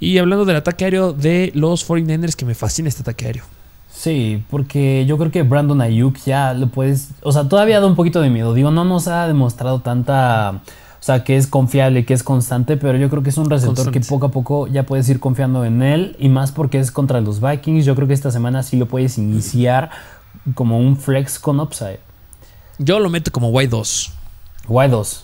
Y 0.00 0.18
hablando 0.18 0.44
del 0.44 0.56
ataque 0.56 0.84
aéreo 0.84 1.12
de 1.12 1.52
los 1.54 1.88
49ers, 1.88 2.34
que 2.34 2.44
me 2.44 2.56
fascina 2.56 2.88
este 2.88 3.02
ataque 3.02 3.26
aéreo. 3.26 3.44
Sí, 3.94 4.42
porque 4.50 5.06
yo 5.06 5.16
creo 5.16 5.30
que 5.30 5.44
Brandon 5.44 5.80
Ayuk 5.80 6.16
ya 6.24 6.54
lo 6.54 6.66
puedes. 6.66 7.10
O 7.22 7.30
sea, 7.30 7.48
todavía 7.48 7.78
da 7.78 7.86
un 7.86 7.94
poquito 7.94 8.20
de 8.20 8.30
miedo. 8.30 8.52
Digo, 8.52 8.72
no 8.72 8.84
nos 8.84 9.06
ha 9.06 9.28
demostrado 9.28 9.78
tanta. 9.78 10.60
O 10.98 11.04
sea, 11.04 11.22
que 11.22 11.36
es 11.36 11.46
confiable, 11.46 12.04
que 12.04 12.14
es 12.14 12.24
constante, 12.24 12.76
pero 12.76 12.98
yo 12.98 13.08
creo 13.08 13.22
que 13.22 13.30
es 13.30 13.38
un 13.38 13.48
receptor 13.48 13.92
que 13.92 14.00
poco 14.00 14.26
a 14.26 14.30
poco 14.32 14.66
ya 14.66 14.82
puedes 14.82 15.08
ir 15.08 15.20
confiando 15.20 15.64
en 15.64 15.82
él. 15.82 16.16
Y 16.18 16.30
más 16.30 16.50
porque 16.50 16.80
es 16.80 16.90
contra 16.90 17.20
los 17.20 17.40
Vikings. 17.40 17.84
Yo 17.84 17.94
creo 17.94 18.08
que 18.08 18.14
esta 18.14 18.32
semana 18.32 18.64
sí 18.64 18.76
lo 18.76 18.88
puedes 18.88 19.18
iniciar 19.18 19.90
como 20.54 20.80
un 20.80 20.96
flex 20.96 21.38
con 21.38 21.60
upside. 21.60 22.00
Yo 22.78 22.98
lo 22.98 23.08
meto 23.08 23.30
como 23.30 23.52
Y2. 23.52 24.10
Y2. 24.66 25.22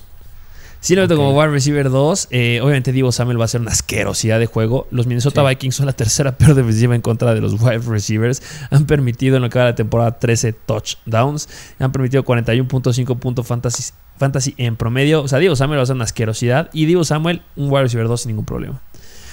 Sí 0.80 0.94
lo 0.94 1.02
meto 1.02 1.16
como 1.16 1.36
wide 1.36 1.48
receiver 1.48 1.90
2. 1.90 2.28
Eh, 2.30 2.60
obviamente 2.62 2.92
Divo 2.92 3.10
Samuel 3.10 3.40
va 3.40 3.46
a 3.46 3.48
ser 3.48 3.60
una 3.60 3.72
asquerosidad 3.72 4.38
de 4.38 4.46
juego. 4.46 4.86
Los 4.90 5.06
Minnesota 5.06 5.42
Vikings 5.42 5.74
son 5.74 5.86
la 5.86 5.92
tercera 5.92 6.36
peor 6.38 6.54
defensiva 6.54 6.94
en 6.94 7.00
contra 7.00 7.34
de 7.34 7.40
los 7.40 7.60
wide 7.60 7.82
receivers. 7.86 8.42
Han 8.70 8.86
permitido 8.86 9.36
en 9.36 9.42
lo 9.42 9.50
que 9.50 9.58
va 9.58 9.66
la 9.66 9.74
temporada 9.74 10.18
13 10.18 10.52
touchdowns. 10.52 11.48
Han 11.78 11.90
permitido 11.90 12.24
41.5 12.24 13.18
puntos 13.18 13.46
fantasy, 13.46 13.92
fantasy 14.16 14.54
en 14.56 14.76
promedio. 14.76 15.22
O 15.22 15.28
sea, 15.28 15.38
Divo 15.38 15.56
Samuel 15.56 15.78
va 15.78 15.82
a 15.82 15.86
ser 15.86 15.96
una 15.96 16.04
asquerosidad. 16.04 16.70
Y 16.72 16.86
Divo 16.86 17.04
Samuel 17.04 17.42
un 17.56 17.70
wide 17.70 17.82
receiver 17.82 18.06
2 18.06 18.20
sin 18.20 18.30
ningún 18.30 18.44
problema. 18.44 18.80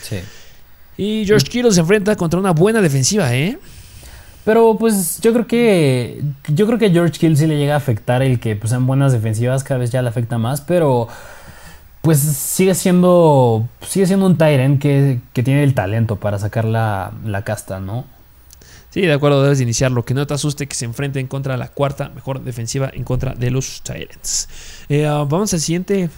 Sí. 0.01 0.17
Y 0.97 1.25
George 1.25 1.47
Kittle 1.47 1.71
se 1.71 1.81
enfrenta 1.81 2.15
contra 2.15 2.39
una 2.39 2.51
buena 2.51 2.81
defensiva, 2.81 3.35
¿eh? 3.35 3.59
Pero 4.45 4.77
pues 4.77 5.19
yo 5.21 5.33
creo 5.33 5.47
que 5.47 6.21
yo 6.47 6.67
creo 6.67 6.77
que 6.77 6.85
a 6.85 6.91
George 6.91 7.13
Kittle 7.13 7.35
sí 7.35 7.47
le 7.47 7.57
llega 7.57 7.73
a 7.73 7.77
afectar 7.77 8.21
el 8.21 8.39
que 8.39 8.55
pues 8.55 8.69
sean 8.69 8.85
buenas 8.85 9.11
defensivas, 9.11 9.63
cada 9.63 9.79
vez 9.79 9.89
ya 9.89 10.03
le 10.03 10.09
afecta 10.09 10.37
más, 10.37 10.61
pero 10.61 11.07
pues 12.05 12.19
sigue 12.19 12.75
siendo 12.75 13.67
sigue 13.81 14.05
siendo 14.05 14.27
un 14.27 14.37
Tyrant 14.37 14.79
que, 14.79 15.19
que 15.33 15.41
tiene 15.41 15.63
el 15.63 15.73
talento 15.73 16.17
para 16.17 16.37
sacar 16.37 16.63
la, 16.63 17.11
casta, 17.43 17.79
¿no? 17.79 18.05
Sí, 18.91 19.01
de 19.01 19.11
acuerdo, 19.11 19.43
debes 19.43 19.59
iniciarlo. 19.59 20.05
Que 20.05 20.13
no 20.13 20.25
te 20.25 20.35
asuste 20.35 20.67
que 20.67 20.75
se 20.75 20.85
enfrente 20.85 21.19
en 21.19 21.27
contra 21.27 21.53
de 21.53 21.57
la 21.57 21.67
cuarta 21.67 22.09
mejor 22.09 22.41
defensiva 22.41 22.89
en 22.93 23.03
contra 23.03 23.33
de 23.33 23.51
los 23.51 23.81
Tyrants. 23.81 24.47
Eh, 24.87 25.05
ah, 25.05 25.25
vamos 25.27 25.53
al 25.53 25.59
siguiente, 25.59 26.09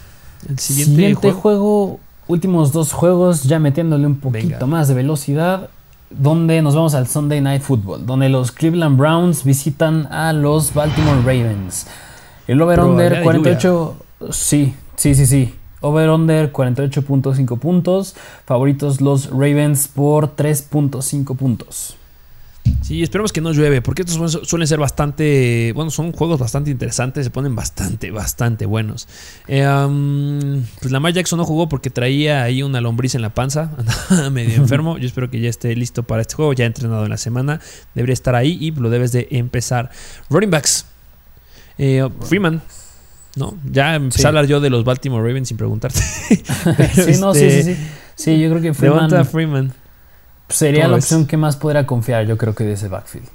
el 0.48 0.60
siguiente, 0.60 1.32
juego. 1.32 2.00
Últimos 2.28 2.74
dos 2.74 2.92
juegos, 2.92 3.44
ya 3.44 3.58
metiéndole 3.58 4.06
un 4.06 4.18
poquito 4.18 4.68
más 4.68 4.90
de 4.90 4.94
velocidad. 4.94 5.70
Donde 6.10 6.62
nos 6.62 6.76
vamos 6.76 6.94
al 6.94 7.08
Sunday 7.08 7.42
Night 7.42 7.62
Football, 7.62 8.06
donde 8.06 8.30
los 8.30 8.52
Cleveland 8.52 8.98
Browns 8.98 9.44
visitan 9.44 10.06
a 10.08 10.32
los 10.34 10.74
Baltimore 10.74 11.20
Ravens. 11.22 11.88
El 12.48 12.62
over-under 12.62 13.24
48. 13.24 13.98
Sí, 14.32 14.74
sí, 14.96 15.16
sí, 15.16 15.26
sí. 15.26 15.54
Over-under 15.82 16.52
48.5 16.52 17.60
puntos. 17.60 18.16
Favoritos 18.46 19.02
los 19.02 19.30
Ravens 19.30 19.88
por 19.88 20.36
3.5 20.36 21.36
puntos. 21.36 21.98
Sí, 22.82 23.04
esperemos 23.04 23.34
que 23.34 23.42
no 23.42 23.52
llueve, 23.52 23.82
porque 23.82 24.04
estos 24.04 24.40
suelen 24.48 24.68
ser 24.68 24.80
bastante, 24.80 25.72
bueno, 25.74 25.92
son 25.92 26.12
juegos 26.12 26.40
bastante 26.40 26.70
interesantes, 26.70 27.26
se 27.26 27.30
ponen 27.30 27.56
bastante, 27.56 28.12
bastante 28.12 28.66
buenos. 28.66 29.08
Eh, 29.48 29.66
pues 30.80 30.92
Lamar 30.92 31.14
Jackson 31.14 31.38
no 31.38 31.46
jugó 31.46 31.68
porque 31.70 31.90
traía 31.90 32.44
ahí 32.44 32.64
una 32.64 32.82
lombriz 32.82 33.16
en 33.16 33.22
la 33.22 33.30
panza, 33.30 33.72
andaba 33.78 34.30
medio 34.30 34.56
enfermo. 34.62 34.98
Yo 34.98 35.08
espero 35.08 35.30
que 35.30 35.40
ya 35.40 35.50
esté 35.50 35.76
listo 35.76 36.04
para 36.04 36.22
este 36.22 36.36
juego, 36.36 36.54
ya 36.54 36.64
ha 36.64 36.68
entrenado 36.68 37.04
en 37.04 37.10
la 37.10 37.18
semana, 37.18 37.60
debería 37.94 38.14
estar 38.14 38.36
ahí 38.36 38.58
y 38.60 38.72
lo 38.72 38.90
debes 38.90 39.12
de 39.12 39.28
empezar. 39.32 39.92
Running 40.30 40.52
backs, 40.52 40.86
eh, 41.78 42.08
Freeman, 42.22 42.62
¿no? 43.38 43.56
Ya 43.72 43.96
empecé 43.96 44.26
a 44.26 44.30
hablar 44.30 44.48
yo 44.48 44.60
de 44.60 44.70
los 44.70 44.84
Baltimore 44.84 45.26
Ravens 45.26 45.48
sin 45.48 45.58
preguntarte. 45.58 46.00
sí, 46.94 47.20
no, 47.20 47.34
sí, 47.34 47.50
sí, 47.52 47.64
sí. 47.64 47.78
Sí, 48.16 48.40
yo 48.40 48.50
creo 48.50 48.62
que 48.62 48.74
Freeman. 48.74 49.26
Freeman. 49.26 49.74
Sería 50.50 50.88
la 50.88 50.96
opción 50.96 51.26
que 51.28 51.38
más 51.38 51.56
podrá 51.56 51.86
confiar, 51.86 52.26
yo 52.26 52.38
creo 52.38 52.56
que 52.56 52.64
de 52.64 52.74
ese 52.74 52.88
backfield. 52.88 53.28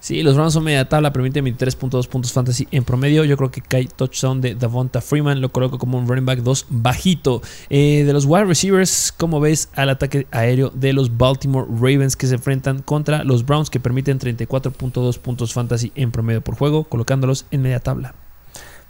Sí, 0.00 0.22
los 0.22 0.36
Browns 0.36 0.52
son 0.54 0.64
media 0.64 0.88
tabla, 0.88 1.12
permiten 1.12 1.44
23.2 1.44 2.06
puntos 2.08 2.32
fantasy 2.32 2.68
en 2.70 2.84
promedio. 2.84 3.24
Yo 3.24 3.36
creo 3.36 3.50
que 3.50 3.60
cae 3.60 3.86
touchdown 3.86 4.40
de 4.40 4.54
Davonta 4.54 5.00
Freeman, 5.00 5.40
lo 5.40 5.50
coloco 5.50 5.76
como 5.78 5.98
un 5.98 6.06
running 6.06 6.24
back 6.24 6.38
2 6.38 6.66
bajito. 6.70 7.42
Eh, 7.68 8.04
de 8.06 8.12
los 8.12 8.24
wide 8.24 8.44
receivers, 8.44 9.12
¿cómo 9.16 9.40
ves 9.40 9.68
al 9.74 9.90
ataque 9.90 10.26
aéreo 10.30 10.70
de 10.70 10.92
los 10.92 11.16
Baltimore 11.16 11.66
Ravens 11.68 12.16
que 12.16 12.28
se 12.28 12.36
enfrentan 12.36 12.80
contra 12.80 13.24
los 13.24 13.44
Browns 13.44 13.70
que 13.70 13.80
permiten 13.80 14.20
34.2 14.20 15.18
puntos 15.18 15.52
fantasy 15.52 15.90
en 15.94 16.12
promedio 16.12 16.42
por 16.42 16.56
juego, 16.56 16.84
colocándolos 16.84 17.44
en 17.50 17.62
media 17.62 17.80
tabla? 17.80 18.14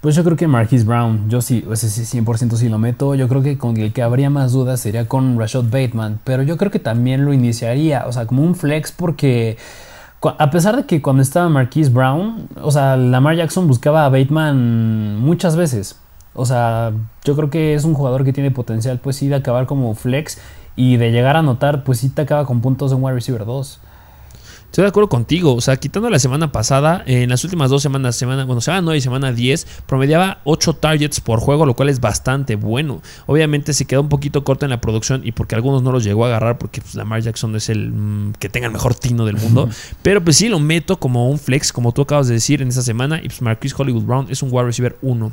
Pues 0.01 0.15
yo 0.15 0.23
creo 0.23 0.37
que 0.37 0.47
Marquise 0.47 0.85
Brown, 0.85 1.29
yo 1.29 1.41
sí, 1.41 1.65
ese 1.73 1.89
sí 1.91 2.19
100% 2.21 2.55
sí 2.55 2.69
lo 2.69 2.79
meto. 2.79 3.17
Yo 3.17 3.27
creo 3.27 3.43
que 3.43 3.59
con 3.59 3.77
el 3.77 3.93
que 3.93 4.03
habría 4.03 4.31
más 4.31 4.53
dudas 4.53 4.79
sería 4.79 5.09
con 5.09 5.37
Rashad 5.39 5.65
Bateman, 5.65 6.21
pero 6.23 6.45
yo 6.45 6.57
creo 6.57 6.71
que 6.71 6.79
también 6.79 7.25
lo 7.25 7.33
iniciaría, 7.33 8.07
o 8.07 8.13
sea, 8.13 8.27
como 8.27 8.45
un 8.45 8.55
flex 8.55 8.93
porque 8.93 9.59
a 10.23 10.51
pesar 10.51 10.77
de 10.77 10.85
que 10.85 11.03
cuando 11.03 11.23
estaba 11.23 11.49
Marquise 11.49 11.91
Brown, 11.91 12.49
o 12.63 12.71
sea, 12.71 12.97
Lamar 12.97 13.37
Jackson 13.37 13.67
buscaba 13.67 14.05
a 14.05 14.09
Bateman 14.09 15.19
muchas 15.19 15.57
veces. 15.57 15.97
O 16.35 16.47
sea, 16.47 16.93
yo 17.25 17.35
creo 17.35 17.51
que 17.51 17.75
es 17.75 17.85
un 17.85 17.95
jugador 17.95 18.25
que 18.25 18.33
tiene 18.33 18.53
potencial, 18.53 18.99
pues 19.01 19.17
sí, 19.17 19.27
de 19.27 19.35
acabar 19.35 19.67
como 19.67 19.95
flex 19.97 20.39
y 20.77 20.97
de 20.97 21.11
llegar 21.11 21.35
a 21.35 21.41
anotar, 21.41 21.83
pues 21.83 21.99
sí 21.99 22.09
te 22.09 22.23
acaba 22.23 22.47
con 22.47 22.61
puntos 22.61 22.91
de 22.91 22.97
un 22.97 23.03
wide 23.03 23.15
receiver 23.15 23.45
2. 23.45 23.81
Estoy 24.71 24.83
de 24.83 24.89
acuerdo 24.89 25.09
contigo. 25.09 25.55
O 25.55 25.61
sea, 25.63 25.77
quitando 25.77 26.11
la 26.11 26.19
semana 26.19 26.53
pasada, 26.53 27.03
en 27.07 27.31
las 27.31 27.43
últimas 27.43 27.71
dos 27.71 27.83
semanas, 27.83 28.17
semana, 28.17 28.45
bueno, 28.45 28.61
semana 28.61 28.83
9 28.83 28.99
y 28.99 29.01
semana 29.01 29.33
10, 29.33 29.67
promediaba 29.87 30.41
8 30.45 30.75
targets 30.75 31.21
por 31.21 31.41
juego, 31.41 31.65
lo 31.65 31.75
cual 31.75 31.89
es 31.89 32.01
bastante 32.01 32.55
bueno. 32.55 33.01
Obviamente 33.27 33.73
se 33.73 33.87
quedó 33.87 34.03
un 34.03 34.11
poquito 34.11 34.45
corto 34.45 34.67
en 34.67 34.71
la 34.71 34.81
producción 34.81 35.23
y 35.27 35.33
porque 35.33 35.55
algunos 35.55 35.83
no 35.83 35.91
los 35.91 36.05
llegó 36.05 36.25
a 36.25 36.29
agarrar 36.29 36.59
porque 36.59 36.83
pues, 36.83 36.95
Lamar 36.95 37.23
Jackson 37.23 37.57
es 37.57 37.71
el 37.71 37.91
mm, 37.91 38.33
que 38.39 38.51
tenga 38.51 38.67
el 38.67 38.73
mejor 38.73 38.95
tino 38.95 39.25
del 39.25 39.37
mundo. 39.37 39.71
Pero 40.03 40.23
pues 40.23 40.37
sí 40.37 40.49
lo 40.49 40.59
meto 40.59 41.01
como 41.01 41.31
un 41.31 41.39
flex, 41.39 41.73
como 41.73 41.93
tú 41.93 42.03
acabas 42.03 42.29
de 42.29 42.35
decir 42.35 42.61
en 42.61 42.69
esta 42.69 42.83
semana. 42.83 43.21
Y 43.23 43.29
pues 43.29 43.41
Marquis 43.41 43.75
Hollywood 43.77 44.03
Brown 44.03 44.27
es 44.29 44.43
un 44.43 44.51
wide 44.53 44.67
receiver 44.67 44.99
1. 45.01 45.33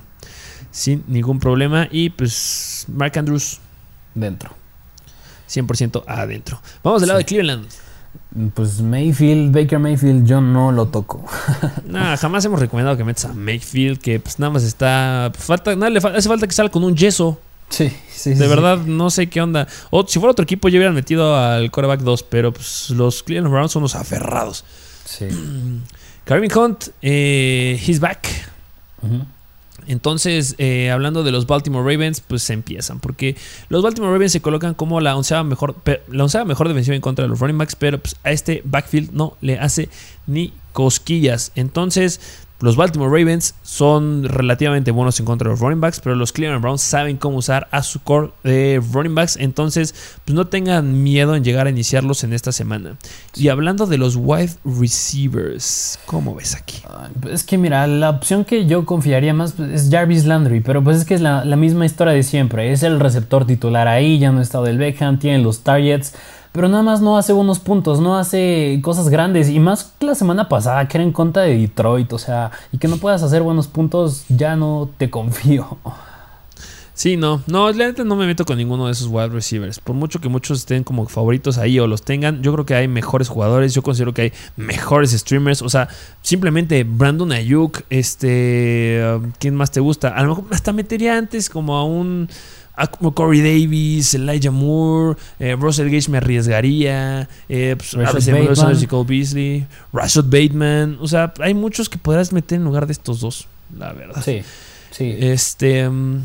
Sin 0.71 1.03
ningún 1.07 1.39
problema. 1.39 1.89
Y 1.91 2.09
pues 2.09 2.86
Mark 2.88 3.19
Andrews. 3.19 3.59
Dentro. 4.13 4.49
100% 5.49 6.03
adentro. 6.07 6.61
Vamos 6.81 7.01
del 7.01 7.09
lado 7.09 7.17
de 7.17 7.25
Cleveland. 7.25 7.67
Pues 8.53 8.81
Mayfield, 8.81 9.55
Baker 9.55 9.79
Mayfield, 9.79 10.27
yo 10.27 10.41
no 10.41 10.71
lo 10.71 10.88
toco. 10.88 11.23
Nada, 11.88 12.17
jamás 12.17 12.43
hemos 12.43 12.59
recomendado 12.59 12.97
que 12.97 13.05
metas 13.05 13.25
a 13.25 13.33
Mayfield, 13.33 13.99
que 13.99 14.19
pues 14.19 14.39
nada 14.39 14.51
más 14.51 14.63
está. 14.63 15.31
Falta, 15.38 15.73
nada, 15.75 15.89
le 15.89 15.99
hace 15.99 16.27
falta 16.27 16.45
que 16.45 16.53
salga 16.53 16.71
con 16.71 16.83
un 16.83 16.95
yeso. 16.97 17.39
Sí, 17.69 17.91
sí. 18.09 18.33
De 18.33 18.47
verdad, 18.47 18.79
no 18.79 19.09
sé 19.09 19.27
qué 19.27 19.41
onda. 19.41 19.67
O 19.89 20.05
si 20.05 20.19
fuera 20.19 20.31
otro 20.31 20.43
equipo, 20.43 20.67
ya 20.67 20.77
hubieran 20.77 20.95
metido 20.95 21.36
al 21.38 21.71
quarterback 21.71 22.01
2, 22.01 22.23
pero 22.23 22.51
pues 22.53 22.89
los 22.89 23.23
Cleveland 23.23 23.51
Browns 23.51 23.71
son 23.71 23.83
unos 23.83 23.95
aferrados. 23.95 24.65
Sí. 25.05 25.27
Kareem 26.25 26.51
Hunt, 26.57 26.89
eh, 27.01 27.81
he's 27.88 27.99
back. 27.99 28.27
Entonces, 29.88 30.55
eh, 30.57 30.91
hablando 30.91 31.23
de 31.23 31.31
los 31.31 31.47
Baltimore 31.47 31.89
Ravens, 31.89 32.21
pues 32.21 32.43
se 32.43 32.53
empiezan. 32.53 32.99
Porque 32.99 33.36
los 33.69 33.83
Baltimore 33.83 34.11
Ravens 34.11 34.31
se 34.31 34.41
colocan 34.41 34.73
como 34.73 34.99
la 35.01 35.15
onceava 35.15 35.43
mejor, 35.43 35.75
la 36.07 36.45
mejor 36.45 36.67
defensiva 36.67 36.95
en 36.95 37.01
contra 37.01 37.23
de 37.23 37.29
los 37.29 37.39
running 37.39 37.57
backs, 37.57 37.75
pero 37.75 37.99
pues, 37.99 38.15
a 38.23 38.31
este 38.31 38.61
backfield 38.65 39.11
no 39.11 39.38
le 39.41 39.59
hace 39.59 39.89
ni 40.27 40.53
cosquillas. 40.73 41.51
Entonces, 41.55 42.19
los 42.61 42.77
Baltimore 42.77 43.09
Ravens 43.09 43.53
son 43.63 44.23
relativamente 44.23 44.91
buenos 44.91 45.19
en 45.19 45.25
contra 45.25 45.49
de 45.49 45.53
los 45.53 45.59
running 45.59 45.81
backs, 45.81 45.99
pero 45.99 46.15
los 46.15 46.31
Cleveland 46.31 46.61
Browns 46.61 46.81
saben 46.81 47.17
cómo 47.17 47.37
usar 47.37 47.67
a 47.71 47.83
su 47.83 47.99
core 47.99 48.31
de 48.43 48.81
running 48.93 49.13
backs. 49.13 49.35
Entonces, 49.35 49.93
pues 50.23 50.35
no 50.35 50.47
tengan 50.47 51.03
miedo 51.03 51.35
en 51.35 51.43
llegar 51.43 51.67
a 51.67 51.69
iniciarlos 51.69 52.23
en 52.23 52.31
esta 52.31 52.53
semana. 52.53 52.95
Y 53.35 53.49
hablando 53.49 53.85
de 53.87 53.97
los 53.97 54.15
wide 54.15 54.53
receivers, 54.63 55.99
¿cómo 56.05 56.33
ves 56.33 56.55
aquí? 56.55 56.81
Es 57.29 57.43
que 57.43 57.57
mira, 57.57 57.85
la 57.87 58.09
opción 58.09 58.45
que 58.45 58.65
yo 58.65 58.85
confiaría 58.85 59.33
más 59.33 59.59
es 59.59 59.89
Jarvis 59.91 60.25
Landry, 60.25 60.61
pero 60.61 60.81
pues 60.81 60.97
es 60.97 61.05
que 61.05 61.15
es 61.15 61.21
la, 61.21 61.43
misma 61.55 61.85
historia 61.85 62.13
de 62.13 62.23
siempre. 62.23 62.71
Es 62.71 62.83
el 62.83 62.99
receptor 63.01 63.45
titular 63.45 63.87
ahí, 63.89 64.17
ya 64.17 64.31
no 64.31 64.41
está 64.41 64.61
del 64.61 64.77
Beckham, 64.77 65.19
tiene 65.19 65.39
los 65.39 65.61
targets 65.61 66.13
pero 66.55 66.69
nada 66.69 66.83
más 66.83 67.01
no 67.01 67.17
hace 67.17 67.33
buenos 67.33 67.59
puntos, 67.59 67.99
no 67.99 68.17
hace 68.17 68.79
cosas 68.81 69.09
grandes. 69.09 69.49
Y 69.49 69.59
más 69.59 69.91
que 69.99 70.05
la 70.05 70.15
semana 70.15 70.47
pasada, 70.47 70.87
que 70.87 70.97
era 70.97 71.03
en 71.03 71.11
contra 71.11 71.43
de 71.43 71.57
Detroit, 71.57 72.13
o 72.13 72.17
sea, 72.17 72.49
y 72.71 72.77
que 72.77 72.87
no 72.87 72.95
puedas 72.95 73.21
hacer 73.23 73.41
buenos 73.41 73.67
puntos, 73.67 74.23
ya 74.29 74.55
no 74.55 74.89
te 74.97 75.09
confío. 75.11 75.77
Sí, 76.93 77.17
no, 77.17 77.43
no, 77.45 77.69
la 77.73 77.87
neta 77.87 78.05
no 78.05 78.15
me 78.15 78.25
meto 78.25 78.45
con 78.45 78.57
ninguno 78.57 78.85
de 78.85 78.93
esos 78.93 79.09
wide 79.09 79.27
receivers. 79.27 79.81
Por 79.81 79.97
mucho 79.97 80.21
que 80.21 80.29
muchos 80.29 80.59
estén 80.59 80.85
como 80.85 81.05
favoritos 81.09 81.57
ahí 81.57 81.77
o 81.77 81.87
los 81.87 82.03
tengan, 82.03 82.41
yo 82.41 82.53
creo 82.53 82.65
que 82.65 82.73
hay 82.73 82.87
mejores 82.87 83.27
jugadores, 83.27 83.73
yo 83.73 83.81
considero 83.83 84.13
que 84.13 84.21
hay 84.21 84.33
mejores 84.55 85.11
streamers. 85.11 85.61
O 85.61 85.67
sea, 85.67 85.89
simplemente 86.21 86.85
Brandon 86.85 87.33
Ayuk, 87.33 87.81
este, 87.89 89.03
um, 89.13 89.33
¿quién 89.39 89.55
más 89.55 89.71
te 89.71 89.81
gusta? 89.81 90.07
A 90.07 90.23
lo 90.23 90.29
mejor 90.29 90.45
hasta 90.51 90.71
metería 90.71 91.17
antes 91.17 91.49
como 91.49 91.75
a 91.75 91.83
un 91.83 92.29
Corey 93.13 93.39
Davis, 93.39 94.13
Elijah 94.13 94.51
Moore, 94.51 95.17
eh, 95.39 95.55
Russell 95.55 95.89
Gage 95.89 96.09
me 96.09 96.17
arriesgaría, 96.17 97.30
eh, 97.49 97.76
pues, 97.78 97.93
Rashad 97.93 99.05
Beasley, 99.05 99.67
Rashad 99.93 100.26
Bateman. 100.26 100.97
O 101.01 101.07
sea, 101.07 101.34
hay 101.39 101.53
muchos 101.53 101.89
que 101.89 101.97
podrás 101.97 102.34
meter 102.34 102.57
en 102.57 102.65
lugar 102.65 102.86
de 102.86 102.93
estos 102.93 103.19
dos, 103.19 103.47
la 103.78 103.93
verdad. 103.93 104.21
Sí, 104.23 104.41
sí. 104.91 105.15
Este. 105.19 105.88
Um, 105.88 106.21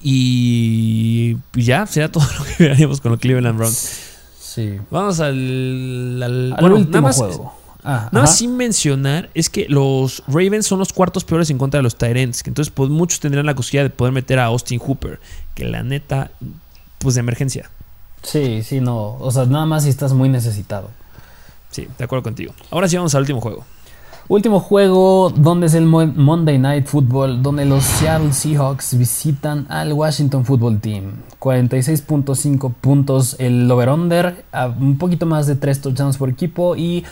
y 0.00 1.36
ya, 1.52 1.86
será 1.86 2.10
todo 2.10 2.24
lo 2.38 2.44
que 2.44 2.68
veríamos 2.68 3.00
con 3.00 3.12
los 3.12 3.20
Cleveland 3.20 3.58
Browns. 3.58 4.00
Sí. 4.40 4.78
Vamos 4.90 5.20
al, 5.20 6.54
bueno, 6.60 6.78
nada 6.80 7.00
más, 7.00 7.16
juego. 7.16 7.61
Ah, 7.84 8.08
nada 8.12 8.26
más 8.26 8.36
sin 8.36 8.56
mencionar 8.56 9.28
es 9.34 9.50
que 9.50 9.66
los 9.68 10.22
Ravens 10.28 10.66
son 10.66 10.78
los 10.78 10.92
cuartos 10.92 11.24
peores 11.24 11.50
en 11.50 11.58
contra 11.58 11.78
de 11.78 11.82
los 11.82 11.96
Tyrants. 11.96 12.46
Entonces, 12.46 12.72
pues, 12.72 12.90
muchos 12.90 13.18
tendrán 13.20 13.46
la 13.46 13.54
cosquilla 13.54 13.82
de 13.82 13.90
poder 13.90 14.12
meter 14.12 14.38
a 14.38 14.46
Austin 14.46 14.78
Hooper. 14.78 15.18
Que 15.54 15.64
la 15.64 15.82
neta, 15.82 16.30
pues 16.98 17.16
de 17.16 17.20
emergencia. 17.20 17.70
Sí, 18.22 18.62
sí, 18.62 18.80
no. 18.80 19.16
O 19.18 19.30
sea, 19.32 19.46
nada 19.46 19.66
más 19.66 19.82
si 19.82 19.88
estás 19.88 20.12
muy 20.12 20.28
necesitado. 20.28 20.90
Sí, 21.70 21.88
de 21.98 22.04
acuerdo 22.04 22.22
contigo. 22.22 22.54
Ahora 22.70 22.88
sí 22.88 22.96
vamos 22.96 23.14
al 23.14 23.22
último 23.22 23.40
juego. 23.40 23.64
Último 24.28 24.60
juego 24.60 25.30
donde 25.34 25.66
es 25.66 25.74
el 25.74 25.84
Monday 25.84 26.56
Night 26.56 26.86
Football, 26.86 27.42
donde 27.42 27.64
los 27.64 27.82
Seattle 27.82 28.32
Seahawks 28.32 28.96
visitan 28.96 29.66
al 29.68 29.92
Washington 29.92 30.44
Football 30.44 30.80
Team. 30.80 31.14
46.5 31.40 32.72
puntos 32.72 33.34
el 33.40 33.68
over-under, 33.68 34.44
un 34.78 34.96
poquito 34.96 35.26
más 35.26 35.48
de 35.48 35.56
3 35.56 35.80
touchdowns 35.80 36.16
por 36.18 36.28
equipo 36.28 36.76
y 36.76 37.04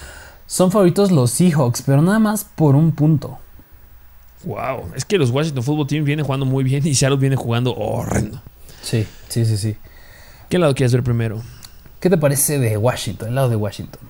son 0.50 0.72
favoritos 0.72 1.12
los 1.12 1.30
Seahawks, 1.30 1.80
pero 1.82 2.02
nada 2.02 2.18
más 2.18 2.42
por 2.42 2.74
un 2.74 2.90
punto. 2.90 3.38
Wow, 4.42 4.90
es 4.96 5.04
que 5.04 5.16
los 5.16 5.30
Washington 5.30 5.62
Football 5.62 5.86
Team 5.86 6.04
vienen 6.04 6.24
jugando 6.26 6.44
muy 6.44 6.64
bien 6.64 6.84
y 6.84 6.96
Seattle 6.96 7.20
viene 7.20 7.36
jugando 7.36 7.72
horrendo. 7.72 8.42
Sí, 8.82 9.06
sí, 9.28 9.44
sí, 9.44 9.56
sí. 9.56 9.76
¿Qué 10.48 10.58
lado 10.58 10.74
quieres 10.74 10.92
ver 10.92 11.04
primero? 11.04 11.40
¿Qué 12.00 12.10
te 12.10 12.18
parece 12.18 12.58
de 12.58 12.76
Washington, 12.76 13.28
el 13.28 13.34
lado 13.36 13.48
de 13.48 13.54
Washington? 13.54 14.00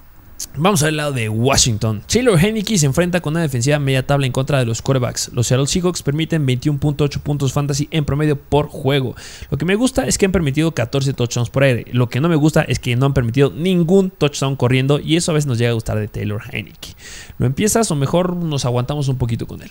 Vamos 0.56 0.82
al 0.82 0.96
lado 0.96 1.12
de 1.12 1.28
Washington. 1.28 2.02
Taylor 2.06 2.38
Heineke 2.38 2.78
se 2.78 2.86
enfrenta 2.86 3.20
con 3.20 3.34
una 3.34 3.42
defensiva 3.42 3.78
media 3.78 4.06
tabla 4.06 4.26
en 4.26 4.32
contra 4.32 4.58
de 4.58 4.66
los 4.66 4.82
quarterbacks. 4.82 5.30
Los 5.32 5.46
Seattle 5.46 5.66
Seahawks 5.66 6.02
permiten 6.02 6.46
21.8 6.46 7.20
puntos 7.20 7.52
fantasy 7.52 7.88
en 7.90 8.04
promedio 8.04 8.36
por 8.36 8.68
juego. 8.68 9.14
Lo 9.50 9.58
que 9.58 9.64
me 9.64 9.74
gusta 9.74 10.06
es 10.06 10.18
que 10.18 10.26
han 10.26 10.32
permitido 10.32 10.72
14 10.72 11.12
touchdowns 11.12 11.50
por 11.50 11.62
aire. 11.62 11.84
Lo 11.92 12.08
que 12.08 12.20
no 12.20 12.28
me 12.28 12.36
gusta 12.36 12.62
es 12.62 12.78
que 12.78 12.96
no 12.96 13.06
han 13.06 13.14
permitido 13.14 13.50
ningún 13.50 14.10
touchdown 14.10 14.56
corriendo 14.56 14.98
y 14.98 15.16
eso 15.16 15.30
a 15.30 15.34
veces 15.34 15.46
nos 15.46 15.58
llega 15.58 15.70
a 15.70 15.74
gustar 15.74 15.98
de 15.98 16.08
Taylor 16.08 16.42
Heineke. 16.50 16.94
¿Lo 17.38 17.46
empiezas 17.46 17.90
o 17.90 17.96
mejor 17.96 18.34
nos 18.36 18.64
aguantamos 18.64 19.08
un 19.08 19.18
poquito 19.18 19.46
con 19.46 19.62
él? 19.62 19.70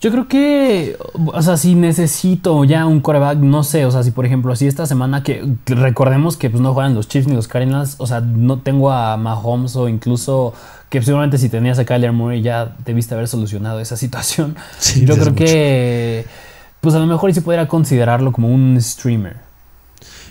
Yo 0.00 0.12
creo 0.12 0.28
que, 0.28 0.96
o 1.26 1.42
sea, 1.42 1.56
si 1.56 1.74
necesito 1.74 2.62
ya 2.62 2.86
un 2.86 3.00
coreback, 3.00 3.38
no 3.38 3.64
sé, 3.64 3.84
o 3.84 3.90
sea, 3.90 4.04
si 4.04 4.12
por 4.12 4.24
ejemplo, 4.24 4.54
si 4.54 4.68
esta 4.68 4.86
semana 4.86 5.24
que, 5.24 5.44
recordemos 5.66 6.36
que 6.36 6.50
pues 6.50 6.60
no 6.60 6.72
juegan 6.72 6.94
los 6.94 7.08
Chiefs 7.08 7.26
ni 7.26 7.34
los 7.34 7.48
Cardinals, 7.48 7.96
o 7.98 8.06
sea, 8.06 8.20
no 8.20 8.60
tengo 8.60 8.92
a 8.92 9.16
Mahomes 9.16 9.74
o 9.74 9.88
incluso 9.88 10.54
que 10.88 11.02
seguramente 11.02 11.36
si 11.36 11.48
tenías 11.48 11.80
a 11.80 11.84
Kyler 11.84 12.12
Murray 12.12 12.42
ya 12.42 12.76
debiste 12.84 13.14
haber 13.14 13.26
solucionado 13.26 13.80
esa 13.80 13.96
situación. 13.96 14.54
Yo 15.04 15.16
creo 15.16 15.34
que, 15.34 16.26
pues 16.80 16.94
a 16.94 17.00
lo 17.00 17.06
mejor 17.06 17.34
sí 17.34 17.40
pudiera 17.40 17.66
considerarlo 17.66 18.30
como 18.30 18.48
un 18.48 18.80
streamer. 18.80 19.47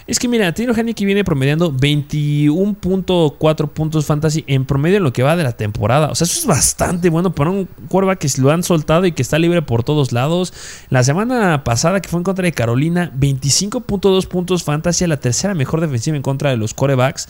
Es 0.08 0.20
que 0.20 0.30
mira, 0.30 0.54
Tino 0.54 0.74
Haneke 0.74 1.06
viene 1.06 1.26
promediando 1.26 1.72
21.4 1.74 3.70
puntos 3.70 4.06
fantasy 4.06 4.46
en 4.48 4.64
promedio 4.64 4.98
en 4.98 5.04
lo 5.04 5.12
que 5.12 5.22
va 5.22 5.36
de 5.36 5.44
la 5.44 5.52
temporada. 5.52 6.10
O 6.10 6.16
sea, 6.16 6.26
eso 6.26 6.40
es 6.40 6.46
bastante 6.46 7.10
bueno 7.10 7.36
para 7.36 7.50
un 7.50 7.68
quarterback 7.90 8.20
que 8.20 8.30
lo 8.42 8.52
han 8.52 8.64
soltado 8.64 9.06
y 9.06 9.12
que 9.12 9.22
está 9.22 9.38
libre 9.38 9.62
por 9.62 9.84
todos 9.84 10.14
lados. 10.14 10.54
La 10.90 11.04
semana 11.04 11.66
pasada 11.66 12.00
que 12.02 12.08
fue 12.08 12.20
en 12.20 12.24
contra 12.24 12.44
de 12.44 12.54
Carolina, 12.54 13.12
25.2 13.20 14.28
puntos 14.28 14.64
fantasy, 14.64 15.06
la 15.08 15.20
tercera 15.20 15.54
mejor 15.54 15.82
defensiva 15.82 16.16
en 16.16 16.24
contra 16.24 16.52
de 16.52 16.58
los 16.58 16.74
quarterbacks. 16.74 17.28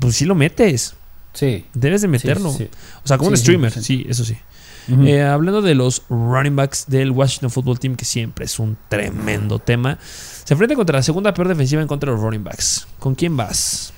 Pues 0.00 0.16
sí 0.16 0.24
lo 0.24 0.34
metes. 0.34 0.94
Sí. 1.34 1.66
Debes 1.74 2.00
de 2.00 2.08
meterlo. 2.08 2.48
O 2.48 2.58
sea, 3.04 3.18
como 3.18 3.28
un 3.28 3.36
streamer, 3.36 3.72
sí, 3.72 4.06
eso 4.08 4.24
sí. 4.24 4.36
Eh, 4.88 5.22
hablando 5.22 5.62
de 5.62 5.74
los 5.74 6.02
running 6.08 6.54
backs 6.54 6.84
del 6.86 7.10
Washington 7.10 7.50
Football 7.50 7.80
Team, 7.80 7.96
que 7.96 8.04
siempre 8.04 8.44
es 8.44 8.58
un 8.58 8.76
tremendo 8.88 9.58
tema, 9.58 9.98
se 10.46 10.54
enfrenta 10.54 10.76
contra 10.76 10.98
la 10.98 11.02
segunda 11.02 11.34
peor 11.34 11.48
defensiva 11.48 11.82
en 11.82 11.88
contra 11.88 12.08
de 12.08 12.14
los 12.14 12.24
running 12.24 12.44
backs. 12.44 12.86
¿Con 13.00 13.16
quién 13.16 13.36
vas? 13.36 13.92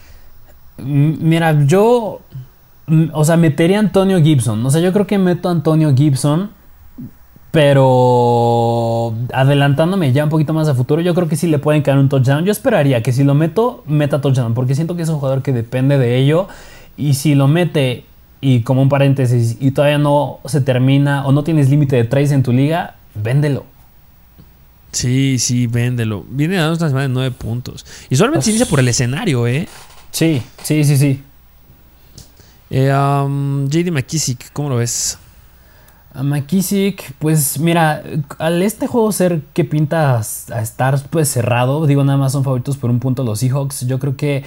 Mira, 0.78 1.66
yo. 1.66 2.22
O 3.12 3.24
sea, 3.26 3.36
metería 3.36 3.76
a 3.76 3.80
Antonio 3.80 4.18
Gibson. 4.22 4.64
O 4.64 4.70
sea, 4.70 4.80
yo 4.80 4.90
creo 4.94 5.07
que 5.07 5.18
meto 5.18 5.51
a 5.51 5.53
Antonio 5.53 5.94
Gibson. 5.94 6.49
Pero 7.51 9.12
adelantándome 9.30 10.12
ya 10.12 10.24
un 10.24 10.30
poquito 10.30 10.55
más 10.55 10.68
a 10.68 10.74
futuro, 10.74 11.03
yo 11.03 11.14
creo 11.14 11.28
que 11.28 11.36
sí 11.36 11.49
le 11.49 11.59
pueden 11.59 11.82
caer 11.82 11.99
un 11.99 12.09
touchdown. 12.09 12.46
Yo 12.46 12.53
esperaría 12.53 13.03
que 13.03 13.12
si 13.12 13.24
lo 13.24 13.34
meto, 13.34 13.84
meta 13.86 14.22
touchdown, 14.22 14.55
porque 14.55 14.74
siento 14.74 14.96
que 14.96 15.03
es 15.03 15.09
un 15.11 15.16
jugador 15.16 15.42
que 15.42 15.53
depende 15.53 15.99
de 15.99 16.16
ello. 16.16 16.49
Y 16.96 17.12
si 17.12 17.34
lo 17.34 17.46
mete 17.46 18.07
y 18.40 18.62
como 18.62 18.80
un 18.80 18.88
paréntesis, 18.88 19.59
y 19.61 19.72
todavía 19.72 19.99
no 19.99 20.38
se 20.46 20.62
termina 20.62 21.26
o 21.26 21.32
no 21.32 21.44
tienes 21.44 21.68
límite 21.68 21.96
de 21.96 22.05
trades 22.05 22.32
en 22.32 22.42
tu 22.42 22.53
liga, 22.53 22.94
véndelo. 23.14 23.64
Sí, 24.93 25.39
sí, 25.39 25.66
véndelo. 25.66 26.24
Viene 26.28 26.57
dando 26.57 26.78
una 26.78 26.89
semana 26.89 27.03
de 27.03 27.09
nueve 27.09 27.30
puntos. 27.30 27.84
Y 28.09 28.16
solamente 28.16 28.45
se 28.45 28.51
inicia 28.51 28.66
por 28.66 28.80
el 28.80 28.89
escenario, 28.89 29.47
¿eh? 29.47 29.68
Sí, 30.11 30.43
sí, 30.62 30.84
sí, 30.84 30.97
sí. 30.97 31.22
Eh, 32.70 32.93
um, 32.93 33.68
JD 33.68 33.91
McKissick, 33.91 34.53
¿cómo 34.53 34.70
lo 34.70 34.76
ves? 34.76 35.18
A 36.12 36.22
McKissick, 36.22 37.12
pues 37.18 37.59
mira, 37.61 38.03
al 38.39 38.62
este 38.62 38.86
juego 38.86 39.12
ser 39.12 39.43
que 39.53 39.64
pinta 39.64 40.18
a 40.18 40.61
estar 40.62 41.01
pues 41.11 41.28
cerrado, 41.28 41.86
digo 41.86 42.03
nada 42.03 42.18
más 42.18 42.32
son 42.32 42.45
favoritos 42.45 42.76
por 42.76 42.91
un 42.91 42.99
punto 42.99 43.22
los 43.22 43.41
Seahawks, 43.41 43.86
yo 43.86 43.99
creo 43.99 44.16
que 44.16 44.45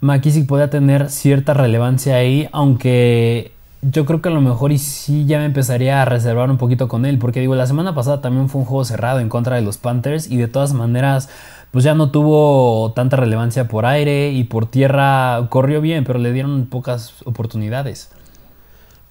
McKissick 0.00 0.46
puede 0.46 0.68
tener 0.68 1.10
cierta 1.10 1.54
relevancia 1.54 2.16
ahí, 2.16 2.48
aunque 2.52 3.52
yo 3.90 4.04
creo 4.04 4.22
que 4.22 4.28
a 4.28 4.32
lo 4.32 4.40
mejor 4.40 4.72
y 4.72 4.78
sí 4.78 5.26
ya 5.26 5.38
me 5.38 5.44
empezaría 5.44 6.02
a 6.02 6.04
reservar 6.04 6.50
un 6.50 6.58
poquito 6.58 6.88
con 6.88 7.06
él, 7.06 7.18
porque 7.18 7.40
digo, 7.40 7.54
la 7.54 7.66
semana 7.66 7.94
pasada 7.94 8.20
también 8.20 8.48
fue 8.48 8.60
un 8.60 8.66
juego 8.66 8.84
cerrado 8.84 9.20
en 9.20 9.28
contra 9.28 9.56
de 9.56 9.62
los 9.62 9.78
Panthers 9.78 10.30
y 10.30 10.36
de 10.36 10.48
todas 10.48 10.72
maneras 10.72 11.28
pues 11.70 11.84
ya 11.84 11.94
no 11.94 12.10
tuvo 12.10 12.92
tanta 12.92 13.16
relevancia 13.16 13.68
por 13.68 13.84
aire 13.84 14.30
y 14.30 14.44
por 14.44 14.66
tierra 14.66 15.46
corrió 15.50 15.80
bien, 15.80 16.04
pero 16.04 16.18
le 16.18 16.32
dieron 16.32 16.66
pocas 16.66 17.14
oportunidades. 17.24 18.10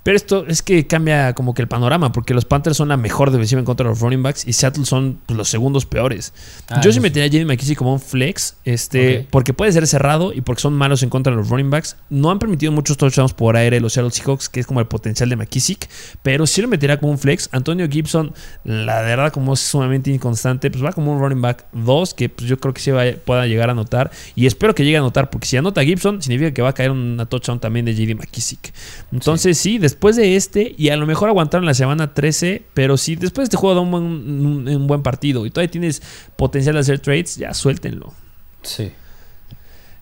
Pero 0.06 0.18
esto 0.18 0.46
es 0.48 0.62
que 0.62 0.86
cambia 0.86 1.34
como 1.34 1.56
que 1.56 1.64
el 1.64 1.68
panorama, 1.68 2.12
porque 2.12 2.36
los 2.36 2.46
Panthers 2.46 2.78
son 2.78 2.90
la 2.90 2.96
mejor 2.96 3.32
defensiva 3.32 3.58
en 3.58 3.66
contra 3.66 3.86
de 3.86 3.90
los 3.90 4.02
running 4.02 4.22
backs 4.22 4.48
y 4.48 4.54
Seattle 4.54 4.86
son 4.86 5.20
pues, 5.26 5.36
los 5.36 5.50
segundos 5.50 5.88
peores. 5.88 6.32
Ah, 6.70 6.80
Yo 6.80 6.92
sí 6.92 7.00
metería 7.00 7.28
a 7.28 7.32
Jamie 7.32 7.46
McKissick 7.46 7.76
como 7.76 7.92
un 7.92 8.00
flex, 8.00 8.56
este, 8.66 9.26
porque 9.32 9.56
puede 9.56 9.72
ser 9.72 9.88
cerrado 9.88 10.32
y 10.32 10.42
porque 10.42 10.62
son 10.62 10.76
malos 10.76 11.02
en 11.02 11.10
contra 11.10 11.32
de 11.32 11.38
los 11.38 11.50
running 11.50 11.72
backs. 11.72 11.98
No 12.12 12.30
han 12.30 12.38
permitido 12.38 12.72
muchos 12.72 12.98
touchdowns 12.98 13.34
por 13.34 13.58
aire 13.58 13.80
los 13.80 13.94
Seattle 13.94 14.12
Seahawks, 14.12 14.48
que 14.48 14.60
es 14.60 14.68
como 14.68 14.80
el 14.80 14.86
potencial 14.86 15.28
de 15.28 15.38
McKissick, 15.38 15.90
pero 16.22 16.46
sí 16.46 16.62
lo 16.62 16.68
metería 16.68 17.00
como 17.00 17.12
un 17.12 17.18
flex. 17.18 17.50
Antonio 17.52 17.90
Gibson, 17.90 18.32
la 18.64 19.02
verdad, 19.02 19.34
como 19.34 19.56
es 19.56 19.60
sumamente 19.62 20.12
inconstante, 20.12 20.70
pues 20.70 20.84
va 20.84 20.92
como 20.94 21.14
un 21.14 21.20
running 21.20 21.42
back 21.42 21.66
2, 21.72 22.14
que 22.14 22.30
pues, 22.30 22.48
yo 22.48 22.60
creo 22.60 22.76
que 22.76 22.82
sí 22.82 22.92
pueda 23.26 23.48
llegar 23.48 23.70
a 23.70 23.72
anotar. 23.72 24.12
Y 24.36 24.46
espero 24.46 24.76
que 24.76 24.84
llegue 24.86 24.98
a 24.98 25.00
anotar, 25.00 25.32
porque 25.32 25.48
si 25.48 25.58
anota 25.58 25.84
Gibson, 25.84 26.22
significa 26.22 26.54
que 26.54 26.62
va 26.62 26.70
a 26.70 26.74
caer 26.74 26.92
una 26.92 27.26
touchdown 27.26 27.60
también 27.60 27.88
de 27.88 27.96
JD 27.96 28.16
McKissick. 28.20 28.72
Entonces, 29.12 29.58
sí, 29.58 29.80
sí 29.80 29.95
después 29.96 30.18
de 30.18 30.36
este, 30.36 30.76
y 30.78 30.90
a 30.90 30.98
lo 30.98 31.08
mejor 31.08 31.30
aguantaron 31.30 31.66
la 31.66 31.74
semana 31.74 32.14
13, 32.14 32.64
pero 32.74 32.98
si 32.98 33.16
después 33.16 33.44
de 33.44 33.56
este 33.56 33.58
juego 33.58 33.76
da 33.76 33.82
un 33.82 34.88
buen, 34.88 35.02
partido 35.04 35.46
y 35.46 35.52
todavía 35.52 35.72
tienes 35.72 36.02
potencial 36.36 36.76
de 36.76 36.82
hacer 36.82 37.00
trades, 37.00 37.38
ya 37.38 37.54
suéltenlo. 37.54 38.14
Sí. 38.62 38.92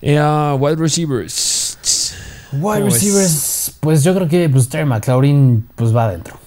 Eh, 0.02 0.20
uh, 0.20 0.56
wide 0.56 0.78
receivers. 0.78 1.78
Wide 2.54 2.84
receivers, 2.84 3.78
pues 3.80 4.04
yo 4.04 4.16
creo 4.16 4.28
que 4.28 4.50
pues, 4.50 4.68
Terry 4.68 4.86
McLaurin 4.86 5.68
pues, 5.76 5.96
va 5.96 6.06
adentro 6.06 6.43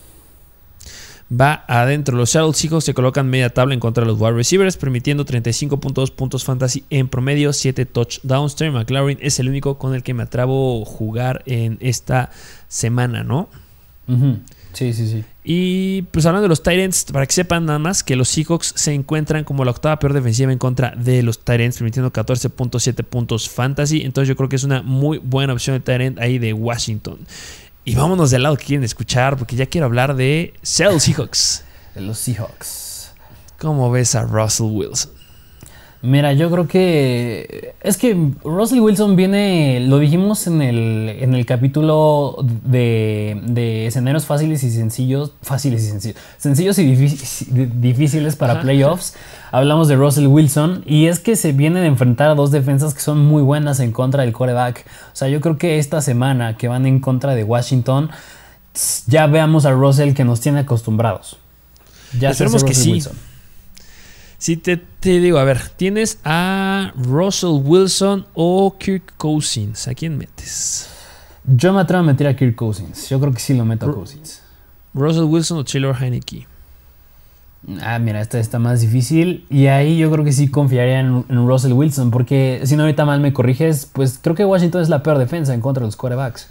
va 1.31 1.65
adentro. 1.67 2.17
Los 2.17 2.31
Seattle 2.31 2.53
Seahawks 2.53 2.85
se 2.85 2.95
colocan 2.95 3.29
media 3.29 3.51
tabla 3.51 3.75
en 3.75 3.81
contra 3.81 4.05
de 4.05 4.11
los 4.11 4.21
wide 4.21 4.33
receivers, 4.33 4.77
permitiendo 4.77 5.25
35.2 5.25 6.13
puntos 6.13 6.45
fantasy 6.45 6.85
en 6.91 7.09
promedio, 7.09 7.53
7 7.53 7.87
touchdowns. 7.87 8.57
Terry 8.57 8.71
McLaurin 8.71 9.19
es 9.21 9.39
el 9.41 9.49
único 9.49 9.79
con 9.79 9.95
el 9.95 10.03
que 10.03 10.15
me 10.15 10.25
atrabo 10.25 10.85
jugar 10.85 11.43
en 11.47 11.79
esta 11.81 12.31
semana, 12.69 13.25
¿no? 13.25 13.49
Sí, 14.73 14.93
sí, 14.93 15.09
sí. 15.09 15.25
Y 15.43 16.03
pues 16.03 16.27
hablando 16.27 16.43
de 16.43 16.49
los 16.49 16.63
Tyrants, 16.63 17.07
para 17.11 17.25
que 17.27 17.33
sepan 17.33 17.67
nada 17.67 17.79
más 17.79 18.05
que 18.05 18.15
los 18.15 18.29
Seahawks 18.29 18.73
se 18.77 18.93
encuentran 18.93 19.43
como 19.43 19.65
la 19.65 19.71
octava 19.71 19.99
peor 19.99 20.13
defensiva 20.13 20.53
en 20.53 20.59
contra 20.59 20.91
de 20.91 21.23
los 21.23 21.41
Tyrants, 21.41 21.79
permitiendo 21.79 22.13
14.7 22.13 23.03
puntos 23.05 23.49
fantasy. 23.49 24.03
Entonces 24.03 24.29
yo 24.29 24.37
creo 24.37 24.49
que 24.49 24.57
es 24.57 24.65
una 24.65 24.83
muy 24.83 25.19
buena 25.19 25.55
opción 25.55 25.77
de 25.77 25.81
Tyrant 25.81 26.19
ahí 26.19 26.39
de 26.39 26.53
Washington. 26.53 27.19
Y 27.89 27.95
vámonos 27.95 28.33
del 28.33 28.43
lado 28.43 28.57
que 28.57 28.65
quieren 28.65 28.83
escuchar, 28.83 29.37
porque 29.37 29.55
ya 29.55 29.67
quiero 29.67 29.87
hablar 29.87 30.17
de 30.17 30.53
Seattle 30.61 30.99
Seahawks. 30.99 31.63
De 31.95 32.01
los 32.01 32.19
Seahawks. 32.19 33.13
¿Cómo 33.61 33.93
ves 33.93 34.17
a 34.17 34.25
Russell 34.25 34.67
Wilson? 34.73 35.13
Mira, 36.03 36.35
yo 36.35 36.51
creo 36.51 36.69
que 36.69 37.75
es 37.81 37.97
que 37.97 38.17
Russell 38.45 38.81
Wilson 38.81 39.17
viene, 39.17 39.81
lo 39.81 39.99
dijimos 39.99 40.47
en 40.47 40.61
el, 40.61 41.09
en 41.21 41.35
el 41.35 41.47
capítulo 41.47 42.37
de, 42.65 43.41
de 43.45 43.87
escenarios 43.87 44.27
fáciles 44.27 44.63
y 44.63 44.71
sencillos, 44.71 45.33
fáciles 45.43 45.83
y 45.85 45.89
sencillos, 45.89 46.19
sencillos 46.37 46.79
y 46.79 46.95
difíciles 46.95 48.37
para 48.37 48.61
playoffs. 48.61 49.15
Hablamos 49.51 49.89
de 49.89 49.97
Russell 49.97 50.27
Wilson 50.27 50.83
y 50.87 51.07
es 51.07 51.19
que 51.19 51.35
se 51.35 51.53
viene 51.53 51.81
de 51.81 51.87
enfrentar 51.87 52.31
a 52.31 52.35
dos 52.35 52.51
defensas 52.51 52.93
que 52.93 53.01
son 53.01 53.25
muy 53.25 53.43
buenas 53.43 53.81
en 53.81 53.93
contra 53.93 54.23
del 54.23 54.33
coreback. 54.33 54.85
O 55.13 55.17
sea, 55.17 55.29
yo 55.29 55.41
creo 55.41 55.57
que 55.57 55.79
esta 55.79 56.03
semana 56.03 56.57
que 56.57 56.69
van 56.69 56.87
en 56.87 57.01
contra 57.01 57.35
de 57.35 57.43
Washington, 57.43 58.11
ya 59.07 59.27
veamos 59.27 59.65
a 59.65 59.73
Russell 59.73 60.13
que 60.13 60.25
nos 60.25 60.41
tiene 60.41 60.61
acostumbrados. 60.61 61.39
Ya 62.19 62.35
sabemos 62.35 62.65
que 62.65 62.75
sí. 62.75 63.03
Si 64.39 64.57
te, 64.57 64.81
digo, 65.03 65.39
a 65.39 65.45
ver, 65.45 65.61
tienes 65.77 66.19
a 66.25 66.93
Russell 66.97 67.61
Wilson 67.65 68.27
o 68.35 68.77
Kirk 68.79 69.15
Cousins. 69.17 69.89
¿A 69.89 69.95
quién 69.95 70.19
metes? 70.19 70.91
Yo 71.45 71.73
me 71.73 71.81
atrevo 71.81 72.01
a 72.01 72.07
meter 72.07 72.27
a 72.27 72.37
Kirk 72.37 72.55
Cousins. 72.55 73.09
Yo 73.09 73.19
creo 73.19 73.33
que 73.33 73.41
sí 73.41 73.55
lo 73.55 73.65
meto 73.65 73.89
a 73.89 73.95
Cousins. 73.95 74.43
Russell 74.93 75.25
Wilson 75.25 75.59
o 75.59 75.65
Taylor 75.65 75.97
Heineke. 75.99 76.47
Ah, 77.81 77.99
mira, 77.99 78.21
esta 78.21 78.39
está 78.39 78.59
más 78.59 78.81
difícil. 78.81 79.47
Y 79.49 79.67
ahí 79.67 79.97
yo 79.97 80.11
creo 80.11 80.25
que 80.25 80.33
sí 80.33 80.49
confiaría 80.49 81.01
en, 81.01 81.25
en, 81.29 81.47
Russell 81.47 81.73
Wilson. 81.73 82.11
Porque 82.11 82.61
si 82.65 82.77
no 82.77 82.83
ahorita 82.83 83.05
mal 83.05 83.21
me 83.21 83.33
corriges, 83.33 83.89
pues 83.93 84.19
creo 84.21 84.37
que 84.37 84.45
Washington 84.45 84.83
es 84.83 84.89
la 84.89 85.03
peor 85.03 85.19
defensa 85.19 85.55
en 85.55 85.61
contra 85.61 85.81
de 85.81 85.87
los 85.87 85.97
quarterbacks. 85.97 86.49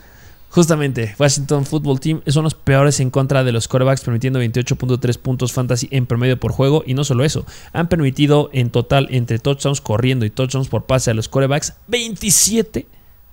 Justamente, 0.56 1.14
Washington 1.20 1.66
Football 1.66 2.00
Team 2.00 2.22
son 2.28 2.46
los 2.46 2.54
peores 2.54 3.02
en 3.02 3.10
contra 3.10 3.44
de 3.44 3.52
los 3.52 3.68
quarterbacks, 3.68 4.00
permitiendo 4.00 4.40
28.3 4.40 5.18
puntos 5.20 5.52
fantasy 5.52 5.90
en 5.92 6.06
promedio 6.06 6.40
por 6.40 6.54
juego. 6.54 6.82
Y 6.86 6.94
no 6.94 7.04
solo 7.04 7.26
eso, 7.26 7.46
han 7.74 7.90
permitido 7.90 8.50
en 8.54 8.70
total 8.70 9.10
entre 9.12 9.38
touchdowns 9.38 9.82
corriendo 9.82 10.24
y 10.24 10.30
touchdowns 10.30 10.70
por 10.70 10.86
pase 10.86 11.12
a 11.12 11.14
los 11.14 11.28
quarterbacks 11.28 11.74
27 11.90 12.88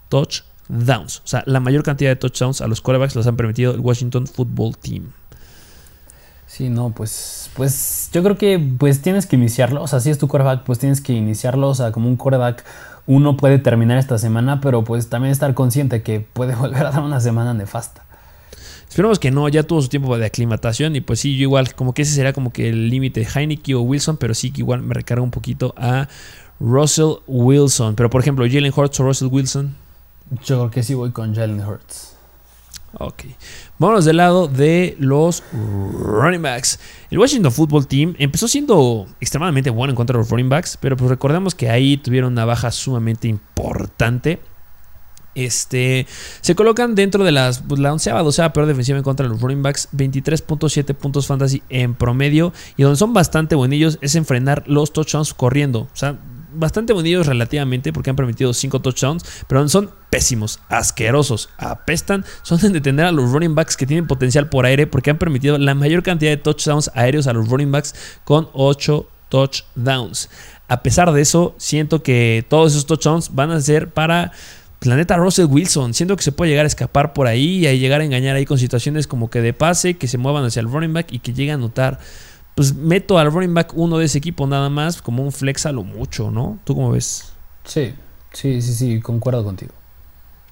touchdowns. 0.09 1.19
O 1.25 1.29
sea, 1.29 1.45
la 1.47 1.61
mayor 1.61 1.85
cantidad 1.85 2.11
de 2.11 2.17
touchdowns 2.17 2.61
a 2.61 2.67
los 2.67 2.81
quarterbacks 2.81 3.15
los 3.15 3.29
han 3.29 3.37
permitido 3.37 3.73
el 3.73 3.79
Washington 3.79 4.27
Football 4.27 4.77
Team. 4.79 5.13
Sí, 6.49 6.71
no, 6.71 6.91
pues, 6.91 7.51
pues 7.55 8.11
yo 8.13 8.25
creo 8.25 8.37
que 8.37 8.59
pues 8.59 9.01
tienes 9.01 9.27
que 9.27 9.37
iniciarlo. 9.37 9.81
O 9.81 9.87
sea, 9.87 10.01
si 10.01 10.11
es 10.11 10.19
tu 10.19 10.27
quarterback, 10.27 10.65
pues 10.65 10.81
tienes 10.81 11.01
que 11.01 11.13
iniciarlo. 11.13 11.69
O 11.69 11.75
sea, 11.77 11.93
como 11.93 12.09
un 12.09 12.17
quarterback 12.17 12.65
uno 13.07 13.37
puede 13.37 13.59
terminar 13.59 13.99
esta 13.99 14.19
semana, 14.19 14.61
pero 14.61 14.85
pues 14.85 15.09
también 15.09 15.33
estar 15.33 15.55
consciente 15.55 16.03
que 16.03 16.21
puede 16.21 16.55
volver 16.57 16.87
a 16.87 16.91
dar 16.91 17.03
una 17.03 17.21
semana 17.21 17.55
nefasta. 17.55 18.05
Esperemos 18.89 19.19
que 19.19 19.31
no, 19.31 19.49
ya 19.49 19.63
tuvo 19.63 19.81
su 19.81 19.89
tiempo 19.89 20.19
de 20.19 20.27
aclimatación 20.27 20.95
y 20.97 21.01
pues 21.01 21.21
sí, 21.21 21.37
yo 21.39 21.45
igual, 21.45 21.75
como 21.75 21.95
que 21.95 22.03
ese 22.03 22.15
sería 22.15 22.35
como 22.35 22.53
que 22.53 22.69
el 22.69 22.91
límite 22.91 23.21
de 23.21 23.27
Heineke 23.27 23.75
o 23.75 23.81
Wilson, 23.81 24.19
pero 24.19 24.35
sí 24.35 24.51
que 24.51 24.61
igual 24.61 24.83
me 24.83 24.93
recarga 24.93 25.23
un 25.23 25.31
poquito 25.31 25.73
a 25.79 26.09
Russell 26.61 27.15
Wilson. 27.27 27.95
Pero 27.95 28.11
por 28.11 28.21
ejemplo, 28.21 28.45
Jalen 28.47 28.73
Hurts 28.75 29.01
o 29.01 29.05
Russell 29.05 29.29
Wilson. 29.29 29.75
Yo 30.45 30.59
creo 30.59 30.71
que 30.71 30.83
sí 30.83 30.93
voy 30.93 31.11
con 31.11 31.35
Jalen 31.35 31.61
Hurts. 31.61 32.12
Ok. 32.99 33.25
Vámonos 33.79 34.05
del 34.05 34.19
lado 34.19 34.49
de 34.49 34.97
los 34.99 35.43
running 35.53 36.43
backs. 36.43 36.79
El 37.11 37.19
Washington 37.19 37.53
Football 37.53 37.87
Team 37.87 38.15
empezó 38.19 38.49
siendo 38.49 39.07
extremadamente 39.21 39.71
bueno 39.71 39.91
en 39.93 39.97
contra 39.97 40.15
de 40.15 40.19
los 40.19 40.31
running 40.31 40.49
backs, 40.49 40.77
pero 40.81 40.97
pues 40.97 41.11
recordemos 41.11 41.55
que 41.55 41.71
ahí 41.71 41.97
tuvieron 41.97 42.33
una 42.33 42.45
baja 42.45 42.71
sumamente 42.71 43.29
importante. 43.29 44.41
Este, 45.35 46.07
se 46.43 46.55
colocan 46.55 46.95
dentro 46.95 47.25
de 47.25 47.33
las, 47.33 47.61
pues, 47.61 47.81
la 47.81 47.93
onceava, 47.93 48.23
doceava 48.23 48.53
peor 48.53 48.67
defensiva 48.67 48.99
en 48.99 49.05
contra 49.05 49.25
de 49.25 49.33
los 49.33 49.41
running 49.41 49.63
backs, 49.63 49.89
23.7 49.93 50.95
puntos 50.95 51.27
fantasy 51.27 51.63
en 51.71 51.95
promedio, 51.95 52.53
y 52.77 52.83
donde 52.83 52.97
son 52.97 53.15
bastante 53.15 53.55
buenillos 53.55 53.99
es 54.03 54.15
en 54.15 54.27
frenar 54.27 54.65
los 54.67 54.93
touchdowns 54.93 55.33
corriendo. 55.33 55.81
O 55.81 55.97
sea, 55.97 56.19
bastante 56.55 56.93
bonitos 56.93 57.27
relativamente 57.27 57.93
porque 57.93 58.11
han 58.11 58.17
permitido 58.17 58.53
5 58.53 58.81
touchdowns, 58.81 59.25
pero 59.47 59.69
son 59.69 59.91
pésimos, 60.11 60.61
asquerosos, 60.69 61.49
apestan, 61.59 62.25
son 62.43 62.59
de 62.59 62.69
detener 62.71 63.07
a 63.07 63.13
los 63.13 63.31
running 63.31 63.55
backs 63.55 63.77
que 63.77 63.87
tienen 63.87 64.07
potencial 64.07 64.49
por 64.49 64.67
aire 64.67 64.87
porque 64.87 65.11
han 65.11 65.19
permitido 65.19 65.59
la 65.59 65.75
mayor 65.75 66.03
cantidad 66.03 66.31
de 66.31 66.37
touchdowns 66.37 66.91
aéreos 66.95 67.27
a 67.27 67.33
los 67.33 67.49
running 67.49 67.73
backs 67.73 67.95
con 68.25 68.49
8 68.53 69.07
touchdowns. 69.29 70.29
A 70.69 70.83
pesar 70.83 71.13
de 71.13 71.21
eso, 71.21 71.55
siento 71.59 72.03
que 72.03 72.45
todos 72.49 72.73
esos 72.73 72.87
touchdowns 72.87 73.35
van 73.35 73.51
a 73.51 73.61
ser 73.61 73.91
para 73.91 74.33
Planeta 74.79 75.17
Russell 75.17 75.47
Wilson. 75.47 75.95
Siento 75.95 76.17
que 76.17 76.25
se 76.25 76.33
puede 76.33 76.51
llegar 76.51 76.65
a 76.65 76.67
escapar 76.67 77.13
por 77.13 77.29
ahí 77.29 77.67
y 77.67 77.79
llegar 77.79 78.01
a 78.01 78.05
engañar 78.05 78.35
ahí 78.35 78.45
con 78.45 78.59
situaciones 78.59 79.07
como 79.07 79.31
que 79.31 79.41
de 79.41 79.53
pase, 79.53 79.95
que 79.95 80.09
se 80.09 80.19
muevan 80.19 80.45
hacia 80.45 80.61
el 80.61 80.69
running 80.69 80.93
back 80.93 81.13
y 81.13 81.21
que 81.21 81.33
lleguen 81.33 81.55
a 81.55 81.59
notar 81.59 82.01
pues 82.55 82.75
meto 82.75 83.19
al 83.19 83.33
running 83.33 83.55
back 83.55 83.73
uno 83.75 83.99
de 83.99 84.07
ese 84.07 84.19
equipo 84.19 84.47
nada 84.47 84.69
más, 84.69 85.01
como 85.01 85.23
un 85.23 85.33
flex 85.33 85.67
a 85.67 85.73
lo 85.73 85.85
mucho, 85.85 86.31
¿no? 86.31 86.59
¿Tú 86.65 86.75
cómo 86.75 86.91
ves? 86.91 87.33
Sí, 87.65 87.95
sí, 88.33 88.61
sí, 88.61 88.75
sí, 88.75 89.01
concuerdo 89.01 89.45
contigo. 89.45 89.73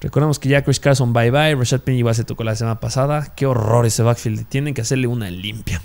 Recordemos 0.01 0.39
que 0.39 0.49
ya 0.49 0.65
Chris 0.65 0.81
Carson 0.81 1.13
bye 1.13 1.31
bye, 1.31 1.55
Rashad 1.55 1.81
Penny 1.81 2.03
se 2.15 2.25
tocó 2.25 2.43
la 2.43 2.57
semana 2.57 2.81
pasada. 2.81 3.35
Qué 3.37 3.45
horror 3.45 3.85
ese 3.85 4.03
backfield, 4.03 4.47
tienen 4.49 4.73
que 4.73 4.81
hacerle 4.81 5.07
una 5.07 5.31
limpia. 5.31 5.83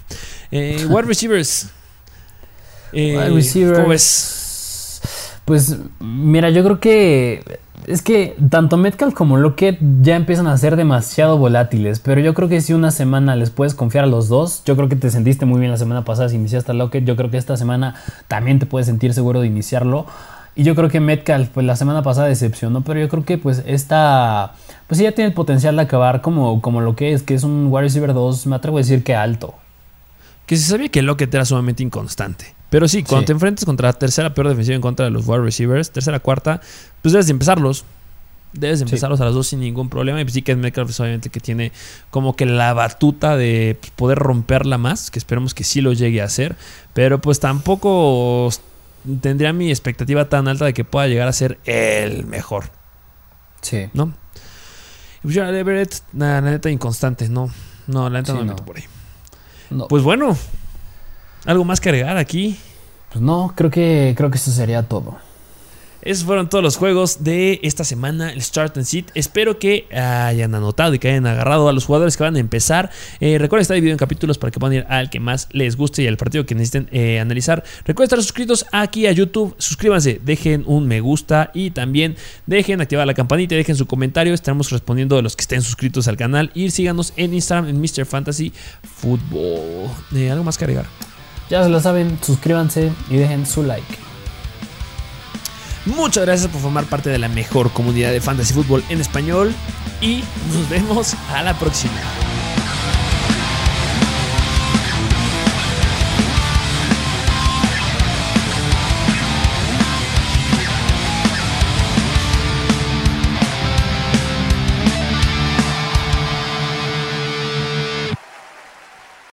Eh, 0.51 0.85
wide 0.89 1.07
receivers. 1.07 1.69
Eh, 2.93 3.17
wide 3.17 3.31
receivers. 3.31 3.77
¿Cómo 3.77 3.89
ves? 3.89 4.44
Pues 5.45 5.77
mira, 5.99 6.49
yo 6.49 6.63
creo 6.63 6.79
que 6.79 7.59
es 7.85 8.01
que 8.01 8.35
tanto 8.49 8.77
Metcalf 8.77 9.13
como 9.13 9.37
Lockett 9.37 9.77
ya 10.01 10.15
empiezan 10.15 10.47
a 10.47 10.57
ser 10.57 10.75
demasiado 10.75 11.37
volátiles, 11.37 11.99
pero 11.99 12.19
yo 12.19 12.33
creo 12.33 12.49
que 12.49 12.61
si 12.61 12.73
una 12.73 12.89
semana 12.89 13.35
les 13.35 13.51
puedes 13.51 13.75
confiar 13.75 14.05
a 14.05 14.07
los 14.07 14.27
dos, 14.27 14.63
yo 14.65 14.75
creo 14.75 14.89
que 14.89 14.95
te 14.95 15.11
sentiste 15.11 15.45
muy 15.45 15.59
bien 15.59 15.71
la 15.71 15.77
semana 15.77 16.03
pasada 16.03 16.29
si 16.29 16.35
iniciaste 16.35 16.71
a 16.71 16.73
Lockett, 16.73 17.05
yo 17.05 17.15
creo 17.15 17.29
que 17.29 17.37
esta 17.37 17.57
semana 17.57 17.93
también 18.27 18.57
te 18.57 18.65
puedes 18.65 18.87
sentir 18.87 19.13
seguro 19.13 19.41
de 19.41 19.47
iniciarlo. 19.47 20.07
Y 20.55 20.63
yo 20.63 20.73
creo 20.73 20.89
que 20.89 20.99
Metcalf, 20.99 21.49
pues 21.49 21.65
la 21.65 21.75
semana 21.75 22.01
pasada 22.01 22.27
decepcionó, 22.27 22.81
pero 22.81 22.99
yo 22.99 23.09
creo 23.09 23.25
que 23.25 23.37
pues 23.37 23.61
esta, 23.67 24.53
pues 24.87 24.99
ya 24.99 25.11
tiene 25.11 25.27
el 25.27 25.33
potencial 25.33 25.75
de 25.75 25.83
acabar 25.83 26.21
como, 26.21 26.61
como 26.61 26.81
lo 26.81 26.95
que 26.95 27.13
es, 27.13 27.21
que 27.21 27.35
es 27.35 27.43
un 27.43 27.67
wide 27.69 27.83
receiver 27.83 28.13
2, 28.13 28.47
me 28.47 28.55
atrevo 28.55 28.77
a 28.77 28.81
decir 28.81 29.03
que 29.03 29.13
alto. 29.13 29.53
Que 30.45 30.57
se 30.57 30.63
sabía 30.63 30.89
que 30.89 31.01
Lockett 31.01 31.33
era 31.33 31.45
sumamente 31.45 31.83
inconstante. 31.83 32.55
Pero 32.69 32.87
sí, 32.87 33.03
cuando 33.03 33.25
te 33.25 33.31
enfrentas 33.31 33.65
contra 33.65 33.89
la 33.89 33.93
tercera 33.93 34.33
peor 34.33 34.49
defensiva 34.49 34.75
en 34.75 34.81
contra 34.81 35.05
de 35.05 35.11
los 35.11 35.27
wide 35.27 35.41
receivers, 35.41 35.91
tercera, 35.91 36.19
cuarta, 36.19 36.61
pues 37.01 37.13
debes 37.13 37.27
de 37.27 37.31
empezarlos. 37.31 37.85
Debes 38.53 38.79
de 38.79 38.85
empezarlos 38.85 39.19
a 39.19 39.25
las 39.25 39.33
dos 39.33 39.47
sin 39.47 39.59
ningún 39.59 39.89
problema. 39.89 40.21
Y 40.21 40.23
pues 40.23 40.33
sí 40.33 40.41
que 40.41 40.53
es 40.53 40.57
Metcalf, 40.57 40.99
obviamente, 40.99 41.29
que 41.29 41.39
tiene 41.39 41.71
como 42.09 42.35
que 42.35 42.45
la 42.45 42.73
batuta 42.73 43.37
de 43.37 43.77
pues, 43.79 43.91
poder 43.91 44.17
romperla 44.17 44.77
más, 44.77 45.11
que 45.11 45.19
esperemos 45.19 45.53
que 45.53 45.63
sí 45.63 45.81
lo 45.81 45.93
llegue 45.93 46.21
a 46.21 46.25
hacer. 46.25 46.55
Pero 46.93 47.19
pues 47.21 47.39
tampoco 47.39 48.49
tendría 49.21 49.53
mi 49.53 49.69
expectativa 49.69 50.29
tan 50.29 50.47
alta 50.47 50.65
de 50.65 50.73
que 50.73 50.85
pueda 50.85 51.07
llegar 51.07 51.27
a 51.27 51.33
ser 51.33 51.59
el 51.65 52.25
mejor. 52.25 52.65
Sí. 53.61 53.89
¿No? 53.93 54.13
Y 55.23 55.27
pues 55.27 55.37
Everett, 55.37 55.95
la 56.13 56.41
neta 56.41 56.69
inconstante, 56.69 57.29
no. 57.29 57.49
No, 57.87 58.09
la 58.09 58.19
neta 58.19 58.33
no 58.33 58.39
me 58.39 58.45
meto 58.45 58.63
por 58.63 58.77
ahí. 58.77 58.83
Pues 59.89 60.03
bueno, 60.03 60.35
¿Algo 61.45 61.63
más 61.63 61.79
que 61.79 61.89
agregar 61.89 62.17
aquí? 62.17 62.57
Pues 63.11 63.21
no, 63.21 63.53
creo 63.55 63.69
que, 63.69 64.13
creo 64.17 64.31
que 64.31 64.37
eso 64.37 64.51
sería 64.51 64.83
todo. 64.83 65.17
Esos 66.05 66.23
fueron 66.23 66.49
todos 66.49 66.63
los 66.63 66.77
juegos 66.77 67.23
de 67.23 67.59
esta 67.63 67.83
semana, 67.83 68.31
el 68.31 68.39
Start 68.39 68.77
and 68.77 68.85
Sit. 68.85 69.09
Espero 69.15 69.57
que 69.57 69.87
hayan 69.91 70.53
anotado 70.53 70.93
y 70.93 70.99
que 70.99 71.09
hayan 71.09 71.25
agarrado 71.25 71.67
a 71.67 71.73
los 71.73 71.85
jugadores 71.85 72.15
que 72.15 72.21
van 72.21 72.35
a 72.35 72.39
empezar. 72.39 72.91
Eh, 73.19 73.39
recuerden 73.39 73.63
estar 73.63 73.73
dividido 73.73 73.93
en 73.93 73.97
capítulos 73.97 74.37
para 74.37 74.51
que 74.51 74.59
puedan 74.59 74.77
ir 74.77 74.85
al 74.87 75.09
que 75.09 75.19
más 75.19 75.49
les 75.51 75.75
guste 75.75 76.03
y 76.03 76.07
al 76.07 76.15
partido 76.15 76.45
que 76.45 76.53
necesiten 76.53 76.87
eh, 76.91 77.19
analizar. 77.19 77.63
Recuerden 77.85 78.05
estar 78.05 78.21
suscritos 78.21 78.67
aquí 78.71 79.07
a 79.07 79.11
YouTube. 79.13 79.55
Suscríbanse, 79.57 80.21
dejen 80.23 80.63
un 80.67 80.87
me 80.87 81.01
gusta 81.01 81.49
y 81.55 81.71
también 81.71 82.15
dejen 82.45 82.81
activar 82.81 83.07
la 83.07 83.15
campanita 83.15 83.55
y 83.55 83.57
dejen 83.57 83.75
su 83.75 83.87
comentario. 83.87 84.35
Estaremos 84.35 84.69
respondiendo 84.69 85.17
a 85.17 85.23
los 85.23 85.35
que 85.35 85.41
estén 85.41 85.63
suscritos 85.63 86.07
al 86.07 86.17
canal. 86.17 86.51
Y 86.53 86.69
síganos 86.69 87.13
en 87.17 87.33
Instagram 87.33 87.67
en 87.67 87.81
Mr. 87.81 88.05
Fantasy 88.05 88.53
Football. 88.83 89.89
Eh, 90.15 90.29
¿Algo 90.29 90.43
más 90.43 90.59
que 90.59 90.65
agregar? 90.65 90.85
Ya 91.49 91.63
se 91.63 91.69
lo 91.69 91.79
saben, 91.79 92.19
suscríbanse 92.21 92.91
y 93.09 93.17
dejen 93.17 93.47
su 93.47 93.63
like. 93.63 94.04
Muchas 95.85 96.25
gracias 96.25 96.49
por 96.51 96.61
formar 96.61 96.85
parte 96.85 97.09
de 97.09 97.19
la 97.19 97.27
mejor 97.27 97.71
comunidad 97.71 98.11
de 98.11 98.21
fantasy 98.21 98.53
fútbol 98.53 98.83
en 98.89 99.01
español 99.01 99.53
y 100.01 100.23
nos 100.53 100.69
vemos 100.69 101.15
a 101.29 101.43
la 101.43 101.53
próxima. 101.53 101.93